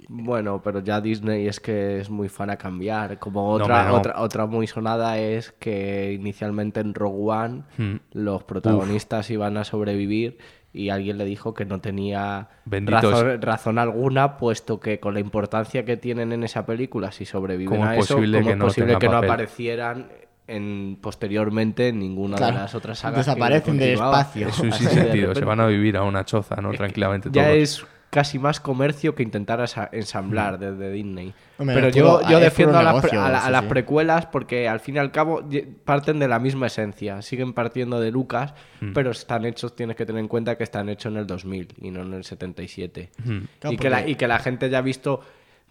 Bueno, 0.08 0.62
pero 0.64 0.82
ya 0.82 1.02
Disney 1.02 1.48
es 1.48 1.60
que 1.60 2.00
es 2.00 2.10
muy 2.12 2.30
fan 2.30 2.50
a 2.52 2.58
cambiar. 2.58 3.18
Como 3.18 3.50
otra, 3.50 3.86
no. 3.88 3.96
otra, 3.96 4.22
otra 4.22 4.46
muy 4.46 4.68
sonada 4.68 5.18
es 5.18 5.52
que 5.54 6.14
inicialmente 6.14 6.80
en 6.80 6.94
Rogue 6.94 7.32
One 7.32 7.64
Hmm. 7.78 7.96
los 8.12 8.44
protagonistas 8.44 9.30
iban 9.32 9.58
a 9.58 9.64
sobrevivir 9.64 10.38
y 10.76 10.90
alguien 10.90 11.18
le 11.18 11.26
dijo 11.26 11.54
que 11.54 11.64
no 11.66 11.80
tenía 11.80 12.50
razón, 12.66 13.42
razón 13.42 13.80
alguna, 13.80 14.38
puesto 14.38 14.80
que 14.80 15.00
con 15.00 15.14
la 15.14 15.22
importancia 15.22 15.86
que 15.86 15.96
tienen 15.98 16.34
en 16.34 16.44
esa 16.44 16.66
película, 16.66 17.12
si 17.12 17.26
sobreviven 17.26 17.78
¿Cómo 17.80 17.90
a 17.90 17.96
es 17.96 18.04
eso, 18.06 18.16
posible 18.16 18.40
¿cómo 18.40 18.48
que 18.48 18.52
es 18.54 18.58
no 18.58 18.66
posible 18.66 18.98
que 19.00 19.08
no 19.10 19.18
aparecieran 19.18 20.08
en, 20.48 20.98
posteriormente 21.02 21.88
en 21.88 22.00
ninguna 22.00 22.36
Claro, 22.38 22.56
de 22.58 22.62
las 22.64 22.76
otras 22.76 23.00
sagas? 23.00 23.26
desaparecen 23.26 23.78
del 23.78 23.94
espacio. 23.94 24.50
Es 24.50 24.60
un 24.60 24.70
Así 24.74 24.84
de 24.86 24.92
sinsentido, 24.92 25.34
se 25.34 25.46
van 25.46 25.60
a 25.62 25.68
vivir 25.68 25.96
a 25.98 26.04
una 26.04 26.26
choza, 26.26 26.58
¿no? 26.58 26.72
Tranquilamente 26.74 27.30
Ya 27.32 27.46
todos. 27.46 27.56
es 27.58 27.86
casi 28.16 28.40
más 28.40 28.62
comercio 28.62 29.14
que 29.14 29.24
intentar 29.24 29.60
ensamblar 29.92 30.58
desde 30.58 30.90
Disney. 30.90 31.34
Hombre, 31.58 31.76
Pero 31.76 31.90
yo, 31.90 32.40
defiendo 32.40 32.78
a 32.78 32.82
las, 32.84 32.94
negocio, 32.96 33.10
pre- 33.10 33.20
a 33.20 33.30
la- 33.30 33.38
a 33.40 33.46
sí, 33.48 33.52
las 33.52 33.62
sí. 33.64 33.68
precuelas 33.68 34.26
porque 34.28 34.70
al 34.70 34.80
fin 34.80 34.96
y 34.96 35.00
al 35.00 35.12
cabo 35.12 35.42
parten 35.84 36.18
de 36.20 36.30
la 36.30 36.40
misma 36.40 36.68
esencia. 36.68 37.22
Siguen 37.22 37.52
partiendo 37.54 38.00
de 38.00 38.12
Lucas, 38.12 38.54
Hmm. 38.80 38.94
pero 38.94 39.12
están 39.12 39.44
hechos, 39.46 39.76
tienes 39.76 39.98
que 39.98 40.06
tener 40.06 40.22
en 40.22 40.30
cuenta 40.30 40.58
que 40.58 40.64
están 40.64 40.88
hechos 40.88 41.12
en 41.12 41.18
el 41.20 41.28
2000 41.28 41.74
y 41.82 41.92
no 41.92 42.04
en 42.04 42.14
el 42.14 42.24
77. 42.24 43.12
Claro, 43.60 43.74
y, 43.74 43.78
que 43.78 43.90
la, 43.90 44.08
y 44.08 44.16
que 44.16 44.28
la 44.30 44.40
gente 44.40 44.70
ya 44.70 44.78
ha 44.78 44.82
visto, 44.82 45.20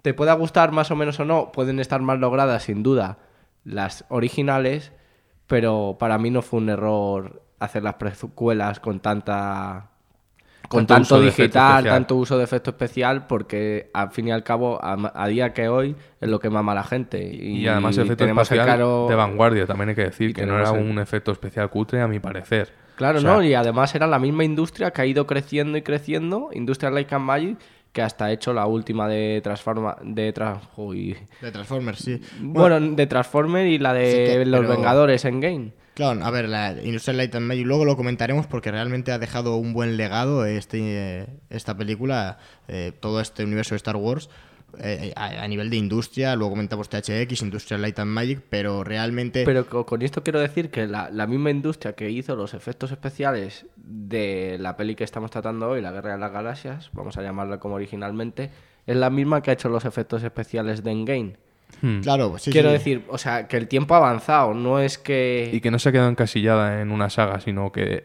te 0.03 0.13
pueda 0.13 0.35
gustar 0.35 0.71
más 0.71 0.91
o 0.91 0.97
menos 0.97 1.19
o 1.21 1.25
no, 1.25 1.51
pueden 1.51 1.81
estar 1.81 2.03
más 2.03 2.19
logradas 2.19 2.65
sin 2.65 2.83
duda 2.83 3.17
las 3.65 4.05
originales, 4.11 4.93
pero 5.47 5.97
para 5.99 6.19
mí 6.19 6.31
no 6.31 6.43
fue 6.43 6.61
un 6.61 6.69
error 6.69 7.43
hacer 7.59 7.83
las 7.83 7.95
precuelas 7.95 8.81
con 8.81 9.01
tanta 9.01 9.91
con 10.75 10.87
Tanto 10.87 11.17
efecto 11.17 11.43
digital, 11.43 11.71
especial. 11.79 11.95
tanto 11.95 12.17
uso 12.17 12.39
de 12.39 12.45
efecto 12.45 12.71
especial, 12.71 13.27
porque 13.27 13.91
al 13.95 14.11
fin 14.11 14.29
y 14.29 14.31
al 14.33 14.43
cabo, 14.43 14.79
a, 14.83 15.13
a 15.15 15.29
día 15.29 15.53
que 15.53 15.69
hoy, 15.69 15.97
es 16.21 16.29
lo 16.29 16.39
que 16.41 16.51
mama 16.51 16.75
la 16.75 16.85
gente. 16.85 17.23
Y, 17.25 17.61
Y, 17.63 17.69
además 17.69 17.97
efecto 17.97 18.17
tenemos 18.17 18.51
el 18.51 18.59
especial 18.59 18.77
claro- 18.77 19.07
de 19.09 19.15
vanguardia, 19.15 19.67
también 19.67 19.91
hay 19.91 19.95
que 19.95 20.05
decir, 20.05 20.35
que 20.35 20.45
no 20.47 20.59
era 20.59 20.71
el- 20.71 20.83
un 20.91 20.99
efecto 20.99 21.33
especial 21.33 21.71
cutre 21.71 22.01
a 22.01 22.07
mi 22.09 22.21
parecer. 22.21 22.73
Claro, 22.97 23.19
O 23.19 23.21
sea, 23.23 23.33
¿no? 23.35 23.43
Y 23.43 23.55
además 23.55 23.95
era 23.95 24.07
la 24.07 24.19
misma 24.19 24.45
industria 24.45 24.93
que 24.93 25.03
ha 25.03 25.07
ido 25.07 25.27
creciendo 25.27 25.77
y 25.79 25.83
creciendo, 25.83 26.51
Industria 26.53 26.91
Light 26.91 27.13
and 27.13 27.25
Magic, 27.25 27.59
que 27.93 28.03
hasta 28.03 28.25
ha 28.27 28.33
hecho 28.33 28.53
la 28.53 28.67
última 28.67 29.07
de 29.09 29.41
Transforma... 29.43 29.97
De 30.03 30.33
Tra-. 30.35 30.59
De 31.41 31.51
Transformers, 31.53 31.99
sí. 31.99 32.21
Bueno, 32.41 32.81
de 32.81 33.07
Transformer 33.07 33.67
y 33.67 33.79
la 33.79 33.93
de 33.95 34.11
Sí 34.11 34.33
que- 34.39 34.45
Los 34.47 34.61
pero- 34.63 34.73
Vengadores 34.75 35.25
en 35.25 35.41
Game. 35.41 35.73
Claro, 35.95 36.25
a 36.25 36.31
ver, 36.31 36.49
la 36.49 36.73
Industrial 36.83 37.17
Light 37.17 37.35
and 37.37 37.47
Magic, 37.47 37.67
luego 37.67 37.85
lo 37.85 37.97
comentaremos 37.97 38.47
porque 38.49 38.71
realmente 38.73 39.13
ha 39.13 39.19
dejado 39.19 39.57
un 39.57 39.73
buen 39.73 39.97
legado 39.97 40.45
este, 40.45 40.79
eh, 40.83 41.27
esta 41.51 41.77
película, 41.77 42.39
eh, 42.67 42.93
todo 42.99 43.21
este 43.21 43.45
universo 43.45 43.75
de 43.75 43.77
Star 43.77 43.95
Wars, 43.97 44.29
eh, 44.81 45.13
a, 45.15 45.47
nivel 45.47 45.71
de 45.71 45.77
industria, 45.77 46.35
luego 46.35 46.51
comentamos 46.51 46.89
THX, 46.89 47.43
Industrial 47.43 47.81
Light 47.81 47.97
and 48.01 48.11
Magic, 48.11 48.41
pero 48.51 48.83
realmente... 48.83 49.45
Pero 49.45 49.67
co- 49.69 49.87
con 49.87 50.03
esto 50.03 50.25
quiero 50.25 50.41
decir 50.41 50.71
que 50.71 50.89
la 50.89 51.27
misma 51.29 51.51
industria 51.51 51.93
que 51.93 52.11
hizo 52.11 52.35
los 52.35 52.55
efectos 52.55 52.91
especiales 52.91 53.67
de 53.77 54.57
la 54.59 54.77
peli 54.77 54.97
que 54.97 55.05
estamos 55.05 55.31
tratando 55.31 55.69
hoy, 55.69 55.81
La 55.81 55.93
Guerra 55.93 56.15
de 56.15 56.19
las 56.19 56.33
Galaxias, 56.33 56.91
vamos 56.93 57.17
a 57.19 57.23
llamarla 57.23 57.61
como 57.61 57.77
originalmente, 57.77 58.51
es 58.87 58.97
la 58.97 59.11
misma 59.11 59.43
que 59.43 59.51
ha 59.51 59.55
hecho 59.55 59.69
los 59.69 59.85
efectos 59.85 60.25
especiales 60.25 60.83
de 60.83 60.91
Endgame. 60.91 61.37
Hmm. 61.87 62.01
claro, 62.03 62.37
sí, 62.39 62.51
quiero 62.51 62.69
sí. 62.71 62.73
decir, 62.75 63.03
o 63.09 63.19
sea, 63.19 63.47
que 63.49 63.57
el 63.57 63.69
tiempo 63.69 63.95
ha 63.95 63.99
avanzado, 63.99 64.55
no 64.55 64.79
es 64.81 64.99
que... 64.99 65.51
Y 65.53 65.61
que 65.61 65.71
no 65.71 65.79
se 65.79 65.89
ha 65.89 65.93
quedado 65.93 66.09
encasillada 66.11 66.81
en 66.81 66.91
una 66.91 67.11
saga, 67.11 67.41
sino 67.41 67.71
que 67.73 68.05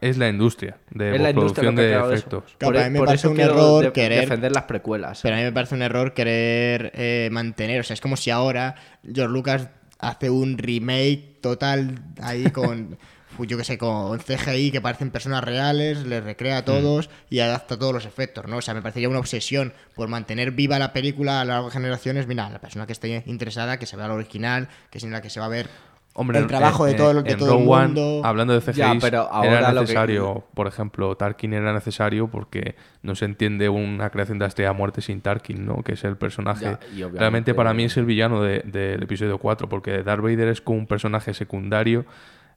es 0.00 0.18
la 0.18 0.28
industria 0.28 0.78
de 0.90 1.14
es 1.14 1.20
la 1.20 1.30
industria 1.30 1.70
producción 1.70 1.76
de 1.76 1.92
eso. 1.92 2.12
efectos. 2.12 2.44
Claro, 2.58 2.74
Por, 2.74 2.82
a 2.82 2.84
mí 2.86 2.90
me 2.90 2.98
por 2.98 3.06
parece 3.06 3.26
eso 3.28 3.32
un 3.32 3.40
error 3.40 3.84
de- 3.84 3.92
querer- 3.92 4.20
defender 4.22 4.50
las 4.52 4.64
precuelas. 4.64 5.20
Pero 5.22 5.34
a 5.36 5.38
mí 5.38 5.44
me 5.44 5.52
parece 5.52 5.74
un 5.76 5.82
error 5.82 6.12
querer 6.12 6.90
eh, 6.94 7.28
mantener, 7.30 7.80
o 7.80 7.84
sea, 7.84 7.94
es 7.94 8.00
como 8.00 8.16
si 8.16 8.30
ahora 8.30 8.74
George 9.04 9.32
Lucas 9.32 9.68
hace 10.00 10.28
un 10.30 10.58
remake 10.58 11.38
total 11.40 12.00
ahí 12.20 12.50
con, 12.50 12.98
pues 13.40 13.48
yo 13.48 13.56
qué 13.56 13.64
sé, 13.64 13.78
con 13.78 14.18
CGI 14.18 14.70
que 14.70 14.82
parecen 14.82 15.10
personas 15.10 15.42
reales, 15.42 16.04
les 16.04 16.22
recrea 16.22 16.58
a 16.58 16.64
todos 16.66 17.08
y 17.30 17.40
adapta 17.40 17.78
todos 17.78 17.94
los 17.94 18.04
efectos, 18.04 18.46
¿no? 18.46 18.58
O 18.58 18.60
sea, 18.60 18.74
me 18.74 18.82
parece 18.82 19.00
ya 19.00 19.08
una 19.08 19.18
obsesión 19.18 19.72
por 19.94 20.08
mantener 20.08 20.50
viva 20.50 20.78
la 20.78 20.92
película 20.92 21.40
a 21.40 21.44
lo 21.46 21.52
largo 21.54 21.68
de 21.68 21.72
generaciones. 21.72 22.26
Mira, 22.26 22.50
la 22.50 22.58
persona 22.58 22.84
que 22.86 22.92
esté 22.92 23.22
interesada, 23.24 23.78
que 23.78 23.86
se 23.86 23.96
vea 23.96 24.08
la 24.08 24.12
original, 24.14 24.68
que 24.90 24.98
es 24.98 25.04
en 25.04 25.10
la 25.12 25.22
que 25.22 25.30
se 25.30 25.40
va 25.40 25.46
a 25.46 25.48
ver 25.48 25.70
Hombre, 26.12 26.38
el 26.40 26.48
trabajo 26.48 26.84
de 26.84 26.90
en- 26.90 26.96
todo, 26.98 27.22
de 27.22 27.30
en 27.32 27.38
todo 27.38 27.58
el 27.58 27.66
One, 27.66 27.86
mundo. 27.86 28.20
hablando 28.24 28.52
de 28.52 28.60
CGI, 28.60 28.76
Ya, 28.78 28.92
pero 29.00 29.20
ahora 29.32 29.58
era 29.60 29.68
que- 29.72 29.80
necesario, 29.80 30.44
por 30.52 30.66
ejemplo, 30.66 31.16
Tarkin 31.16 31.54
era 31.54 31.72
necesario 31.72 32.28
porque 32.28 32.74
no 33.02 33.14
se 33.14 33.24
entiende 33.24 33.70
una 33.70 34.10
creación 34.10 34.38
de 34.38 34.42
la 34.42 34.48
estrella 34.48 34.72
de 34.72 34.76
muerte 34.76 35.00
sin 35.00 35.22
Tarkin, 35.22 35.64
¿no? 35.64 35.82
Que 35.82 35.92
es 35.94 36.04
el 36.04 36.18
personaje. 36.18 36.64
Ya, 36.66 36.78
y 36.90 36.92
obviamente- 37.04 37.18
Realmente 37.20 37.54
para 37.54 37.72
mí 37.72 37.84
es 37.84 37.96
el 37.96 38.04
villano 38.04 38.42
de- 38.42 38.60
del 38.66 39.02
episodio 39.02 39.38
4, 39.38 39.66
porque 39.70 40.02
Darth 40.02 40.20
Vader 40.20 40.48
es 40.48 40.60
como 40.60 40.76
un 40.80 40.86
personaje 40.86 41.32
secundario 41.32 42.04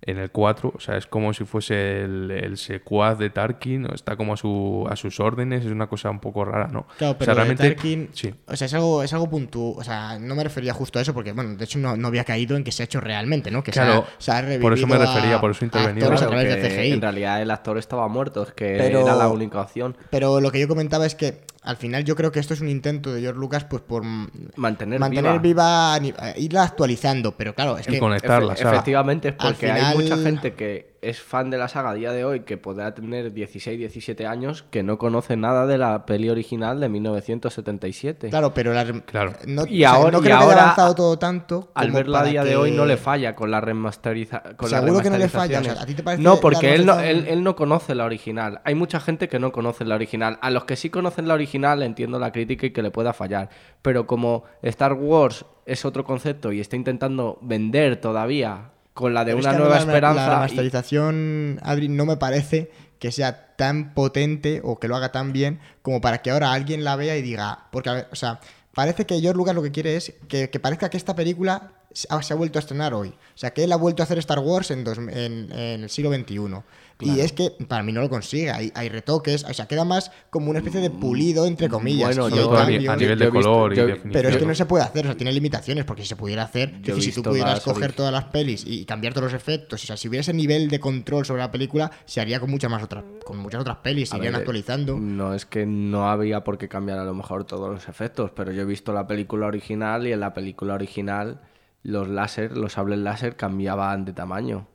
en 0.05 0.17
el 0.17 0.31
4, 0.31 0.73
o 0.75 0.79
sea, 0.79 0.97
es 0.97 1.07
como 1.07 1.33
si 1.33 1.45
fuese 1.45 2.01
el, 2.03 2.29
el 2.31 2.57
secuaz 2.57 3.17
de 3.17 3.29
Tarkin, 3.29 3.85
o 3.89 3.93
está 3.95 4.15
como 4.17 4.33
a, 4.33 4.37
su, 4.37 4.85
a 4.89 4.95
sus 4.95 5.19
órdenes, 5.19 5.65
es 5.65 5.71
una 5.71 5.87
cosa 5.87 6.09
un 6.09 6.19
poco 6.19 6.43
rara, 6.45 6.67
¿no? 6.67 6.85
Claro, 6.97 7.13
O 7.13 7.17
pero 7.17 7.33
sea, 7.35 7.45
de 7.45 7.55
Tarkin, 7.55 8.09
Sí. 8.13 8.33
o 8.47 8.55
sea, 8.55 8.65
es 8.65 8.73
algo, 8.73 9.01
es 9.03 9.13
algo 9.13 9.29
puntual, 9.29 9.75
o 9.77 9.83
sea, 9.83 10.19
no 10.19 10.35
me 10.35 10.43
refería 10.43 10.73
justo 10.73 10.99
a 10.99 11.01
eso 11.01 11.13
porque, 11.13 11.31
bueno, 11.31 11.55
de 11.55 11.63
hecho 11.63 11.79
no, 11.79 11.95
no 11.95 12.07
había 12.09 12.23
caído 12.25 12.57
en 12.57 12.63
que 12.63 12.71
se 12.71 12.83
ha 12.83 12.85
hecho 12.85 12.99
realmente, 12.99 13.49
¿no? 13.51 13.63
Que 13.63 13.71
se 13.71 13.79
ha- 13.79 13.85
Claro, 13.85 14.05
se 14.17 14.31
ha, 14.31 14.59
por 14.59 14.73
eso 14.73 14.87
me 14.87 14.97
refería, 14.97 15.37
a- 15.37 15.41
por 15.41 15.51
eso 15.51 15.63
a 15.63 15.65
intervenía. 15.65 16.03
actores 16.03 16.21
a 16.21 16.27
Claro, 16.27 16.41
través 16.41 16.61
de 16.63 16.69
que 16.69 16.75
CGI. 16.75 16.91
en 16.91 17.01
realidad 17.01 17.41
el 17.41 17.51
actor 17.51 17.77
estaba 17.77 18.07
muerto, 18.07 18.43
es 18.43 18.51
que 18.53 18.75
Pero- 18.77 18.99
era 19.01 19.15
la 19.15 19.29
única 19.29 19.61
opción. 19.61 19.95
Pero 20.09 20.41
lo 20.41 20.51
que 20.51 20.59
yo 20.59 20.67
comentaba 20.67 21.05
es 21.05 21.15
que 21.15 21.41
al 21.63 21.77
final 21.77 22.03
yo 22.03 22.15
creo 22.15 22.31
que 22.31 22.39
esto 22.39 22.53
es 22.53 22.61
un 22.61 22.69
intento 22.69 23.13
de 23.13 23.21
George 23.21 23.39
Lucas 23.39 23.63
pues 23.65 23.81
por 23.81 24.03
mm, 24.03 24.27
Mantener, 24.57 24.99
mantener 24.99 25.39
viva. 25.39 25.97
viva, 25.99 26.19
eh, 26.29 26.33
irla 26.37 26.63
actualizando, 26.63 27.35
pero 27.37 27.55
claro, 27.55 27.77
es 27.77 27.87
Y 27.87 27.91
que 27.91 27.97
Efe-. 27.97 28.67
Efectivamente, 28.69 29.29
es 29.29 29.35
Al 29.39 29.47
porque 29.53 29.67
final- 29.67 29.85
hay 29.85 29.97
mucha 29.97 30.17
gente 30.17 30.53
que 30.53 30.92
es 31.03 31.21
fan 31.21 31.49
de 31.49 31.57
la 31.57 31.67
saga 31.67 31.91
a 31.91 31.93
día 31.93 32.11
de 32.11 32.25
hoy 32.25 32.41
que 32.41 32.57
podrá 32.57 32.93
tener 32.93 33.33
16, 33.33 33.77
17 33.77 34.25
años 34.27 34.63
que 34.69 34.83
no 34.83 34.97
conoce 34.97 35.35
nada 35.37 35.65
de 35.65 35.77
la 35.77 36.05
peli 36.05 36.29
original 36.29 36.79
de 36.79 36.89
1977. 36.89 38.29
claro, 38.29 38.53
pero 38.53 38.73
la- 38.73 38.83
Claro. 39.05 39.33
no, 39.47 39.65
Y 39.67 39.83
o 39.83 39.87
sea, 39.89 39.97
ahora- 39.97 40.11
no 40.11 40.17
y 40.19 40.21
creo 40.21 40.37
que 40.37 40.43
ahora, 40.43 40.53
haya 40.55 40.63
avanzado 40.63 40.95
todo 40.95 41.19
tanto. 41.19 41.71
Al 41.73 41.91
verla 41.91 42.21
a 42.21 42.23
día 42.25 42.43
de 42.43 42.51
que- 42.51 42.55
hoy 42.55 42.71
no 42.71 42.85
le 42.85 42.97
falla 42.97 43.35
con 43.35 43.51
la 43.51 43.61
remasterización. 43.61 44.55
Seguro 44.67 44.99
que 45.01 45.09
no 45.09 45.17
le 45.17 45.29
falla, 45.29 45.59
o 45.59 45.63
sea, 45.63 45.81
¿a 45.81 45.85
ti 45.85 45.93
te 45.93 46.03
parece 46.03 46.23
No, 46.23 46.37
porque 46.39 46.73
él 46.73 46.85
no, 46.85 46.99
él 46.99 47.43
no 47.43 47.55
conoce 47.55 47.95
la 47.95 48.05
original. 48.05 48.61
Hay 48.63 48.75
mucha 48.75 48.99
gente 48.99 49.27
que 49.27 49.39
no 49.39 49.51
conoce 49.51 49.85
la 49.85 49.95
original. 49.95 50.37
A 50.41 50.49
los 50.49 50.65
que 50.65 50.75
sí 50.75 50.89
conocen 50.89 51.27
la 51.27 51.33
original 51.33 51.83
entiendo 51.83 52.19
la 52.19 52.31
crítica 52.31 52.65
y 52.65 52.71
que 52.71 52.81
le 52.81 52.91
pueda 52.91 53.13
fallar. 53.13 53.49
Pero 53.81 54.07
como 54.07 54.43
Star 54.61 54.93
Wars 54.93 55.45
es 55.65 55.85
otro 55.85 56.03
concepto 56.03 56.51
y 56.51 56.59
está 56.59 56.75
intentando 56.75 57.37
vender 57.41 57.97
todavía 58.01 58.69
con 58.93 59.13
la 59.13 59.25
de 59.25 59.33
Pero 59.35 59.39
una 59.49 59.53
nueva 59.57 59.69
la- 59.79 59.85
La 59.85 59.91
esperanza... 59.91 60.25
y- 60.25 60.29
remasterización, 60.29 61.59
Adri, 61.63 61.89
no 61.89 62.05
me 62.05 62.17
parece 62.17 62.71
que 62.99 63.11
sea 63.11 63.55
tan 63.55 63.93
potente 63.93 64.61
o 64.63 64.79
que 64.79 64.87
lo 64.87 64.95
haga 64.95 65.11
tan 65.11 65.33
bien 65.33 65.59
como 65.81 65.99
para 66.01 66.21
que 66.21 66.31
ahora 66.31 66.53
alguien 66.53 66.83
la 66.83 66.95
vea 66.95 67.17
y 67.17 67.21
diga. 67.21 67.67
Porque, 67.71 67.89
a 67.89 67.93
ver, 67.93 68.07
o 68.11 68.15
sea, 68.15 68.39
parece 68.73 69.05
que 69.05 69.19
George 69.19 69.37
Lucas 69.37 69.55
lo 69.55 69.61
que 69.63 69.71
quiere 69.71 69.95
es 69.95 70.13
que, 70.27 70.49
que 70.49 70.59
parezca 70.59 70.89
que 70.89 70.97
esta 70.97 71.15
película 71.15 71.71
se 71.93 72.07
ha, 72.09 72.35
vuelto 72.35 72.59
a 72.59 72.61
estrenar 72.61 72.93
hoy. 72.93 73.09
O 73.09 73.37
sea, 73.37 73.53
que 73.53 73.63
él 73.63 73.71
ha 73.71 73.75
vuelto 73.77 74.03
a 74.03 74.05
hacer 74.05 74.17
Star 74.19 74.39
Wars 74.39 74.71
en, 74.71 74.83
dos- 74.83 74.97
en- 74.97 75.51
en 75.51 75.83
el 75.83 75.89
siglo 75.89 76.11
XXI. 76.13 76.37
Y 76.99 77.19
es 77.19 77.33
que 77.33 77.51
para 77.67 77.83
mí 77.83 77.91
no 77.91 77.99
lo 77.99 78.09
consigue. 78.09 78.49
Hay, 78.49 78.71
hay 78.75 78.87
retoques, 78.87 79.43
o 79.43 79.53
sea, 79.53 79.67
queda 79.67 79.83
más 79.83 80.11
como 80.29 80.49
una 80.51 80.59
especie 80.59 80.79
de 80.79 80.89
pulido, 80.89 81.45
entre 81.45 81.67
comillas. 81.67 82.15
Bueno, 82.15 82.27
y 82.27 82.39
Sobre 82.39 82.41
hay 82.41 82.47
todo 82.47 82.57
a, 82.57 82.95
nivel 82.95 83.19
yo 83.19 83.25
de 83.25 83.31
visto- 83.31 83.31
color 83.31 83.73
y 83.73 83.75
yo- 83.75 83.87
definición. 83.87 84.13
Pero 84.13 84.29
es 84.29 84.37
que 84.37 84.45
no 84.45 84.55
se 84.55 84.65
puede 84.65 84.83
hacer, 84.85 85.05
o 85.05 85.09
sea, 85.09 85.17
tiene 85.17 85.33
limitaciones, 85.33 85.83
porque 85.83 86.03
si 86.03 86.07
se 86.09 86.15
pudiera 86.15 86.43
hacer, 86.43 86.79
Yo 86.81 86.95
que 86.95 87.01
si 87.01 87.11
tú 87.11 87.21
pudieras 87.23 87.59
coger 87.59 87.91
todas 87.91 88.13
las 88.13 88.25
pelis 88.25 88.63
y 88.65 88.85
cambiar 88.85 89.13
todos 89.13 89.25
los 89.25 89.33
efectos, 89.33 89.83
o 89.83 89.87
sea, 89.87 89.97
si 89.97 90.07
hubiera 90.07 90.21
ese 90.21 90.33
nivel 90.33 90.69
de 90.69 90.79
control 90.79 91.25
sobre 91.25 91.41
la 91.41 91.51
película, 91.51 91.91
se 92.05 92.21
haría 92.21 92.39
con 92.39 92.49
muchas 92.49 92.71
más 92.71 92.81
otras, 92.83 93.03
con 93.25 93.37
muchas 93.37 93.59
otras 93.61 93.77
pelis, 93.77 94.09
se 94.09 94.17
irían 94.17 94.33
ver, 94.33 94.41
actualizando. 94.41 94.97
No 94.97 95.33
es 95.33 95.45
que 95.45 95.65
no 95.65 96.09
había 96.09 96.45
por 96.45 96.57
qué 96.57 96.69
cambiar 96.69 96.99
a 96.99 97.03
lo 97.03 97.13
mejor 97.15 97.43
todos 97.43 97.69
los 97.69 97.89
efectos, 97.89 98.31
pero 98.33 98.51
yo 98.53 98.61
he 98.61 98.65
visto 98.65 98.93
la 98.93 99.07
película 99.07 99.47
original 99.47 100.07
y 100.07 100.13
en 100.13 100.21
la 100.21 100.33
película 100.33 100.75
original 100.75 101.41
los 101.83 102.07
láser, 102.07 102.55
los 102.57 102.73
sables 102.73 102.99
láser 102.99 103.35
cambiaban 103.35 104.05
de 104.05 104.13
tamaño. 104.13 104.67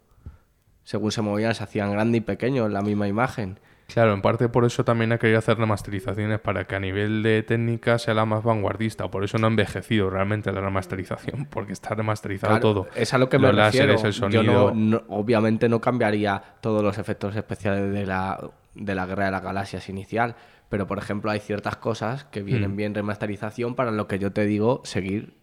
Según 0.85 1.13
se 1.13 1.23
movían 1.23 1.55
se 1.55 1.65
hacían 1.65 1.93
grande 1.93 2.19
y 2.19 2.21
pequeño 2.21 2.67
en 2.67 2.73
la 2.73 2.83
misma 2.83 3.09
imagen. 3.09 3.61
Claro, 3.89 4.13
en 4.13 4.21
parte 4.21 4.51
por 4.51 4.67
eso 4.67 4.85
también 4.85 5.13
ha 5.13 5.19
querido 5.19 5.39
hacer 5.39 5.57
remasterizaciones 5.57 6.41
para 6.41 6.65
que 6.67 6.75
a 6.75 6.81
nivel 6.81 7.23
de 7.23 7.43
técnica 7.43 7.99
sea 7.99 8.13
la 8.13 8.27
más 8.27 8.45
vanguardista. 8.45 9.11
Por 9.11 9.25
eso 9.25 9.39
no 9.39 9.47
ha 9.47 9.51
envejecido 9.51 10.11
realmente 10.11 10.53
la 10.53 10.61
remasterización, 10.61 11.47
porque 11.51 11.73
está 11.73 11.95
remasterizado 11.95 12.53
Claro, 12.53 12.61
todo. 12.61 12.87
Es 12.95 13.15
a 13.15 13.19
lo 13.19 13.31
que 13.31 13.39
me 13.39 13.51
refiero. 13.51 13.95
láseres, 13.95 14.05
el 14.05 14.13
Yo 14.31 14.43
no- 14.43 14.53
sonido. 14.53 14.73
no- 14.75 15.03
obviamente 15.09 15.71
no 15.71 15.81
cambiaría 15.81 16.43
todos 16.61 16.83
los 16.83 16.99
efectos 16.99 17.35
especiales 17.35 17.91
de 17.93 18.05
la, 18.05 18.39
de 18.75 18.95
la 18.95 19.07
Guerra 19.07 19.25
de 19.27 19.31
las 19.31 19.43
Galaxias 19.43 19.89
inicial, 19.89 20.37
pero 20.69 20.87
por 20.87 20.99
ejemplo 20.99 21.31
hay 21.31 21.41
ciertas 21.41 21.77
cosas 21.77 22.25
que 22.25 22.43
vienen 22.43 22.73
Hmm. 22.73 22.77
bien 22.77 22.95
remasterización 22.95 23.75
para 23.75 23.91
lo 23.91 24.07
que 24.07 24.19
yo 24.19 24.33
te 24.33 24.45
digo 24.45 24.83
seguir 24.85 25.38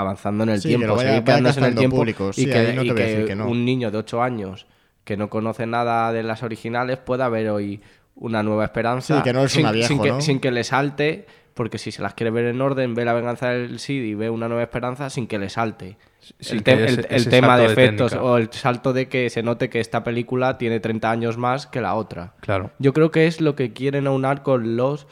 avanzando 0.00 0.44
en 0.44 0.50
el 0.50 0.60
Sí, 0.60 0.68
que 0.70 0.76
tiempo, 0.76 0.96
vaya- 0.96 1.08
seguir 1.08 1.22
vaya 1.22 1.24
quedándose 1.24 1.58
en 1.60 1.66
el 1.66 1.74
tiempo 1.74 1.96
público. 1.96 2.30
y 2.30 2.32
Sí, 2.32 2.46
que, 2.46 2.54
ahí 2.54 2.74
no 2.76 2.82
te 2.82 2.86
y 2.86 2.90
voy 2.90 3.00
a 3.00 3.04
que 3.04 3.10
decir 3.10 3.26
que 3.26 3.34
no. 3.36 3.48
un 3.48 3.64
niño 3.64 3.90
de 3.90 3.98
8 3.98 4.22
años 4.22 4.66
que 5.04 5.16
no 5.16 5.28
conoce 5.30 5.66
nada 5.66 6.12
de 6.12 6.22
las 6.22 6.42
originales 6.42 6.98
pueda 6.98 7.28
ver 7.28 7.48
hoy 7.50 7.80
una 8.16 8.42
nueva 8.42 8.64
esperanza 8.64 9.16
Sí, 9.18 9.22
que 9.22 9.32
no 9.32 9.44
es 9.44 9.52
sin, 9.52 9.62
una 9.62 9.72
viejo, 9.72 9.88
sin 9.88 10.02
que, 10.02 10.08
¿no? 10.10 10.20
sin 10.20 10.40
que 10.40 10.50
le 10.50 10.62
salte, 10.64 11.26
porque 11.54 11.78
si 11.78 11.90
se 11.90 12.02
las 12.02 12.14
quiere 12.14 12.30
ver 12.30 12.44
en 12.46 12.60
orden, 12.60 12.94
ve 12.94 13.04
la 13.04 13.12
venganza 13.12 13.48
del 13.50 13.78
Sid 13.78 14.02
y 14.02 14.14
ve 14.14 14.28
una 14.30 14.46
nueva 14.48 14.62
esperanza 14.62 15.08
sin 15.10 15.26
que 15.26 15.38
le 15.38 15.48
salte. 15.48 15.96
Sin 16.38 16.58
el, 16.58 16.62
que 16.62 16.64
te- 16.64 16.70
haya 16.82 16.84
el- 16.92 16.98
ese- 17.00 17.08
el 17.08 17.16
ese 17.16 17.30
tema 17.30 17.58
de 17.58 17.64
efectos 17.66 18.12
o 18.12 18.36
el 18.36 18.52
salto 18.52 18.92
de 18.92 19.08
que 19.08 19.30
se 19.30 19.42
note 19.42 19.68
que 19.70 19.80
esta 19.80 20.04
película 20.04 20.58
tiene 20.58 20.78
30 20.80 21.10
años 21.10 21.38
más 21.38 21.66
que 21.66 21.80
la 21.80 21.94
otra. 21.94 22.34
Claro. 22.40 22.70
Yo 22.78 22.92
creo 22.92 23.10
que 23.10 23.26
es 23.26 23.40
lo 23.40 23.56
que 23.56 23.72
quieren 23.72 24.06
aunar 24.06 24.42
con 24.42 24.76
los 24.76 25.06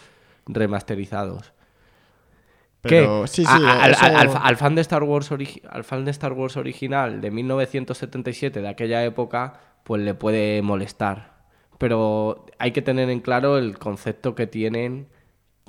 remasterizados. 0.47 1.53
Pero 2.83 3.23
que 3.23 3.29
sí, 3.29 3.43
sí, 3.45 3.49
a- 3.51 3.85
al, 3.85 3.91
eso- 3.93 4.39
al- 4.41 4.57
fan 4.57 4.75
de 4.75 4.81
Star 4.83 5.03
Wars 5.03 5.31
al 5.69 5.85
fan 5.85 6.05
de 6.05 6.11
Star 6.13 6.33
Wars 6.33 6.57
original 6.57 7.21
de 7.21 7.31
1977 7.31 8.61
de 8.63 8.69
aquella 8.69 9.05
época 9.05 9.61
pues 9.85 10.03
le 10.03 10.15
puede 10.15 10.63
molestar 10.63 11.39
pero 11.79 12.47
hay 12.59 12.73
que 12.73 12.83
tener 12.83 13.09
en 13.11 13.21
claro 13.21 13.59
el 13.59 13.79
concepto 13.79 14.35
que 14.35 14.47
tienen 14.47 15.09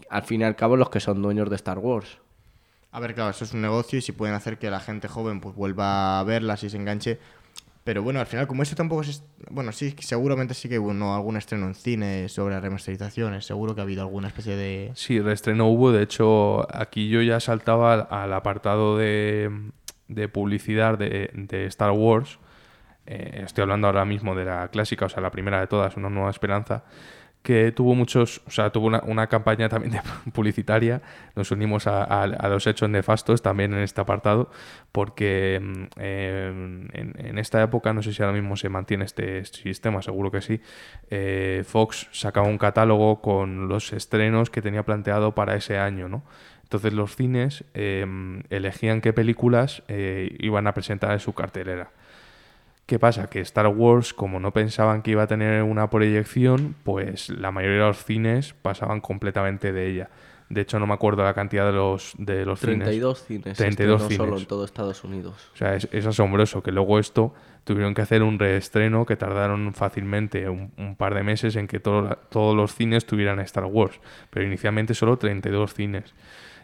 al 0.09 0.23
fin 0.23 0.41
y 0.41 0.43
al 0.43 0.55
cabo 0.55 0.77
los 0.77 0.89
que 0.89 0.99
son 0.99 1.21
dueños 1.21 1.49
de 1.49 1.55
Star 1.55 1.79
Wars 1.79 2.19
A 2.91 2.99
ver, 2.99 3.13
claro, 3.13 3.29
eso 3.31 3.43
es 3.43 3.53
un 3.53 3.61
negocio 3.61 3.99
y 3.99 4.01
si 4.01 4.11
pueden 4.11 4.35
hacer 4.35 4.57
que 4.57 4.69
la 4.71 4.79
gente 4.79 5.07
joven 5.07 5.41
pues 5.41 5.55
vuelva 5.55 6.19
a 6.19 6.23
verlas 6.23 6.63
y 6.63 6.69
se 6.71 6.77
enganche. 6.77 7.19
Pero 7.89 8.03
bueno, 8.03 8.19
al 8.19 8.27
final, 8.27 8.45
como 8.45 8.61
eso 8.61 8.75
tampoco 8.75 9.01
es. 9.01 9.23
Bueno, 9.49 9.71
sí, 9.71 9.95
seguramente 9.97 10.53
sí 10.53 10.69
que 10.69 10.77
hubo 10.77 10.91
algún 10.91 11.37
estreno 11.37 11.65
en 11.65 11.73
cine 11.73 12.29
sobre 12.29 12.59
remasterizaciones. 12.59 13.47
Seguro 13.47 13.73
que 13.73 13.81
ha 13.81 13.83
habido 13.83 14.03
alguna 14.03 14.27
especie 14.27 14.55
de. 14.55 14.91
Sí, 14.93 15.19
reestreno 15.19 15.67
hubo. 15.67 15.91
De 15.91 16.03
hecho, 16.03 16.67
aquí 16.71 17.09
yo 17.09 17.23
ya 17.23 17.39
saltaba 17.39 17.93
al, 17.93 18.07
al 18.11 18.33
apartado 18.33 18.95
de, 18.95 19.71
de 20.07 20.27
publicidad 20.27 20.99
de, 20.99 21.31
de 21.33 21.65
Star 21.65 21.89
Wars. 21.89 22.37
eh, 23.07 23.41
estoy 23.43 23.63
hablando 23.63 23.87
ahora 23.87 24.05
mismo 24.05 24.35
de 24.35 24.45
la 24.45 24.67
clásica, 24.67 25.05
o 25.05 25.09
sea, 25.09 25.21
la 25.21 25.31
primera 25.31 25.59
de 25.59 25.65
todas, 25.65 25.97
Una 25.97 26.09
Nueva 26.11 26.29
Esperanza, 26.29 26.83
que 27.41 27.71
tuvo 27.71 27.95
muchos, 27.95 28.41
o 28.47 28.51
sea, 28.51 28.69
tuvo 28.69 28.87
una, 28.87 29.27
campaña 29.27 29.69
también 29.69 29.93
de 29.93 30.01
publicitaria. 30.33 31.01
Nos 31.35 31.51
unimos 31.51 31.87
a, 31.87 32.27
los 32.49 32.67
hechos 32.67 32.89
nefastos 32.89 33.41
también 33.41 33.73
en 33.73 33.79
este 33.79 34.01
apartado, 34.01 34.51
porque 34.91 35.59
mm, 35.61 35.83
en, 35.97 37.37
esta 37.37 37.61
época, 37.61 37.93
no 37.93 38.03
sé 38.03 38.13
si 38.13 38.21
ahora 38.21 38.33
mismo 38.33 38.57
se 38.57 38.69
mantiene 38.69 39.05
este 39.05 39.45
sistema, 39.45 40.01
seguro 40.01 40.31
que 40.31 40.41
sí, 40.41 40.61
eh, 41.09 41.63
Fox 41.65 42.09
sacaba 42.11 42.47
un 42.47 42.57
catálogo 42.57 43.21
con 43.21 43.69
los 43.69 43.93
estrenos 43.93 44.49
que 44.49 44.61
tenía 44.61 44.83
planteado 44.83 45.33
para 45.33 45.55
ese 45.55 45.77
año, 45.77 46.09
¿no? 46.09 46.23
Entonces 46.63 46.93
los 46.93 47.15
cines 47.15 47.63
em, 47.73 48.43
elegían 48.51 49.01
qué 49.01 49.11
películas 49.11 49.81
eh, 49.87 50.35
iban 50.39 50.67
a 50.67 50.73
presentar 50.75 51.13
en 51.13 51.19
su 51.19 51.33
cartelera. 51.33 51.89
¿Qué 52.89 52.97
pasa? 52.97 53.29
Que 53.29 53.39
Star 53.41 53.67
Wars, 53.67 54.15
como 54.15 54.39
no 54.39 54.51
pensaban 54.51 55.03
que 55.03 55.11
iba 55.11 55.21
a 55.21 55.27
tener 55.27 55.61
una 55.61 55.91
proyección, 55.91 56.73
pues 56.83 57.29
la 57.29 57.51
mayoría 57.51 57.81
de 57.81 57.87
los 57.89 58.03
cines 58.03 58.55
pasaban 58.63 58.99
completamente 58.99 59.71
de 59.71 59.91
ella. 59.91 60.09
De 60.49 60.61
hecho, 60.61 60.79
no 60.79 60.87
me 60.87 60.95
acuerdo 60.95 61.23
la 61.23 61.35
cantidad 61.35 61.67
de 61.67 61.73
los, 61.73 62.15
de 62.17 62.45
los 62.45 62.59
32 62.59 63.25
cines. 63.25 63.57
32 63.59 64.01
cines. 64.01 64.17
solo 64.17 64.39
en 64.39 64.47
todo 64.47 64.65
Estados 64.65 65.03
Unidos. 65.03 65.51
O 65.53 65.55
sea, 65.55 65.75
es, 65.75 66.07
asombroso 66.07 66.63
que 66.63 66.71
luego 66.71 66.97
esto 66.97 67.35
tuvieron 67.63 67.93
que 67.93 68.01
hacer 68.01 68.23
un 68.23 68.39
reestreno 68.39 69.05
que 69.05 69.15
tardaron 69.15 69.71
fácilmente 69.75 70.49
un, 70.49 70.95
par 70.97 71.13
de 71.13 71.21
meses 71.21 71.57
en 71.57 71.67
que 71.67 71.79
todos 71.79 72.55
los 72.55 72.73
cines 72.73 73.05
tuvieran 73.05 73.39
Star 73.41 73.65
Wars. 73.65 73.99
Pero 74.31 74.47
inicialmente 74.47 74.95
solo 74.95 75.19
32 75.19 75.75
cines. 75.75 76.15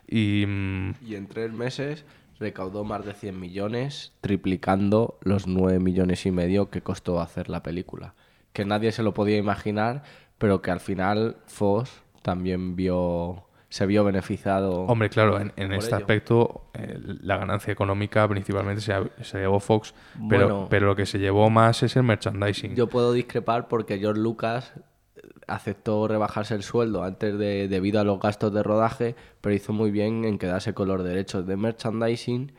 Y, 0.07 0.43
mm, 0.47 0.93
y 1.06 1.14
en 1.14 1.27
tres 1.27 1.53
meses 1.53 2.03
recaudó 2.39 2.83
más 2.83 3.05
de 3.05 3.13
100 3.13 3.39
millones, 3.39 4.13
triplicando 4.21 5.17
los 5.21 5.47
9 5.47 5.79
millones 5.79 6.25
y 6.25 6.31
medio 6.31 6.69
que 6.69 6.81
costó 6.81 7.21
hacer 7.21 7.49
la 7.49 7.63
película. 7.63 8.13
Que 8.53 8.65
nadie 8.65 8.91
se 8.91 9.03
lo 9.03 9.13
podía 9.13 9.37
imaginar, 9.37 10.03
pero 10.37 10.61
que 10.61 10.71
al 10.71 10.79
final 10.79 11.37
Fox 11.47 12.01
también 12.21 12.75
vio 12.75 13.45
se 13.69 13.85
vio 13.85 14.05
beneficiado. 14.05 14.83
Hombre, 14.83 15.09
claro, 15.09 15.37
en, 15.37 15.73
este 15.73 15.95
aspecto 15.95 16.69
eh, 16.73 16.97
la 17.21 17.35
ganancia 17.37 17.73
económica 17.73 18.25
principalmente 18.25 18.81
se, 18.81 18.93
se 19.21 19.39
llevó 19.39 19.59
Fox, 19.59 19.93
pero, 20.29 20.67
pero 20.69 20.87
lo 20.87 20.95
que 20.95 21.05
se 21.05 21.19
llevó 21.19 21.49
más 21.49 21.83
es 21.83 21.97
el 21.97 22.03
merchandising. 22.03 22.75
Yo 22.75 22.87
puedo 22.87 23.11
discrepar 23.11 23.67
porque 23.67 23.97
George 23.99 24.21
Lucas 24.21 24.71
aceptó 25.47 26.07
rebajarse 26.07 26.55
el 26.55 26.63
sueldo 26.63 27.03
antes 27.03 27.38
de 27.38 27.67
debido 27.67 27.99
a 27.99 28.03
los 28.03 28.19
gastos 28.19 28.53
de 28.53 28.63
rodaje, 28.63 29.15
pero 29.41 29.55
hizo 29.55 29.73
muy 29.73 29.91
bien 29.91 30.26
en 30.26 30.38
quedarse 30.38 30.73
con 30.73 30.88
los 30.88 31.03
derechos 31.03 31.45
de 31.45 31.57
merchandising 31.57 32.51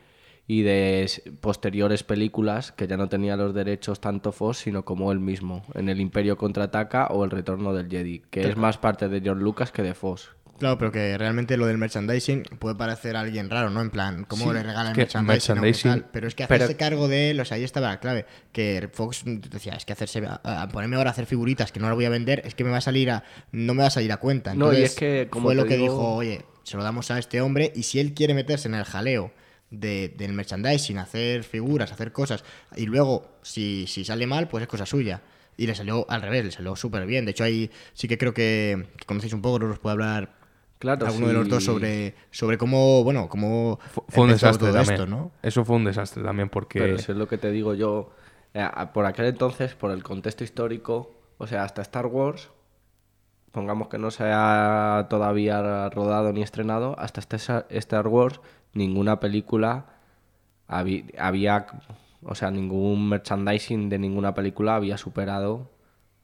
y 0.47 0.61
de 0.61 1.11
posteriores 1.41 2.03
películas 2.03 2.71
que 2.71 2.87
ya 2.87 2.95
no 2.95 3.09
tenía 3.09 3.35
los 3.35 3.53
derechos 3.53 3.99
tanto 3.99 4.31
Fox 4.31 4.59
sino 4.59 4.85
como 4.85 5.11
él 5.11 5.19
mismo, 5.19 5.63
en 5.73 5.89
El 5.89 5.99
Imperio 5.99 6.37
contraataca 6.37 7.07
o 7.07 7.25
El 7.25 7.31
Retorno 7.31 7.73
del 7.73 7.89
Jedi, 7.89 8.19
que 8.29 8.47
es 8.47 8.55
más 8.55 8.77
parte 8.77 9.09
de 9.09 9.19
George 9.19 9.43
Lucas 9.43 9.71
que 9.71 9.83
de 9.83 9.93
Fox. 9.93 10.36
Claro, 10.59 10.77
pero 10.77 10.91
que 10.91 11.17
realmente 11.17 11.55
lo 11.55 11.67
del 11.67 11.77
merchandising 11.77 12.43
puede 12.59 12.75
parecer 12.75 13.15
a 13.15 13.21
alguien 13.21 13.49
raro, 13.49 13.69
¿no? 13.69 13.81
En 13.81 13.91
plan, 13.91 14.25
¿cómo 14.25 14.51
le 14.51 14.63
regalan 14.63 14.95
merchandising? 14.95 16.05
Pero 16.11 16.27
es 16.27 16.35
que 16.35 16.43
hacerse 16.43 16.75
cargo 16.75 17.07
de 17.07 17.31
él, 17.31 17.39
o 17.39 17.45
sea, 17.45 17.57
ahí 17.57 17.63
estaba 17.63 17.89
la 17.89 17.99
clave. 17.99 18.25
Que 18.51 18.89
Fox 18.91 19.23
decía, 19.25 19.73
es 19.73 19.85
que 19.85 19.93
hacerse, 19.93 20.23
a, 20.25 20.67
ponerme 20.69 20.95
ahora 20.95 21.11
a 21.11 21.13
hacer 21.13 21.27
figuritas 21.27 21.71
que 21.71 21.79
no 21.79 21.89
lo 21.89 21.95
voy 21.95 22.05
a 22.05 22.09
vender, 22.09 22.41
es 22.43 22.55
que 22.55 22.63
me 22.63 22.71
va 22.71 22.77
a 22.77 22.81
salir 22.81 23.11
a, 23.11 23.23
no 23.51 23.73
me 23.75 23.81
va 23.81 23.87
a 23.87 23.91
salir 23.91 24.11
a 24.11 24.17
cuenta. 24.17 24.55
no, 24.55 24.73
y 24.73 24.81
es 24.81 24.95
que, 24.95 25.27
como 25.29 25.47
fue 25.47 25.55
lo 25.55 25.65
que 25.65 25.77
dijo, 25.77 26.15
oye, 26.15 26.43
se 26.63 26.75
lo 26.75 26.83
damos 26.83 27.11
a 27.11 27.19
este 27.19 27.39
hombre 27.41 27.71
y 27.75 27.83
si 27.83 27.99
él 27.99 28.13
quiere 28.13 28.33
meterse 28.33 28.67
en 28.67 28.75
el 28.75 28.83
jaleo 28.83 29.31
de, 29.69 30.13
del 30.17 30.33
merchandising, 30.33 30.97
hacer 30.97 31.43
figuras, 31.43 31.91
hacer 31.91 32.11
cosas, 32.11 32.43
y 32.75 32.87
luego, 32.87 33.37
si, 33.43 33.85
si 33.87 34.03
sale 34.03 34.25
mal, 34.25 34.47
pues 34.47 34.63
es 34.63 34.67
cosa 34.67 34.85
suya 34.87 35.21
y 35.55 35.67
le 35.67 35.75
salió 35.75 36.05
al 36.09 36.21
revés, 36.21 36.45
le 36.45 36.51
salió 36.51 36.75
súper 36.75 37.05
bien. 37.05 37.25
De 37.25 37.31
hecho, 37.31 37.43
ahí 37.43 37.69
sí 37.93 38.07
que 38.07 38.17
creo 38.17 38.33
que, 38.33 38.87
que 38.95 39.05
conocéis 39.05 39.33
un 39.33 39.41
poco, 39.41 39.59
no 39.59 39.71
os 39.71 39.79
puede 39.79 39.93
hablar 39.93 40.37
Claro, 40.79 41.07
alguno 41.07 41.27
de 41.27 41.33
los 41.33 41.49
dos 41.49 41.63
sobre, 41.63 42.13
sobre 42.29 42.57
cómo, 42.57 43.03
bueno, 43.03 43.29
cómo 43.29 43.79
fue, 44.09 44.25
un 44.25 44.29
desastre 44.29 44.71
también. 44.71 45.09
¿no? 45.09 45.31
Eso 45.41 45.65
fue 45.65 45.75
un 45.75 45.85
desastre 45.85 46.23
también 46.23 46.49
porque... 46.49 46.79
Pero 46.79 46.95
eso 46.95 47.11
es 47.11 47.17
lo 47.17 47.27
que 47.27 47.37
te 47.37 47.51
digo 47.51 47.73
yo. 47.73 48.11
Eh, 48.53 48.67
por 48.93 49.05
aquel 49.05 49.25
entonces, 49.25 49.73
por 49.73 49.91
el 49.91 50.03
contexto 50.03 50.43
histórico, 50.43 51.15
o 51.39 51.47
sea, 51.47 51.63
hasta 51.63 51.81
Star 51.81 52.05
Wars, 52.05 52.49
pongamos 53.51 53.87
que 53.87 53.97
no 53.97 54.11
se 54.11 54.25
ha 54.25 55.07
todavía 55.09 55.89
rodado 55.89 56.31
ni 56.31 56.43
estrenado, 56.43 56.95
hasta 56.99 57.21
este 57.21 57.37
Star 57.77 58.07
Wars 58.07 58.39
ninguna 58.73 59.19
película 59.19 59.85
había, 60.67 61.03
había, 61.17 61.65
o 62.21 62.35
sea, 62.35 62.51
ningún 62.51 63.09
merchandising 63.09 63.89
de 63.89 63.97
ninguna 63.97 64.35
película 64.35 64.75
había 64.75 64.97
superado 64.97 65.71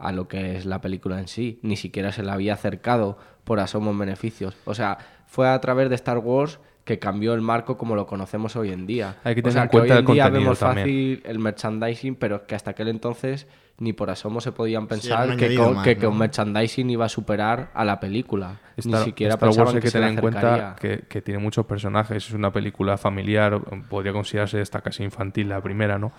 a 0.04 0.12
lo 0.12 0.28
que 0.28 0.58
es 0.58 0.66
la 0.66 0.82
película 0.82 1.20
en 1.20 1.28
sí, 1.28 1.60
ni 1.64 1.78
siquiera 1.78 2.12
se 2.12 2.24
la 2.24 2.34
había 2.34 2.54
acercado 2.54 3.18
por 3.44 3.60
asomos 3.60 3.98
beneficios. 3.98 4.56
O 4.66 4.76
sea, 4.76 4.98
fue 5.28 5.48
a 5.48 5.60
través 5.62 5.90
de 5.90 5.96
Star 5.96 6.18
Wars 6.18 6.60
que 6.84 7.00
cambió 7.00 7.34
el 7.34 7.42
marco 7.42 7.78
como 7.78 7.96
lo 7.96 8.06
conocemos 8.06 8.56
hoy 8.56 8.72
en 8.72 8.86
día. 8.86 9.18
Hay 9.24 9.36
que 9.36 9.42
tener 9.42 9.64
en 9.64 9.70
cuenta 9.70 9.94
hoy 9.96 10.00
en 10.00 10.06
día 10.06 10.30
vemos 10.30 10.60
fácil 10.60 11.22
el 11.26 11.40
merchandising, 11.40 12.16
pero 12.16 12.46
que 12.46 12.56
hasta 12.56 12.72
aquel 12.72 12.90
entonces 12.90 13.48
ni 13.80 13.92
por 13.92 14.10
asomo 14.10 14.40
se 14.40 14.52
podían 14.52 14.88
pensar 14.88 15.36
que, 15.36 15.56
con, 15.56 15.82
que, 15.82 15.96
merchandising 15.96 16.90
iba 16.92 17.06
a 17.06 17.10
superar 17.10 17.72
a 17.74 17.84
la 17.84 18.00
película. 18.00 18.60
ni 18.84 18.96
siquiera 18.98 19.34
Star 19.34 19.50
Wars 19.50 19.74
hay 19.74 19.82
que, 19.82 19.92
tener 19.92 20.10
en 20.10 20.18
cuenta 20.18 20.76
que, 20.80 21.22
tiene 21.22 21.40
muchos 21.40 21.66
personajes, 21.66 22.28
es 22.28 22.34
una 22.34 22.52
película 22.52 22.98
familiar, 22.98 23.60
podría 23.90 24.14
considerarse 24.14 24.62
esta 24.62 24.82
casi 24.82 25.04
infantil 25.04 25.50
la 25.50 25.62
primera, 25.62 25.98
¿no? 25.98 26.12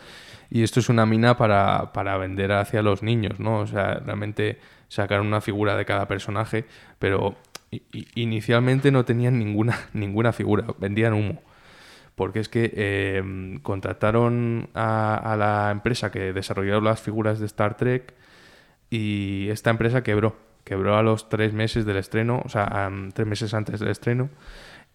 Y 0.51 0.63
esto 0.63 0.81
es 0.81 0.89
una 0.89 1.07
mina 1.07 1.37
para, 1.37 1.93
para 1.93 2.17
vender 2.19 2.53
hacia 2.53 2.83
los 2.83 3.03
niños, 3.03 3.39
¿no? 3.39 3.61
O 3.61 3.67
sea, 3.67 3.95
realmente 3.95 4.59
sacar 4.89 5.21
una 5.21 5.41
figura 5.41 5.77
de 5.77 5.85
cada 5.85 6.07
personaje, 6.07 6.65
pero 6.99 7.37
inicialmente 8.15 8.91
no 8.91 9.05
tenían 9.05 9.39
ninguna, 9.39 9.79
ninguna 9.93 10.33
figura, 10.33 10.67
vendían 10.79 11.15
humo. 11.15 11.43
Porque 12.15 12.39
es 12.39 12.49
que 12.49 13.17
em, 13.17 13.59
contrataron 13.59 14.69
a, 14.75 15.35
la 15.37 15.71
empresa 15.73 16.13
que 16.13 16.33
desarrolló 16.33 16.81
las 16.81 17.01
figuras 17.01 17.41
de 17.41 17.47
Star 17.47 17.77
Trek 17.77 18.15
y 18.89 19.49
esta 19.51 19.71
empresa 19.71 20.03
quebró. 20.05 20.37
Quebró 20.63 20.97
a 20.97 21.03
los 21.03 21.29
tres 21.29 21.53
meses 21.53 21.85
del 21.85 21.97
estreno, 21.97 22.41
o 22.45 22.49
sea, 22.49 22.91
tres 23.15 23.27
meses 23.27 23.53
antes 23.53 23.81
del 23.81 23.91
estreno. 23.91 24.31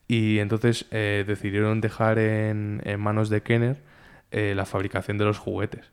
Y 0.08 0.40
entonces 0.40 0.88
eh, 0.92 1.24
decidieron 1.28 1.82
dejar 1.82 2.18
en, 2.20 2.82
manos 3.00 3.30
de 3.30 3.44
Kenner 3.44 3.78
eh, 4.32 4.54
la 4.56 4.66
fabricación 4.66 5.18
de 5.18 5.26
los 5.26 5.38
juguetes. 5.38 5.92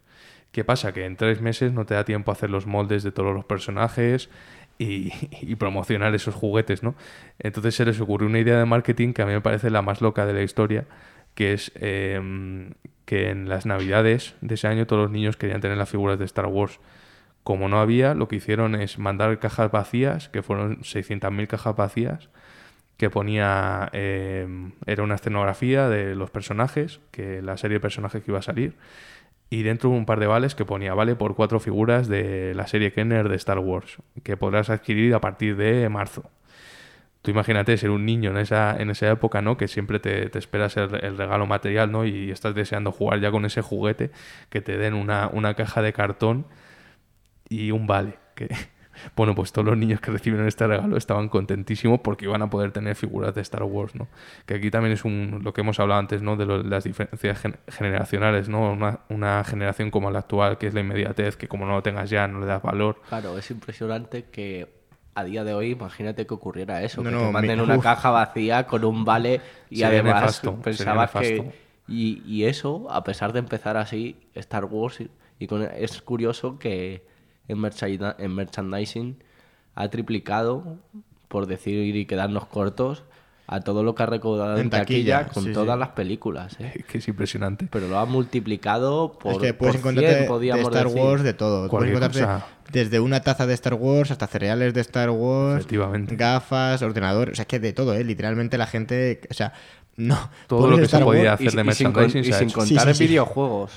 ¿Qué 0.52 0.64
pasa? 0.64 0.92
Que 0.92 1.04
en 1.04 1.16
tres 1.16 1.42
meses 1.42 1.74
no 1.74 1.84
te 1.84 1.92
da 1.92 2.04
tiempo 2.04 2.30
a 2.30 2.34
hacer 2.34 2.48
los 2.48 2.66
moldes 2.66 3.02
de 3.02 3.12
todos 3.12 3.34
los 3.34 3.44
personajes, 3.44 4.30
y, 4.78 5.54
promocionar 5.56 6.14
esos 6.14 6.34
juguetes, 6.34 6.82
¿no? 6.82 6.94
Entonces 7.38 7.74
se 7.74 7.84
les 7.84 8.00
ocurrió 8.00 8.28
una 8.28 8.38
idea 8.38 8.58
de 8.58 8.64
marketing 8.64 9.12
que 9.12 9.22
a 9.22 9.26
mí 9.26 9.32
me 9.32 9.40
parece 9.40 9.70
la 9.70 9.82
más 9.82 10.00
loca 10.00 10.26
de 10.26 10.32
la 10.32 10.42
historia, 10.42 10.86
que 11.34 11.52
es 11.52 11.72
em, 11.76 12.72
que 13.04 13.30
en 13.30 13.48
las 13.48 13.66
navidades 13.66 14.34
de 14.40 14.54
ese 14.54 14.68
año 14.68 14.86
todos 14.86 15.02
los 15.02 15.10
niños 15.10 15.36
querían 15.36 15.60
tener 15.60 15.76
las 15.78 15.88
figuras 15.88 16.18
de 16.18 16.24
Star 16.24 16.46
Wars. 16.46 16.80
Como 17.42 17.68
no 17.68 17.80
había, 17.80 18.14
lo 18.14 18.28
que 18.28 18.36
hicieron 18.36 18.74
es 18.74 18.98
mandar 18.98 19.38
cajas 19.38 19.70
vacías, 19.70 20.28
que 20.28 20.42
fueron 20.42 20.80
600.000 20.80 21.46
cajas 21.46 21.76
vacías, 21.76 22.28
que 22.96 23.10
ponía, 23.10 23.88
em, 23.92 24.72
era 24.86 25.02
una 25.02 25.16
escenografía 25.16 25.88
de 25.88 26.14
los 26.14 26.30
personajes, 26.30 27.00
que 27.10 27.42
la 27.42 27.56
serie 27.56 27.76
de 27.76 27.80
personajes 27.80 28.22
que 28.22 28.30
iba 28.30 28.40
a 28.40 28.42
salir, 28.42 28.74
y 29.50 29.62
dentro 29.62 29.90
un 29.90 30.06
par 30.06 30.20
de 30.20 30.26
vales 30.26 30.54
que 30.54 30.64
ponía 30.64 30.94
vale 30.94 31.14
por 31.16 31.36
cuatro 31.36 31.60
figuras 31.60 32.08
de 32.08 32.54
la 32.54 32.66
serie 32.66 32.92
Kenner 32.92 33.28
de 33.28 33.36
Star 33.36 33.58
Wars, 33.58 33.98
que 34.22 34.36
podrás 34.36 34.70
adquirir 34.70 35.14
a 35.14 35.20
partir 35.20 35.56
de 35.56 35.88
marzo. 35.88 36.30
Tú 37.22 37.30
imagínate 37.32 37.76
ser 37.76 37.90
un 37.90 38.06
niño 38.06 38.30
en 38.30 38.36
esa, 38.38 38.76
en 38.78 38.90
esa 38.90 39.10
época, 39.10 39.42
¿no? 39.42 39.56
Que 39.56 39.66
siempre 39.66 39.98
te, 39.98 40.28
te 40.30 40.38
esperas 40.38 40.76
el, 40.76 40.94
el, 41.04 41.18
regalo 41.18 41.46
material, 41.46 41.90
¿no? 41.90 42.04
Y 42.04 42.30
estás 42.30 42.54
deseando 42.54 42.92
jugar 42.92 43.20
ya 43.20 43.32
con 43.32 43.44
ese 43.44 43.62
juguete, 43.62 44.12
que 44.48 44.60
te 44.60 44.78
den 44.78 44.94
una, 44.94 45.28
una 45.32 45.54
caja 45.54 45.82
de 45.82 45.92
cartón 45.92 46.46
y 47.48 47.72
un 47.72 47.86
vale. 47.86 48.14
Que, 48.36 48.48
bueno, 49.14 49.34
pues 49.34 49.52
todos 49.52 49.66
los 49.66 49.76
niños 49.76 50.00
que 50.00 50.10
recibieron 50.10 50.46
este 50.46 50.66
regalo 50.66 50.96
estaban 50.96 51.28
contentísimos 51.28 52.00
porque 52.00 52.26
iban 52.26 52.42
a 52.42 52.50
poder 52.50 52.72
tener 52.72 52.94
figuras 52.94 53.34
de 53.34 53.40
Star 53.42 53.62
Wars, 53.62 53.94
¿no? 53.94 54.08
Que 54.46 54.54
aquí 54.54 54.70
también 54.70 54.92
es 54.92 55.04
un, 55.04 55.40
lo 55.42 55.52
que 55.52 55.60
hemos 55.60 55.78
hablado 55.80 56.00
antes, 56.00 56.22
¿no? 56.22 56.36
De, 56.36 56.46
las 56.46 56.84
diferencias 56.84 57.42
generacionales, 57.68 58.48
¿no? 58.48 58.72
Una, 58.72 59.00
una, 59.08 59.44
generación 59.44 59.90
como 59.90 60.10
la 60.10 60.20
actual, 60.20 60.58
que 60.58 60.68
es 60.68 60.74
la 60.74 60.80
inmediatez, 60.80 61.36
que 61.36 61.48
como 61.48 61.66
no 61.66 61.72
lo 61.72 61.82
tengas 61.82 62.10
ya, 62.10 62.26
no 62.28 62.40
le 62.40 62.46
das 62.46 62.62
valor. 62.62 63.00
Claro, 63.08 63.38
es 63.38 63.50
impresionante 63.50 64.24
que 64.24 64.76
a 65.16 65.24
día 65.24 65.44
de 65.44 65.54
hoy, 65.54 65.70
imagínate 65.70 66.26
que 66.26 66.34
ocurriera 66.34 66.82
eso, 66.82 67.02
que 67.02 67.08
te 67.08 67.30
manden 67.32 67.60
una 67.60 67.80
caja 67.80 68.10
vacía 68.10 68.66
con 68.66 68.84
un 68.84 69.04
vale 69.04 69.40
y 69.70 69.82
además 69.82 70.42
pensabas 70.62 71.10
que... 71.12 71.66
Y, 71.88 72.22
y, 72.26 72.44
eso, 72.44 72.88
a 72.90 73.04
pesar 73.04 73.32
de 73.32 73.38
empezar 73.38 73.76
así, 73.76 74.16
Star 74.34 74.64
Wars, 74.64 74.98
y 75.38 75.46
con, 75.46 75.62
es 75.62 76.02
curioso 76.02 76.58
que 76.58 77.06
en, 77.48 78.34
merchandising 78.34 79.16
ha 79.74 79.88
triplicado, 79.88 80.78
por 81.28 81.46
decir 81.46 81.94
y 81.96 82.06
quedarnos 82.06 82.46
cortos, 82.46 83.04
a 83.48 83.60
todo 83.60 83.84
lo 83.84 83.94
que 83.94 84.02
ha 84.02 84.06
recaudado 84.06 84.54
en, 84.56 84.62
En 84.62 84.70
taquilla, 84.70 85.18
taquilla, 85.18 85.32
con 85.34 85.44
sí, 85.44 85.52
todas 85.52 85.76
sí. 85.76 85.78
las 85.80 85.88
películas. 85.90 86.56
¿eh? 86.58 86.82
Que 86.90 86.98
es 86.98 87.06
impresionante. 87.06 87.68
Pero 87.70 87.86
lo 87.86 87.96
ha 87.98 88.04
multiplicado 88.06 89.12
por, 89.20 89.32
es 89.34 89.38
que 89.38 89.54
puedes 89.54 89.76
encontrarte 89.76 90.16
100, 90.26 90.28
de 90.56 90.62
Star 90.62 90.84
decir. 90.86 91.00
Wars 91.00 91.22
de 91.22 91.32
todo. 91.34 91.68
Puedes 91.68 91.96
cosa. 92.00 92.46
desde 92.72 92.98
una 92.98 93.20
taza 93.20 93.46
de 93.46 93.54
Star 93.54 93.74
Wars 93.74 94.10
hasta 94.10 94.26
cereales 94.26 94.74
de 94.74 94.80
Star 94.80 95.10
Wars, 95.10 95.60
Efectivamente. 95.60 96.16
gafas, 96.16 96.82
ordenador. 96.82 97.30
O 97.30 97.34
sea, 97.36 97.42
es 97.42 97.46
que 97.48 97.60
de 97.60 97.72
todo, 97.72 97.94
¿eh? 97.94 98.02
Literalmente 98.02 98.58
la 98.58 98.66
gente. 98.66 99.20
O 99.30 99.34
sea, 99.34 99.52
no. 99.94 100.18
Todo 100.48 100.68
lo 100.68 100.76
que 100.76 100.82
se 100.82 100.86
Star 100.96 101.04
podía 101.04 101.30
Wars- 101.30 101.34
hacer 101.34 101.52
de 101.64 101.70
y, 101.70 101.74
sin, 101.74 101.92
con- 101.92 102.02
merchandising 102.02 102.20
y 102.20 102.24
se 102.24 102.34
ha 102.34 102.38
sin 102.40 102.48
hecho. 102.48 102.58
contar 102.58 102.68
Sí, 102.78 102.82
sí, 102.84 102.88
en 102.88 102.94
sí. 102.96 103.06
videojuegos. 103.06 103.72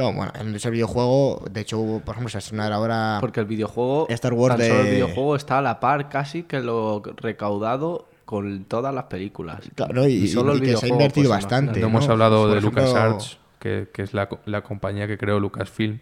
Claro, 0.00 0.16
bueno, 0.16 0.32
en 0.40 0.54
ese 0.54 0.70
videojuego, 0.70 1.44
de 1.50 1.60
hecho, 1.60 1.78
hubo, 1.78 2.00
por 2.00 2.14
ejemplo, 2.14 2.30
se 2.30 2.36
va 2.36 2.38
a 2.38 2.40
estrenar 2.40 2.72
ahora. 2.72 3.18
Porque 3.20 3.40
el 3.40 3.46
videojuego, 3.46 4.06
Star 4.08 4.32
Wars 4.32 4.56
tan 4.56 4.66
solo 4.66 4.80
el 4.80 4.86
de- 4.86 4.92
videojuego 4.92 5.36
está 5.36 5.58
a 5.58 5.62
la 5.62 5.78
par 5.78 6.08
casi 6.08 6.44
que 6.44 6.60
lo 6.60 7.02
recaudado 7.16 8.06
con 8.24 8.64
todas 8.64 8.94
las 8.94 9.04
películas. 9.04 9.60
Claro, 9.74 10.06
y, 10.06 10.26
solo 10.28 10.54
y 10.54 10.58
el 10.58 10.62
que 10.62 10.76
se 10.76 10.86
ha 10.86 10.88
invertido 10.88 11.28
pues, 11.30 11.42
bastante. 11.42 11.80
No 11.80 11.88
hemos 11.88 12.06
¿no? 12.06 12.12
hablado 12.12 12.42
Por 12.44 12.52
de 12.52 12.58
ejemplo, 12.58 12.82
LucasArts, 12.82 13.38
que, 13.58 13.88
que 13.92 14.02
es 14.02 14.14
la, 14.14 14.28
la 14.46 14.62
compañía 14.62 15.06
que 15.06 15.18
creó 15.18 15.38
Lucasfilm, 15.38 15.98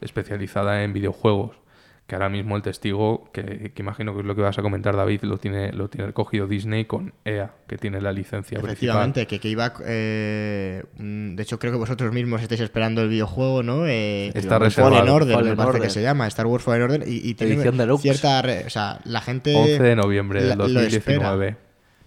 especializada 0.00 0.82
en 0.82 0.92
videojuegos. 0.92 1.56
Que 2.08 2.14
ahora 2.14 2.30
mismo 2.30 2.56
el 2.56 2.62
testigo, 2.62 3.28
que, 3.34 3.70
que 3.74 3.82
imagino 3.82 4.14
que 4.14 4.20
es 4.20 4.26
lo 4.26 4.34
que 4.34 4.40
vas 4.40 4.58
a 4.58 4.62
comentar, 4.62 4.96
David, 4.96 5.20
lo 5.24 5.36
tiene, 5.36 5.72
lo 5.74 5.88
tiene 5.90 6.14
cogido 6.14 6.46
Disney 6.46 6.86
con 6.86 7.12
EA, 7.26 7.52
que 7.68 7.76
tiene 7.76 8.00
la 8.00 8.12
licencia 8.12 8.58
Efectivamente, 8.58 9.26
que, 9.26 9.38
que 9.38 9.48
iba. 9.50 9.74
eh, 9.84 10.84
mm, 10.96 11.34
de 11.34 11.42
hecho, 11.42 11.58
creo 11.58 11.70
que 11.72 11.78
vosotros 11.78 12.10
mismos 12.14 12.40
estáis 12.40 12.62
esperando 12.62 13.02
el 13.02 13.10
videojuego, 13.10 13.62
¿no? 13.62 13.86
Eh, 13.86 14.28
Está 14.28 14.58
Fallen 14.58 14.62
reservado. 14.62 15.14
Order, 15.14 15.28
me 15.28 15.34
Fallen 15.34 15.56
parece 15.56 15.72
que 15.72 15.78
Order. 15.80 15.90
se 15.90 16.00
llama, 16.02 16.26
Star 16.28 16.46
Wars 16.46 16.64
Fallen 16.64 16.82
Order. 16.82 17.06
Y, 17.06 17.28
y 17.28 17.34
tiene 17.34 17.56
cierta. 17.98 18.40
re- 18.40 18.64
o 18.66 18.70
sea, 18.70 19.00
la 19.04 19.20
gente. 19.20 19.52
principal. 19.52 19.72
11 19.72 19.82
de 19.82 19.96
noviembre 19.96 20.40
del 20.40 20.48
la- 20.48 20.66
lo 20.66 20.80
espera. 20.80 21.28
2019. 21.32 21.56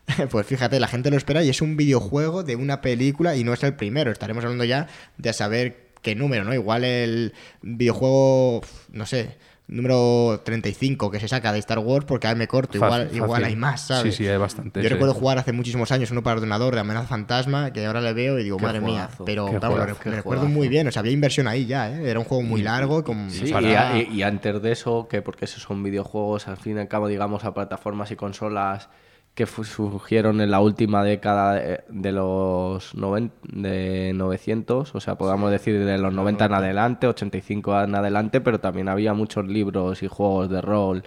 Pues 0.32 0.48
fíjate, 0.48 0.80
la 0.80 0.88
gente 0.88 1.12
lo 1.12 1.16
espera 1.16 1.44
y 1.44 1.50
es 1.50 1.62
un 1.62 1.78
videojuego 1.78 2.44
de 2.44 2.56
una 2.56 2.82
película 2.82 3.36
y 3.36 3.44
no 3.44 3.54
es 3.54 3.64
el 3.64 3.76
primero. 3.76 4.12
Estaremos 4.12 4.44
hablando 4.44 4.64
ya 4.66 4.88
de 5.18 5.32
saber 5.32 5.92
qué 6.02 6.16
número, 6.16 6.44
¿no? 6.44 6.54
Igual 6.56 6.84
el 6.84 7.34
videojuego, 7.62 8.62
no 8.92 9.06
sé, 9.06 9.38
número 9.68 10.42
35 10.44 11.10
que 11.12 11.20
se 11.20 11.28
saca 11.28 11.54
de 11.54 11.60
Star 11.60 11.80
Wars, 11.80 12.06
porque 12.06 12.28
ahora 12.28 12.38
me 12.38 12.48
corto, 12.48 12.78
igual, 12.78 13.04
Fácil, 13.04 13.18
igual 13.18 13.44
hay 13.46 13.56
más, 13.56 13.88
¿sabes? 13.88 14.16
Sí, 14.16 14.24
sí, 14.26 14.30
hay 14.30 14.38
bastante. 14.38 14.82
Yo 14.84 14.90
recuerdo 14.90 15.14
jugar 15.14 15.38
hace 15.38 15.54
muchísimos 15.54 15.92
años 15.92 16.12
uno 16.12 16.24
para 16.24 16.36
ordenador 16.38 16.74
de 16.74 16.82
Amenaza 16.82 17.08
Fantasma, 17.08 17.72
que 17.72 17.86
ahora 17.86 18.02
le 18.02 18.14
veo 18.14 18.38
y 18.38 18.44
digo, 18.44 18.58
Qué 18.58 18.64
madre 18.66 18.82
mía, 18.82 19.10
pero 19.26 19.46
lo, 19.46 19.98
qué 20.00 20.10
recuerdo 20.12 20.48
muy 20.48 20.68
bien, 20.68 20.88
o 20.88 20.92
sea, 20.92 21.00
había 21.02 21.14
inversión 21.14 21.48
ahí 21.48 21.66
ya, 21.66 21.90
¿eh? 21.90 22.10
Era 22.10 22.20
un 22.20 22.26
juego 22.26 22.44
muy 22.44 22.62
largo, 22.62 23.04
con 23.04 23.30
Sí, 23.30 23.48
y, 23.50 23.52
para- 23.54 23.98
y- 23.98 24.10
y 24.16 24.24
antes 24.24 24.62
de 24.62 24.72
eso, 24.72 25.08
que 25.08 25.22
porque 25.22 25.46
esos 25.46 25.64
son 25.64 25.82
videojuegos, 25.84 26.48
al 26.48 26.58
fin 26.58 26.78
y 26.78 26.80
al 26.82 26.88
cabo, 26.88 27.08
digamos, 27.08 27.46
a 27.46 27.54
plataformas 27.54 28.12
y 28.12 28.16
consolas 28.16 28.90
que 29.34 29.46
surgieron 29.46 30.42
en 30.42 30.52
la 30.52 30.60
última 30.60 31.04
década 31.04 31.54
de, 31.54 31.84
de 31.90 32.12
los 32.12 32.94
noven- 32.96 33.32
de 33.44 34.12
900, 34.14 34.94
o 34.94 35.00
sea, 35.00 35.16
podamos 35.16 35.52
decir 35.52 35.84
de 35.86 35.98
los 35.98 36.14
90 36.14 36.46
en 36.46 36.54
adelante, 36.54 37.08
85 37.08 37.82
en 37.82 37.96
adelante, 37.96 38.42
pero 38.42 38.60
también 38.60 38.90
había 38.90 39.14
muchos 39.14 39.48
libros 39.48 40.04
y 40.04 40.08
juegos 40.08 40.50
de 40.50 40.62
rol 40.62 41.04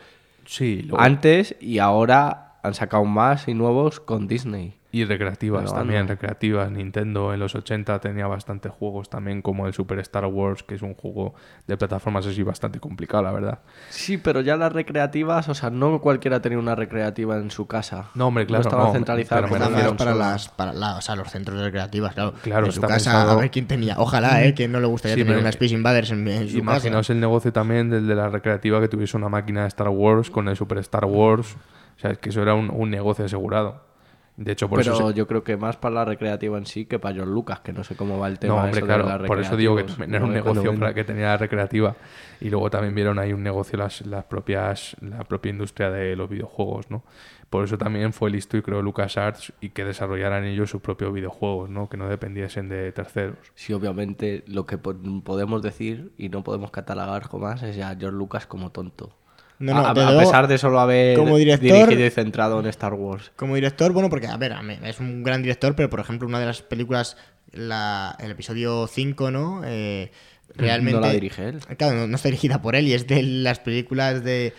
Sí, 0.46 0.82
luego- 0.82 1.00
antes 1.00 1.54
y 1.60 1.78
ahora 1.78 2.54
han 2.62 2.74
sacado 2.74 3.04
más 3.04 3.46
y 3.48 3.54
nuevos 3.54 4.00
con 4.00 4.26
Disney. 4.26 4.74
Y 4.94 5.04
recreativas 5.04 5.62
Pero 5.64 5.74
también, 5.74 6.02
anda. 6.02 6.12
recreativas. 6.14 6.70
Nintendo 6.70 7.34
en 7.34 7.40
los 7.40 7.56
80 7.56 7.98
tenía 7.98 8.28
bastantes 8.28 8.70
juegos 8.70 9.08
también, 9.10 9.42
como 9.42 9.66
el 9.66 9.74
Super 9.74 9.98
Star 9.98 10.24
Wars, 10.26 10.62
que 10.62 10.76
es 10.76 10.82
un 10.82 10.94
juego 10.94 11.34
de 11.66 11.76
plataformas 11.76 12.24
así 12.26 12.44
bastante 12.44 12.78
complicado, 12.78 13.24
la 13.24 13.32
verdad. 13.32 13.58
Sí, 13.88 14.18
pero 14.18 14.40
ya 14.40 14.56
las 14.56 14.72
recreativas, 14.72 15.48
o 15.48 15.54
sea, 15.54 15.70
no 15.70 16.00
cualquiera 16.00 16.40
tenía 16.40 16.58
una 16.60 16.76
recreativa 16.76 17.36
en 17.38 17.50
su 17.50 17.66
casa. 17.66 18.10
No, 18.14 18.28
hombre, 18.28 18.46
claro, 18.46 18.62
estaban 18.62 18.86
no, 18.86 18.92
centralizadas 18.92 19.50
pero 19.50 19.52
me 19.60 19.66
refiero- 19.66 19.88
una 19.90 19.98
para 19.98 20.14
las 20.14 20.48
para 20.48 20.72
la- 20.72 20.96
o 20.98 21.00
sea, 21.00 21.16
los 21.16 21.28
centros 21.28 21.60
recreativas, 21.60 22.14
claro. 22.14 22.34
Claro, 22.42 22.66
en 22.66 22.72
su 22.72 22.80
casa, 22.80 22.94
pensado- 22.94 23.30
a 23.32 23.34
ver 23.40 23.50
quién 23.50 23.66
tenía. 23.66 23.96
Ojalá, 23.98 24.44
¿eh? 24.44 24.54
Que 24.54 24.68
no 24.68 24.78
le 24.78 24.86
gustaría 24.86 25.16
Sí, 25.16 25.22
tener 25.22 25.32
pero- 25.34 25.40
una 25.40 25.50
Space 25.50 25.74
Invaders 25.74 26.10
en, 26.12 26.28
en 26.28 26.48
su 26.48 26.58
Imaginaos 26.58 27.06
casa. 27.08 27.12
el 27.14 27.20
negocio 27.20 27.52
también 27.52 27.90
del 27.90 28.06
de 28.06 28.14
la 28.14 28.28
recreativa 28.28 28.80
que 28.80 28.86
tuviese 28.86 29.16
una 29.16 29.28
máquina 29.28 29.62
de 29.62 29.68
Star 29.68 29.88
Wars 29.88 30.30
con 30.30 30.46
el 30.48 30.54
Super 30.56 30.78
Star 30.78 31.04
Wars. 31.04 31.56
O 31.96 31.98
sea, 31.98 32.12
es 32.12 32.18
que 32.18 32.28
eso 32.30 32.42
era 32.42 32.54
un, 32.54 32.70
un 32.70 32.90
negocio 32.90 33.24
asegurado. 33.24 33.82
De 34.36 34.50
hecho, 34.52 34.68
por 34.68 34.80
pero 34.80 34.92
eso... 34.94 35.08
se- 35.10 35.14
yo 35.14 35.26
creo 35.28 35.44
que 35.44 35.56
más 35.56 35.76
para 35.76 35.94
la 35.94 36.04
recreativa 36.04 36.58
en 36.58 36.66
sí 36.66 36.86
que 36.86 36.98
para 36.98 37.14
George 37.14 37.32
Lucas, 37.32 37.60
que 37.60 37.72
no 37.72 37.84
sé 37.84 37.94
cómo 37.94 38.18
va 38.18 38.26
el 38.28 38.38
tema. 38.40 38.54
No, 38.54 38.62
hombre, 38.64 38.78
eso 38.78 38.86
de 38.86 38.86
claro, 38.86 39.08
las 39.08 39.28
por 39.28 39.38
eso 39.38 39.56
digo 39.56 39.76
que 39.76 39.84
también 39.84 40.14
era 40.14 40.24
un 40.24 40.32
negocio 40.32 40.74
para 40.80 40.94
que 40.94 41.04
tenía 41.04 41.26
la 41.28 41.36
recreativa. 41.36 41.94
Y 42.40 42.50
luego 42.50 42.68
también 42.68 42.94
vieron 42.96 43.18
ahí 43.20 43.32
un 43.32 43.42
negocio 43.44 43.78
las, 43.78 44.04
las 44.06 44.24
propias, 44.24 44.96
la 45.00 45.22
propia 45.24 45.50
industria 45.50 45.90
de 45.90 46.16
los 46.16 46.28
videojuegos, 46.28 46.90
¿no? 46.90 47.04
Por 47.48 47.62
eso 47.64 47.78
también 47.78 48.12
fue 48.12 48.30
listo 48.30 48.56
y 48.56 48.62
creó 48.62 48.82
LucasArts 48.82 49.52
y 49.60 49.68
que 49.70 49.84
desarrollaran 49.84 50.44
ellos 50.44 50.68
sus 50.70 50.82
propios 50.82 51.12
videojuegos, 51.12 51.70
¿no? 51.70 51.88
Que 51.88 51.96
no 51.96 52.08
dependiesen 52.08 52.68
de 52.68 52.90
terceros. 52.90 53.38
Sí, 53.54 53.72
obviamente 53.72 54.42
lo 54.48 54.66
que 54.66 54.78
po- 54.78 54.96
podemos 55.22 55.62
decir 55.62 56.12
y 56.18 56.28
no 56.28 56.42
podemos 56.42 56.72
catalogar 56.72 57.22
jamás 57.28 57.62
es 57.62 57.78
a 57.80 57.94
George 57.94 58.16
Lucas 58.18 58.46
como 58.46 58.70
tonto. 58.72 59.16
No, 59.58 59.72
no, 59.74 59.86
a, 59.86 59.90
a 59.90 59.94
luego, 59.94 60.18
pesar 60.18 60.48
de 60.48 60.58
solo 60.58 60.80
haber 60.80 61.16
como 61.16 61.38
director- 61.38 61.86
dirigido 61.86 62.06
y 62.06 62.10
centrado 62.10 62.58
en 62.60 62.66
Star 62.66 62.94
Wars. 62.94 63.30
Como 63.36 63.54
director, 63.54 63.92
bueno, 63.92 64.10
porque, 64.10 64.26
a 64.26 64.36
ver, 64.36 64.54
es 64.84 64.98
un 65.00 65.22
gran 65.22 65.42
director, 65.42 65.74
pero 65.76 65.88
por 65.88 66.00
ejemplo, 66.00 66.26
una 66.28 66.40
de 66.40 66.46
las 66.46 66.62
películas, 66.62 67.16
la, 67.52 68.16
el 68.18 68.30
episodio 68.32 68.86
5, 68.88 69.30
¿no? 69.30 69.62
Eh, 69.64 70.10
realmente. 70.56 71.00
No 71.00 71.06
la 71.06 71.12
dirige 71.12 71.48
él. 71.48 71.58
Claro, 71.78 71.94
no, 71.96 72.06
no 72.08 72.16
está 72.16 72.28
dirigida 72.28 72.60
por 72.60 72.74
él 72.76 72.88
y 72.88 72.94
es 72.94 73.06
de 73.06 73.22
las 73.22 73.60
películas 73.60 74.24
de 74.24 74.52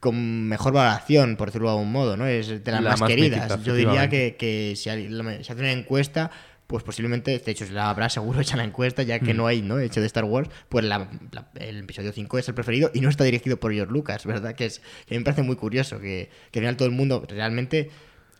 con 0.00 0.48
mejor 0.48 0.74
valoración, 0.74 1.36
por 1.36 1.48
decirlo 1.48 1.68
de 1.68 1.74
algún 1.76 1.90
modo, 1.92 2.16
¿no? 2.16 2.26
Es 2.26 2.48
de 2.62 2.72
las 2.72 2.82
La 2.82 2.90
más, 2.90 3.00
más 3.00 3.08
queridas. 3.08 3.40
mítica, 3.50 3.62
Yo 3.64 3.74
diría 3.74 4.08
que, 4.10 4.36
que 4.38 4.74
si 4.76 4.90
hay- 4.90 5.08
se 5.42 5.52
hace 5.52 5.60
una 5.62 5.72
encuesta, 5.72 6.30
pues 6.66 6.82
posiblemente, 6.82 7.38
de 7.38 7.50
hecho, 7.50 7.66
se 7.66 7.72
la 7.72 7.90
habrá 7.90 8.08
seguro 8.08 8.40
hecha 8.42 8.56
la 8.56 8.64
encuesta, 8.64 9.02
ya 9.02 9.18
que 9.20 9.34
no 9.34 9.46
hay, 9.46 9.62
¿no? 9.62 9.78
Hecho 9.78 10.00
de 10.00 10.06
Star 10.06 10.24
Wars, 10.24 10.48
pues 10.68 10.84
la- 10.84 11.10
la- 11.32 11.48
el 11.56 11.78
episodio 11.80 12.12
5 12.12 12.38
es 12.38 12.48
el 12.48 12.54
preferido 12.54 12.90
y 12.94 13.00
no 13.00 13.08
está 13.08 13.24
dirigido 13.24 13.58
por 13.58 13.72
George 13.72 13.92
Lucas, 13.92 14.24
¿verdad? 14.26 14.54
Que, 14.54 14.66
es, 14.66 14.80
que 15.06 15.18
me 15.18 15.24
parece 15.24 15.42
muy 15.42 15.56
curioso, 15.56 16.00
que, 16.00 16.30
que 16.50 16.58
al 16.58 16.62
final 16.62 16.76
todo 16.76 16.86
el 16.88 16.94
mundo, 16.94 17.24
realmente, 17.28 17.90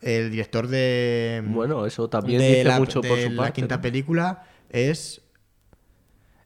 el 0.01 0.29
director 0.31 0.67
de... 0.67 1.41
Bueno, 1.45 1.85
eso 1.85 2.09
también 2.09 2.39
de 2.39 2.47
dice 2.47 2.63
la, 2.65 2.79
mucho 2.79 3.01
por 3.01 3.19
su 3.19 3.29
la 3.29 3.37
parte. 3.37 3.53
quinta 3.53 3.75
¿no? 3.77 3.81
película 3.81 4.43
es 4.69 5.21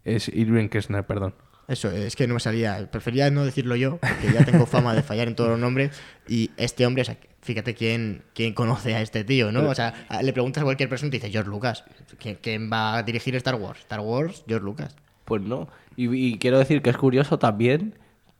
Es 0.03 0.27
Irving 0.29 0.69
Kessner, 0.69 1.05
perdón. 1.05 1.33
Eso, 1.69 1.89
es 1.91 2.15
que 2.15 2.27
no 2.27 2.33
me 2.33 2.39
salía. 2.39 2.89
Prefería 2.91 3.29
no 3.31 3.45
decirlo 3.45 3.75
yo, 3.75 3.97
porque 3.97 4.33
ya 4.33 4.43
tengo 4.43 4.65
fama 4.65 4.93
de 4.95 5.03
fallar 5.03 5.27
en 5.27 5.35
todos 5.35 5.51
los 5.51 5.59
nombres. 5.59 5.91
Y 6.27 6.49
este 6.57 6.85
hombre, 6.85 7.03
o 7.03 7.05
sea, 7.05 7.17
fíjate 7.41 7.75
quién, 7.75 8.23
quién 8.33 8.53
conoce 8.53 8.95
a 8.95 9.01
este 9.01 9.23
tío, 9.23 9.51
¿no? 9.51 9.69
O 9.69 9.75
sea, 9.75 9.93
le 10.21 10.33
preguntas 10.33 10.61
a 10.61 10.65
cualquier 10.65 10.89
persona 10.89 11.07
y 11.07 11.11
te 11.11 11.17
dice 11.17 11.29
George 11.31 11.49
Lucas. 11.49 11.83
¿Quién, 12.19 12.37
quién 12.41 12.69
va 12.71 12.97
a 12.97 13.03
dirigir 13.03 13.35
Star 13.35 13.55
Wars? 13.55 13.79
Star 13.81 13.99
Wars, 13.99 14.43
George 14.47 14.65
Lucas. 14.65 14.95
Pues 15.25 15.41
no. 15.43 15.67
Y, 15.95 16.09
y 16.15 16.37
quiero 16.39 16.57
decir 16.57 16.81
que 16.81 16.89
es 16.89 16.97
curioso 16.97 17.37
también 17.39 17.93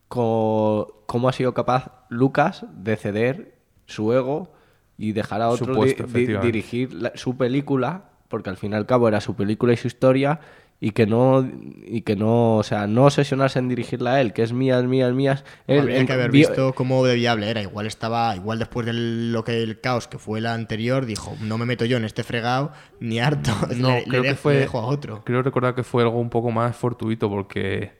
cómo 0.07 1.29
ha 1.29 1.33
sido 1.33 1.53
capaz 1.53 1.91
Lucas 2.09 2.65
de 2.73 2.95
ceder 2.95 3.55
su 3.85 4.11
ego 4.13 4.51
y 4.97 5.13
dejar 5.13 5.41
a 5.41 5.49
otro 5.49 5.73
puesto, 5.75 6.03
di- 6.07 6.25
dirigir 6.41 6.93
la- 6.93 7.11
su 7.15 7.37
película, 7.37 8.05
porque 8.27 8.49
al 8.49 8.57
fin 8.57 8.73
y 8.73 8.75
al 8.75 8.85
cabo 8.85 9.07
era 9.07 9.21
su 9.21 9.35
película 9.35 9.73
y 9.73 9.77
su 9.77 9.87
historia, 9.87 10.39
y 10.81 10.91
que 10.91 11.05
no, 11.05 11.45
y 11.85 12.01
que 12.03 12.15
no, 12.15 12.55
o 12.57 12.63
sea, 12.63 12.87
no 12.87 13.03
obsesionarse 13.05 13.59
en 13.59 13.67
dirigirla 13.67 14.13
a 14.13 14.21
él, 14.21 14.31
que 14.31 14.43
es 14.43 14.53
mía, 14.53 14.79
es 14.79 14.85
mía, 14.85 15.09
es 15.09 15.13
mía. 15.13 15.43
Él- 15.67 15.79
Habría 15.81 15.99
en- 15.99 16.07
que 16.07 16.13
haber 16.13 16.31
vio- 16.31 16.47
visto 16.47 16.73
cómo 16.73 17.03
de 17.05 17.15
viable 17.15 17.49
era. 17.49 17.61
Igual 17.61 17.85
estaba, 17.85 18.33
igual 18.35 18.59
después 18.59 18.85
de 18.85 18.93
lo 18.93 19.43
que 19.43 19.61
el 19.61 19.81
caos 19.81 20.07
que 20.07 20.17
fue 20.19 20.39
la 20.39 20.53
anterior, 20.53 21.05
dijo, 21.05 21.35
no 21.41 21.57
me 21.57 21.65
meto 21.65 21.83
yo 21.83 21.97
en 21.97 22.05
este 22.05 22.23
fregado, 22.23 22.71
ni 23.01 23.19
harto. 23.19 23.51
No, 23.77 23.89
le, 23.89 23.99
le 24.01 24.03
creo 24.05 24.21
que 24.23 24.29
dejo- 24.31 24.35
fue. 24.37 24.53
le 24.53 24.59
dejo 24.61 24.79
a 24.79 24.85
otro. 24.85 25.23
Creo 25.25 25.41
recordar 25.41 25.75
que 25.75 25.83
fue 25.83 26.03
algo 26.03 26.19
un 26.19 26.29
poco 26.29 26.49
más 26.51 26.75
fortuito 26.77 27.29
porque, 27.29 27.91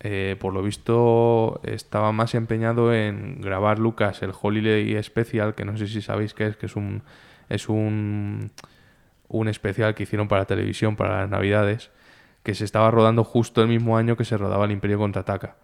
eh, 0.00 0.36
por 0.40 0.54
lo 0.54 0.62
visto, 0.62 1.60
estaba 1.62 2.10
más 2.12 2.34
empeñado 2.34 2.94
en 2.94 3.40
grabar 3.42 3.78
Lucas 3.78 4.22
el 4.22 4.32
Holiday 4.40 5.00
Special, 5.02 5.54
que 5.54 5.64
no 5.66 5.76
sé 5.76 5.86
si 5.88 6.00
sabéis 6.00 6.32
qué 6.34 6.46
es, 6.46 6.56
que 6.56 6.66
es 6.66 6.74
un 6.76 7.02
es 7.50 7.68
un 7.68 8.50
un 9.28 9.48
especial 9.48 9.94
que 9.94 10.02
hicieron 10.04 10.28
para 10.28 10.44
televisión 10.44 10.96
para 10.96 11.20
las 11.20 11.30
Navidades, 11.30 11.90
que 12.42 12.54
se 12.54 12.64
estaba 12.64 12.90
rodando 12.90 13.24
justo 13.24 13.62
el 13.62 13.68
mismo 13.68 13.96
año 13.96 14.16
que 14.16 14.24
se 14.24 14.36
rodaba 14.36 14.64
el 14.64 14.72
Imperio 14.72 14.98
contraataca. 14.98 15.56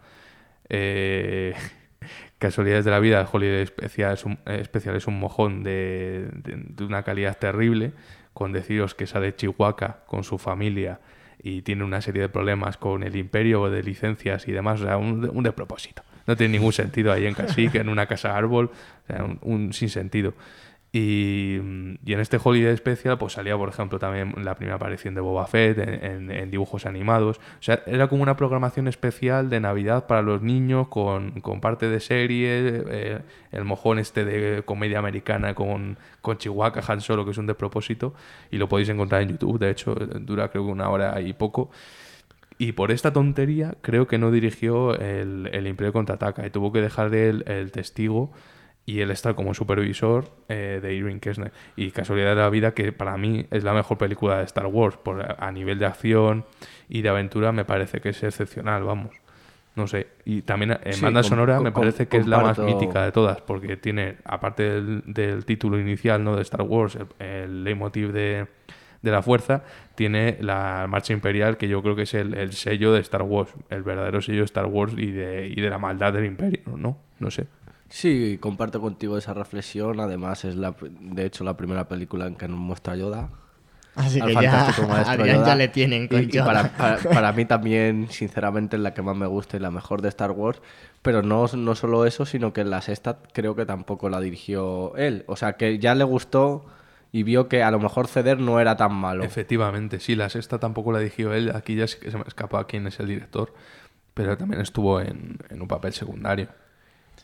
Eh, 0.68 1.54
casualidades 2.38 2.84
de 2.84 2.90
la 2.90 3.00
vida, 3.00 3.20
el 3.20 3.26
Holiday 3.30 3.66
Special 3.66 4.12
es 4.14 4.24
un, 4.24 4.38
eh, 4.46 4.62
Special 4.64 4.96
es 4.96 5.06
un 5.06 5.18
mojón 5.18 5.62
de, 5.62 6.28
de- 6.32 6.84
una 6.84 7.02
calidad 7.02 7.36
terrible, 7.38 7.92
con 8.32 8.52
deciros 8.52 8.94
que 8.94 9.06
sale 9.06 9.34
Chihuahua 9.34 10.04
con 10.06 10.22
su 10.22 10.38
familia 10.38 11.00
y 11.42 11.62
tiene 11.62 11.84
una 11.84 12.00
serie 12.00 12.22
de 12.22 12.28
problemas 12.28 12.76
con 12.76 13.02
el 13.02 13.16
imperio 13.16 13.68
de 13.70 13.82
licencias 13.82 14.46
y 14.48 14.52
demás, 14.52 14.80
o 14.80 14.84
sea, 14.84 14.96
un, 14.96 15.28
un 15.32 15.42
despropósito. 15.42 16.02
No 16.26 16.36
tiene 16.36 16.52
ningún 16.58 16.72
sentido 16.72 17.12
ahí 17.12 17.26
en 17.26 17.34
Cacique, 17.34 17.78
en 17.78 17.88
una 17.88 18.06
casa 18.06 18.36
árbol, 18.36 18.70
o 19.04 19.06
sea, 19.06 19.24
un, 19.24 19.38
un 19.42 19.72
sinsentido. 19.72 20.34
Y, 20.90 21.56
y 22.04 22.12
en 22.14 22.20
este 22.20 22.38
Holiday 22.42 22.74
Special 22.78 23.18
pues 23.18 23.34
salía, 23.34 23.58
por 23.58 23.68
ejemplo, 23.68 23.98
también 23.98 24.32
la 24.42 24.54
primera 24.54 24.76
aparición 24.76 25.14
de 25.14 25.20
Boba 25.20 25.46
Fett 25.46 25.76
en, 25.78 26.02
en- 26.04 26.30
en 26.30 26.50
dibujos 26.50 26.86
animados. 26.86 27.36
O 27.36 27.62
sea, 27.62 27.82
era 27.86 28.08
como 28.08 28.22
una 28.22 28.36
programación 28.36 28.88
especial 28.88 29.50
de 29.50 29.60
Navidad 29.60 30.06
para 30.06 30.22
los 30.22 30.40
niños 30.40 30.88
con, 30.88 31.40
con 31.42 31.60
parte 31.60 31.90
de 31.90 32.00
serie, 32.00 32.84
eh, 32.88 33.18
el 33.52 33.64
mojón 33.64 33.98
este 33.98 34.24
de 34.24 34.62
comedia 34.62 34.98
americana 34.98 35.54
con, 35.54 35.98
con 36.22 36.38
Chihuahua, 36.38 36.82
Han 36.88 37.02
Solo, 37.02 37.24
que 37.26 37.32
es 37.32 37.38
un 37.38 37.46
despropósito, 37.46 38.14
y 38.50 38.56
lo 38.56 38.68
podéis 38.70 38.88
encontrar 38.88 39.20
en 39.22 39.28
YouTube, 39.30 39.58
de 39.58 39.70
hecho, 39.70 39.94
dura 39.94 40.48
creo 40.48 40.64
que 40.64 40.72
una 40.72 40.88
hora 40.88 41.20
y 41.20 41.34
poco. 41.34 41.70
Y 42.56 42.72
por 42.72 42.90
esta 42.90 43.12
tontería 43.12 43.74
creo 43.82 44.06
que 44.06 44.18
no 44.18 44.30
dirigió 44.30 44.94
el, 44.98 45.48
el 45.52 45.66
Imperio 45.66 45.92
Contraataca 45.92 46.46
y 46.46 46.50
tuvo 46.50 46.72
que 46.72 46.80
dejar 46.80 47.10
de 47.10 47.28
él 47.28 47.44
el 47.46 47.70
testigo 47.72 48.32
y 48.86 49.00
él 49.00 49.10
estar 49.10 49.34
como 49.34 49.52
supervisor 49.52 50.30
eh, 50.48 50.80
de 50.82 50.94
Irving 50.94 51.18
Kessner. 51.20 51.52
Y 51.76 51.90
casualidad 51.90 52.30
de 52.30 52.42
la 52.42 52.48
vida 52.48 52.72
que 52.72 52.92
para 52.92 53.16
mí 53.16 53.46
es 53.50 53.62
la 53.62 53.74
mejor 53.74 53.98
película 53.98 54.38
de 54.38 54.44
Star 54.44 54.66
Wars. 54.66 54.96
Por, 54.96 55.36
a, 55.38 55.52
nivel 55.52 55.78
de 55.78 55.86
acción 55.86 56.44
y 56.88 57.02
de 57.02 57.08
aventura 57.10 57.52
me 57.52 57.64
parece 57.64 58.00
que 58.00 58.10
es 58.10 58.22
excepcional, 58.22 58.84
vamos. 58.84 59.14
No 59.76 59.86
sé. 59.86 60.08
Y 60.24 60.42
también 60.42 60.78
en 60.82 60.92
Sí, 60.94 61.02
banda 61.02 61.22
sonora 61.22 61.60
me 61.60 61.70
parece 61.70 62.08
que 62.08 62.16
es 62.16 62.26
la 62.26 62.40
más 62.40 62.58
mítica 62.58 63.04
de 63.04 63.12
todas, 63.12 63.40
porque 63.42 63.76
tiene, 63.76 64.16
aparte 64.24 64.62
del, 64.62 65.02
del 65.06 65.44
título 65.44 65.78
inicial 65.78 66.24
¿no? 66.24 66.34
de 66.34 66.42
Star 66.42 66.62
Wars, 66.62 66.96
el, 66.96 67.26
el 67.26 67.64
leitmotiv 67.64 68.12
de, 68.12 68.46
de 69.02 69.10
la 69.10 69.22
fuerza, 69.22 69.62
tiene 69.94 70.36
la 70.40 70.86
marcha 70.88 71.12
imperial, 71.12 71.56
que 71.56 71.68
yo 71.68 71.82
creo 71.82 71.94
que 71.94 72.02
es 72.02 72.14
el, 72.14 72.34
el 72.34 72.52
sello 72.52 72.92
de 72.92 73.00
Star 73.00 73.22
Wars, 73.22 73.52
el 73.70 73.82
verdadero 73.82 74.20
sello 74.20 74.38
de 74.40 74.44
Star 74.46 74.66
Wars 74.66 74.94
y 74.96 75.10
de, 75.10 75.46
y 75.48 75.60
de 75.60 75.70
la 75.70 75.78
maldad 75.78 76.12
del 76.12 76.24
imperio, 76.24 76.76
¿no? 76.76 76.98
No 77.18 77.30
sé. 77.30 77.46
Sí, 77.88 78.38
comparto 78.40 78.80
contigo 78.80 79.16
esa 79.16 79.34
reflexión. 79.34 80.00
Además, 80.00 80.44
es 80.44 80.56
la, 80.56 80.74
de 81.00 81.24
hecho 81.24 81.44
la 81.44 81.56
primera 81.56 81.88
película 81.88 82.26
en 82.26 82.34
que 82.34 82.48
nos 82.48 82.58
muestra 82.58 82.96
Yoda. 82.96 83.30
Así 83.94 84.20
al 84.20 84.28
que 84.28 84.34
ya 84.34 84.68
Adrián 84.68 85.44
ya 85.46 85.54
le 85.56 85.68
tienen 85.68 86.06
con 86.06 86.22
Y- 86.22 86.26
para, 86.28 86.70
para- 86.76 86.98
para 87.12 87.32
mí 87.32 87.44
también, 87.46 88.08
sinceramente, 88.10 88.76
es 88.76 88.82
la 88.82 88.94
que 88.94 89.02
más 89.02 89.16
me 89.16 89.26
gusta 89.26 89.56
y 89.56 89.60
la 89.60 89.70
mejor 89.70 90.02
de 90.02 90.08
Star 90.10 90.30
Wars. 90.32 90.60
Pero 91.02 91.22
no, 91.22 91.46
no 91.54 91.74
solo 91.74 92.04
eso, 92.06 92.24
sino 92.26 92.52
que 92.52 92.60
en 92.60 92.70
la 92.70 92.80
sexta 92.82 93.18
creo 93.32 93.56
que 93.56 93.66
tampoco 93.66 94.08
la 94.08 94.20
dirigió 94.20 94.94
él. 94.96 95.24
O 95.26 95.36
sea, 95.36 95.54
que 95.54 95.78
ya 95.78 95.94
le 95.94 96.04
gustó 96.04 96.66
y 97.10 97.22
vio 97.22 97.48
que 97.48 97.62
a 97.62 97.70
lo 97.70 97.80
mejor 97.80 98.06
ceder 98.06 98.38
no 98.38 98.60
era 98.60 98.76
tan 98.76 98.92
malo. 98.94 99.24
Efectivamente, 99.24 99.98
sí, 99.98 100.14
la 100.14 100.28
sexta 100.28 100.58
tampoco 100.58 100.92
la 100.92 100.98
dirigió 100.98 101.32
él, 101.32 101.50
aquí 101.56 101.74
ya 101.74 101.86
sí 101.88 101.98
que 101.98 102.10
se 102.10 102.18
me 102.18 102.24
escapa 102.26 102.64
quién 102.66 102.86
es 102.86 103.00
el 103.00 103.06
director, 103.08 103.54
pero 104.14 104.36
también 104.36 104.60
estuvo 104.60 105.00
en, 105.00 105.38
en 105.48 105.62
un 105.62 105.66
papel 105.68 105.92
secundario. 105.94 106.48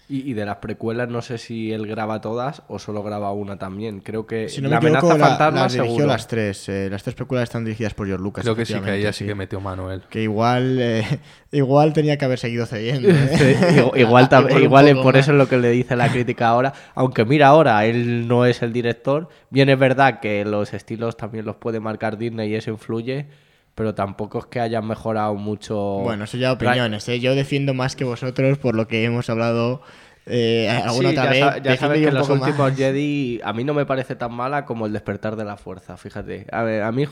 Y, 0.07 0.31
y 0.31 0.35
de 0.35 0.45
las 0.45 0.57
precuelas 0.57 1.09
no 1.09 1.23
sé 1.23 1.39
si 1.39 1.73
él 1.73 1.87
graba 1.87 2.21
todas 2.21 2.63
o 2.69 2.79
solo 2.79 3.03
graba 3.03 3.33
una 3.33 3.57
también. 3.59 4.01
Creo 4.01 4.27
que 4.27 4.51
Si 4.51 4.61
no 4.61 4.69
la 4.69 4.79
me 4.79 4.89
equivoco, 4.91 5.13
amenaza 5.13 5.19
la- 5.19 5.29
fantasma 5.39 5.61
las 5.63 5.73
dirigió 5.73 5.91
seguro. 5.95 6.07
las 6.09 6.29
tres. 6.29 6.69
eh, 6.69 6.89
las 6.91 7.03
tres 7.03 7.15
películas 7.17 7.45
están 7.45 7.65
dirigidas 7.65 7.95
por 7.95 8.07
George 8.07 8.23
Lucas. 8.23 8.45
Creo 8.45 8.55
que 8.55 8.67
sí, 8.67 8.75
que 8.81 8.95
ella 8.97 9.15
sí 9.15 9.25
que 9.25 9.35
metió 9.35 9.63
mano 9.63 9.91
él. 9.91 10.03
Que 10.11 10.23
igual, 10.23 10.77
eh, 10.79 11.05
igual 11.53 11.95
tenía 11.95 12.19
que 12.19 12.25
haber 12.27 12.39
seguido 12.39 12.67
cediendo. 12.67 13.09
¿eh? 13.13 13.57
Sí, 13.65 13.81
igual, 14.01 14.29
igual, 14.63 15.01
por 15.03 15.17
eso 15.17 15.33
es 15.33 15.39
lo 15.39 15.49
que 15.49 15.57
le 15.57 15.71
dice 15.71 15.97
la 15.97 16.11
crítica 16.13 16.49
ahora. 16.49 16.75
Aunque 16.95 17.25
mira 17.25 17.47
ahora, 17.49 17.87
él 17.87 18.29
no 18.29 18.45
es 18.45 18.61
el 18.63 18.75
director. 18.75 19.31
Bien 19.49 19.71
es 19.71 19.79
verdad 19.79 20.21
que 20.21 20.45
los 20.45 20.75
estilos 20.75 21.17
también 21.17 21.47
los 21.47 21.57
puede 21.57 21.81
marcar 21.81 22.19
Disney 22.19 22.51
y 22.51 22.57
eso 22.57 22.71
influye, 22.71 23.27
pero 23.75 23.95
tampoco 23.95 24.39
es 24.39 24.47
que 24.47 24.61
hayan 24.61 24.87
mejorado 24.87 25.35
mucho. 25.35 25.77
Bueno, 26.03 26.25
eso 26.25 26.37
ya 26.37 26.53
opiniones. 26.53 27.09
¿eh? 27.09 27.21
Yo 27.21 27.35
defiendo 27.35 27.75
más 27.75 27.97
que 27.97 28.05
vosotros 28.05 28.59
por 28.59 28.75
lo 28.75 28.87
que 28.89 29.05
hemos 29.05 29.29
hablado 29.31 29.83
eh, 30.27 30.71
alguna 30.71 31.11
Sí, 31.11 31.17
otra 31.19 31.25
ya, 31.25 31.31
vez. 31.31 31.63
ya 31.63 31.71
Defiendo 31.73 31.95
que 31.97 32.11
los 32.13 32.29
últimos 32.31 32.59
más. 32.59 32.77
Jedi 32.77 33.41
a 33.45 33.53
mí 33.53 33.63
no 33.65 33.75
me 33.75 33.85
parece 33.85 34.17
tan 34.17 34.33
mala 34.33 34.65
como 34.65 34.87
el 34.87 34.93
despertar 34.93 35.37
de 35.37 35.45
la 35.45 35.57
fuerza, 35.59 35.97
fíjate. 35.99 36.47
A 36.51 36.63
ver, 36.63 36.83
a 36.83 36.93
mí 36.93 37.05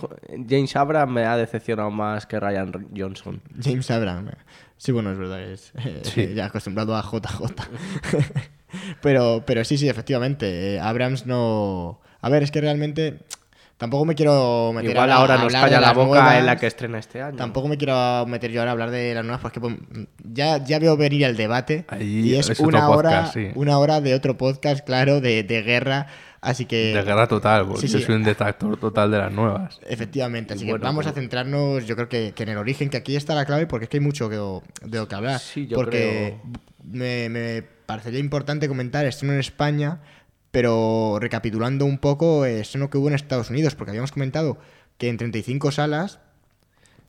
James 0.48 0.74
Abrams 0.76 1.12
me 1.12 1.24
ha 1.26 1.36
decepcionado 1.36 1.90
más 1.90 2.24
que 2.26 2.40
Ryan 2.40 2.72
Johnson. 2.96 3.42
James 3.62 3.90
Abrams. 3.90 4.30
eh. 4.32 4.36
Sí, 4.78 4.92
bueno, 4.92 5.12
es 5.12 5.18
verdad, 5.18 5.42
es 5.42 5.72
Sí. 6.04 6.32
ya 6.34 6.46
acostumbrado 6.46 6.96
a 6.96 7.02
JJ. 7.02 7.42
pero, 9.02 9.42
pero 9.46 9.64
sí, 9.64 9.76
sí, 9.78 9.88
efectivamente. 9.88 10.74
eh, 10.76 10.80
Abrams 10.80 11.26
no. 11.26 12.00
A 12.20 12.28
ver, 12.28 12.42
es 12.42 12.50
que 12.50 12.60
realmente. 12.60 13.18
Tampoco 13.82 14.04
me 14.04 14.14
quiero 14.14 14.70
meter 14.72 14.92
Igual 14.92 15.10
a 15.10 15.14
ahora 15.16 15.38
nos 15.38 15.52
calla 15.52 15.80
la 15.80 15.92
boca 15.92 16.06
nuevas. 16.20 16.36
en 16.38 16.46
la 16.46 16.56
que 16.56 16.68
estrena 16.68 17.00
este 17.00 17.20
año. 17.20 17.36
Tampoco 17.36 17.66
me 17.66 17.76
quiero 17.76 18.24
meter 18.28 18.52
yo 18.52 18.60
ahora 18.60 18.70
a 18.70 18.74
hablar 18.74 18.90
de 18.92 19.12
las 19.12 19.24
nuevas 19.24 19.40
porque 19.42 19.58
pues, 19.58 19.74
ya, 20.22 20.62
ya 20.64 20.78
veo 20.78 20.96
venir 20.96 21.24
el 21.24 21.36
debate 21.36 21.84
Ahí 21.88 22.30
y 22.30 22.36
es, 22.36 22.60
una 22.60 22.88
hora 22.88 23.26
sí. 23.26 23.48
una 23.56 23.78
hora 23.80 24.00
de 24.00 24.14
otro 24.14 24.38
podcast, 24.38 24.86
claro, 24.86 25.20
de, 25.20 25.42
de 25.42 25.62
guerra, 25.62 26.06
así 26.40 26.64
que 26.66 26.94
De 26.94 27.02
guerra 27.02 27.26
total, 27.26 27.66
porque 27.66 27.80
sí, 27.80 27.88
sí. 27.88 27.98
yo 27.98 28.06
soy 28.06 28.14
un 28.14 28.22
detractor 28.22 28.76
total 28.76 29.10
de 29.10 29.18
las 29.18 29.32
nuevas. 29.32 29.80
efectivamente, 29.84 30.54
así 30.54 30.64
que 30.64 30.70
bueno, 30.70 30.84
vamos 30.84 31.04
a 31.06 31.10
como- 31.10 31.20
centrarnos, 31.22 31.84
yo 31.84 31.96
creo 31.96 32.08
que, 32.08 32.32
que 32.36 32.44
en 32.44 32.50
el 32.50 32.58
origen, 32.58 32.88
que 32.88 32.98
aquí 32.98 33.16
está 33.16 33.34
la 33.34 33.46
clave 33.46 33.66
porque 33.66 33.86
es 33.86 33.88
que 33.90 33.96
hay 33.96 34.04
mucho 34.04 34.28
que, 34.30 34.36
de 34.36 34.98
lo 34.98 35.08
que 35.08 35.14
hablar, 35.16 35.40
Sí, 35.40 35.66
yo 35.66 35.74
porque 35.76 36.36
me, 36.84 37.28
me 37.28 37.64
parecería 37.84 38.20
importante 38.20 38.68
comentar 38.68 39.04
esto 39.06 39.26
en 39.26 39.40
España, 39.40 39.98
pero 40.52 41.18
recapitulando 41.20 41.84
un 41.84 41.98
poco, 41.98 42.44
eso 42.44 42.78
no 42.78 42.88
que 42.88 42.98
hubo 42.98 43.08
en 43.08 43.14
Estados 43.14 43.50
Unidos, 43.50 43.74
porque 43.74 43.90
habíamos 43.90 44.12
comentado 44.12 44.58
que 44.98 45.08
en 45.08 45.16
35 45.16 45.72
salas 45.72 46.20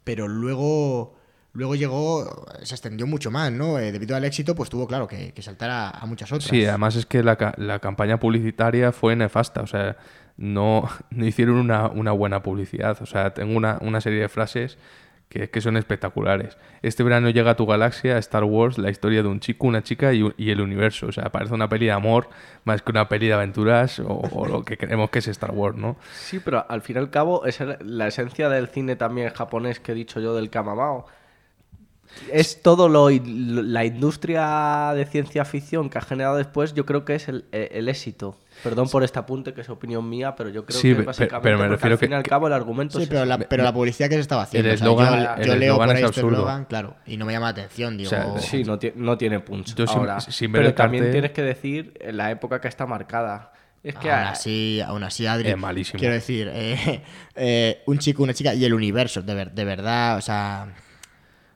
pero 0.03 0.27
luego 0.27 1.15
luego 1.53 1.75
llegó 1.75 2.45
se 2.63 2.73
extendió 2.73 3.05
mucho 3.05 3.29
más 3.31 3.51
no 3.51 3.77
Eh, 3.79 3.91
debido 3.91 4.15
al 4.15 4.25
éxito 4.25 4.55
pues 4.55 4.69
tuvo 4.69 4.87
claro 4.87 5.07
que, 5.07 5.33
saltar 5.41 5.69
a, 5.69 5.89
a 5.89 6.05
muchas 6.05 6.31
otras 6.31 6.49
Sí, 6.49 6.65
además 6.65 6.95
es 6.95 7.05
que 7.05 7.21
la, 7.21 7.53
la 7.57 7.79
campaña 7.79 8.19
publicitaria 8.19 8.91
fue 8.91 9.15
nefasta, 9.15 9.61
o 9.61 9.67
sea, 9.67 9.97
no, 10.37 10.89
no 11.09 11.25
hicieron 11.25 11.57
una, 11.57 11.87
una 11.87 12.11
buena 12.11 12.41
publicidad. 12.43 12.97
O 13.01 13.05
sea, 13.05 13.33
tengo 13.33 13.55
una, 13.55 13.77
una 13.81 14.01
serie 14.01 14.21
de 14.21 14.29
frases 14.29 14.77
que, 15.33 15.49
que 15.49 15.61
son 15.61 15.77
espectaculares. 15.77 16.57
Este 16.83 17.01
verano 17.03 17.29
llega 17.31 17.51
a 17.51 17.55
tu 17.55 17.65
galaxia 17.65 18.19
Star 18.19 18.43
Wars, 18.43 18.77
la 18.77 18.91
historia 18.91 19.23
de 19.23 19.29
un 19.29 19.39
chico, 19.39 19.65
una 19.65 19.81
chica 19.81 20.13
y, 20.13 20.21
el 20.37 20.61
universo. 20.61 21.07
O 21.07 21.11
sea, 21.11 21.31
parece 21.31 21.55
una 21.55 21.67
peli 21.67 21.87
de 21.87 21.91
amor 21.91 22.29
más 22.65 22.83
que 22.83 22.91
una 22.91 23.09
peli 23.09 23.27
de 23.27 23.33
aventuras 23.33 23.99
o, 23.99 24.05
o 24.05 24.45
lo 24.45 24.63
que 24.63 24.77
creemos 24.77 25.09
que 25.09 25.19
es 25.19 25.27
Star 25.27 25.51
Wars, 25.51 25.75
¿no? 25.75 25.97
Sí, 26.13 26.39
pero 26.39 26.65
al 26.69 26.81
fin 26.81 26.97
y 26.97 26.99
al 26.99 27.09
cabo 27.09 27.45
es 27.45 27.59
la 27.81 28.07
esencia 28.07 28.47
del 28.47 28.67
cine 28.67 28.95
también 28.95 29.31
japonés 29.31 29.79
que 29.79 29.93
he 29.93 29.95
dicho 29.95 30.19
yo 30.19 30.35
del 30.35 30.51
Kamamao. 30.51 31.07
Es 32.31 32.61
todo 32.61 32.89
lo, 32.89 33.09
la 33.09 33.85
industria 33.85 34.93
de 34.95 35.05
ciencia 35.05 35.45
ficción 35.45 35.89
que 35.89 35.97
ha 35.97 36.01
generado 36.01 36.37
después, 36.37 36.73
yo 36.73 36.85
creo 36.85 37.05
que 37.05 37.15
es 37.15 37.27
el, 37.27 37.45
el 37.51 37.89
éxito. 37.89 38.37
Perdón 38.63 38.87
por 38.89 39.03
este 39.03 39.19
apunte, 39.19 39.53
que 39.53 39.61
es 39.61 39.69
opinión 39.69 40.07
mía, 40.07 40.35
pero 40.35 40.49
yo 40.49 40.65
creo 40.65 40.79
Sí, 40.79 40.95
que 40.95 41.01
básicamente 41.01 41.43
pero 41.43 41.57
me 41.57 41.67
refiero 41.67 41.93
al 41.95 41.99
fin 41.99 42.11
y 42.11 42.13
al 42.15 42.23
cabo 42.23 42.47
el 42.47 42.53
argumento 42.53 42.97
Sí, 42.97 43.03
es 43.03 43.09
pero 43.09 43.25
la, 43.25 43.37
pero 43.39 43.63
la 43.63 43.73
publicidad 43.73 44.09
que 44.09 44.15
se 44.15 44.21
estaba 44.21 44.43
haciendo. 44.43 44.69
El 44.69 44.75
o 44.75 44.77
sea, 44.77 44.85
yo- 44.87 44.93
eslogan- 44.93 45.45
yo, 45.45 45.53
el 45.53 45.59
leo 45.59 45.75
por 45.75 45.85
es 45.87 45.89
ahí 45.91 45.95
este 45.95 46.05
absurdo. 46.07 46.31
eslogan, 46.37 46.65
claro, 46.65 46.95
y 47.05 47.17
no 47.17 47.25
me 47.25 47.33
llama 47.33 47.47
la 47.47 47.51
atención, 47.51 47.97
digo. 47.97 48.09
sea, 48.09 48.37
Sí, 48.39 48.63
no, 48.63 48.79
no 48.95 49.17
tiene 49.17 49.39
punch. 49.39 49.75
Yo 49.75 49.87
sin- 49.87 49.97
ahora. 49.97 50.19
sin 50.21 50.51
ver 50.51 50.59
pero 50.59 50.69
el 50.69 50.75
también 50.75 51.03
cartel- 51.05 51.11
tienes 51.11 51.31
que 51.31 51.41
decir 51.41 51.93
en 51.99 52.17
la 52.17 52.31
época 52.31 52.61
que 52.61 52.67
está 52.67 52.85
marcada. 52.85 53.51
Es 53.83 53.95
que 53.95 54.09
aún 54.09 54.23
así, 54.27 54.81
aún 54.85 55.03
así, 55.03 55.25
Adri, 55.27 55.49
Es 55.49 55.57
malísimo. 55.57 55.99
quiero 55.99 56.13
decir, 56.13 56.49
eh, 56.53 57.01
eh, 57.35 57.81
un 57.85 57.97
chico, 57.97 58.23
una 58.23 58.33
chica 58.33 58.53
y 58.53 58.63
el 58.63 58.73
universo, 58.73 59.21
de, 59.23 59.33
ver- 59.33 59.51
de 59.51 59.65
verdad, 59.65 60.17
o 60.17 60.21
sea, 60.21 60.73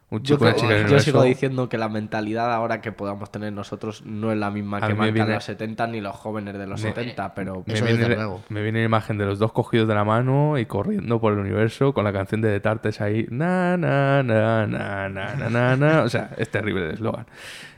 Un 0.10 0.20
Yo, 0.24 0.36
chico, 0.36 0.46
una 0.46 0.54
creo- 0.54 0.70
chica 0.84 0.88
yo 0.90 1.00
sigo 1.02 1.22
diciendo 1.24 1.68
que 1.68 1.78
la 1.78 1.90
mentalidad 1.90 2.54
ahora 2.54 2.80
que 2.80 2.94
podamos 2.94 3.30
tener 3.30 3.52
nosotros 3.52 4.06
no 4.06 4.32
es 4.32 4.38
la 4.38 4.50
misma 4.52 4.78
A 4.78 4.88
que 4.88 4.94
marcan 4.96 5.14
viene- 5.14 5.34
los 5.34 5.44
70 5.44 5.86
ni 5.88 6.00
los 6.00 6.16
jóvenes 6.16 6.58
de 6.58 6.66
los 6.66 6.82
Me- 6.82 6.90
70, 6.94 7.34
pero 7.36 7.64
Me 7.66 7.82
viene, 7.82 8.16
luego. 8.16 8.42
me 8.48 8.64
viene 8.64 8.80
la 8.80 8.86
imagen 8.86 9.18
de 9.18 9.26
los 9.26 9.38
dos 9.38 9.52
cogidos 9.52 9.86
de 9.86 9.96
la 9.96 10.06
mano 10.06 10.58
y 10.58 10.66
corriendo 10.66 11.20
por 11.20 11.34
el 11.34 11.40
universo 11.40 11.94
con 11.94 12.06
la 12.06 12.14
canción 12.14 12.40
de 12.40 12.58
Tartes 12.62 13.02
ahí. 13.02 13.26
Na, 13.30 13.76
na, 13.76 14.24
na, 14.24 14.66
na, 14.66 15.10
na, 15.10 15.36
na, 15.36 15.50
na, 15.50 15.76
na. 15.76 16.04
O 16.04 16.10
sea, 16.10 16.30
es 16.38 16.50
terrible 16.50 16.86
el 16.86 16.92
eslogan. 16.92 17.26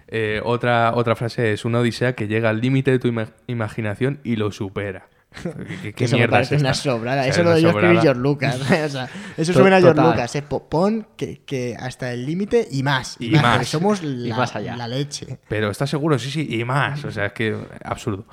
Eh, 0.07 0.39
otra, 0.43 0.93
otra 0.93 1.15
frase 1.15 1.53
es 1.53 1.65
una 1.65 1.79
odisea 1.79 2.13
que 2.13 2.27
llega 2.27 2.49
al 2.49 2.61
límite 2.61 2.91
de 2.91 2.99
tu 2.99 3.07
ima- 3.07 3.29
imaginación 3.47 4.19
y 4.23 4.35
lo 4.35 4.51
supera. 4.51 5.07
¿Qué, 5.31 5.49
qué- 5.51 5.77
que 5.81 5.93
qué 5.93 6.05
eso 6.05 6.15
me 6.15 6.21
mierda 6.21 6.31
parece 6.37 6.55
es 6.55 6.61
una 6.61 6.73
sobrada. 6.73 7.27
Eso 7.27 7.43
lo 7.43 7.51
debió 7.51 7.69
escribir. 7.69 7.99
George 8.01 8.19
Lucas. 8.21 8.59
o 8.61 8.89
sea, 8.89 9.09
eso 9.37 9.53
suena 9.53 9.77
a 9.77 9.81
George. 9.81 10.01
Lucas. 10.01 10.35
eh, 10.35 10.41
po- 10.41 10.67
Pon 10.69 11.07
que, 11.15 11.41
que 11.45 11.75
hasta 11.79 12.11
el 12.13 12.25
límite 12.25 12.67
y 12.71 12.81
más. 12.83 13.15
Y 13.19 13.29
más. 13.31 13.43
porque 13.57 13.65
somos 13.65 14.01
la, 14.03 14.35
más 14.35 14.55
allá. 14.55 14.75
la 14.75 14.87
leche. 14.87 15.37
Pero 15.47 15.69
¿estás 15.69 15.89
seguro? 15.89 16.17
Sí, 16.17 16.31
sí, 16.31 16.47
y 16.49 16.63
más. 16.65 17.05
O 17.05 17.11
sea, 17.11 17.27
es 17.27 17.33
que 17.33 17.55
absurdo. 17.83 18.25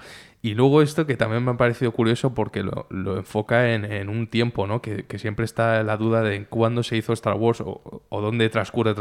Y 0.42 0.54
luego 0.54 0.80
esto 0.80 1.06
que 1.06 1.16
también 1.16 1.44
me 1.44 1.50
ha 1.50 1.56
parecido 1.56 1.90
curioso 1.92 2.32
porque 2.32 2.62
lo, 2.62 2.86
lo 2.90 3.16
enfoca 3.16 3.72
en, 3.74 3.84
en 3.84 4.08
un 4.08 4.28
tiempo, 4.28 4.66
¿no? 4.66 4.80
Que, 4.80 5.04
que 5.04 5.18
siempre 5.18 5.44
está 5.44 5.82
la 5.82 5.96
duda 5.96 6.22
de 6.22 6.44
cuándo 6.46 6.82
se 6.84 6.96
hizo 6.96 7.12
Star 7.14 7.34
Wars 7.34 7.60
o, 7.62 8.04
o 8.08 8.20
dónde 8.20 8.48
transcurre 8.48 8.94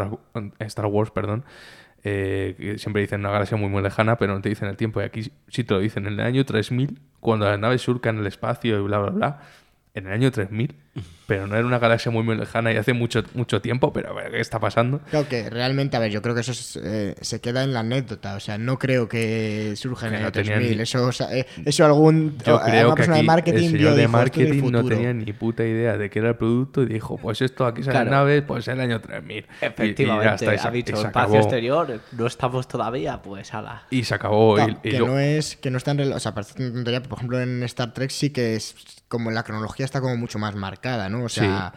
Star 0.59 0.85
Wars, 0.87 1.11
perdón. 1.11 1.45
Eh, 2.07 2.75
siempre 2.77 3.01
dicen 3.01 3.21
una 3.21 3.31
galaxia 3.31 3.57
muy 3.57 3.67
muy 3.67 3.81
lejana, 3.81 4.15
pero 4.17 4.35
no 4.35 4.41
te 4.41 4.49
dicen 4.49 4.69
el 4.69 4.77
tiempo. 4.77 5.01
Y 5.01 5.05
aquí 5.05 5.31
sí 5.47 5.63
te 5.63 5.73
lo 5.73 5.79
dicen. 5.79 6.05
En 6.05 6.13
el 6.13 6.19
año 6.19 6.45
3000, 6.45 6.99
cuando 7.19 7.45
las 7.47 7.59
naves 7.59 7.81
surcan 7.81 8.19
el 8.19 8.27
espacio 8.27 8.77
y 8.79 8.83
bla, 8.83 8.99
bla, 8.99 9.09
bla. 9.09 9.41
En 9.95 10.05
el 10.05 10.13
año 10.13 10.31
3000. 10.31 10.75
Pero 11.27 11.47
no 11.47 11.55
era 11.57 11.65
una 11.65 11.79
galaxia 11.79 12.11
muy, 12.11 12.21
muy 12.23 12.37
lejana 12.37 12.71
y 12.71 12.77
hace 12.77 12.93
mucho, 12.93 13.23
mucho 13.33 13.59
tiempo, 13.59 13.91
pero 13.91 14.11
a 14.11 14.13
ver, 14.13 14.31
¿qué 14.31 14.39
está 14.39 14.59
pasando? 14.59 14.99
Claro 15.09 15.27
que 15.27 15.49
realmente, 15.49 15.97
a 15.97 15.99
ver, 15.99 16.11
yo 16.11 16.21
creo 16.21 16.35
que 16.35 16.41
eso 16.41 16.51
es, 16.51 16.79
eh, 16.81 17.15
se 17.19 17.41
queda 17.41 17.63
en 17.63 17.73
la 17.73 17.79
anécdota, 17.79 18.35
o 18.35 18.39
sea, 18.39 18.59
no 18.59 18.77
creo 18.77 19.09
que 19.09 19.73
surja 19.75 20.07
en 20.07 20.13
el 20.13 20.19
no 20.21 20.25
año 20.27 20.31
tenían 20.33 20.59
3000, 20.59 20.77
ni- 20.77 20.83
eso, 20.83 21.03
o 21.07 21.11
sea, 21.11 21.35
eh, 21.35 21.47
eso 21.65 21.83
algún 21.83 22.37
Yo 22.45 22.57
o- 22.57 22.61
creo 22.61 22.77
alguna 22.79 22.89
que 22.95 22.95
persona 22.97 23.17
de 23.17 23.23
marketing 23.23 23.57
el 23.57 23.71
vio 23.71 23.71
señor 23.71 23.95
de 23.95 24.01
dijo, 24.01 24.17
"Esto 24.19 24.27
es 24.31 24.37
el 24.37 24.47
marketing 24.47 24.71
no 24.71 24.77
futuro". 24.79 24.95
tenía 24.95 25.13
ni 25.13 25.33
puta 25.33 25.63
idea 25.65 25.97
de 25.97 26.09
qué 26.11 26.19
era 26.19 26.29
el 26.29 26.35
producto 26.35 26.83
y 26.83 26.85
dijo, 26.85 27.17
pues 27.17 27.41
esto 27.41 27.65
aquí 27.65 27.81
salen 27.81 28.01
Claro. 28.03 28.11
naves, 28.11 28.43
pues 28.43 28.67
el 28.67 28.79
año 28.79 29.01
3000. 29.01 29.37
Y- 29.37 29.39
y 29.39 29.61
ya 29.61 29.67
Efectivamente, 29.67 30.35
está, 30.45 30.53
y 30.53 30.59
se- 30.59 30.67
ha 30.67 30.71
dicho 30.71 31.01
espacio 31.01 31.37
exterior, 31.39 32.01
no 32.11 32.27
estamos 32.27 32.67
todavía, 32.67 33.19
pues 33.23 33.51
ala. 33.51 33.83
Y 33.89 34.03
se 34.03 34.13
acabó. 34.13 34.59
y- 34.59 34.75
que 34.75 34.99
lo- 34.99 35.07
no 35.07 35.19
es 35.19 35.55
que 35.57 35.71
no 35.71 35.77
está 35.79 35.91
en 35.91 36.13
o 36.13 36.19
sea, 36.19 36.35
parece 36.35 36.61
una 36.61 36.71
tontería, 36.73 37.01
por 37.01 37.17
ejemplo 37.17 37.41
en 37.41 37.63
Star 37.63 37.93
Trek 37.95 38.11
sí 38.11 38.29
que 38.29 38.55
es 38.55 38.75
como 39.07 39.31
la 39.31 39.43
cronología 39.43 39.85
está 39.85 40.01
como 40.01 40.17
mucho 40.17 40.39
más 40.39 40.55
marcada, 40.55 40.84
¿no? 41.09 41.25
O 41.25 41.29
sea, 41.29 41.73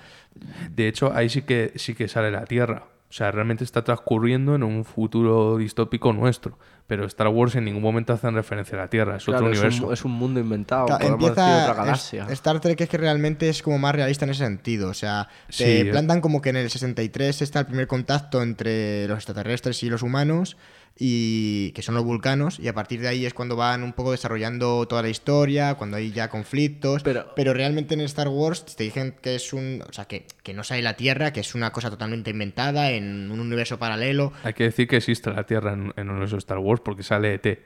De 0.70 0.88
hecho, 0.88 1.12
ahí 1.14 1.28
sí 1.28 1.42
que, 1.42 1.72
sí 1.76 1.94
que 1.94 2.08
sale 2.08 2.30
la 2.30 2.44
Tierra. 2.44 2.84
O 3.10 3.12
sea, 3.12 3.30
realmente 3.30 3.64
está 3.64 3.82
transcurriendo 3.82 4.54
en 4.54 4.62
un 4.62 4.84
futuro 4.84 5.56
distópico 5.56 6.12
nuestro. 6.12 6.58
Pero 6.88 7.04
Star 7.06 7.28
Wars 7.28 7.54
en 7.54 7.66
ningún 7.66 7.82
momento 7.82 8.12
hacen 8.14 8.34
referencia 8.34 8.76
a 8.76 8.80
la 8.82 8.88
Tierra, 8.90 9.16
es 9.18 9.24
Claro, 9.24 9.38
otro 9.46 9.52
es, 9.52 9.58
universo. 9.58 9.86
un, 9.86 9.92
es 9.92 10.04
un 10.04 10.10
mundo 10.12 10.40
inventado, 10.40 10.86
Claro, 10.86 11.00
podemos 11.00 11.20
decir 11.20 11.28
empieza 11.44 11.62
otra 11.62 11.70
es- 11.72 11.78
galaxia. 11.78 12.26
Star 12.30 12.60
Trek 12.60 12.80
es 12.80 12.88
que 12.88 12.96
realmente 12.98 13.48
es 13.48 13.62
como 13.62 13.78
más 13.78 13.94
realista 13.94 14.24
en 14.24 14.30
ese 14.32 14.44
sentido. 14.44 14.88
O 14.88 14.94
sea, 14.94 15.28
te 15.48 15.52
Sí, 15.52 15.64
eh. 15.64 15.84
plantan 15.92 16.20
como 16.20 16.40
que 16.42 16.48
en 16.50 16.56
el 16.56 16.68
63 16.70 17.42
está 17.42 17.60
el 17.60 17.66
primer 17.66 17.86
contacto 17.86 18.42
entre 18.42 19.06
los 19.06 19.18
extraterrestres 19.18 19.82
y 19.84 19.90
los 19.90 20.02
humanos, 20.02 20.56
y 21.00 21.70
que 21.72 21.82
son 21.82 21.94
los 21.94 22.02
vulcanos, 22.02 22.58
y 22.58 22.66
a 22.66 22.74
partir 22.74 23.00
de 23.00 23.06
ahí 23.06 23.24
es 23.24 23.32
cuando 23.32 23.54
van 23.54 23.84
un 23.84 23.92
poco 23.92 24.10
desarrollando 24.10 24.84
toda 24.88 25.00
la 25.02 25.08
historia, 25.08 25.74
cuando 25.74 25.96
hay 25.96 26.10
ya 26.10 26.28
conflictos. 26.28 27.04
Pero- 27.04 27.54
realmente 27.54 27.94
en 27.94 28.00
Star 28.00 28.26
Wars 28.28 28.64
te 28.76 28.82
dicen 28.84 29.14
que 29.22 29.36
es 29.36 29.52
un. 29.52 29.82
O 29.88 29.92
sea, 29.92 30.06
que, 30.06 30.26
que 30.42 30.54
no 30.54 30.64
sale 30.64 30.82
la 30.82 30.94
Tierra, 30.96 31.32
que 31.32 31.38
es 31.40 31.54
una 31.54 31.70
cosa 31.70 31.88
totalmente 31.88 32.30
inventada 32.30 32.90
en 32.90 33.30
un 33.30 33.38
universo 33.40 33.78
paralelo. 33.78 34.32
Hay 34.42 34.54
que 34.54 34.64
decir 34.64 34.88
que 34.88 34.96
existe 34.96 35.30
la 35.30 35.44
Tierra 35.44 35.72
en, 35.74 35.92
en 35.96 36.18
de 36.18 36.24
esos 36.24 36.38
Star 36.38 36.58
Wars 36.58 36.77
porque 36.80 37.02
sale 37.02 37.34
ET. 37.34 37.62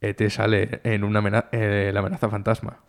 ET 0.00 0.30
sale 0.30 0.80
en 0.84 1.04
una 1.04 1.20
amena- 1.20 1.46
eh, 1.52 1.90
la 1.92 2.00
amenaza 2.00 2.28
fantasma. 2.28 2.80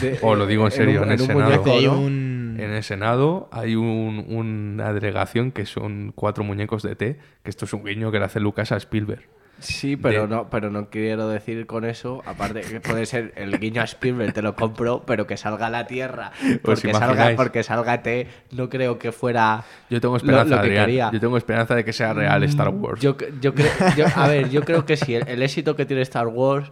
De- 0.00 0.18
O 0.22 0.34
lo 0.34 0.46
digo 0.46 0.64
en 0.64 0.72
serio, 0.72 0.98
en, 1.02 1.04
un- 1.04 1.12
el 1.12 1.18
Senado. 1.20 1.44
muñeco, 1.62 1.70
Hay 1.70 1.86
¿no? 1.86 2.00
un- 2.00 2.56
En 2.58 2.70
el 2.70 2.82
Senado 2.82 3.48
hay 3.52 3.76
un- 3.76 4.24
una 4.28 4.92
delegación 4.92 5.52
que 5.52 5.66
son 5.66 6.12
cuatro 6.14 6.42
muñecos 6.42 6.82
de 6.82 6.92
ET, 6.92 6.98
que 6.98 7.50
esto 7.50 7.66
es 7.66 7.72
un 7.72 7.84
guiño 7.84 8.10
que 8.10 8.18
le 8.18 8.24
hace 8.24 8.40
Lucas 8.40 8.72
a 8.72 8.76
Spielberg. 8.78 9.28
Sí, 9.58 9.96
pero 9.96 10.22
de- 10.22 10.28
no, 10.28 10.50
pero 10.50 10.70
no 10.70 10.90
quiero 10.90 11.28
decir 11.28 11.66
con 11.66 11.84
eso, 11.84 12.22
aparte 12.26 12.60
que 12.60 12.80
puede 12.80 13.06
ser 13.06 13.32
el 13.36 13.58
guiño 13.58 13.80
a 13.80 13.84
Spielberg, 13.84 14.32
te 14.32 14.42
lo 14.42 14.54
compro, 14.54 15.02
pero 15.06 15.26
que 15.26 15.36
salga 15.36 15.70
la 15.70 15.86
Tierra, 15.86 16.32
porque 16.62 16.92
salga, 16.92 17.32
porque 17.36 17.62
salga 17.62 18.02
T, 18.02 18.26
no 18.52 18.68
creo 18.68 18.98
que 18.98 19.12
fuera 19.12 19.64
Yo 19.88 20.00
tengo 20.00 20.16
esperanza, 20.16 20.56
lo 20.56 20.62
que 20.62 20.68
Adrián. 20.68 20.84
quería. 20.86 21.10
Yo 21.12 21.20
tengo 21.20 21.36
esperanza 21.38 21.74
de 21.74 21.84
que 21.84 21.92
sea 21.92 22.12
real 22.12 22.42
Star 22.44 22.68
Wars. 22.68 23.00
Yo, 23.00 23.16
yo 23.40 23.54
creo, 23.54 23.70
yo- 23.96 24.06
a 24.14 24.28
ver, 24.28 24.50
yo 24.50 24.62
creo 24.62 24.84
que 24.84 24.96
sí, 24.96 25.14
el, 25.14 25.26
el 25.28 25.42
éxito 25.42 25.74
que 25.76 25.86
tiene 25.86 26.02
Star 26.02 26.26
Wars 26.26 26.70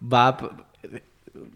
va 0.00 0.28
a 0.28 0.36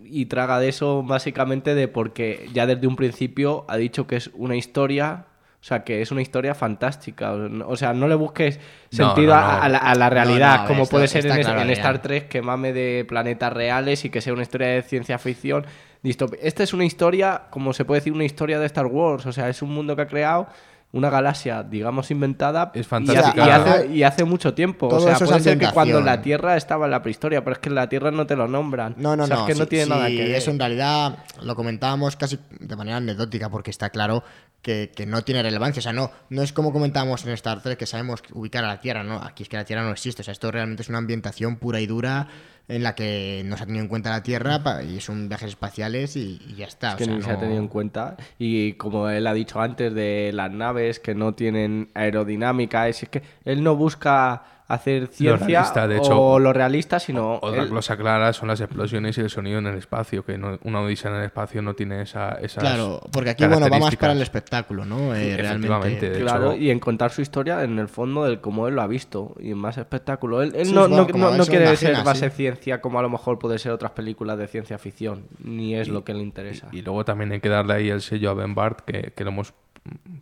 y 0.04 0.26
traga 0.26 0.60
de 0.60 0.68
eso 0.68 1.02
básicamente 1.02 1.74
de 1.74 1.88
porque 1.88 2.48
ya 2.52 2.66
desde 2.66 2.86
un 2.86 2.94
principio 2.96 3.64
ha 3.68 3.76
dicho 3.76 4.06
que 4.06 4.16
es 4.16 4.30
una 4.34 4.54
historia, 4.56 5.26
o 5.64 5.66
sea, 5.66 5.82
que 5.82 6.02
es 6.02 6.10
una 6.12 6.20
historia 6.20 6.54
fantástica. 6.54 7.32
O 7.32 7.74
sea, 7.74 7.94
no 7.94 8.06
le 8.06 8.14
busques 8.16 8.60
sentido 8.90 9.28
no, 9.34 9.40
a- 9.40 9.56
no. 9.56 9.62
A, 9.62 9.68
la, 9.70 9.78
a 9.78 9.94
la 9.94 10.04
No, 10.10 10.14
realidad, 10.14 10.66
como 10.66 10.82
está- 10.82 10.90
puede 10.90 11.08
ser 11.08 11.24
en, 11.24 11.40
claro, 11.40 11.62
en. 11.62 11.70
Star 11.70 12.02
Trek, 12.02 12.28
que 12.28 12.42
mame 12.42 12.74
de 12.74 13.06
planetas 13.08 13.50
reales 13.50 14.04
y 14.04 14.10
que 14.10 14.20
sea 14.20 14.34
una 14.34 14.42
historia 14.42 14.68
de 14.68 14.82
ciencia 14.82 15.16
ficción. 15.18 15.64
Esta 16.42 16.62
es 16.62 16.74
una 16.74 16.84
historia, 16.84 17.44
como 17.48 17.72
se 17.72 17.86
puede 17.86 18.00
decir, 18.02 18.12
una 18.12 18.24
historia 18.24 18.58
de 18.58 18.66
Star 18.66 18.84
Wars. 18.84 19.24
O 19.24 19.32
sea, 19.32 19.48
es 19.48 19.62
un 19.62 19.72
mundo 19.72 19.96
que 19.96 20.02
ha 20.02 20.06
creado 20.06 20.48
una 20.94 21.10
galaxia, 21.10 21.62
digamos, 21.62 22.10
inventada. 22.10 22.70
Es 22.74 22.80
y 22.82 22.84
fantástica. 22.84 23.44
hace- 23.44 23.46
Y, 23.46 23.50
hace, 23.50 23.94
y 23.96 24.02
hace 24.04 24.24
mucho 24.24 24.54
tiempo. 24.54 24.88
Todo 24.88 25.00
o 25.00 25.02
sea, 25.02 25.12
eso 25.14 25.24
es 25.24 25.30
puede 25.30 25.42
ser 25.42 25.58
que 25.58 25.68
cuando 25.70 26.00
la 26.00 26.22
Tierra 26.22 26.56
estaba 26.56 26.86
en 26.86 26.92
la 26.92 27.02
prehistoria, 27.02 27.42
pero 27.44 27.54
es 27.54 27.58
que 27.58 27.68
en 27.68 27.74
la 27.74 27.88
Tierra 27.88 28.10
no 28.10 28.26
te 28.26 28.36
lo 28.36 28.48
nombran. 28.48 28.94
No, 28.96 29.16
no, 29.16 29.24
O 29.24 29.26
sea, 29.26 29.36
no. 29.36 29.42
es 29.42 29.52
que 29.52 29.58
no 29.58 29.64
sí, 29.64 29.70
tiene 29.70 29.86
nada 29.86 30.06
que 30.08 30.16
ver. 30.16 30.30
Eso 30.34 30.50
en 30.50 30.58
realidad 30.58 31.18
lo 31.42 31.54
comentábamos 31.56 32.16
casi 32.16 32.38
de 32.60 32.76
manera 32.76 32.96
anecdótica, 32.98 33.50
porque 33.50 33.70
está 33.70 33.90
claro 33.90 34.22
que, 34.62 34.92
que 34.96 35.04
no 35.04 35.20
tiene 35.22 35.42
relevancia. 35.42 35.80
O 35.80 35.82
sea, 35.82 35.92
no, 35.92 36.10
no 36.30 36.42
es 36.42 36.52
como 36.52 36.72
comentábamos 36.72 37.24
en 37.26 37.32
Star 37.32 37.60
Trek, 37.62 37.78
que 37.78 37.86
sabemos 37.86 38.22
ubicar 38.32 38.64
a 38.64 38.68
la 38.68 38.80
Tierra, 38.80 39.02
¿no? 39.04 39.16
Aquí 39.16 39.42
es 39.42 39.48
que 39.48 39.56
la 39.56 39.64
Tierra 39.64 39.82
no 39.82 39.90
existe. 39.90 40.22
O 40.22 40.24
sea, 40.24 40.32
esto 40.32 40.50
realmente 40.50 40.82
es 40.82 40.88
una 40.88 40.98
ambientación 40.98 41.56
pura 41.56 41.80
y 41.80 41.86
dura 41.86 42.28
en 42.68 42.82
la 42.82 42.94
que 42.94 43.42
no 43.44 43.56
se 43.56 43.62
ha 43.62 43.66
tenido 43.66 43.82
en 43.84 43.88
cuenta 43.88 44.10
la 44.10 44.22
Tierra 44.22 44.62
pa- 44.62 44.82
y 44.82 45.00
son 45.00 45.28
viajes 45.28 45.50
espaciales 45.50 46.16
y, 46.16 46.40
y 46.48 46.54
ya 46.56 46.66
está. 46.66 46.88
Es 46.88 46.94
o 46.94 46.96
que 46.98 47.04
sea, 47.04 47.14
ni 47.16 47.22
se 47.22 47.30
ha 47.30 47.34
no- 47.34 47.38
tenido 47.40 47.58
en 47.60 47.68
cuenta. 47.68 48.16
Y 48.38 48.72
como 48.74 49.08
él 49.10 49.26
ha 49.26 49.34
dicho 49.34 49.60
antes 49.60 49.92
de 49.92 50.30
las 50.32 50.50
naves 50.50 50.98
que 51.00 51.14
no 51.14 51.34
tienen 51.34 51.90
aerodinámica, 51.94 52.88
es 52.88 53.06
que 53.10 53.22
él 53.44 53.62
no 53.62 53.76
busca 53.76 54.42
hacer 54.66 55.08
ciencia 55.08 55.46
realista, 55.46 55.86
de 55.86 55.98
hecho. 55.98 56.18
o 56.18 56.38
lo 56.38 56.50
realista, 56.52 56.98
sino 56.98 57.38
Otra 57.42 57.64
él- 57.64 57.68
cosa 57.68 57.98
clara 57.98 58.32
son 58.32 58.48
las 58.48 58.60
explosiones 58.62 59.18
y 59.18 59.20
el 59.20 59.28
sonido 59.28 59.58
en 59.58 59.66
el 59.66 59.76
espacio, 59.76 60.24
que 60.24 60.38
no- 60.38 60.58
una 60.64 60.80
odisea 60.80 61.10
en 61.10 61.18
el 61.18 61.24
espacio 61.24 61.60
no 61.60 61.74
tiene 61.74 62.00
esa, 62.00 62.30
esas 62.40 62.62
Claro, 62.64 63.00
porque 63.12 63.30
aquí, 63.30 63.44
bueno, 63.46 63.68
va 63.68 63.78
más 63.78 63.94
para 63.96 64.14
el 64.14 64.22
espectáculo, 64.22 64.86
¿no? 64.86 65.14
Eh, 65.14 65.34
Efectivamente, 65.34 65.68
realmente. 65.68 66.10
de 66.10 66.20
Claro, 66.20 66.52
hecho- 66.52 66.62
y 66.62 66.70
en 66.70 66.78
contar 66.80 67.10
su 67.10 67.20
historia 67.20 67.62
en 67.62 67.78
el 67.78 67.88
fondo 67.88 68.24
del 68.24 68.40
cómo 68.40 68.66
él 68.66 68.74
lo 68.74 68.80
ha 68.80 68.86
visto 68.86 69.34
y 69.38 69.50
en 69.50 69.58
más 69.58 69.76
espectáculo. 69.76 70.40
Él, 70.40 70.54
él 70.56 70.66
Sí, 70.66 70.72
no, 70.72 70.88
bueno, 70.88 71.06
no- 71.14 71.36
no- 71.36 71.44
quiere 71.44 71.66
imagina, 71.66 71.96
ser 71.96 72.04
base 72.04 72.30
sí. 72.30 72.36
ciencia 72.36 72.80
como 72.80 72.98
a 72.98 73.02
lo 73.02 73.10
mejor 73.10 73.38
puede 73.38 73.58
ser 73.58 73.72
otras 73.72 73.90
películas 73.92 74.38
de 74.38 74.46
ciencia 74.48 74.78
ficción, 74.78 75.24
ni 75.40 75.74
es 75.76 75.88
lo 75.88 76.04
que 76.04 76.14
le 76.14 76.20
interesa. 76.22 76.68
Y 76.72 76.80
luego 76.80 77.04
también 77.04 77.32
hay 77.32 77.40
que 77.40 77.50
darle 77.50 77.74
ahí 77.74 77.90
el 77.90 78.00
sello 78.00 78.30
a 78.30 78.34
Ben 78.34 78.54
Bart, 78.54 78.80
que, 78.80 79.12
que 79.14 79.24
lo 79.24 79.30
hemos 79.30 79.52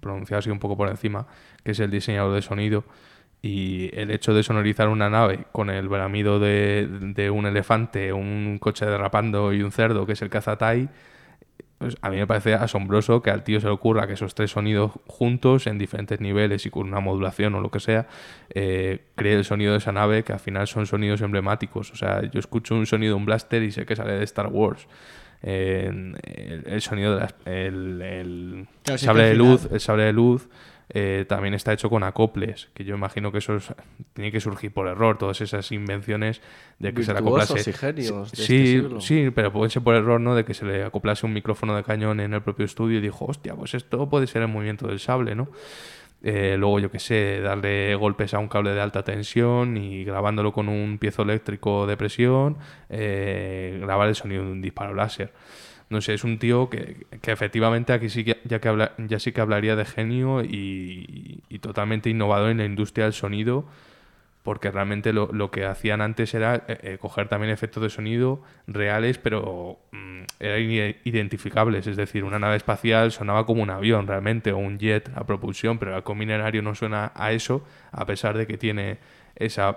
pronunciado 0.01 0.41
así 0.41 0.51
un 0.51 0.59
poco 0.59 0.77
por 0.77 0.89
encima, 0.89 1.29
que 1.63 1.71
es 1.71 1.79
el 1.79 1.93
diseñador 1.93 2.35
de 2.35 2.43
sonido. 2.43 2.83
Y 3.45 3.91
el 3.99 4.13
hecho 4.13 4.33
de 4.35 4.45
sonorizar 4.45 4.89
una 4.89 5.11
nave 5.11 5.47
con 5.51 5.69
el 5.69 5.89
bramido 5.89 6.39
de, 6.39 6.87
de 6.89 7.29
un 7.31 7.45
elefante, 7.47 8.13
un 8.13 8.59
coche 8.61 8.87
derrapando 8.87 9.53
y 9.53 9.63
un 9.63 9.73
cerdo, 9.73 10.07
que 10.07 10.13
es 10.13 10.23
el 10.23 10.31
cazatai, 10.31 10.89
pues 11.79 11.97
a 12.01 12.11
mí 12.11 12.17
me 12.19 12.27
parece 12.29 12.55
asombroso 12.55 13.21
que 13.21 13.31
al 13.31 13.43
tío 13.43 13.59
se 13.59 13.67
le 13.67 13.73
ocurra 13.73 14.07
que 14.07 14.13
esos 14.13 14.37
tres 14.37 14.53
sonidos 14.53 14.93
juntos, 15.09 15.67
en 15.67 15.77
diferentes 15.79 16.21
niveles 16.21 16.65
y 16.67 16.71
con 16.71 16.87
una 16.87 17.01
modulación 17.01 17.57
o 17.57 17.61
lo 17.61 17.73
que 17.73 17.81
sea, 17.81 18.07
eh, 18.55 19.07
cree 19.17 19.35
el 19.35 19.45
sonido 19.45 19.73
de 19.73 19.79
esa 19.79 19.91
nave, 19.91 20.23
que 20.23 20.33
al 20.33 20.39
final 20.39 20.69
son 20.69 20.87
sonidos 20.87 21.21
emblemáticos. 21.23 21.91
O 21.91 21.97
sea, 21.97 22.23
yo 22.31 22.39
escucho 22.39 22.77
un 22.77 22.87
sonido 22.87 23.15
de 23.15 23.17
un 23.17 23.25
blaster 23.25 23.65
y 23.65 23.73
sé 23.73 23.85
que 23.85 23.97
sale 23.97 24.13
de 24.13 24.23
Star 24.23 24.47
Wars. 24.47 24.87
Eh, 25.43 25.91
el, 26.23 26.63
el 26.67 26.81
sonido 26.83 27.15
de 27.17 27.21
las- 27.23 27.35
el, 27.47 28.01
el 28.01 28.67
Claro, 28.85 28.99
sable 28.99 29.25
de 29.25 29.35
luz, 29.35 29.69
el 29.73 29.81
sable 29.81 30.05
de 30.05 30.13
luz 30.13 30.49
eh, 30.95 31.25
también 31.27 31.55
está 31.55 31.73
hecho 31.73 31.89
con 31.89 32.03
acoples, 32.03 32.69
que 32.75 32.85
yo 32.85 32.95
imagino 32.95 33.33
que 33.33 33.39
eso 33.39 33.57
es- 33.57 33.73
tiene 34.13 34.31
que 34.31 34.41
surgir 34.41 34.73
por 34.73 34.87
error, 34.89 35.17
todas 35.17 35.41
esas 35.41 35.73
invenciones 35.73 36.43
de 36.79 36.93
que 36.93 37.03
se 37.03 37.13
le 37.15 37.21
acoplase. 37.21 37.71
y 37.71 37.73
genios 37.73 38.31
de 38.33 38.37
sí, 38.37 38.43
este 38.43 38.67
siglo. 38.67 39.01
sí, 39.01 39.31
pero 39.35 39.53
puede 39.53 39.71
ser 39.71 39.83
por 39.83 39.95
error, 39.95 40.21
¿no? 40.21 40.35
De 40.35 40.45
que 40.45 40.53
se 40.55 40.67
le 40.67 40.85
acoplase 40.85 41.25
un 41.25 41.33
micrófono 41.33 41.75
de 41.77 41.83
cañón 41.83 42.21
en 42.21 42.35
el 42.35 42.43
propio 42.43 42.65
estudio 42.67 42.99
y 42.99 43.01
dijo, 43.01 43.25
hostia, 43.27 43.55
pues 43.55 43.73
esto 43.75 44.09
puede 44.11 44.27
ser 44.27 44.43
el 44.43 44.49
movimiento 44.49 44.87
del 44.87 45.01
sable, 45.01 45.35
¿no? 45.35 45.49
Eh, 46.25 46.57
luego, 46.59 46.79
yo 46.79 46.91
qué 46.91 47.01
sé, 47.01 47.41
darle 47.41 47.95
golpes 47.97 48.33
a 48.35 48.39
un 48.39 48.47
cable 48.49 48.71
de 48.73 48.81
alta 48.81 49.03
tensión 49.03 49.77
y 49.77 50.05
grabándolo 50.05 50.53
con 50.53 50.69
un 50.69 50.99
piezo 50.99 51.23
eléctrico 51.23 51.85
de 51.87 51.97
presión, 51.97 52.59
eh, 52.91 53.79
grabar 53.81 54.09
el 54.09 54.15
sonido 54.15 54.45
de 54.45 54.53
un 54.53 54.63
disparo 54.63 54.95
láser. 54.95 55.33
No 55.93 56.01
sé, 56.01 56.15
es 56.15 56.25
un 56.25 56.39
tío 56.39 56.71
que, 56.71 57.05
que 57.21 57.33
efectivamente 57.33 57.93
aquí 57.93 58.09
sí 58.09 58.25
que 58.25 58.41
ya, 58.45 58.61
que 58.61 58.69
habla, 58.69 58.93
ya 58.97 59.19
sí 59.19 59.31
que 59.33 59.43
hablaría 59.43 59.77
de 59.77 59.85
genio 59.85 60.43
y, 60.43 61.43
totalmente 61.61 62.09
innovador 62.09 62.51
en 62.51 62.57
la 62.57 62.65
industria 62.65 63.05
del 63.05 63.13
sonido, 63.13 63.67
porque 64.43 64.71
realmente 64.71 65.13
lo, 65.13 65.29
lo 65.35 65.51
que 65.51 65.67
hacían 65.67 66.01
antes 66.01 66.33
era 66.33 66.65
eh, 66.67 66.79
eh, 66.83 66.99
coger 66.99 67.29
también 67.29 67.53
efectos 67.53 67.83
de 67.83 67.91
sonido 67.91 68.43
reales, 68.67 69.19
pero 69.19 69.81
mm, 69.93 70.23
eran 70.41 70.95
identificables. 71.05 71.87
Es 71.87 71.99
decir, 71.99 72.25
una 72.25 72.39
nave 72.39 72.57
espacial 72.57 73.13
sonaba 73.13 73.45
como 73.45 73.63
un 73.63 73.69
avión 73.69 74.07
realmente, 74.07 74.53
o 74.53 74.57
un 74.57 74.79
jet 74.79 75.11
a 75.15 75.25
propulsión, 75.25 75.79
pero 75.79 75.91
el 75.91 75.97
halcón 75.97 76.19
no 76.65 76.75
suena 76.75 77.13
a 77.15 77.33
eso, 77.33 77.67
a 77.91 78.07
pesar 78.07 78.39
de 78.39 78.47
que 78.47 78.57
tiene 78.57 78.97
esa, 79.37 79.77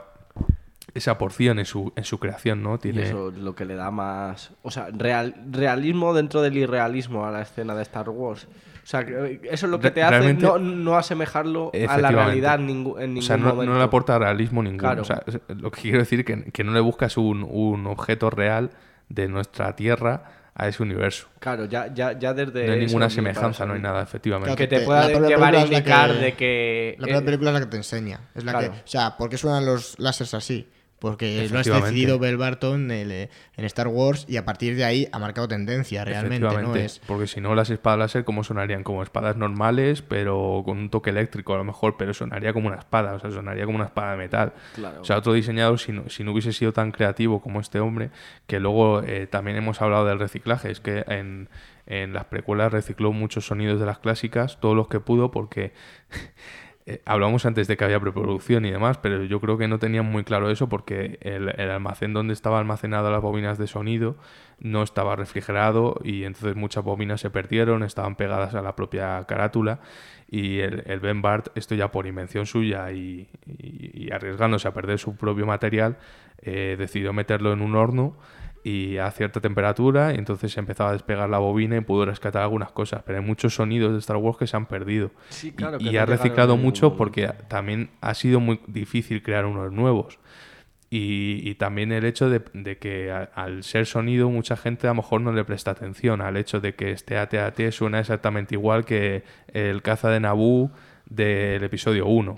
esa 0.95 1.17
porción 1.19 1.59
en 1.59 1.65
su, 1.65 1.93
en 1.95 2.03
su 2.05 2.17
creación, 2.19 2.63
¿no? 2.63 2.75
Y 2.75 2.79
Tiene... 2.79 3.03
eso 3.03 3.29
es 3.29 3.37
lo 3.37 3.53
que 3.53 3.65
le 3.65 3.75
da 3.75 3.91
más. 3.91 4.51
O 4.63 4.71
sea, 4.71 4.87
real, 4.91 5.35
realismo 5.51 6.13
dentro 6.13 6.41
del 6.41 6.57
irrealismo 6.57 7.25
a 7.27 7.31
la 7.31 7.41
escena 7.43 7.75
de 7.75 7.83
Star 7.83 8.09
Wars. 8.09 8.47
O 8.83 8.87
sea, 8.87 9.05
que 9.05 9.41
eso 9.43 9.65
es 9.65 9.71
lo 9.71 9.79
que 9.79 9.91
te 9.91 10.03
hace 10.03 10.33
no, 10.35 10.57
no 10.59 10.95
asemejarlo 10.95 11.71
a 11.89 11.97
la 11.97 12.11
realidad 12.11 12.55
en 12.59 12.67
ningún, 12.67 13.01
en 13.01 13.07
ningún 13.15 13.23
O 13.23 13.27
sea, 13.27 13.35
no, 13.37 13.49
momento. 13.49 13.73
no 13.73 13.77
le 13.79 13.83
aporta 13.83 14.17
realismo 14.19 14.61
ninguno. 14.63 14.79
Claro. 14.79 15.01
O 15.01 15.05
sea, 15.05 15.21
es- 15.25 15.39
lo 15.57 15.71
que 15.71 15.81
quiero 15.81 15.97
decir 15.99 16.19
es 16.19 16.25
que, 16.25 16.51
que 16.51 16.63
no 16.63 16.71
le 16.71 16.79
buscas 16.79 17.17
un, 17.17 17.45
un 17.49 17.87
objeto 17.87 18.29
real 18.29 18.69
de 19.09 19.27
nuestra 19.27 19.75
Tierra 19.75 20.23
a 20.53 20.67
ese 20.69 20.81
universo. 20.83 21.27
Claro, 21.39 21.65
ya, 21.65 21.93
ya, 21.93 22.17
ya 22.17 22.33
desde. 22.33 22.67
No 22.67 22.73
hay 22.73 22.85
ninguna 22.85 23.07
me 23.07 23.11
semejanza, 23.11 23.65
no 23.65 23.73
hay 23.73 23.81
nada, 23.81 24.01
efectivamente. 24.03 24.55
Que 24.55 24.67
te 24.67 24.79
Te- 24.79 24.85
pueda 24.85 25.09
llevar 25.27 25.55
a 25.55 25.61
indicar 25.65 26.11
que- 26.13 26.17
de 26.19 26.33
que. 26.35 26.95
La 26.99 27.03
primera 27.03 27.19
eh, 27.19 27.25
película 27.25 27.49
es 27.49 27.53
la 27.55 27.59
que 27.61 27.65
te 27.65 27.77
enseña. 27.77 28.19
Es 28.35 28.43
la 28.45 28.51
claro. 28.53 28.71
que, 28.71 28.77
o 28.79 28.81
sea, 28.87 29.17
¿por 29.17 29.29
qué 29.29 29.37
suenan 29.37 29.65
los 29.65 29.99
láseres 29.99 30.33
así? 30.35 30.69
Porque 30.99 31.47
lo 31.51 31.59
has 31.59 31.65
decidido 31.65 32.19
Bell 32.19 32.37
Barton 32.37 32.89
el, 32.89 33.11
en 33.11 33.65
Star 33.65 33.87
Wars 33.87 34.25
y 34.29 34.37
a 34.37 34.45
partir 34.45 34.75
de 34.75 34.85
ahí 34.85 35.07
ha 35.11 35.19
marcado 35.19 35.47
tendencia 35.47 36.05
realmente, 36.05 36.47
¿no? 36.61 36.75
Es, 36.75 36.99
Porque 37.05 37.27
si 37.27 37.41
no, 37.41 37.53
las 37.53 37.69
espadas 37.69 37.99
láser, 37.99 38.23
¿cómo 38.23 38.43
sonarían? 38.43 38.83
Como 38.83 39.03
espadas 39.03 39.35
normales, 39.35 40.01
pero 40.01 40.63
con 40.65 40.77
un 40.77 40.89
toque 40.89 41.09
eléctrico 41.09 41.53
a 41.53 41.57
lo 41.57 41.63
mejor, 41.63 41.95
pero 41.97 42.13
sonaría 42.13 42.53
como 42.53 42.67
una 42.67 42.77
espada, 42.77 43.13
o 43.13 43.19
sea, 43.19 43.29
sonaría 43.29 43.65
como 43.65 43.75
una 43.77 43.85
espada 43.85 44.11
de 44.11 44.17
metal. 44.17 44.53
Claro. 44.73 45.01
O 45.01 45.05
sea, 45.05 45.17
otro 45.17 45.33
diseñador, 45.33 45.79
si 45.79 45.91
no, 45.91 46.09
si 46.09 46.23
no 46.23 46.31
hubiese 46.31 46.53
sido 46.53 46.71
tan 46.71 46.91
creativo 46.91 47.41
como 47.41 47.59
este 47.59 47.79
hombre, 47.79 48.09
que 48.47 48.59
luego 48.59 49.03
eh, 49.03 49.27
también 49.27 49.57
hemos 49.57 49.81
hablado 49.81 50.05
del 50.05 50.19
reciclaje, 50.19 50.71
es 50.71 50.79
que 50.79 51.03
en, 51.07 51.49
en 51.87 52.13
las 52.13 52.25
precuelas 52.25 52.71
recicló 52.71 53.11
muchos 53.11 53.45
sonidos 53.45 53.79
de 53.79 53.85
las 53.85 53.99
clásicas, 53.99 54.59
todos 54.59 54.75
los 54.75 54.87
que 54.87 54.99
pudo, 54.99 55.31
porque 55.31 55.73
eh, 56.87 57.01
hablamos 57.05 57.45
antes 57.45 57.67
de 57.67 57.77
que 57.77 57.83
había 57.83 57.99
preproducción 57.99 58.63
y 58.65 58.71
demás, 58.71 58.99
pero 58.99 59.23
yo 59.23 59.41
creo 59.41 59.57
que 59.57 59.67
no 59.67 59.79
tenían 59.79 60.05
muy 60.05 60.23
claro 60.23 60.51
eso 60.51 60.69
porque 60.69 61.17
el, 61.21 61.49
el 61.59 61.71
almacén 61.71 62.13
donde 62.13 62.33
estaba 62.33 62.59
almacenado 62.59 63.11
las 63.11 63.21
bobinas 63.21 63.57
de 63.57 63.65
sonido 63.65 64.17
no 64.59 64.83
estaba 64.83 65.15
refrigerado 65.15 65.99
y 66.03 66.25
entonces 66.25 66.55
muchas 66.55 66.83
bobinas 66.83 67.21
se 67.21 67.31
perdieron, 67.31 67.81
estaban 67.81 68.15
pegadas 68.15 68.53
a 68.53 68.61
la 68.61 68.75
propia 68.75 69.23
carátula 69.27 69.79
y 70.29 70.59
el, 70.59 70.83
el 70.85 70.99
Ben 70.99 71.21
Bart, 71.23 71.47
esto 71.55 71.73
ya 71.73 71.91
por 71.91 72.05
invención 72.05 72.45
suya 72.45 72.91
y 72.91 73.29
arriesgándose 74.11 74.67
a 74.67 74.73
perder 74.73 74.99
su 74.99 75.15
propio 75.15 75.45
material, 75.45 75.97
eh, 76.47 76.75
decidió 76.77 77.11
meterlo 77.13 77.53
en 77.53 77.61
un 77.61 77.75
horno 77.75 78.17
y 78.67 78.97
a 78.97 79.11
cierta 79.11 79.39
temperatura 79.41 80.11
y 80.11 80.17
entonces 80.17 80.51
se 80.51 80.59
empezaba 80.59 80.89
a 80.89 80.93
despegar 80.93 81.29
la 81.29 81.37
bobina 81.37 81.77
y 81.77 81.81
pudo 81.81 82.03
rescatar 82.05 82.41
algunas 82.41 82.71
cosas, 82.71 83.03
pero 83.05 83.19
hay 83.19 83.23
muchos 83.23 83.53
sonidos 83.53 83.93
de 83.93 83.99
Star 83.99 84.17
Wars 84.17 84.39
que 84.39 84.47
se 84.47 84.57
han 84.57 84.65
perdido. 84.65 85.11
Sí, 85.29 85.49
Y- 85.49 85.51
claro, 85.51 85.77
y, 85.79 85.85
que 85.85 85.91
no 85.95 86.01
ha 86.01 86.05
reciclado 86.07 86.57
mucho 86.57 86.97
porque 86.97 87.27
también 87.47 87.91
ha 88.01 88.15
sido 88.15 88.39
muy 88.39 88.59
difícil 88.65 89.21
crear 89.21 89.45
unos 89.45 89.71
nuevos. 89.71 90.17
Y, 90.89 91.41
y 91.47 91.55
también 91.55 91.91
el 91.91 92.05
hecho 92.05 92.27
de, 92.29 92.41
de 92.53 92.77
que 92.79 93.11
a- 93.11 93.29
al 93.35 93.63
ser 93.63 93.85
sonido 93.85 94.31
mucha 94.31 94.57
gente 94.57 94.87
a 94.87 94.91
lo 94.91 94.95
mejor 94.95 95.21
no 95.21 95.31
le 95.31 95.43
presta 95.45 95.69
atención 95.71 96.21
al 96.21 96.35
hecho 96.35 96.59
de 96.59 96.73
que 96.73 96.89
este 96.91 97.17
AT-AT 97.17 97.71
suena 97.71 97.99
exactamente 97.99 98.55
igual 98.55 98.83
que 98.83 99.23
el 99.53 99.83
caza 99.83 100.09
de 100.09 100.19
Naboo 100.21 100.71
del 101.07 101.63
episodio 101.63 102.07
1. 102.07 102.35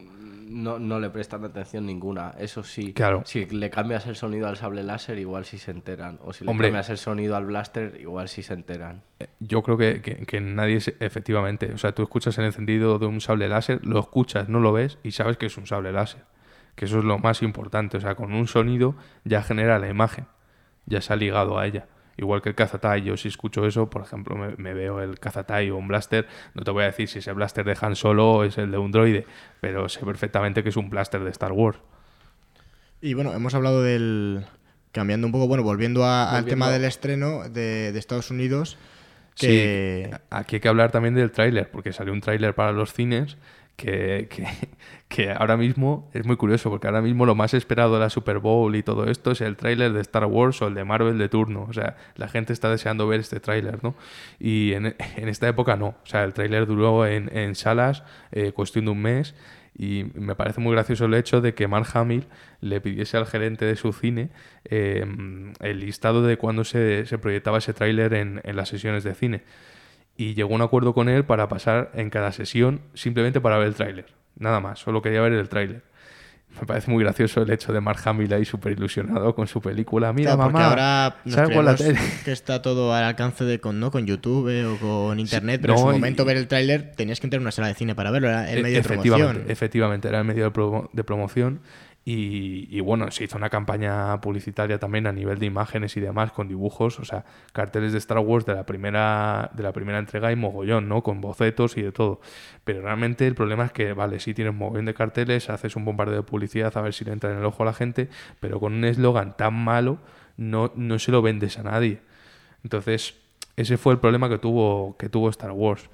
No, 0.49 0.79
no 0.79 0.99
le 0.99 1.09
prestan 1.09 1.43
atención 1.43 1.85
ninguna. 1.85 2.33
Eso 2.39 2.63
sí. 2.63 2.93
Claro. 2.93 3.21
Si 3.25 3.45
le 3.45 3.69
cambias 3.69 4.07
el 4.07 4.15
sonido 4.15 4.47
al 4.47 4.55
sable 4.57 4.81
láser, 4.83 5.17
igual 5.19 5.43
sí 5.45 5.57
se 5.57 5.71
enteran. 5.71 6.19
O 6.23 6.31
si 6.33 6.45
le 6.45 6.51
Hombre. 6.51 6.67
cambias 6.67 6.89
el 6.89 6.97
sonido 6.97 7.35
al 7.35 7.45
blaster, 7.45 7.97
igual 7.99 8.29
sí 8.29 8.43
se 8.43 8.53
enteran. 8.53 9.03
Yo 9.39 9.61
creo 9.63 9.77
que, 9.77 10.01
que- 10.01 10.25
que 10.25 10.39
nadie, 10.39 10.79
se- 10.79 10.95
efectivamente, 10.99 11.71
o 11.73 11.77
sea, 11.77 11.91
tú 11.93 12.03
escuchas 12.03 12.37
el 12.37 12.45
encendido 12.45 12.97
de 12.99 13.05
un 13.07 13.19
sable 13.21 13.49
láser, 13.49 13.85
lo 13.85 13.99
escuchas, 13.99 14.47
no 14.49 14.59
lo 14.59 14.71
ves 14.71 14.97
y 15.03 15.11
sabes 15.11 15.37
que 15.37 15.47
es 15.47 15.57
un 15.57 15.67
sable 15.67 15.91
láser. 15.91 16.23
Que 16.75 16.85
eso 16.85 16.99
es 16.99 17.03
lo 17.05 17.17
más 17.19 17.41
importante, 17.41 17.97
o 17.97 17.99
sea, 18.01 18.15
con 18.15 18.31
un 18.33 18.47
sonido 18.47 18.95
ya 19.23 19.41
genera 19.41 19.79
la 19.79 19.89
imagen, 19.89 20.27
ya 20.85 21.01
se 21.01 21.11
ha 21.11 21.15
ligado 21.15 21.57
a 21.59 21.65
ella. 21.65 21.87
Igual 22.17 22.41
que 22.41 22.49
el 22.49 22.55
Kazatai, 22.55 23.03
yo 23.03 23.15
si 23.15 23.27
escucho 23.27 23.65
eso, 23.67 23.89
por 23.89 24.01
ejemplo, 24.01 24.35
me, 24.35 24.55
me 24.57 24.73
veo 24.73 25.01
el 25.01 25.19
Kazatai 25.19 25.69
o 25.69 25.77
un 25.77 25.87
blaster, 25.87 26.27
no 26.55 26.63
te 26.63 26.71
voy 26.71 26.83
a 26.83 26.87
decir 26.87 27.07
si 27.07 27.19
ese 27.19 27.31
blaster 27.31 27.63
de 27.65 27.77
Han 27.79 27.95
Solo 27.95 28.31
o 28.31 28.43
es 28.43 28.57
el 28.57 28.71
de 28.71 28.77
un 28.79 28.91
droide, 28.91 29.25
pero 29.61 29.87
sé 29.87 30.03
perfectamente 30.05 30.63
que 30.63 30.69
es 30.69 30.77
un 30.77 30.89
blaster 30.89 31.23
de 31.23 31.29
Star 31.29 31.51
Wars. 31.51 31.79
Y 33.01 33.13
bueno, 33.13 33.33
hemos 33.33 33.53
hablado 33.53 33.83
del... 33.83 34.45
Cambiando 34.91 35.27
un 35.27 35.33
poco, 35.33 35.47
bueno, 35.47 35.63
volviendo 35.63 36.03
a- 36.05 36.35
al 36.35 36.45
tema 36.45 36.71
del 36.71 36.83
estreno 36.85 37.47
de, 37.49 37.91
de 37.91 37.99
Estados 37.99 38.31
Unidos, 38.31 38.77
que... 39.35 40.09
Sí, 40.11 40.17
aquí 40.31 40.55
hay 40.55 40.59
que 40.59 40.67
hablar 40.69 40.91
también 40.91 41.13
del 41.13 41.31
tráiler, 41.31 41.69
porque 41.69 41.93
salió 41.93 42.13
un 42.13 42.21
tráiler 42.21 42.55
para 42.55 42.71
los 42.71 42.93
cines 42.93 43.37
que, 43.77 44.27
que, 44.29 44.45
que 45.07 45.31
ahora 45.31 45.55
mismo 45.55 46.09
es 46.13 46.25
muy 46.25 46.35
curioso, 46.35 46.69
porque 46.69 46.87
ahora 46.87 47.01
mismo 47.01 47.25
lo 47.25 47.35
más 47.35 47.53
esperado 47.53 47.93
de 47.93 47.99
la 48.01 48.09
Super 48.09 48.39
Bowl 48.39 48.75
y 48.75 48.83
todo 48.83 49.05
esto 49.05 49.31
es 49.31 49.39
el 49.39 49.55
tráiler 49.55 49.93
de 49.93 50.01
Star 50.01 50.25
Wars 50.25 50.61
o 50.61 50.67
el 50.67 50.73
de 50.73 50.83
Marvel 50.83 51.17
de 51.17 51.29
turno. 51.29 51.65
O 51.69 51.73
sea, 51.73 51.95
la 52.15 52.27
gente 52.27 52.51
está 52.51 52.69
deseando 52.69 53.07
ver 53.07 53.21
este 53.21 53.39
tráiler, 53.39 53.81
¿no? 53.83 53.95
Y 54.39 54.73
en, 54.73 54.87
en 55.15 55.29
esta 55.29 55.47
época 55.47 55.77
no. 55.77 55.87
O 55.87 56.05
sea, 56.05 56.25
el 56.25 56.33
tráiler 56.33 56.65
duró 56.65 57.05
en, 57.05 57.35
en 57.37 57.55
salas 57.55 58.03
eh, 58.31 58.51
cuestión 58.51 58.85
de 58.85 58.91
un 58.91 59.01
mes 59.01 59.35
y 59.77 60.05
me 60.15 60.33
parece 60.33 60.59
muy 60.59 60.73
gracioso 60.73 61.05
el 61.05 61.13
hecho 61.13 61.39
de 61.39 61.53
que 61.53 61.67
Mark 61.67 61.87
Hamill 61.93 62.25
le 62.61 62.81
pidiese 62.81 63.15
al 63.15 63.27
gerente 63.27 63.63
de 63.63 63.75
su 63.75 63.93
cine 63.93 64.31
eh, 64.65 65.05
el 65.59 65.79
listado 65.79 66.23
de 66.23 66.37
cuándo 66.37 66.63
se, 66.63 67.05
se 67.05 67.19
proyectaba 67.19 67.59
ese 67.59 67.73
tráiler 67.73 68.15
en, 68.15 68.41
en 68.43 68.55
las 68.55 68.69
sesiones 68.69 69.03
de 69.03 69.13
cine. 69.13 69.43
Y 70.17 70.33
llegó 70.33 70.51
a 70.53 70.55
un 70.55 70.61
acuerdo 70.63 70.93
con 70.93 71.09
él 71.09 71.23
para 71.25 71.47
pasar 71.47 71.91
en 71.93 72.09
cada 72.09 72.31
sesión 72.31 72.81
simplemente 72.95 73.39
para 73.39 73.57
ver 73.57 73.67
el 73.67 73.75
tráiler. 73.75 74.05
Nada 74.37 74.59
más, 74.59 74.79
solo 74.79 75.01
quería 75.01 75.21
ver 75.21 75.33
el 75.33 75.47
tráiler. 75.47 75.83
Me 76.59 76.65
parece 76.65 76.89
muy 76.89 77.03
gracioso 77.03 77.41
el 77.43 77.51
hecho 77.51 77.71
de 77.71 77.81
Mark 77.81 77.99
Hamill 78.05 78.33
ahí 78.33 78.45
súper 78.45 78.71
ilusionado 78.71 79.35
con 79.35 79.47
su 79.47 79.61
película. 79.61 80.11
Mira, 80.13 80.33
Claro, 80.35 80.51
mamá, 80.51 80.69
ahora 80.69 81.15
nos 81.25 81.35
¿sabes 81.35 81.51
cuál 81.53 81.65
la 81.65 81.75
tele? 81.75 81.99
que 82.25 82.31
está 82.31 82.61
todo 82.63 82.93
al 82.95 83.03
alcance 83.03 83.43
de 83.43 83.59
con, 83.59 83.79
¿no? 83.79 83.91
con 83.91 84.07
YouTube 84.07 84.47
eh, 84.49 84.65
o 84.65 84.77
con 84.77 85.19
internet, 85.19 85.59
pero 85.61 85.73
no, 85.73 85.79
en 85.81 85.85
su 85.85 85.89
y- 85.91 85.93
momento 85.99 86.25
ver 86.25 86.37
el 86.37 86.47
tráiler 86.47 86.93
tenías 86.95 87.19
que 87.19 87.27
entrar 87.27 87.41
a 87.41 87.43
una 87.43 87.51
sala 87.51 87.67
de 87.67 87.75
cine 87.75 87.93
para 87.93 88.09
verlo, 88.11 88.29
era 88.29 88.49
el 88.51 88.59
E- 88.59 88.63
medio 88.63 88.77
de 88.77 88.83
promoción. 88.87 89.43
efectivamente, 89.47 90.07
era 90.07 90.19
el 90.19 90.25
medio 90.25 90.45
de, 90.45 90.51
promo- 90.53 90.89
de 90.93 91.03
promoción 91.03 91.59
y, 92.09 92.69
y 92.71 92.79
bueno, 92.79 93.11
se 93.11 93.25
hizo 93.25 93.35
una 93.35 93.49
campaña 93.49 94.21
publicitaria 94.21 94.79
también 94.79 95.07
a 95.07 95.11
nivel 95.11 95.39
de 95.39 95.45
imágenes 95.45 95.97
y 95.97 95.99
demás 95.99 96.31
con 96.31 96.47
dibujos, 96.47 97.01
o 97.01 97.03
sea, 97.03 97.25
carteles 97.51 97.91
de 97.91 97.97
Star 97.97 98.19
Wars 98.19 98.45
de 98.45 98.53
la 98.53 98.65
primera 98.65 99.51
de 99.53 99.61
la 99.61 99.73
primera 99.73 99.99
entrega 99.99 100.31
y 100.31 100.37
mogollón, 100.37 100.87
¿no? 100.87 101.03
Con 101.03 101.19
bocetos 101.19 101.75
y 101.75 101.81
de 101.81 101.91
todo. 101.91 102.21
Pero 102.63 102.81
realmente 102.81 103.27
el 103.27 103.35
problema 103.35 103.65
es 103.65 103.73
que, 103.73 103.91
vale, 103.91 104.21
sí 104.21 104.33
tienes 104.33 104.53
mogollón 104.53 104.85
de 104.85 104.93
carteles, 104.93 105.49
haces 105.49 105.75
un 105.75 105.83
bombardeo 105.83 106.15
de 106.15 106.23
publicidad 106.23 106.71
a 106.77 106.81
ver 106.81 106.93
si 106.93 107.03
le 107.03 107.11
entra 107.11 107.29
en 107.29 107.39
el 107.39 107.45
ojo 107.45 107.63
a 107.63 107.65
la 107.65 107.73
gente, 107.73 108.07
pero 108.39 108.61
con 108.61 108.73
un 108.73 108.85
eslogan 108.85 109.35
tan 109.35 109.53
malo 109.53 109.97
no, 110.37 110.71
no 110.75 110.99
se 110.99 111.11
lo 111.11 111.21
vendes 111.21 111.59
a 111.59 111.63
nadie. 111.63 111.99
Entonces, 112.63 113.15
ese 113.57 113.77
fue 113.77 113.91
el 113.91 113.99
problema 113.99 114.29
que 114.29 114.37
tuvo, 114.37 114.95
que 114.97 115.09
tuvo 115.09 115.29
Star 115.29 115.51
Wars. 115.51 115.89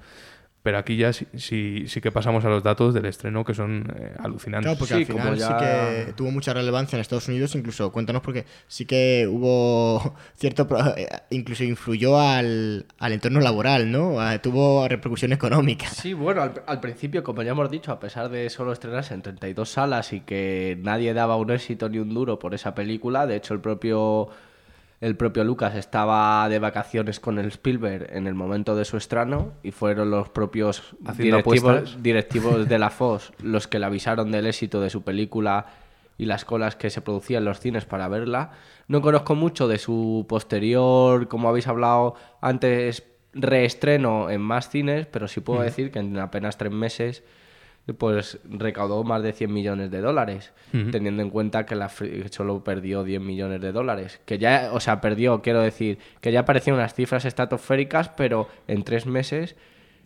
Pero 0.64 0.78
aquí 0.78 0.96
ya 0.96 1.12
sí, 1.12 1.26
sí, 1.36 1.84
sí 1.88 2.00
que 2.00 2.10
pasamos 2.10 2.42
a 2.46 2.48
los 2.48 2.62
datos 2.62 2.94
del 2.94 3.04
estreno 3.04 3.44
que 3.44 3.52
son 3.52 3.86
eh, 3.98 4.14
alucinantes. 4.18 4.64
Claro, 4.64 4.78
porque 4.78 4.94
Sí, 4.94 5.00
al 5.02 5.06
final 5.06 5.38
sí 5.38 5.52
que 5.58 6.12
tuvo 6.14 6.30
mucha 6.30 6.54
relevancia 6.54 6.96
en 6.96 7.02
Estados 7.02 7.28
Unidos, 7.28 7.54
incluso 7.54 7.92
cuéntanos 7.92 8.22
porque 8.22 8.46
sí 8.66 8.86
que 8.86 9.28
hubo 9.30 10.16
cierto, 10.36 10.66
eh, 10.96 11.06
incluso 11.28 11.64
influyó 11.64 12.18
al, 12.18 12.86
al 12.98 13.12
entorno 13.12 13.40
laboral, 13.40 13.92
¿no? 13.92 14.16
Tuvo 14.40 14.88
repercusión 14.88 15.34
económica. 15.34 15.86
Sí, 15.86 16.14
bueno, 16.14 16.40
al, 16.40 16.54
al 16.66 16.80
principio, 16.80 17.22
como 17.22 17.42
ya 17.42 17.50
hemos 17.50 17.70
dicho, 17.70 17.92
a 17.92 18.00
pesar 18.00 18.30
de 18.30 18.48
solo 18.48 18.72
estrenarse 18.72 19.12
en 19.12 19.20
32 19.20 19.68
salas 19.68 20.14
y 20.14 20.20
que 20.20 20.78
nadie 20.80 21.12
daba 21.12 21.36
un 21.36 21.50
éxito 21.50 21.90
ni 21.90 21.98
un 21.98 22.14
duro 22.14 22.38
por 22.38 22.54
esa 22.54 22.74
película, 22.74 23.26
de 23.26 23.36
hecho 23.36 23.52
el 23.52 23.60
propio 23.60 24.30
el 25.04 25.16
propio 25.16 25.44
Lucas 25.44 25.74
estaba 25.74 26.48
de 26.48 26.58
vacaciones 26.58 27.20
con 27.20 27.38
el 27.38 27.48
Spielberg 27.48 28.06
en 28.10 28.26
el 28.26 28.32
momento 28.32 28.74
de 28.74 28.86
su 28.86 28.96
estreno 28.96 29.52
y 29.62 29.70
fueron 29.70 30.10
los 30.10 30.30
propios 30.30 30.96
directivos, 32.00 32.68
de 32.68 32.78
la 32.78 32.88
Fox 32.88 33.30
los 33.42 33.68
que 33.68 33.78
le 33.78 33.84
avisaron 33.84 34.32
del 34.32 34.46
éxito 34.46 34.80
de 34.80 34.88
su 34.88 35.02
película 35.02 35.66
y 36.16 36.24
las 36.24 36.46
colas 36.46 36.74
que 36.76 36.88
se 36.88 37.02
producían 37.02 37.42
en 37.42 37.44
los 37.44 37.60
cines 37.60 37.84
para 37.84 38.08
verla. 38.08 38.52
No 38.88 39.02
conozco 39.02 39.34
mucho 39.34 39.68
de 39.68 39.76
su 39.76 40.24
posterior, 40.26 41.28
como 41.28 41.50
habéis 41.50 41.68
hablado 41.68 42.14
antes, 42.40 43.04
reestreno 43.34 44.30
en 44.30 44.40
más 44.40 44.70
cines, 44.70 45.06
pero 45.06 45.28
sí 45.28 45.40
puedo 45.40 45.60
decir 45.60 45.90
que 45.90 45.98
en 45.98 46.18
apenas 46.18 46.56
tres 46.56 46.72
meses 46.72 47.24
pues 47.98 48.38
recaudó 48.48 49.04
más 49.04 49.22
de 49.22 49.32
100 49.34 49.52
millones 49.52 49.90
de 49.90 50.00
dólares, 50.00 50.52
teniendo 50.90 51.22
en 51.22 51.28
cuenta 51.30 51.66
que 51.66 51.74
la 51.74 51.90
Free 51.90 52.24
solo 52.30 52.64
perdió 52.64 53.04
10 53.04 53.20
millones 53.20 53.60
de 53.60 53.72
dólares. 53.72 54.20
Que 54.24 54.38
ya, 54.38 54.70
o 54.72 54.80
sea, 54.80 55.00
perdió, 55.02 55.42
quiero 55.42 55.60
decir, 55.60 55.98
que 56.22 56.32
ya 56.32 56.44
parecían 56.46 56.76
unas 56.76 56.94
cifras 56.94 57.24
estratosféricas, 57.26 58.08
pero 58.10 58.48
en 58.68 58.84
tres 58.84 59.04
meses 59.06 59.54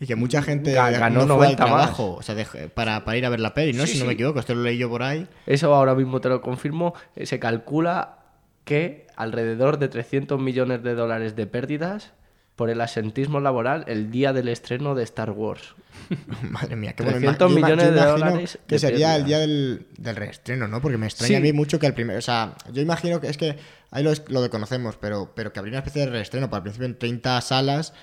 Y 0.00 0.06
que 0.06 0.16
mucha 0.16 0.42
gente 0.42 0.74
Ga- 0.74 0.90
ganó 0.98 1.24
no 1.26 1.36
fue 1.36 1.46
al 1.46 1.56
90 1.56 1.66
más. 1.66 1.94
o 2.00 2.20
sea, 2.22 2.34
para, 2.74 3.04
para 3.04 3.16
ir 3.16 3.24
a 3.26 3.28
ver 3.30 3.38
la 3.40 3.54
peli, 3.54 3.72
¿no? 3.72 3.86
Sí, 3.86 3.92
si 3.92 3.98
no 3.98 4.02
sí. 4.02 4.06
me 4.08 4.12
equivoco, 4.14 4.40
esto 4.40 4.54
lo 4.56 4.62
leí 4.62 4.76
yo 4.78 4.88
por 4.88 5.02
ahí. 5.04 5.28
Eso 5.46 5.72
ahora 5.74 5.94
mismo 5.94 6.20
te 6.20 6.28
lo 6.28 6.40
confirmo. 6.40 6.94
eh, 7.14 7.26
Se 7.26 7.38
calcula 7.38 8.16
que 8.64 9.06
alrededor 9.16 9.78
de 9.78 9.88
300 9.88 10.38
millones 10.40 10.82
de 10.82 10.94
dólares 10.94 11.36
de 11.36 11.46
pérdidas 11.46 12.12
por 12.58 12.70
el 12.70 12.80
asentismo 12.80 13.38
laboral 13.38 13.84
el 13.86 14.10
día 14.10 14.32
del 14.32 14.48
estreno 14.48 14.94
de 14.96 15.04
Star 15.04 15.30
Wars. 15.30 15.74
Madre 16.50 16.74
mía, 16.76 16.92
qué 16.94 17.04
300 17.04 17.52
bueno. 17.52 17.66
millones 17.66 17.94
de 17.94 18.00
dólares 18.04 18.58
Que 18.66 18.74
de 18.74 18.78
sería 18.80 19.14
el 19.16 19.24
día 19.24 19.38
del, 19.38 19.86
del 19.96 20.16
reestreno, 20.16 20.66
¿no? 20.66 20.80
Porque 20.82 20.98
me 20.98 21.06
extraña 21.06 21.28
Sí. 21.28 21.34
a 21.36 21.40
mí 21.40 21.52
mucho 21.52 21.78
que 21.78 21.86
el 21.86 21.94
primer. 21.94 22.16
O 22.18 22.20
sea, 22.22 22.54
yo 22.72 22.82
imagino 22.82 23.20
que 23.20 23.28
es 23.28 23.36
que 23.38 23.56
ahí 23.92 24.02
lo, 24.02 24.12
lo 24.28 24.42
desconocemos, 24.42 24.96
pero, 25.00 25.32
pero 25.34 25.52
que 25.52 25.60
habría 25.60 25.72
una 25.72 25.78
especie 25.78 26.02
de 26.04 26.10
reestreno 26.10 26.50
para 26.50 26.58
el 26.58 26.62
principio 26.64 26.86
en 26.86 26.98
30 26.98 27.40
salas. 27.40 27.94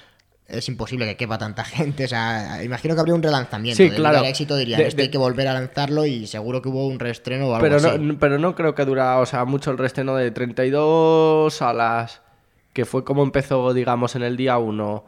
Es 0.48 0.70
imposible 0.70 1.06
que 1.08 1.18
quepa 1.18 1.38
tanta 1.38 1.64
gente. 1.66 2.06
O 2.06 2.08
sea, 2.08 2.64
imagino 2.64 2.94
que 2.96 3.00
habría 3.02 3.16
un 3.16 3.24
relanzamiento. 3.24 3.84
Sí, 3.84 3.90
claro. 3.90 4.18
dar 4.18 4.26
éxito 4.26 4.56
dirían, 4.56 4.80
De- 4.80 4.88
esto 4.88 4.98
de- 4.98 5.04
hay 5.04 5.10
que 5.10 5.18
volver 5.18 5.48
a 5.50 5.54
lanzarlo 5.54 6.06
y 6.06 6.28
seguro 6.28 6.62
que 6.62 6.70
hubo 6.70 6.88
un 6.88 7.00
reestreno 7.00 7.48
o 7.48 7.56
algo 7.56 7.68
Pero 7.68 7.78
así. 7.78 8.00
no, 8.00 8.18
pero 8.20 8.40
no 8.40 8.56
creo 8.56 8.74
que 8.74 8.86
dura, 8.86 9.20
o 9.20 9.26
sea, 9.26 9.44
mucho 9.46 9.72
el 9.72 9.78
reestreno 9.78 10.16
de 10.16 10.32
32 10.32 11.54
salas, 11.54 12.22
que 12.76 12.84
fue 12.84 13.06
como 13.06 13.24
empezó, 13.24 13.74
digamos, 13.74 14.18
en 14.18 14.24
el 14.24 14.36
día 14.36 14.58
1, 14.58 15.06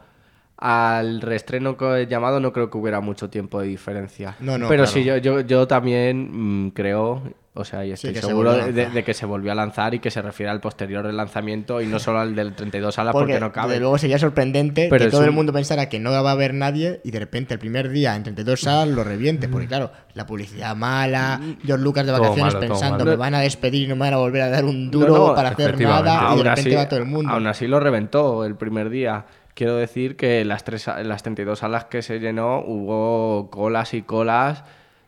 al 0.57 1.21
reestreno 1.21 1.77
llamado 2.07 2.39
no 2.39 2.51
creo 2.51 2.69
que 2.69 2.77
hubiera 2.77 2.99
mucho 2.99 3.29
tiempo 3.29 3.61
de 3.61 3.67
diferencia. 3.67 4.35
No, 4.39 4.57
no, 4.57 4.67
Pero 4.67 4.83
claro. 4.83 4.91
sí, 4.91 5.03
yo, 5.03 5.17
yo, 5.17 5.41
yo 5.41 5.67
también 5.67 6.65
mm, 6.65 6.71
creo, 6.71 7.21
o 7.53 7.63
sea, 7.63 7.85
y 7.85 7.91
estoy 7.91 8.11
que 8.13 8.21
se 8.21 8.27
seguro 8.27 8.51
a 8.51 8.55
de, 8.67 8.89
de 8.89 9.03
que 9.03 9.13
se 9.13 9.27
volvió 9.27 9.51
a 9.51 9.55
lanzar 9.55 9.93
y 9.93 9.99
que 9.99 10.09
se 10.09 10.19
refiere 10.21 10.51
al 10.51 10.59
posterior 10.59 11.05
relanzamiento 11.05 11.79
y 11.81 11.85
no 11.85 11.99
solo 11.99 12.19
al 12.19 12.35
del 12.35 12.53
32 12.53 12.95
salas 12.95 13.13
porque, 13.13 13.33
Porque, 13.33 13.39
no 13.39 13.51
cabe. 13.51 13.67
desde 13.69 13.81
luego 13.81 13.97
sería 13.99 14.17
sorprendente 14.17 14.87
Pero 14.89 15.05
que 15.05 15.11
todo 15.11 15.23
el 15.23 15.29
un- 15.29 15.35
mundo 15.35 15.53
pensara 15.53 15.89
que 15.89 15.99
no 15.99 16.11
va 16.11 16.27
a 16.27 16.31
haber 16.31 16.55
nadie 16.55 17.01
y 17.03 17.11
de 17.11 17.19
repente 17.19 17.53
el 17.53 17.59
primer 17.59 17.89
día 17.89 18.15
en 18.15 18.23
32 18.23 18.59
salas 18.61 18.87
lo 18.87 19.03
reviente. 19.03 19.47
Porque 19.49 19.67
claro, 19.67 19.91
la 20.15 20.25
publicidad 20.25 20.75
mala, 20.75 21.39
George 21.63 21.83
Lucas 21.83 22.05
de 22.05 22.11
vacaciones 22.13 22.55
malo, 22.55 22.59
pensando 22.59 23.05
me 23.05 23.15
van 23.15 23.35
a 23.35 23.41
despedir 23.41 23.83
y 23.83 23.87
no 23.87 23.95
me 23.95 24.01
van 24.01 24.13
a 24.15 24.17
volver 24.17 24.41
a 24.41 24.49
dar 24.49 24.65
un 24.65 24.89
duro 24.89 25.07
No, 25.15 25.27
no, 25.27 25.35
para 25.35 25.49
hacer 25.49 25.79
nada 25.79 26.33
y 26.33 26.37
de 26.37 26.43
repente 26.43 26.69
así, 26.69 26.75
va 26.75 26.89
todo 26.89 26.99
el 26.99 27.05
mundo. 27.05 27.31
aún 27.31 27.45
así 27.45 27.67
lo 27.67 27.79
reventó 27.79 28.43
el 28.43 28.55
primer 28.55 28.89
día. 28.89 29.25
Quiero 29.57 29.75
decir 29.75 30.15
que 30.17 30.45
las, 30.45 30.63
tres, 30.63 30.85
las 30.85 31.23
32 31.23 31.57
salas 31.59 31.85
que 31.85 32.03
se 32.03 32.19
llenó 32.19 32.59
hubo 32.61 33.49
colas 33.49 33.95
y 33.95 34.03
colas 34.03 34.63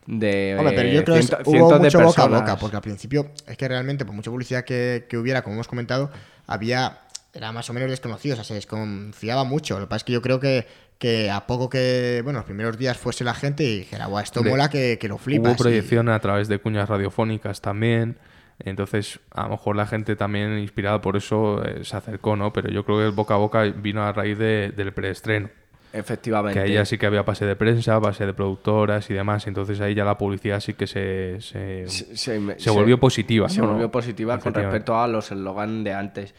de 0.08 0.56
Hombre, 0.58 0.74
pero 0.76 0.90
yo 0.90 1.04
creo 1.04 1.18
que 1.18 1.22
ciento- 1.22 1.40
es- 1.42 1.48
hubo 1.48 1.52
cientos 1.52 1.74
de 1.74 1.84
mucho 1.86 1.98
boca 2.00 2.10
a 2.10 2.26
personas. 2.26 2.42
boca, 2.42 2.56
porque 2.58 2.76
al 2.78 2.82
principio 2.82 3.32
es 3.46 3.58
que 3.58 3.68
realmente, 3.68 4.06
por 4.06 4.16
mucha 4.16 4.32
publicidad 4.32 4.64
que, 4.66 5.06
que 5.08 5.18
hubiera, 5.20 5.44
como 5.44 5.54
hemos 5.54 5.68
comentado, 5.68 6.10
había 6.48 7.02
era 7.32 7.52
más 7.52 7.70
o 7.70 7.74
menos 7.74 7.92
desconocido, 7.92 8.34
o 8.34 8.36
sea, 8.38 8.44
se 8.44 8.56
desconfiaba 8.56 9.44
mucho. 9.44 9.76
Lo 9.80 9.86
que 9.86 9.90
pasa 9.90 9.98
es 9.98 10.04
que 10.06 10.14
yo 10.14 10.22
creo 10.24 10.40
que, 10.40 10.66
que 10.98 11.30
a 11.30 11.46
poco 11.46 11.70
que, 11.70 12.22
bueno, 12.24 12.40
los 12.40 12.46
primeros 12.46 12.76
días 12.80 12.98
fuese 12.98 13.24
la 13.24 13.36
gente 13.36 13.64
y 13.64 13.78
dijera, 13.80 14.08
guau, 14.08 14.24
esto 14.24 14.40
Hombre, 14.40 14.54
mola 14.54 14.70
que, 14.72 14.98
que 15.00 15.08
lo 15.08 15.20
flipas. 15.20 15.52
Hubo 15.54 15.58
proyección 15.64 16.10
a 16.10 16.20
través 16.20 16.48
de 16.48 16.58
cuñas 16.58 16.90
radiofónicas 16.90 17.62
también. 17.62 18.18
Entonces, 18.66 19.20
a 19.32 19.44
lo 19.44 19.50
mejor 19.52 19.76
la 19.76 19.88
gente 19.88 20.16
también, 20.16 20.58
inspirada 20.60 21.02
por 21.02 21.16
eso, 21.18 21.64
eh, 21.66 21.84
se 21.86 21.96
acercó, 21.96 22.36
¿no? 22.36 22.52
Pero 22.54 22.70
yo 22.70 22.84
creo 22.84 22.98
que 23.00 23.06
el 23.06 23.12
boca 23.12 23.36
a 23.36 23.38
boca 23.38 23.64
vino 23.64 24.04
a 24.04 24.12
raíz 24.12 24.38
de- 24.38 24.72
del 24.76 24.92
preestreno. 24.92 25.50
Efectivamente. 25.92 26.60
Que 26.60 26.66
ahí 26.68 26.74
ya 26.74 26.86
sí 26.86 26.98
que 27.00 27.08
había 27.08 27.26
pase 27.26 27.46
de 27.46 27.56
prensa, 27.56 28.00
pase 28.00 28.26
de 28.26 28.34
productoras 28.34 29.10
y 29.10 29.14
demás. 29.16 29.48
Entonces 29.48 29.80
ahí 29.82 29.96
ya 29.96 30.06
la 30.06 30.18
publicidad 30.18 30.60
sí 30.60 30.74
que 30.76 30.86
se, 30.86 31.38
se, 31.42 31.88
se, 31.88 32.16
se- 32.16 32.60
se 32.60 32.70
volvió 32.70 33.00
positiva. 33.00 33.50
Se 33.50 33.62
¿no? 33.62 33.70
volvió 33.70 33.90
positiva 33.90 34.38
con 34.38 34.54
respecto 34.54 34.96
a 35.00 35.08
los 35.08 35.32
eslogan 35.32 35.84
de 35.84 35.94
antes. 35.94 36.36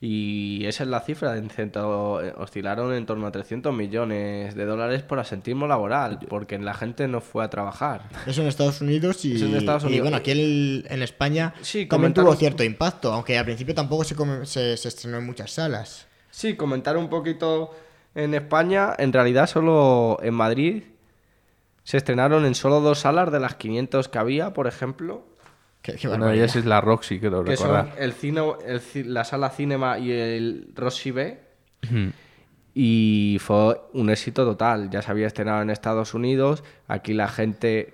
Y 0.00 0.64
esa 0.66 0.84
es 0.84 0.88
la 0.90 1.00
cifra, 1.00 1.34
oscilaron 2.36 2.94
en 2.94 3.04
torno 3.04 3.26
a 3.26 3.32
300 3.32 3.74
millones 3.74 4.54
de 4.54 4.64
dólares 4.64 5.02
por 5.02 5.18
asentismo 5.18 5.66
laboral, 5.66 6.20
porque 6.28 6.56
la 6.58 6.74
gente 6.74 7.08
no 7.08 7.20
fue 7.20 7.44
a 7.44 7.50
trabajar. 7.50 8.08
Eso 8.26 8.42
en 8.42 8.46
Estados 8.48 8.80
Unidos 8.80 9.24
y, 9.24 9.42
en 9.42 9.56
Estados 9.56 9.82
y, 9.84 9.86
Unidos. 9.86 10.04
bueno, 10.04 10.16
aquí 10.18 10.30
el- 10.30 10.86
en 10.88 11.02
España 11.02 11.52
Sí, 11.62 11.86
también 11.86 12.14
tuvo 12.14 12.34
cierto 12.36 12.62
impacto, 12.62 13.12
aunque 13.12 13.36
al 13.36 13.44
principio 13.44 13.74
tampoco 13.74 14.04
se, 14.04 14.14
come- 14.14 14.46
se, 14.46 14.76
se 14.76 14.88
estrenó 14.88 15.18
en 15.18 15.26
muchas 15.26 15.50
salas. 15.50 16.06
Sí, 16.30 16.54
comentar 16.54 16.96
un 16.96 17.08
poquito 17.08 17.74
en 18.14 18.34
España, 18.34 18.94
en 18.98 19.12
realidad 19.12 19.48
solo 19.48 20.18
en 20.22 20.34
Madrid 20.34 20.82
se 21.82 21.96
estrenaron 21.96 22.44
en 22.44 22.54
solo 22.54 22.80
dos 22.80 23.00
salas 23.00 23.32
de 23.32 23.40
las 23.40 23.54
500 23.56 24.08
que 24.08 24.18
había, 24.18 24.52
por 24.52 24.66
ejemplo, 24.68 25.24
Qué, 25.82 25.92
qué 25.94 26.08
Una 26.08 26.26
de 26.28 26.34
ellas 26.36 26.56
es 26.56 26.64
la 26.64 26.80
Roxy, 26.80 27.18
creo 27.20 27.44
que 27.44 27.56
son 27.56 27.68
recordar. 27.68 27.96
el 27.98 28.12
cine, 28.12 28.42
el 28.66 28.80
ci- 28.80 29.04
la 29.04 29.24
sala 29.24 29.50
Cinema 29.50 29.98
y 29.98 30.10
el 30.12 30.68
Rossi 30.74 31.10
B. 31.12 31.38
Y 32.74 33.38
fue 33.40 33.80
un 33.94 34.10
éxito 34.10 34.44
total. 34.44 34.90
Ya 34.90 35.02
se 35.02 35.10
había 35.10 35.26
estrenado 35.26 35.62
en 35.62 35.70
Estados 35.70 36.14
Unidos. 36.14 36.62
Aquí 36.86 37.12
la 37.12 37.26
gente 37.28 37.92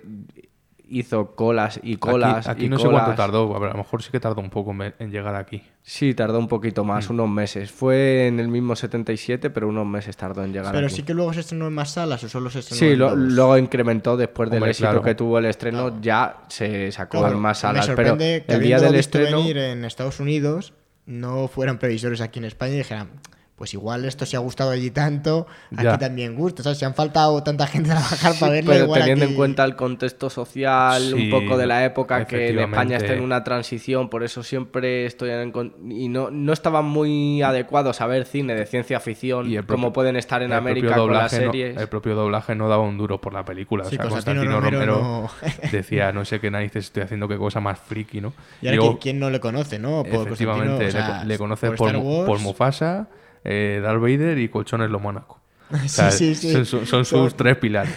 hizo 0.89 1.35
colas 1.35 1.79
y 1.83 1.97
colas. 1.97 2.47
Aquí, 2.47 2.57
aquí 2.57 2.65
y 2.65 2.69
no 2.69 2.77
sé 2.77 2.85
colas. 2.85 3.03
cuánto 3.03 3.21
tardó, 3.21 3.55
a, 3.55 3.59
ver, 3.59 3.69
a 3.69 3.73
lo 3.73 3.79
mejor 3.79 4.01
sí 4.03 4.11
que 4.11 4.19
tardó 4.19 4.41
un 4.41 4.49
poco 4.49 4.73
en, 4.99 5.11
llegar 5.11 5.35
aquí. 5.35 5.61
Sí, 5.81 6.13
tardó 6.13 6.39
un 6.39 6.47
poquito 6.47 6.83
Mm. 6.83 6.87
más, 6.87 7.09
unos 7.09 7.29
meses. 7.29 7.71
Fue 7.71 8.27
en 8.27 8.39
el 8.39 8.47
mismo 8.47 8.75
77, 8.75 9.49
pero 9.49 9.67
unos 9.67 9.85
meses 9.85 10.15
tardó 10.17 10.43
en 10.43 10.51
llegar 10.53 10.73
Pero 10.73 10.87
aquí. 10.87 10.95
sí 10.95 11.03
que 11.03 11.13
luego 11.13 11.33
se 11.33 11.41
estrenó 11.41 11.67
en 11.67 11.73
más 11.73 11.91
salas 11.91 12.23
o 12.23 12.29
solo 12.29 12.49
se 12.49 12.59
estrenó 12.59 12.79
Sí, 12.79 12.85
en 12.93 12.99
lo- 12.99 13.15
luego 13.15 13.57
incrementó 13.57 14.17
después 14.17 14.49
del 14.49 14.63
éxito 14.63 14.89
claro. 14.89 15.01
que 15.03 15.15
tuvo 15.15 15.37
el 15.39 15.45
estreno, 15.45 16.01
ya 16.01 16.37
se 16.49 16.91
sacó 16.91 17.19
Claro, 17.19 17.35
en 17.35 17.41
más 17.41 17.57
me 17.57 17.61
salas. 17.61 17.89
Pero 17.95 18.17
que 18.17 18.43
el 18.47 18.61
día 18.61 18.79
del 18.79 18.93
visto 18.95 19.19
estreno. 19.19 19.37
venir 19.37 19.57
en 19.57 19.85
Estados 19.85 20.19
Unidos 20.19 20.73
no 21.05 21.47
fueran 21.47 21.77
previsores 21.77 22.19
aquí 22.21 22.39
en 22.39 22.45
España 22.45 22.73
y 22.73 22.77
dijeran, 22.77 23.09
pues 23.55 23.73
igual 23.73 24.03
esto 24.03 24.25
se 24.25 24.35
ha 24.35 24.39
gustado 24.39 24.71
allí 24.71 24.91
tanto, 24.91 25.47
aquí 25.73 25.83
Ya. 25.85 25.97
también 25.97 26.35
gusta. 26.35 26.61
O 26.61 26.63
sea, 26.63 26.75
se 26.75 26.83
han 26.85 26.93
faltado 26.93 27.41
tanta 27.41 27.65
gente 27.67 27.89
a 27.91 27.95
trabajar 27.95 28.33
Sí, 28.33 28.39
para 28.41 28.51
verlo. 28.51 28.71
pero 28.73 28.83
igual 28.83 28.99
teniendo 28.99 29.23
aquí- 29.25 29.31
en 29.33 29.37
cuenta 29.37 29.63
el 29.63 29.75
contexto 29.77 30.29
social, 30.29 31.01
Sí, 31.01 31.13
un 31.13 31.29
poco 31.29 31.57
de 31.57 31.65
la 31.65 31.85
época 31.85 32.25
que 32.25 32.49
en 32.49 32.59
España 32.59 32.97
está 32.97 33.13
en 33.13 33.21
una 33.21 33.45
transición, 33.45 34.09
por 34.09 34.23
eso 34.25 34.43
siempre 34.43 35.05
estoy 35.05 35.29
en 35.29 35.53
con- 35.53 35.73
y 35.89 36.09
no, 36.09 36.31
no 36.31 36.51
estaban 36.51 36.83
muy 36.83 37.41
adecuados 37.43 38.01
a 38.01 38.07
ver 38.07 38.25
cine 38.25 38.55
de 38.55 38.65
ciencia 38.65 38.99
ficción 38.99 39.49
Y 39.49 39.55
el 39.55 39.65
como 39.65 39.83
propio- 39.87 39.93
pueden 39.93 40.15
estar 40.17 40.41
en 40.43 40.51
el 40.51 40.57
América 40.57 40.87
propio 40.87 41.03
con 41.03 41.13
las 41.13 41.31
no- 41.31 41.39
series. 41.39 41.77
el 41.77 41.87
propio 41.87 42.13
doblaje 42.15 42.55
no 42.55 42.67
daba 42.67 42.83
un 42.83 42.97
duro 42.97 43.21
por 43.21 43.31
la 43.33 43.45
película. 43.45 43.85
Sí, 43.85 43.95
o 43.95 44.01
sea, 44.01 44.09
Constantino 44.09 44.51
Constantino 44.51 44.81
Romero 44.81 44.95
Romero, 44.95 45.29
decía, 45.71 46.11
no 46.11 46.25
sé 46.25 46.41
qué 46.41 46.51
narices 46.51 46.85
estoy 46.87 47.03
haciendo, 47.03 47.29
qué 47.29 47.37
cosa 47.37 47.61
más 47.61 47.79
friki, 47.79 48.19
¿no? 48.19 48.33
Y 48.61 48.67
ahora, 48.67 48.75
luego, 48.75 48.91
¿quién, 48.99 49.01
quién 49.15 49.19
no 49.19 49.29
le 49.29 49.39
conoce, 49.39 49.79
no? 49.79 50.03
Por 50.03 50.27
efectivamente, 50.27 50.73
o 50.75 50.79
le, 50.79 50.91
sea, 50.91 51.23
le 51.23 51.37
conoce 51.37 51.71
por 51.71 51.93
por, 51.93 52.25
por 52.25 52.39
Mufasa, 52.39 53.07
eh, 53.45 53.79
Darth 53.81 54.01
Vader 54.01 54.37
y 54.39 54.49
Colchones 54.49 54.89
Lo 54.89 54.99
Mónaco. 54.99 55.39
O 55.71 55.87
sea, 55.87 56.11
Sí, 56.11 56.35
sí, 56.35 56.49
sí. 56.53 56.65
Son, 56.65 56.85
sus 56.85 57.07
Son- 57.07 57.31
tres 57.35 57.55
pilares. 57.57 57.95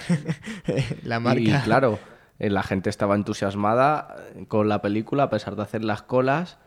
la 1.03 1.21
marca. 1.21 1.41
Y 1.41 1.53
claro, 1.65 1.99
eh, 2.39 2.51
la 2.51 2.63
gente 2.63 2.89
estaba 2.91 3.15
entusiasmada 3.15 4.15
con 4.49 4.69
la 4.69 4.81
película, 4.81 5.25
a 5.25 5.31
pesar 5.31 5.57
de 5.57 5.63
hacer 5.63 5.85
las 5.85 6.03
colas, 6.03 6.59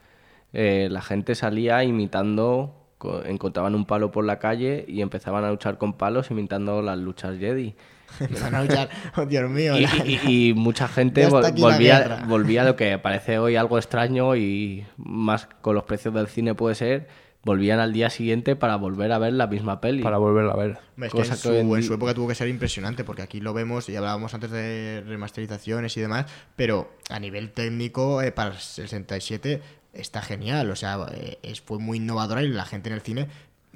eh, 0.54 0.90
la 0.92 1.02
gente 1.02 1.34
salía 1.36 1.84
imitando, 1.84 2.76
co- 2.98 3.24
encontraban 3.26 3.74
un 3.76 3.86
palo 3.86 4.12
por 4.12 4.26
la 4.26 4.38
calle 4.40 4.86
y 4.88 5.02
empezaban 5.02 5.44
a 5.44 5.50
luchar 5.50 5.78
con 5.78 5.94
palos 5.94 6.30
imitando 6.32 6.82
las 6.82 6.98
luchas 6.98 7.38
Jedi. 7.40 7.74
Van 8.42 8.54
a 8.56 8.62
luchar. 8.64 8.90
Oh, 9.16 9.26
Dios 9.26 9.50
mío. 9.50 9.78
Y, 9.78 9.82
la- 9.84 10.06
y- 10.06 10.50
y 10.50 10.54
mucha 10.54 10.88
gente 10.90 11.26
volvía, 11.28 12.26
volvía 12.28 12.62
a 12.64 12.66
lo 12.66 12.76
que 12.76 12.98
parece 12.98 13.40
hoy 13.40 13.56
algo 13.56 13.78
extraño 13.78 14.36
y 14.36 14.86
más 14.98 15.48
con 15.62 15.76
los 15.76 15.86
precios 15.86 16.14
del 16.14 16.28
cine 16.28 16.54
puede 16.54 16.76
ser, 16.76 17.08
volvían 17.44 17.80
al 17.80 17.92
día 17.94 18.10
siguiente 18.10 18.56
para 18.56 18.76
volver 18.76 19.12
a 19.12 19.18
ver 19.18 19.34
la 19.34 19.48
misma 19.48 19.82
peli. 19.82 20.04
para 20.04 20.18
volverla 20.18 20.54
a 20.54 20.58
ver. 20.58 20.78
Es 20.98 21.04
que 21.06 21.10
cosa 21.10 21.34
en, 21.34 21.40
que 21.40 21.48
su, 21.48 21.50
hoy 21.50 21.58
en 21.60 21.68
en 21.74 21.76
di- 21.82 21.84
su 21.88 21.94
época 21.96 22.14
tuvo 22.14 22.28
que 22.28 22.36
ser 22.36 22.48
impresionante, 22.48 23.04
porque 23.04 23.22
aquí 23.24 23.40
lo 23.40 23.54
vemos 23.54 23.90
y 23.90 23.96
hablábamos 23.96 24.34
antes 24.34 24.52
de 24.52 25.04
remasterizaciones 25.08 25.98
y 25.98 26.02
demás, 26.02 26.26
pero 26.56 26.92
a 27.10 27.20
nivel 27.20 27.52
técnico, 27.52 28.22
eh, 28.22 28.32
para 28.32 28.52
el 28.52 28.58
67 28.58 29.62
está 29.94 30.22
genial, 30.22 30.70
o 30.70 30.76
sea, 30.76 30.98
eh, 31.14 31.40
es, 31.44 31.62
fue 31.62 31.80
muy 31.80 31.98
innovadora 31.98 32.44
y 32.44 32.48
la 32.50 32.66
gente 32.66 32.90
en 32.90 32.96
el 32.96 33.02
cine, 33.02 33.28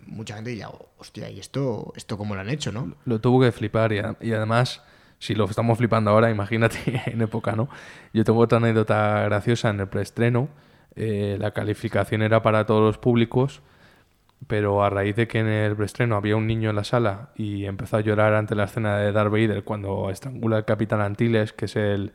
mucha 0.05 0.35
gente 0.35 0.51
diría, 0.51 0.69
hostia, 0.97 1.29
¿y 1.31 1.39
esto, 1.39 1.91
esto 1.95 2.17
cómo 2.17 2.35
lo 2.35 2.41
han 2.41 2.49
hecho, 2.49 2.71
no? 2.71 2.93
Lo 3.05 3.19
tuvo 3.19 3.41
que 3.41 3.51
flipar 3.51 3.91
y, 3.93 3.97
a- 3.99 4.15
y 4.21 4.31
además, 4.33 4.83
si 5.17 5.33
lo 5.33 5.45
estamos 5.45 5.77
flipando 5.79 6.11
ahora, 6.11 6.29
imagínate 6.39 7.01
en 7.07 7.21
época, 7.21 7.53
¿no? 7.53 7.67
Yo 8.13 8.23
tengo 8.23 8.39
otra 8.39 8.59
anécdota 8.59 9.23
graciosa 9.23 9.69
en 9.71 9.79
el 9.79 9.87
preestreno. 9.87 10.49
Eh, 10.95 11.37
la 11.39 11.51
calificación 11.51 12.21
era 12.21 12.41
para 12.41 12.65
todos 12.65 12.81
los 12.81 12.97
públicos, 12.97 13.61
pero 14.47 14.83
a 14.83 14.89
raíz 14.89 15.15
de 15.15 15.27
que 15.27 15.39
en 15.39 15.47
el 15.47 15.75
preestreno 15.75 16.15
había 16.15 16.35
un 16.35 16.47
niño 16.47 16.69
en 16.69 16.75
la 16.75 16.83
sala 16.83 17.31
y 17.35 17.65
empezó 17.65 17.97
a 17.97 18.01
llorar 18.01 18.33
ante 18.33 18.55
la 18.55 18.65
escena 18.65 18.97
de 18.97 19.11
Darth 19.11 19.31
Vader 19.31 19.63
cuando 19.63 20.09
estrangula 20.09 20.57
al 20.57 20.65
capitán 20.65 21.01
Antilles, 21.01 21.53
que 21.53 21.65
es 21.65 21.75
el, 21.75 22.13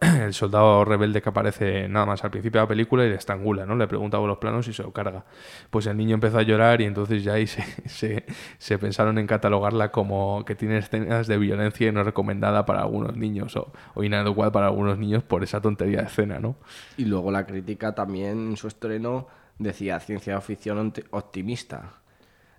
el 0.00 0.34
soldado 0.34 0.84
rebelde 0.84 1.22
que 1.22 1.28
aparece 1.28 1.88
nada 1.88 2.06
más 2.06 2.24
al 2.24 2.30
principio 2.30 2.60
de 2.60 2.64
la 2.64 2.68
película 2.68 3.04
y 3.04 3.08
le 3.08 3.14
estrangula, 3.14 3.66
¿no? 3.66 3.76
Le 3.76 3.86
pregunta 3.86 4.18
por 4.18 4.28
los 4.28 4.38
planos 4.38 4.66
y 4.68 4.72
se 4.72 4.82
lo 4.82 4.92
carga. 4.92 5.24
Pues 5.70 5.86
el 5.86 5.96
niño 5.96 6.14
empezó 6.14 6.38
a 6.38 6.42
llorar 6.42 6.80
y 6.80 6.84
entonces 6.84 7.24
ya 7.24 7.34
ahí 7.34 7.46
se, 7.86 8.24
se, 8.58 8.78
pensaron 8.78 9.18
en 9.18 9.26
catalogarla 9.26 9.90
como 9.90 10.44
que 10.44 10.54
tiene 10.54 10.78
escenas 10.78 11.26
de 11.26 11.38
violencia 11.38 11.88
y 11.88 11.92
no 11.92 12.04
recomendada 12.04 12.66
para 12.66 12.82
algunos 12.82 13.16
niños 13.16 13.56
o, 13.56 13.72
o 13.94 14.04
inadecuada 14.04 14.52
para 14.52 14.66
algunos 14.66 14.98
niños 14.98 15.22
por 15.22 15.42
esa 15.42 15.60
tontería 15.60 16.00
de 16.00 16.06
escena, 16.06 16.38
¿no? 16.38 16.56
Y 16.96 17.04
luego 17.04 17.30
la 17.30 17.46
crítica 17.46 17.94
también 17.94 18.50
en 18.50 18.56
su 18.56 18.68
estreno 18.68 19.26
decía 19.58 20.00
ciencia 20.00 20.40
ficción 20.40 20.92
optimista. 21.10 21.94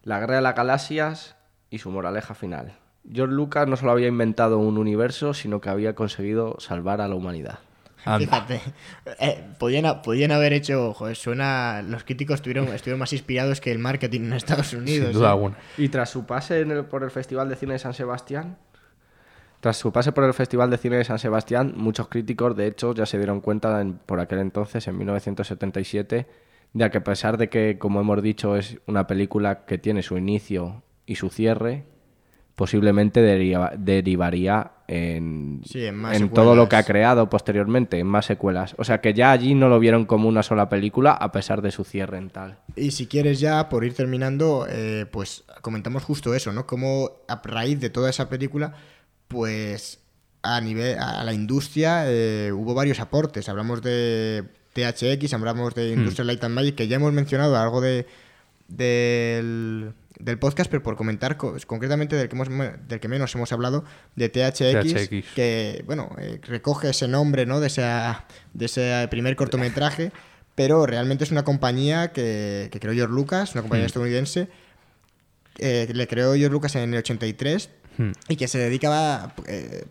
La 0.04 0.20
guerra 0.20 0.36
de 0.36 0.42
las 0.42 0.56
galaxias 0.56 1.36
y 1.70 1.80
su 1.80 1.92
moraleja 1.92 2.34
final. 2.34 2.78
George 3.12 3.34
Lucas 3.34 3.68
no 3.68 3.76
solo 3.76 3.92
había 3.92 4.08
inventado 4.08 4.58
un 4.60 4.78
universo, 4.78 5.34
sino 5.34 5.62
que 5.62 5.70
había 5.70 5.96
conseguido 5.96 6.56
salvar 6.60 7.02
a 7.02 7.08
la 7.08 7.16
humanidad. 7.16 7.60
Anda. 8.06 8.20
Fíjate, 8.20 8.62
eh, 9.20 9.44
podían, 9.60 9.86
ha- 9.86 10.02
podían 10.02 10.32
haber 10.32 10.54
hecho, 10.54 10.94
joder, 10.94 11.16
suena, 11.16 11.82
los 11.82 12.04
críticos 12.04 12.36
estuvieron, 12.36 12.68
estuvieron 12.70 13.00
más 13.00 13.12
inspirados 13.14 13.60
que 13.62 13.72
el 13.72 13.80
marketing 13.80 14.22
en 14.22 14.34
Estados 14.34 14.74
Unidos. 14.74 15.08
Sin 15.10 15.18
duda 15.18 15.28
¿eh? 15.28 15.32
alguna. 15.32 15.58
Y 15.78 15.90
tras 15.90 16.10
su 16.10 16.26
pase 16.26 16.62
en 16.62 16.72
el- 16.72 16.86
por 16.86 17.04
el 17.04 17.12
Festival 17.12 17.50
de 17.50 17.56
Cine 17.56 17.74
de 17.74 17.80
San 17.80 17.94
Sebastián, 17.94 18.58
tras 19.60 19.76
su 19.76 19.92
pase 19.92 20.14
por 20.14 20.24
el 20.24 20.34
Festival 20.34 20.70
de 20.70 20.78
Cine 20.78 20.96
de 20.98 21.04
San 21.04 21.20
Sebastián, 21.20 21.74
muchos 21.76 22.08
críticos, 22.08 22.56
de 22.56 22.68
hecho, 22.68 22.94
ya 22.94 23.06
se 23.06 23.18
dieron 23.18 23.42
cuenta 23.42 23.82
en- 23.82 23.96
por 23.96 24.20
aquel 24.22 24.40
entonces, 24.40 24.88
en 24.88 24.98
1977, 24.98 26.28
de 26.72 26.90
que 26.92 26.98
a 27.00 27.04
pesar 27.04 27.38
de 27.38 27.50
que, 27.50 27.78
como 27.78 28.00
hemos 28.00 28.22
dicho, 28.22 28.56
es 28.56 28.78
una 28.88 29.08
película 29.08 29.66
que 29.66 29.78
tiene 29.78 30.04
su 30.04 30.18
inicio 30.18 30.84
y 31.06 31.16
su 31.16 31.30
cierre, 31.30 31.84
posiblemente 32.60 33.22
deriva- 33.22 33.72
derivaría 33.78 34.72
en, 34.86 35.62
Sí, 35.66 35.86
en 35.86 36.06
en 36.08 36.30
todo 36.30 36.56
lo 36.58 36.68
que 36.68 36.76
ha 36.76 36.84
creado 36.84 37.30
posteriormente, 37.30 38.00
en 38.00 38.06
más 38.08 38.26
secuelas. 38.26 38.76
O 38.78 38.84
sea 38.84 39.00
que 39.00 39.14
ya 39.14 39.32
allí 39.32 39.56
no 39.56 39.70
lo 39.70 39.80
vieron 39.80 40.04
como 40.06 40.28
una 40.28 40.44
sola 40.44 40.68
película 40.68 41.14
a 41.14 41.32
pesar 41.32 41.62
de 41.62 41.72
su 41.72 41.86
cierre 41.86 42.18
en 42.18 42.30
tal. 42.30 42.58
Y 42.76 42.92
si 42.92 43.08
quieres 43.08 43.40
ya, 43.40 43.70
por 43.70 43.86
ir 43.86 43.94
terminando, 43.94 44.68
eh, 44.70 45.06
pues 45.10 45.46
comentamos 45.62 46.04
justo 46.04 46.36
eso, 46.36 46.52
¿no? 46.52 46.68
Cómo 46.68 47.12
a 47.30 47.42
raíz 47.42 47.80
de 47.80 47.90
toda 47.90 48.10
esa 48.10 48.28
película, 48.28 48.74
pues 49.30 50.00
a 50.44 50.60
nivel 50.60 50.98
a 51.00 51.24
la 51.24 51.32
industria 51.34 52.04
eh, 52.08 52.52
hubo 52.52 52.74
varios 52.74 53.00
aportes. 53.00 53.48
Hablamos 53.48 53.82
de 53.82 54.44
THX, 54.74 55.34
hablamos 55.34 55.76
de 55.76 55.94
Industrial 55.94 56.28
Light 56.28 56.44
and 56.44 56.56
Magic, 56.56 56.76
que 56.76 56.90
ya 56.90 56.98
hemos 56.98 57.14
mencionado 57.14 57.56
algo 57.56 57.80
de 57.80 58.06
del, 58.68 59.94
del 60.20 60.38
podcast, 60.38 60.70
pero 60.70 60.84
por 60.84 60.96
comentar 60.98 61.38
co- 61.38 61.56
concretamente 61.66 62.16
del 62.16 62.28
que, 62.30 62.36
hemos, 62.36 62.50
del 62.88 63.00
que 63.00 63.08
menos 63.08 63.34
hemos 63.36 63.52
hablado, 63.54 63.86
de 64.16 64.30
THX, 64.30 64.94
THX. 65.10 65.34
que 65.34 65.84
bueno, 65.88 66.14
eh, 66.20 66.40
recoge 66.44 66.90
ese 66.90 67.08
nombre, 67.08 67.46
¿no? 67.46 67.60
De, 67.60 67.68
esa, 67.68 68.26
de 68.54 68.66
ese 68.66 69.08
primer 69.10 69.36
cortometraje, 69.38 70.12
pero 70.56 70.86
realmente 70.86 71.24
es 71.24 71.32
una 71.32 71.44
compañía 71.44 72.12
que, 72.12 72.68
que 72.72 72.80
creó 72.80 72.94
George 72.94 73.14
Lucas, 73.16 73.54
una 73.54 73.62
compañía 73.62 73.86
Hmm. 73.86 73.88
estadounidense, 73.88 74.48
eh, 75.58 75.86
que 75.88 75.94
le 75.94 76.08
creó 76.08 76.34
George 76.34 76.50
Lucas 76.50 76.76
en 76.76 76.94
el 76.94 77.00
83 77.00 77.70
Hmm. 77.98 78.12
y 78.30 78.36
que 78.36 78.48
se 78.48 78.58
dedicaba... 78.60 79.34
eh, 79.48 79.86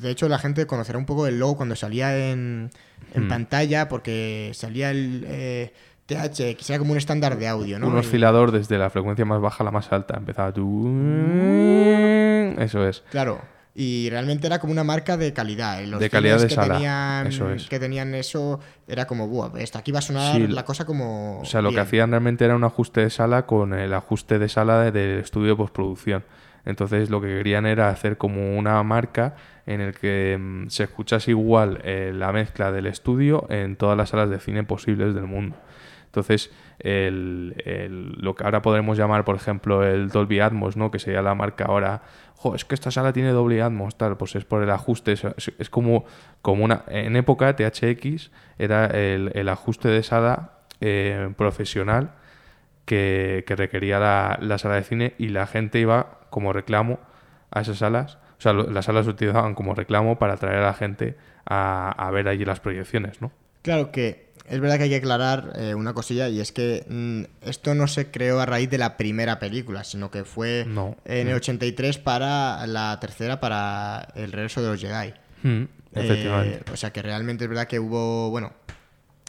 de 0.00 0.10
hecho, 0.10 0.28
la 0.28 0.38
gente 0.38 0.66
conocerá 0.66 0.98
un 0.98 1.04
poco 1.06 1.26
el 1.26 1.38
logo 1.38 1.56
cuando 1.56 1.76
salía 1.76 2.30
en, 2.30 2.70
en 3.14 3.24
Hmm. 3.24 3.28
pantalla, 3.28 3.88
porque 3.88 4.50
salía 4.54 4.90
el 4.90 5.24
eh, 5.28 5.72
THX, 6.08 6.70
era 6.70 6.78
como 6.78 6.92
un 6.92 6.98
estándar 6.98 7.36
de 7.38 7.46
audio, 7.48 7.78
¿no? 7.78 7.86
Un 7.88 7.98
oscilador 7.98 8.50
desde 8.50 8.78
la 8.78 8.88
frecuencia 8.90 9.24
más 9.24 9.40
baja 9.40 9.62
a 9.62 9.64
la 9.66 9.70
más 9.70 9.92
alta. 9.92 10.16
Empezaba 10.16 10.52
tú. 10.52 10.88
Eso 12.58 12.86
es. 12.86 13.02
Claro. 13.10 13.40
Y 13.74 14.10
realmente 14.10 14.46
era 14.48 14.58
como 14.58 14.72
una 14.72 14.82
marca 14.82 15.16
de 15.16 15.32
calidad. 15.32 15.80
Los 15.84 16.00
De 16.00 16.10
calidad 16.10 16.40
de 16.40 16.48
que 16.48 16.54
sala, 16.54 16.74
Tenían, 16.74 17.26
eso 17.28 17.48
es. 17.50 17.68
Que 17.68 17.78
tenían 17.78 18.12
eso, 18.14 18.58
era 18.88 19.06
como, 19.06 19.28
buah, 19.28 19.50
esto 19.58 19.78
aquí 19.78 19.92
va 19.92 20.00
a 20.00 20.02
sonar 20.02 20.34
Sí, 20.34 20.48
la 20.48 20.64
cosa 20.64 20.84
como. 20.84 21.38
O 21.40 21.44
sea, 21.44 21.62
lo 21.62 21.68
que 21.68 21.76
bien". 21.76 21.86
hacían 21.86 22.10
realmente 22.10 22.44
era 22.44 22.56
un 22.56 22.64
ajuste 22.64 23.02
de 23.02 23.10
sala 23.10 23.46
con 23.46 23.74
el 23.74 23.94
ajuste 23.94 24.40
de 24.40 24.48
sala 24.48 24.80
de- 24.82 24.90
del 24.90 25.18
estudio 25.20 25.50
de 25.50 25.56
postproducción. 25.56 26.24
Entonces 26.64 27.08
lo 27.08 27.20
que 27.20 27.28
querían 27.28 27.66
era 27.66 27.88
hacer 27.88 28.18
como 28.18 28.58
una 28.58 28.82
marca 28.82 29.36
en 29.64 29.80
el 29.80 29.94
que 29.94 30.36
mm, 30.40 30.68
se 30.70 30.84
escuchase 30.84 31.30
igual 31.30 31.80
eh, 31.84 32.10
la 32.14 32.32
mezcla 32.32 32.72
del 32.72 32.86
estudio 32.86 33.46
en 33.48 33.76
todas 33.76 33.96
las 33.96 34.08
salas 34.08 34.28
de 34.28 34.40
cine 34.40 34.64
posibles 34.64 35.14
del 35.14 35.24
mundo. 35.24 35.56
Entonces, 36.08 36.50
el- 36.78 37.54
el- 37.64 38.12
lo 38.20 38.34
que 38.34 38.44
ahora 38.44 38.62
podremos 38.62 38.96
llamar, 38.98 39.24
por 39.24 39.36
ejemplo, 39.36 39.84
el 39.86 40.08
Dolby 40.08 40.40
Atmos, 40.40 40.76
¿no? 40.76 40.90
que 40.90 40.98
sería 40.98 41.22
la 41.22 41.34
marca 41.34 41.66
ahora, 41.66 42.02
jo, 42.34 42.54
es 42.54 42.64
que 42.64 42.74
esta 42.74 42.90
sala 42.90 43.12
tiene 43.12 43.30
Dolby 43.30 43.60
Atmos, 43.60 43.96
tal, 43.98 44.16
pues 44.16 44.34
es 44.36 44.44
por 44.44 44.62
el 44.62 44.70
ajuste, 44.70 45.12
es, 45.12 45.22
es- 45.58 45.70
como, 45.70 46.04
como 46.42 46.64
una... 46.64 46.84
En 46.88 47.14
época, 47.16 47.54
THX 47.56 48.30
era 48.58 48.86
el, 48.86 49.30
el 49.34 49.48
ajuste 49.48 49.88
de 49.88 50.02
sala 50.02 50.52
eh, 50.80 51.30
profesional 51.36 52.12
que, 52.84 53.44
que 53.46 53.56
requería 53.56 53.98
la, 53.98 54.38
la 54.40 54.58
sala 54.58 54.76
de 54.76 54.82
cine 54.84 55.14
y 55.18 55.28
la 55.28 55.46
gente 55.46 55.78
iba 55.78 56.20
como 56.30 56.52
reclamo 56.52 56.98
a 57.50 57.60
esas 57.60 57.78
salas. 57.78 58.18
O 58.38 58.40
sea, 58.40 58.52
las 58.52 58.84
salas 58.84 59.04
se 59.04 59.10
utilizaban 59.10 59.54
como 59.54 59.74
reclamo 59.74 60.18
para 60.18 60.34
atraer 60.34 60.58
a 60.58 60.66
la 60.66 60.74
gente 60.74 61.16
a, 61.44 61.90
a 61.90 62.10
ver 62.12 62.28
allí 62.28 62.44
las 62.44 62.60
proyecciones, 62.60 63.20
¿no? 63.20 63.32
Claro 63.62 63.90
que 63.90 64.27
es 64.50 64.60
verdad 64.60 64.76
que 64.78 64.84
hay 64.84 64.90
que 64.90 64.96
aclarar 64.96 65.52
eh, 65.56 65.74
una 65.74 65.92
cosilla 65.94 66.28
y 66.28 66.40
es 66.40 66.52
que 66.52 66.84
mm, 66.88 67.46
esto 67.48 67.74
no 67.74 67.86
se 67.86 68.10
creó 68.10 68.40
a 68.40 68.46
raíz 68.46 68.68
de 68.70 68.78
la 68.78 68.96
primera 68.96 69.38
película, 69.38 69.84
sino 69.84 70.10
que 70.10 70.24
fue 70.24 70.64
No. 70.66 70.96
en 71.04 71.28
el 71.28 71.34
83 71.34 71.98
para 71.98 72.66
la 72.66 72.98
tercera, 73.00 73.40
para 73.40 74.08
el 74.14 74.32
regreso 74.32 74.62
de 74.62 74.68
los 74.68 74.80
Jedi. 74.80 75.12
Mm, 75.42 75.64
Eh, 75.94 76.60
o 76.72 76.76
sea 76.76 76.92
que 76.92 77.02
realmente 77.02 77.44
es 77.44 77.48
verdad 77.50 77.66
que 77.66 77.78
hubo, 77.80 78.30
bueno, 78.30 78.52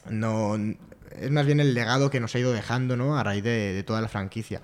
no 0.10 0.56
es 0.56 1.32
más 1.32 1.46
bien 1.46 1.60
el 1.60 1.74
legado 1.74 2.10
que 2.10 2.20
nos 2.20 2.36
ha 2.36 2.40
ido 2.40 2.52
dejando, 2.52 2.96
¿no? 2.96 3.18
A 3.18 3.24
raíz 3.24 3.44
de, 3.44 3.74
de 3.74 3.84
toda 3.84 4.02
la 4.02 4.08
franquicia. 4.08 4.62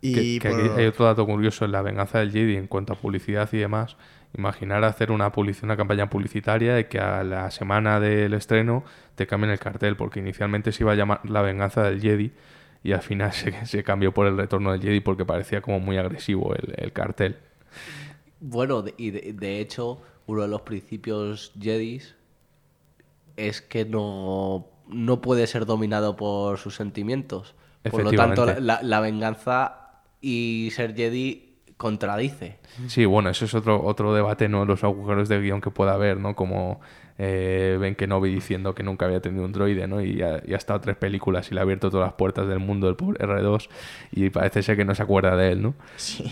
Y 0.00 0.14
que, 0.14 0.38
que 0.40 0.50
por- 0.50 0.60
aquí 0.60 0.80
hay 0.80 0.86
otro 0.86 1.04
dato 1.06 1.24
curioso 1.26 1.64
en 1.64 1.72
la 1.72 1.82
venganza 1.82 2.18
del 2.18 2.30
Jedi 2.32 2.56
en 2.56 2.66
cuanto 2.66 2.92
a 2.92 2.96
publicidad 3.00 3.48
y 3.52 3.58
demás. 3.58 3.96
Imaginar 4.36 4.84
hacer 4.84 5.12
una, 5.12 5.30
campaña 5.76 6.10
publicitaria 6.10 6.80
y 6.80 6.84
que 6.84 6.98
a 6.98 7.22
la 7.24 7.50
semana 7.50 8.00
del 8.00 8.34
estreno 8.34 8.84
te 9.14 9.26
cambien 9.26 9.52
el 9.52 9.58
cartel, 9.58 9.96
porque 9.96 10.20
inicialmente 10.20 10.72
se 10.72 10.82
iba 10.82 10.92
a 10.92 10.96
llamar 10.96 11.20
La 11.28 11.42
venganza 11.42 11.82
del 11.84 12.00
Jedi 12.00 12.32
y 12.82 12.92
al 12.92 13.02
final 13.02 13.32
se, 13.34 13.66
se 13.66 13.84
cambió 13.84 14.12
por 14.12 14.26
el 14.26 14.36
retorno 14.36 14.72
del 14.72 14.82
Jedi 14.82 15.00
porque 15.00 15.24
parecía 15.24 15.60
como 15.60 15.80
muy 15.80 15.96
agresivo 15.98 16.54
el, 16.54 16.74
el 16.76 16.92
cartel. 16.92 17.36
Bueno, 18.40 18.82
de- 18.82 18.94
y 18.98 19.10
de, 19.10 19.32
de 19.32 19.60
hecho, 19.60 20.00
uno 20.26 20.42
de 20.42 20.48
los 20.48 20.62
principios 20.62 21.52
Jedis 21.60 22.14
es 23.36 23.60
que 23.62 23.84
no, 23.84 24.66
no 24.88 25.20
puede 25.20 25.46
ser 25.46 25.66
dominado 25.66 26.16
por 26.16 26.58
sus 26.58 26.74
sentimientos. 26.74 27.54
Por 27.90 28.02
lo 28.02 28.12
tanto, 28.12 28.46
la 28.46 29.00
venganza 29.00 30.02
y 30.20 30.70
ser 30.72 30.94
Jedi 30.94 31.43
contradice. 31.76 32.58
Sí, 32.86 33.04
bueno, 33.04 33.30
eso 33.30 33.44
es 33.44 33.54
otro, 33.54 33.82
otro 33.84 34.14
debate, 34.14 34.48
¿no? 34.48 34.64
Los 34.64 34.84
agujeros 34.84 35.28
de 35.28 35.40
guion 35.40 35.60
que 35.60 35.70
pueda 35.70 35.94
haber, 35.94 36.18
¿no? 36.18 36.34
Como 36.34 36.80
eh, 37.18 37.76
Ben 37.80 37.94
Kenobi 37.94 38.32
diciendo 38.32 38.74
que 38.74 38.82
nunca 38.82 39.06
había 39.06 39.20
tenido 39.20 39.44
un 39.44 39.52
droide, 39.52 39.86
¿no? 39.86 40.00
Y 40.00 40.22
ha, 40.22 40.42
y 40.46 40.54
ha 40.54 40.56
estado 40.56 40.80
tres 40.80 40.96
películas 40.96 41.50
y 41.50 41.54
le 41.54 41.60
ha 41.60 41.62
abierto 41.62 41.90
todas 41.90 42.06
las 42.06 42.14
puertas 42.14 42.48
del 42.48 42.58
mundo 42.58 42.88
el 42.88 42.96
pobre 42.96 43.24
R2 43.24 43.68
y 44.12 44.30
parece 44.30 44.62
ser 44.62 44.76
que 44.76 44.84
no 44.84 44.94
se 44.94 45.02
acuerda 45.02 45.36
de 45.36 45.52
él, 45.52 45.62
¿no? 45.62 45.74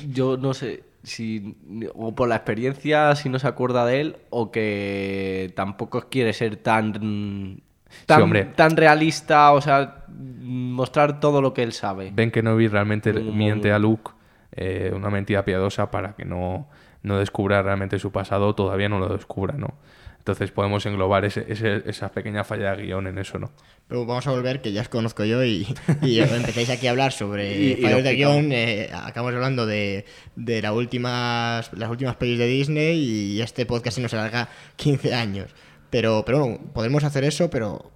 Yo 0.09 0.37
no 0.37 0.55
sé 0.55 0.85
si 1.05 1.57
o 1.95 2.15
por 2.15 2.29
la 2.29 2.37
experiencia 2.37 3.15
si 3.17 3.29
no 3.29 3.39
se 3.41 3.49
acuerda 3.49 3.85
de 3.85 4.01
él 4.01 4.17
o 4.31 4.53
que 4.53 5.53
tampoco 5.57 6.09
quiere 6.09 6.33
ser 6.33 6.57
tan 6.57 7.61
tan, 8.07 8.23
hombre. 8.23 8.45
tan 8.45 8.77
realista, 8.77 9.53
o 9.53 9.61
sea, 9.61 10.05
mostrar 10.09 11.21
todo 11.21 11.43
lo 11.43 11.55
que 11.55 11.63
él 11.63 11.73
sabe. 11.73 12.11
Ben 12.15 12.31
Kenobi 12.31 12.69
realmente 12.69 13.13
miente 13.13 13.73
a 13.73 13.79
Luke 13.79 14.13
eh, 14.53 14.93
una 14.95 15.11
mentira 15.11 15.45
piadosa 15.45 15.91
para 15.91 16.15
que 16.15 16.25
no, 16.25 16.69
no 17.03 17.19
descubra 17.19 17.63
realmente 17.63 17.99
su 17.99 18.13
pasado 18.13 18.55
todavía 18.55 18.89
no 18.89 18.99
lo 18.99 19.09
descubra, 19.09 19.55
¿no? 19.57 19.75
Entonces 20.19 20.53
podemos 20.53 20.87
englobar 20.87 21.25
ese, 21.25 21.45
ese- 21.49 21.83
esa 21.87 22.13
pequeña 22.13 22.45
falla 22.45 22.77
de 22.77 22.85
guion 22.85 23.09
en 23.09 23.19
eso, 23.19 23.41
¿no? 23.41 23.51
Pero 23.89 24.07
vamos 24.07 24.25
a 24.29 24.31
volver, 24.31 24.63
que 24.63 24.71
ya 24.73 24.83
os 24.83 24.89
conozco 24.89 25.25
yo 25.25 25.43
y, 25.45 25.67
y 26.01 26.21
empecéis 26.21 26.71
aquí 26.71 26.87
a 26.87 26.91
hablar 26.93 27.11
sobre 27.11 27.61
Y- 27.61 27.75
fallos 27.83 27.99
lo 27.99 28.03
de 28.05 28.15
guion. 28.15 28.53
eh, 28.53 28.89
acabamos 28.95 29.35
hablando 29.35 29.67
de, 29.67 30.05
de 30.37 30.63
la 30.63 30.73
últimas, 30.73 31.73
las 31.73 31.91
últimas 31.91 32.15
pelis 32.15 32.39
de 32.39 32.47
Disney 32.47 32.99
y 33.01 33.41
este 33.43 33.67
podcast 33.67 33.97
se 33.97 34.01
nos 34.03 34.15
alarga 34.15 34.49
15 34.77 35.13
años. 35.13 35.51
Pero, 35.91 36.23
pero 36.25 36.39
bueno, 36.39 36.61
podemos 36.73 37.03
hacer 37.03 37.25
eso, 37.25 37.51
pero 37.51 37.91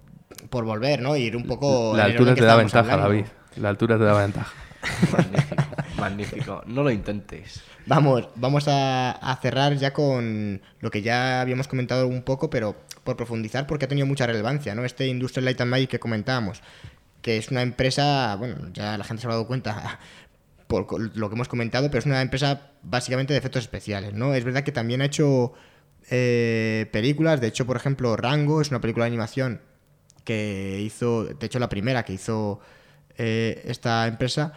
por 0.49 0.65
volver, 0.65 1.01
¿no? 1.01 1.15
Ir 1.15 1.37
un 1.37 1.45
poco... 1.47 1.95
La 1.95 2.03
altura 2.03 2.35
te 2.35 2.43
da 2.43 2.57
ventaja, 2.57 2.91
hablando. 2.93 3.03
David. 3.13 3.25
La 3.55 3.69
altura 3.69 3.97
te 3.97 4.03
da 4.03 4.19
ventaja. 4.21 4.53
Magnífico. 5.97 6.63
No 6.65 6.83
lo 6.83 6.91
intentes. 6.91 7.61
Vamos, 7.85 8.27
vamos 8.35 8.65
a, 8.67 9.39
cerrar 9.41 9.75
ya 9.77 9.93
con 9.93 10.61
lo 10.79 10.91
que 10.91 11.01
ya 11.01 11.41
habíamos 11.41 11.67
comentado 11.67 12.07
un 12.07 12.23
poco, 12.23 12.49
pero 12.49 12.75
por 13.03 13.15
profundizar 13.15 13.67
porque 13.67 13.85
ha 13.85 13.87
tenido 13.87 14.05
mucha 14.05 14.27
relevancia, 14.27 14.75
¿no? 14.75 14.85
Este 14.85 15.07
Industrial 15.07 15.45
Light 15.45 15.61
and 15.61 15.71
Magic 15.71 15.89
que 15.89 15.99
comentábamos, 15.99 16.61
que 17.21 17.37
es 17.37 17.49
una 17.49 17.61
empresa, 17.61 18.35
bueno, 18.35 18.69
ya 18.73 18.97
la 18.97 19.03
gente 19.03 19.21
se 19.21 19.27
ha 19.27 19.31
dado 19.31 19.47
cuenta 19.47 19.99
por 20.67 20.87
lo 21.17 21.29
que 21.29 21.35
hemos 21.35 21.47
comentado, 21.47 21.87
pero 21.87 21.99
es 21.99 22.05
una 22.05 22.21
empresa 22.21 22.71
básicamente 22.83 23.33
de 23.33 23.39
efectos 23.39 23.63
especiales, 23.63 24.13
¿no? 24.13 24.33
Es 24.33 24.43
verdad 24.43 24.63
que 24.63 24.71
también 24.71 25.01
ha 25.01 25.05
hecho 25.05 25.53
eh, 26.09 26.87
películas, 26.91 27.41
de 27.41 27.47
hecho, 27.47 27.65
por 27.65 27.77
ejemplo, 27.77 28.15
Rango 28.17 28.61
es 28.61 28.69
una 28.69 28.81
película 28.81 29.05
de 29.05 29.09
animación 29.09 29.61
que 30.25 30.81
hizo, 30.81 31.23
de 31.23 31.45
hecho, 31.45 31.59
la 31.59 31.69
primera 31.69 32.03
que 32.03 32.11
hizo 32.11 32.59
eh, 33.17 33.63
esta 33.65 34.07
empresa 34.07 34.53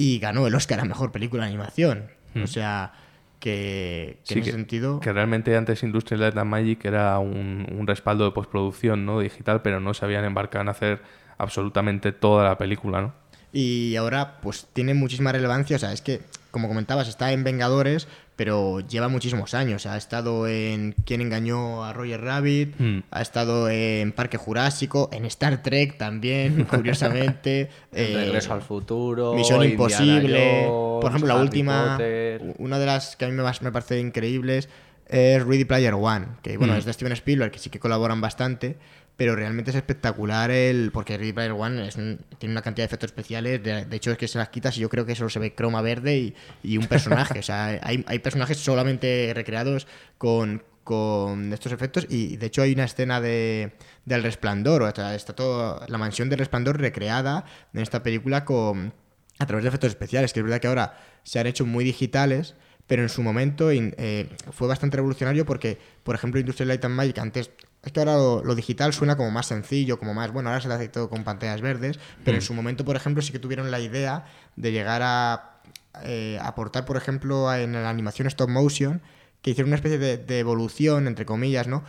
y 0.00 0.18
ganó 0.18 0.46
el 0.46 0.54
Oscar 0.54 0.80
a 0.80 0.86
Mejor 0.86 1.12
Película 1.12 1.42
de 1.42 1.50
Animación. 1.50 2.10
O 2.42 2.46
sea, 2.46 2.92
que, 3.38 4.16
que 4.26 4.32
Sí, 4.32 4.34
en 4.34 4.40
ese 4.40 4.52
sentido... 4.52 4.98
que 4.98 5.12
realmente 5.12 5.54
antes 5.54 5.82
Industrial 5.82 6.22
Light 6.22 6.38
and 6.38 6.48
Magic 6.48 6.86
era 6.86 7.18
un, 7.18 7.66
un 7.70 7.86
respaldo 7.86 8.24
de 8.24 8.30
postproducción 8.30 9.04
¿no? 9.04 9.20
digital, 9.20 9.60
pero 9.60 9.78
no 9.78 9.92
se 9.92 10.06
habían 10.06 10.24
embarcado 10.24 10.62
en 10.62 10.70
hacer 10.70 11.02
absolutamente 11.36 12.12
toda 12.12 12.44
la 12.44 12.56
película, 12.56 13.02
¿no? 13.02 13.14
Y 13.52 13.94
ahora 13.96 14.40
pues 14.40 14.68
tiene 14.72 14.94
muchísima 14.94 15.32
relevancia, 15.32 15.76
o 15.76 15.78
sea, 15.78 15.92
es 15.92 16.00
que, 16.00 16.22
como 16.50 16.68
comentabas, 16.68 17.06
está 17.06 17.32
en 17.32 17.44
Vengadores, 17.44 18.08
pero 18.40 18.80
lleva 18.80 19.08
muchísimos 19.08 19.52
años. 19.52 19.84
Ha 19.84 19.98
estado 19.98 20.48
en 20.48 20.94
Quién 21.04 21.20
engañó 21.20 21.84
a 21.84 21.92
Roger 21.92 22.22
Rabbit, 22.22 22.74
Hmm. 22.80 23.00
ha 23.10 23.20
estado 23.20 23.68
en 23.68 24.12
Parque 24.12 24.38
Jurásico, 24.38 25.10
en 25.12 25.26
Star 25.26 25.62
Trek 25.62 25.98
también, 25.98 26.64
curiosamente. 26.70 27.68
Eh, 27.92 28.14
Regreso 28.16 28.54
al 28.54 28.62
futuro. 28.62 29.34
Misión 29.34 29.62
Indiana 29.62 29.72
Imposible. 29.74 30.62
Jones, 30.66 31.00
Por 31.02 31.10
ejemplo, 31.10 31.28
la 31.28 31.34
Harry 31.34 31.42
última, 31.42 31.90
Potter. 31.98 32.54
una 32.56 32.78
de 32.78 32.86
las 32.86 33.14
que 33.16 33.26
a 33.26 33.28
mí 33.28 33.34
me, 33.34 33.42
más- 33.42 33.60
me 33.60 33.70
parece 33.72 34.00
increíbles 34.00 34.70
es 35.06 35.44
Ready 35.44 35.66
Player 35.66 35.92
One, 35.92 36.26
que 36.42 36.56
bueno, 36.56 36.72
Mm. 36.72 36.76
es 36.78 36.84
de 36.86 36.94
Steven 36.94 37.12
Spielberg, 37.12 37.50
que 37.52 37.58
sí 37.58 37.68
que 37.68 37.78
colaboran 37.78 38.22
bastante, 38.22 38.78
pero 39.20 39.36
realmente 39.36 39.70
es 39.70 39.76
espectacular 39.76 40.50
el. 40.50 40.92
Porque 40.94 41.18
Ready 41.18 41.34
Player 41.34 41.52
One 41.52 41.90
tiene 42.38 42.54
una 42.54 42.62
cantidad 42.62 42.84
de 42.84 42.86
efectos 42.86 43.08
especiales. 43.08 43.62
De, 43.62 43.86
hecho, 43.94 44.12
es 44.12 44.16
que 44.16 44.26
se 44.26 44.38
las 44.38 44.48
quitas 44.48 44.78
y 44.78 44.80
yo 44.80 44.88
creo 44.88 45.04
que 45.04 45.14
solo 45.14 45.28
se 45.28 45.38
ve 45.38 45.54
croma 45.54 45.82
verde 45.82 46.16
y, 46.16 46.34
y 46.62 46.78
un 46.78 46.86
personaje. 46.86 47.38
o 47.38 47.42
sea, 47.42 47.66
hay, 47.82 48.02
hay 48.08 48.18
personajes 48.20 48.56
solamente 48.56 49.32
recreados 49.34 49.86
con, 50.16 50.62
con 50.84 51.52
estos 51.52 51.70
efectos. 51.70 52.06
Y 52.08 52.38
de 52.38 52.46
hecho, 52.46 52.62
hay 52.62 52.72
una 52.72 52.84
escena 52.84 53.20
de, 53.20 53.74
del 54.06 54.22
resplandor. 54.22 54.84
O 54.84 54.90
sea, 54.90 55.14
está 55.14 55.34
todo. 55.34 55.84
La 55.86 55.98
mansión 55.98 56.30
del 56.30 56.38
resplandor 56.38 56.80
recreada 56.80 57.44
en 57.74 57.82
esta 57.82 58.02
película 58.02 58.46
con. 58.46 58.94
A 59.38 59.44
través 59.44 59.64
de 59.64 59.68
efectos 59.68 59.90
especiales, 59.90 60.32
que 60.32 60.40
es 60.40 60.44
verdad 60.44 60.62
que 60.62 60.68
ahora 60.68 60.98
se 61.24 61.38
han 61.38 61.46
hecho 61.46 61.66
muy 61.66 61.84
digitales, 61.84 62.54
pero 62.86 63.02
en 63.02 63.10
su 63.10 63.22
momento 63.22 63.70
eh, 63.70 64.28
fue 64.50 64.66
bastante 64.66 64.96
revolucionario 64.96 65.46
porque, 65.46 65.78
por 66.04 66.14
ejemplo, 66.14 66.40
Industrial 66.40 66.68
Light 66.68 66.84
and 66.86 66.94
Magic 66.94 67.18
antes... 67.18 67.50
Es 67.82 67.92
que 67.92 68.00
ahora 68.00 68.14
lo, 68.16 68.44
lo 68.44 68.54
digital 68.54 68.92
suena 68.92 69.16
como 69.16 69.30
más 69.30 69.46
sencillo, 69.46 69.98
como 69.98 70.12
más... 70.12 70.30
Bueno, 70.32 70.50
ahora 70.50 70.60
se 70.60 70.68
le 70.68 70.74
hace 70.74 70.88
todo 70.88 71.08
con 71.08 71.24
pantallas 71.24 71.60
verdes, 71.62 71.98
pero 72.24 72.36
en 72.36 72.42
su 72.42 72.52
momento, 72.52 72.84
por 72.84 72.94
ejemplo, 72.96 73.22
sí 73.22 73.32
que 73.32 73.38
tuvieron 73.38 73.70
la 73.70 73.80
idea 73.80 74.26
de 74.56 74.70
llegar 74.72 75.00
a 75.02 75.60
eh, 76.04 76.38
aportar, 76.42 76.84
por 76.84 76.96
ejemplo, 76.98 77.48
a- 77.48 77.60
en 77.60 77.72
la 77.72 77.88
animación 77.88 78.26
stop 78.28 78.50
motion, 78.50 79.00
que 79.40 79.52
hicieron 79.52 79.70
una 79.70 79.76
especie 79.76 79.96
de, 79.98 80.18
de 80.18 80.38
evolución, 80.40 81.06
entre 81.06 81.24
comillas, 81.24 81.66
¿no? 81.68 81.82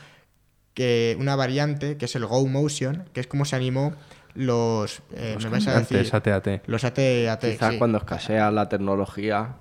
Que 0.73 1.17
una 1.19 1.35
variante, 1.35 1.97
que 1.97 2.05
es 2.05 2.15
el 2.15 2.25
Go 2.25 2.47
Motion, 2.47 3.03
que 3.13 3.19
es 3.19 3.27
como 3.27 3.43
se 3.43 3.57
animó 3.57 3.93
los... 4.33 5.01
eh, 5.13 5.35
me 5.43 5.49
vais 5.49 5.67
a 5.67 5.77
decir... 5.79 5.97
Antes, 5.97 6.13
AT-AT. 6.13 6.61
Los 6.67 6.85
AT-AT, 6.85 7.41
Quizás 7.41 7.73
sí. 7.73 7.77
cuando 7.77 7.97
escasea 7.97 8.49
la 8.51 8.69
tecnología, 8.69 9.55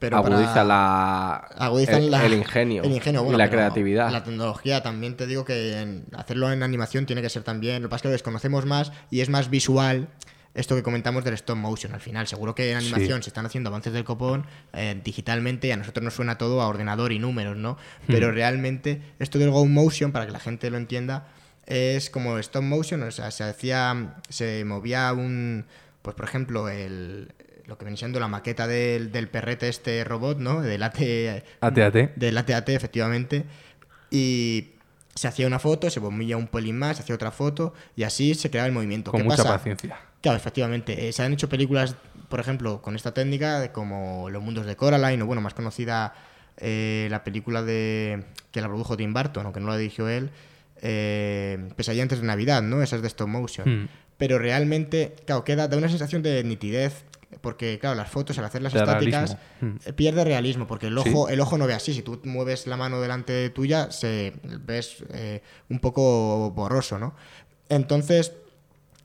Pero 0.00 0.16
agudiza 0.16 0.64
la, 0.64 1.34
agudizan 1.36 2.02
el, 2.02 2.10
la- 2.10 2.24
el 2.26 2.32
ingenio, 2.34 2.82
el 2.82 2.90
ingenio, 2.92 3.24
y 3.32 3.36
la 3.36 3.48
creatividad. 3.50 4.10
La 4.10 4.24
tecnología 4.24 4.82
también 4.82 5.14
te 5.16 5.26
digo 5.28 5.44
que 5.44 5.78
en- 5.78 6.06
hacerlo 6.16 6.50
en 6.52 6.62
animación 6.64 7.06
tiene 7.06 7.22
que 7.22 7.28
ser 7.28 7.42
también. 7.44 7.82
Lo 7.82 7.88
que 7.88 7.90
pasa 7.90 7.98
es 7.98 8.02
que 8.02 8.08
lo 8.08 8.12
desconocemos 8.12 8.66
más 8.66 8.90
y 9.10 9.20
es 9.20 9.28
más 9.28 9.50
visual 9.50 10.08
esto 10.54 10.74
que 10.74 10.82
comentamos 10.82 11.22
del 11.22 11.34
stop 11.34 11.56
motion 11.58 11.92
al 11.94 12.00
final. 12.00 12.26
Seguro 12.26 12.54
que 12.56 12.72
en 12.72 12.80
Sí. 12.80 12.86
animación 12.88 13.22
se 13.22 13.30
están 13.30 13.46
haciendo 13.46 13.68
avances 13.68 13.92
del 13.92 14.02
copón 14.04 14.46
eh, 14.72 15.00
digitalmente 15.04 15.68
y 15.68 15.70
a 15.70 15.76
nosotros 15.76 16.02
nos 16.02 16.14
suena 16.14 16.38
todo 16.38 16.60
a 16.62 16.66
ordenador 16.66 17.12
y 17.12 17.18
números, 17.20 17.56
¿no? 17.56 17.76
Pero 18.08 18.32
realmente 18.32 19.00
esto 19.20 19.38
del 19.38 19.50
go 19.50 19.64
motion, 19.66 20.10
para 20.12 20.26
que 20.26 20.32
la 20.32 20.40
gente 20.40 20.68
lo 20.70 20.76
entienda, 20.78 21.28
es 21.66 22.10
como 22.10 22.36
stop 22.38 22.62
motion, 22.64 23.02
o 23.04 23.10
sea, 23.12 23.30
se 23.30 23.44
hacía, 23.44 24.14
se 24.28 24.64
movía 24.64 25.12
un, 25.12 25.66
pues 26.02 26.16
por 26.16 26.24
ejemplo, 26.24 26.68
el, 26.68 27.32
lo 27.70 27.78
que 27.78 27.84
viene 27.84 27.96
siendo 27.96 28.18
la 28.18 28.26
maqueta 28.28 28.66
del, 28.66 29.12
del 29.12 29.28
perrete 29.28 29.68
este 29.68 30.02
robot, 30.04 30.38
¿no? 30.38 30.60
Del 30.60 30.82
AT, 30.82 30.98
AT-AT. 31.60 32.16
del 32.16 32.36
AT-AT, 32.36 32.68
efectivamente. 32.70 33.44
Y 34.10 34.70
se 35.14 35.28
hacía 35.28 35.46
una 35.46 35.60
foto, 35.60 35.88
se 35.88 36.00
movía 36.00 36.36
un 36.36 36.48
pelín 36.48 36.76
más, 36.76 36.96
se 36.96 37.04
hacía 37.04 37.14
otra 37.14 37.30
foto 37.30 37.72
y 37.94 38.02
así 38.02 38.34
se 38.34 38.50
creaba 38.50 38.66
el 38.66 38.72
movimiento. 38.74 39.12
Con 39.12 39.20
¿Qué 39.20 39.24
mucha 39.24 39.38
pasa? 39.44 39.50
paciencia. 39.56 39.96
Claro, 40.20 40.36
efectivamente. 40.36 41.08
eh, 41.08 41.12
se 41.12 41.22
han 41.22 41.32
hecho 41.32 41.48
películas, 41.48 41.94
por 42.28 42.40
ejemplo, 42.40 42.82
con 42.82 42.96
esta 42.96 43.14
técnica, 43.14 43.72
como 43.72 44.28
Los 44.30 44.42
Mundos 44.42 44.66
de 44.66 44.74
Coraline, 44.74 45.22
o 45.22 45.26
bueno, 45.26 45.40
más 45.40 45.54
conocida 45.54 46.12
eh, 46.56 47.06
la 47.08 47.22
película 47.22 47.62
de 47.62 48.24
que 48.50 48.60
la 48.60 48.66
produjo 48.66 48.96
Tim 48.96 49.14
Burton, 49.14 49.44
aunque 49.46 49.60
no 49.60 49.68
la 49.68 49.76
dirigió 49.76 50.08
él, 50.08 50.30
eh, 50.82 51.68
Pesadilla 51.76 52.02
antes 52.02 52.20
de 52.20 52.26
Navidad, 52.26 52.62
¿no? 52.62 52.82
Esas 52.82 53.00
de 53.00 53.06
stop 53.08 53.28
motion. 53.28 53.84
Hmm. 53.84 53.88
Pero 54.18 54.38
realmente, 54.40 55.14
claro, 55.24 55.44
queda, 55.44 55.68
da 55.68 55.76
una 55.78 55.88
sensación 55.88 56.22
de 56.22 56.42
nitidez, 56.44 57.04
porque, 57.40 57.78
claro, 57.78 57.94
las 57.96 58.10
fotos 58.10 58.38
al 58.38 58.44
hacerlas 58.44 58.72
De 58.72 58.80
estáticas 58.80 59.36
realismo. 59.60 59.78
eh, 59.84 59.92
pierde 59.92 60.24
realismo, 60.24 60.66
porque 60.66 60.88
el 60.88 60.98
Sí. 61.02 61.10
ojo, 61.10 61.28
el 61.28 61.40
ojo 61.40 61.58
no 61.58 61.66
ve 61.66 61.74
así. 61.74 61.94
Si 61.94 62.02
tú 62.02 62.20
mueves 62.24 62.66
la 62.66 62.76
mano 62.76 63.00
delante 63.00 63.32
de 63.32 63.50
tuya, 63.50 63.90
se 63.92 64.32
ves 64.42 65.04
eh, 65.12 65.42
un 65.68 65.78
poco 65.78 66.50
borroso, 66.50 66.98
¿no? 66.98 67.14
Entonces, 67.68 68.32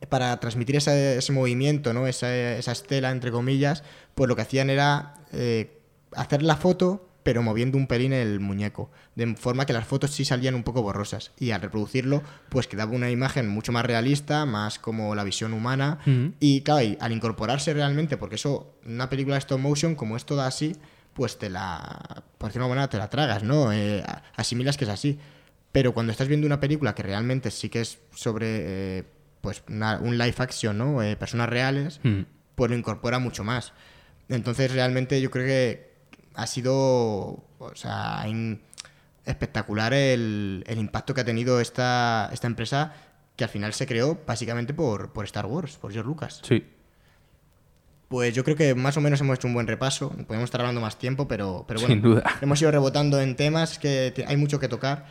para 0.09 0.39
transmitir 0.39 0.75
ese, 0.75 1.17
ese 1.17 1.31
movimiento, 1.31 1.93
¿no? 1.93 2.07
Esa, 2.07 2.35
esa 2.35 2.71
estela, 2.71 3.11
entre 3.11 3.31
comillas, 3.31 3.83
pues 4.15 4.27
lo 4.27 4.35
que 4.35 4.41
hacían 4.41 4.69
era 4.69 5.15
eh, 5.31 5.79
hacer 6.15 6.41
la 6.43 6.55
foto, 6.55 7.04
pero 7.25 7.41
moviendo 7.41 7.75
un 7.79 7.87
pelín 7.87 8.13
el 8.13 8.39
muñeco, 8.39 8.91
de 9.15 9.35
forma 9.35 9.65
que 9.65 9.73
las 9.73 9.87
fotos 9.87 10.11
sí 10.11 10.23
salían 10.25 10.53
un 10.53 10.61
poco 10.61 10.83
borrosas. 10.83 11.31
Y 11.39 11.49
al 11.49 11.59
reproducirlo, 11.61 12.21
pues 12.49 12.67
quedaba 12.67 12.91
una 12.91 13.09
imagen 13.09 13.47
mucho 13.49 13.71
más 13.71 13.83
realista, 13.83 14.45
más 14.45 14.77
como 14.77 15.15
la 15.15 15.23
visión 15.23 15.51
humana. 15.51 15.97
Y 16.39 16.61
claro, 16.61 16.83
y 16.83 16.97
al 17.01 17.11
incorporarse 17.13 17.73
realmente, 17.73 18.15
porque 18.17 18.35
eso, 18.35 18.75
una 18.85 19.09
película 19.09 19.37
stop 19.37 19.59
motion, 19.59 19.95
como 19.95 20.15
es 20.17 20.25
toda 20.25 20.45
así, 20.45 20.75
pues 21.15 21.39
te 21.39 21.49
la, 21.49 22.23
por 22.37 22.49
decirlo 22.49 22.65
de 22.67 22.69
manera, 22.75 22.89
te 22.91 22.97
la 22.99 23.09
tragas, 23.09 23.41
¿no? 23.41 23.73
Eh, 23.73 24.03
asimilas 24.35 24.77
que 24.77 24.83
es 24.85 24.91
así. 24.91 25.17
Pero 25.71 25.95
cuando 25.95 26.11
estás 26.11 26.27
viendo 26.27 26.45
una 26.45 26.59
película 26.59 26.93
que 26.93 27.01
realmente 27.01 27.49
sí 27.49 27.69
que 27.69 27.81
es 27.81 27.97
sobre, 28.13 28.45
eh, 28.99 29.03
pues, 29.41 29.63
una- 29.67 29.97
un 29.97 30.19
live 30.19 30.35
action, 30.37 30.77
¿no? 30.77 31.01
Eh, 31.01 31.15
personas 31.15 31.49
reales, 31.49 31.99
pues 32.53 32.69
lo 32.69 32.77
incorpora 32.77 33.17
mucho 33.17 33.43
más. 33.43 33.73
Entonces, 34.29 34.71
realmente 34.71 35.19
yo 35.21 35.31
creo 35.31 35.47
que 35.47 35.94
ha 36.35 36.47
sido, 36.47 37.43
o 37.59 37.71
sea, 37.75 38.25
espectacular 39.25 39.93
el, 39.93 40.63
el 40.67 40.77
impacto 40.77 41.13
que 41.13 41.21
ha 41.21 41.25
tenido 41.25 41.59
esta, 41.59 42.29
esta 42.31 42.47
empresa 42.47 42.93
que 43.35 43.43
al 43.43 43.49
final 43.49 43.73
se 43.73 43.85
creó 43.87 44.19
básicamente 44.25 44.73
por, 44.73 45.11
por 45.11 45.25
Star 45.25 45.45
Wars, 45.45 45.77
por 45.77 45.91
George 45.91 46.07
Lucas. 46.07 46.41
Sí. 46.43 46.65
Pues 48.07 48.33
yo 48.33 48.43
creo 48.43 48.55
que 48.55 48.75
más 48.75 48.95
o 48.97 49.01
menos 49.01 49.19
hemos 49.19 49.37
hecho 49.37 49.47
un 49.47 49.53
buen 49.55 49.67
repaso. 49.67 50.09
Podemos 50.27 50.45
estar 50.45 50.61
hablando 50.61 50.79
más 50.79 50.97
tiempo, 50.97 51.27
pero, 51.27 51.65
pero 51.67 51.79
bueno, 51.79 51.93
Sin 51.95 52.01
duda. 52.01 52.23
hemos 52.41 52.61
ido 52.61 52.71
rebotando 52.71 53.19
en 53.19 53.35
temas 53.35 53.79
que 53.79 54.13
hay 54.27 54.37
mucho 54.37 54.59
que 54.59 54.67
tocar. 54.67 55.05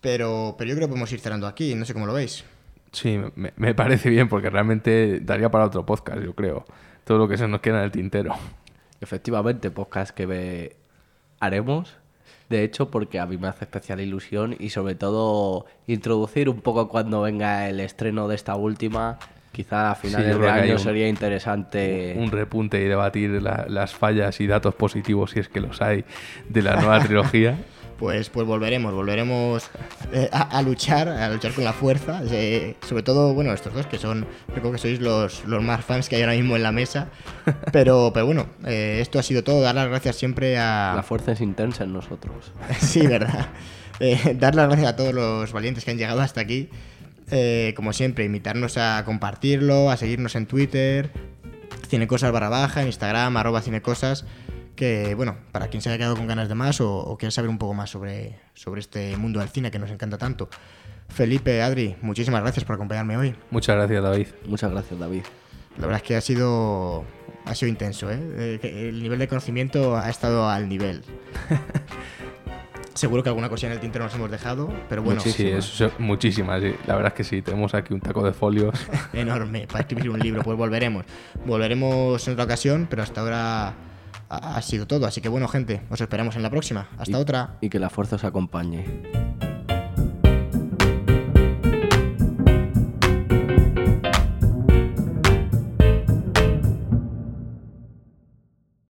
Pero, 0.00 0.54
pero 0.56 0.68
yo 0.68 0.76
creo 0.76 0.86
que 0.86 0.90
podemos 0.92 1.10
ir 1.12 1.20
cerrando 1.20 1.46
aquí. 1.46 1.74
No 1.74 1.84
sé 1.84 1.92
cómo 1.92 2.06
lo 2.06 2.12
veis. 2.14 2.44
Sí, 2.92 3.18
me, 3.34 3.52
me 3.56 3.74
parece 3.74 4.08
bien 4.10 4.28
porque 4.28 4.48
realmente 4.48 5.18
daría 5.20 5.50
para 5.50 5.64
otro 5.64 5.84
podcast, 5.84 6.22
yo 6.22 6.34
creo. 6.34 6.64
Todo 7.04 7.18
lo 7.18 7.28
que 7.28 7.36
se 7.36 7.48
nos 7.48 7.60
queda 7.60 7.78
en 7.78 7.84
el 7.84 7.90
tintero. 7.90 8.34
Efectivamente, 9.04 9.70
podcast 9.70 10.12
que 10.14 10.26
ve- 10.26 10.76
haremos. 11.38 11.94
De 12.48 12.64
hecho, 12.64 12.90
porque 12.90 13.20
a 13.20 13.26
mí 13.26 13.36
me 13.38 13.48
hace 13.48 13.64
especial 13.64 14.00
ilusión 14.00 14.56
y 14.58 14.70
sobre 14.70 14.94
todo 14.96 15.66
introducir 15.86 16.48
un 16.48 16.60
poco 16.60 16.88
cuando 16.88 17.22
venga 17.22 17.68
el 17.68 17.80
estreno 17.80 18.26
de 18.28 18.34
esta 18.34 18.56
última. 18.56 19.18
Quizá 19.52 19.92
a 19.92 19.94
finales 19.94 20.32
yo 20.36 20.38
de 20.42 20.50
año 20.50 20.78
sería 20.78 21.08
interesante. 21.08 22.14
Un 22.18 22.30
repunte 22.30 22.80
y 22.82 22.84
debatir 22.88 23.40
la- 23.42 23.66
las 23.68 23.94
fallas 23.94 24.40
y 24.40 24.46
datos 24.46 24.74
positivos, 24.74 25.30
si 25.30 25.40
es 25.40 25.48
que 25.48 25.60
los 25.60 25.80
hay, 25.80 26.04
de 26.48 26.62
la 26.62 26.76
nueva 26.76 26.98
trilogía. 27.00 27.56
Pues, 28.04 28.28
pues 28.28 28.46
volveremos, 28.46 28.92
volveremos 28.92 29.70
eh, 30.12 30.28
a, 30.30 30.58
a 30.58 30.60
luchar, 30.60 31.08
a 31.08 31.26
luchar 31.30 31.52
con 31.54 31.64
la 31.64 31.72
fuerza. 31.72 32.20
eh, 32.30 32.76
sobre 32.86 33.02
todo, 33.02 33.32
bueno, 33.32 33.54
estos 33.54 33.72
dos 33.72 33.86
que 33.86 33.96
son, 33.96 34.26
yo 34.48 34.56
creo 34.56 34.72
que 34.72 34.76
sois 34.76 35.00
los, 35.00 35.42
los 35.46 35.62
más 35.62 35.82
fans 35.82 36.10
que 36.10 36.16
hay 36.16 36.20
ahora 36.22 36.34
mismo 36.34 36.54
en 36.54 36.62
la 36.62 36.70
mesa. 36.70 37.08
Pero, 37.72 38.10
pero 38.12 38.26
bueno, 38.26 38.46
eh, 38.66 38.98
esto 39.00 39.18
ha 39.18 39.22
sido 39.22 39.42
todo. 39.42 39.62
Dar 39.62 39.74
las 39.74 39.88
gracias 39.88 40.16
siempre 40.16 40.58
a. 40.58 40.92
La 40.94 41.02
fuerza 41.02 41.32
es 41.32 41.40
intensa 41.40 41.84
en 41.84 41.94
nosotros. 41.94 42.52
Sí, 42.78 43.06
verdad. 43.06 43.46
Eh, 44.00 44.36
dar 44.38 44.54
las 44.54 44.66
gracias 44.68 44.88
a 44.90 44.96
todos 44.96 45.14
los 45.14 45.50
valientes 45.54 45.86
que 45.86 45.92
han 45.92 45.96
llegado 45.96 46.20
hasta 46.20 46.42
aquí. 46.42 46.68
Como 47.74 47.94
siempre, 47.94 48.26
invitarnos 48.26 48.76
a 48.76 49.02
compartirlo, 49.06 49.90
a 49.90 49.96
seguirnos 49.96 50.36
en 50.36 50.44
Twitter, 50.44 51.10
Cinecosas 51.88 52.32
barra 52.32 52.50
baja, 52.50 52.82
en 52.82 52.88
Instagram, 52.88 53.34
arroba 53.38 53.62
Cinecosas. 53.62 54.26
Que, 54.76 55.14
bueno, 55.14 55.36
para 55.52 55.68
quien 55.68 55.80
se 55.82 55.88
haya 55.88 55.98
quedado 55.98 56.16
con 56.16 56.26
ganas 56.26 56.48
de 56.48 56.54
más 56.54 56.80
o, 56.80 56.98
o 56.98 57.16
quiera 57.16 57.30
saber 57.30 57.48
un 57.50 57.58
poco 57.58 57.74
más 57.74 57.90
sobre, 57.90 58.38
sobre 58.54 58.80
este 58.80 59.16
mundo 59.16 59.40
del 59.40 59.48
cine 59.48 59.70
que 59.70 59.78
nos 59.78 59.90
encanta 59.90 60.18
tanto. 60.18 60.48
Felipe, 61.08 61.62
Adri, 61.62 61.96
muchísimas 62.02 62.42
gracias 62.42 62.64
por 62.64 62.74
acompañarme 62.74 63.16
hoy. 63.16 63.34
Muchas 63.50 63.76
gracias, 63.76 64.02
David. 64.02 64.26
Muchas 64.46 64.70
gracias, 64.70 64.98
David. 64.98 65.22
La 65.76 65.86
verdad 65.86 65.96
es 66.02 66.02
que 66.06 66.16
ha 66.16 66.20
sido, 66.20 67.04
ha 67.44 67.54
sido 67.54 67.68
intenso, 67.68 68.10
¿eh? 68.10 68.18
Eh, 68.62 68.88
El 68.88 69.02
nivel 69.02 69.18
de 69.18 69.28
conocimiento 69.28 69.96
ha 69.96 70.08
estado 70.08 70.48
al 70.48 70.68
nivel. 70.68 71.02
Seguro 72.94 73.24
que 73.24 73.28
alguna 73.28 73.48
cosilla 73.48 73.68
en 73.68 73.74
el 73.74 73.80
tintero 73.80 74.04
nos 74.04 74.14
hemos 74.14 74.30
dejado, 74.30 74.72
pero 74.88 75.02
bueno, 75.02 75.20
sí, 75.20 75.32
sí, 75.32 75.52
muchísimas. 75.98 76.62
sí. 76.62 76.74
La 76.86 76.94
verdad 76.94 77.12
es 77.12 77.16
que 77.16 77.24
sí, 77.24 77.42
tenemos 77.42 77.74
aquí 77.74 77.92
un 77.92 78.00
taco 78.00 78.24
de 78.24 78.32
folios. 78.32 78.72
enorme 79.12 79.66
para 79.66 79.80
escribir 79.80 80.10
un 80.10 80.20
libro. 80.20 80.42
Pues 80.42 80.56
volveremos. 80.56 81.04
Volveremos 81.44 82.24
en 82.28 82.32
otra 82.34 82.44
ocasión, 82.44 82.86
pero 82.88 83.02
hasta 83.02 83.20
ahora 83.20 83.74
ha, 84.28 84.56
ha 84.56 84.62
sido 84.62 84.86
todo. 84.86 85.06
Así 85.06 85.20
que 85.20 85.28
bueno, 85.28 85.48
gente, 85.48 85.82
os 85.90 86.00
esperamos 86.00 86.36
en 86.36 86.42
la 86.42 86.50
próxima. 86.50 86.88
Hasta 86.98 87.12
Y- 87.18 87.20
otra. 87.20 87.56
Y 87.60 87.68
que 87.68 87.78
la 87.78 87.90
fuerza 87.90 88.16
os 88.16 88.24
acompañe. 88.24 88.84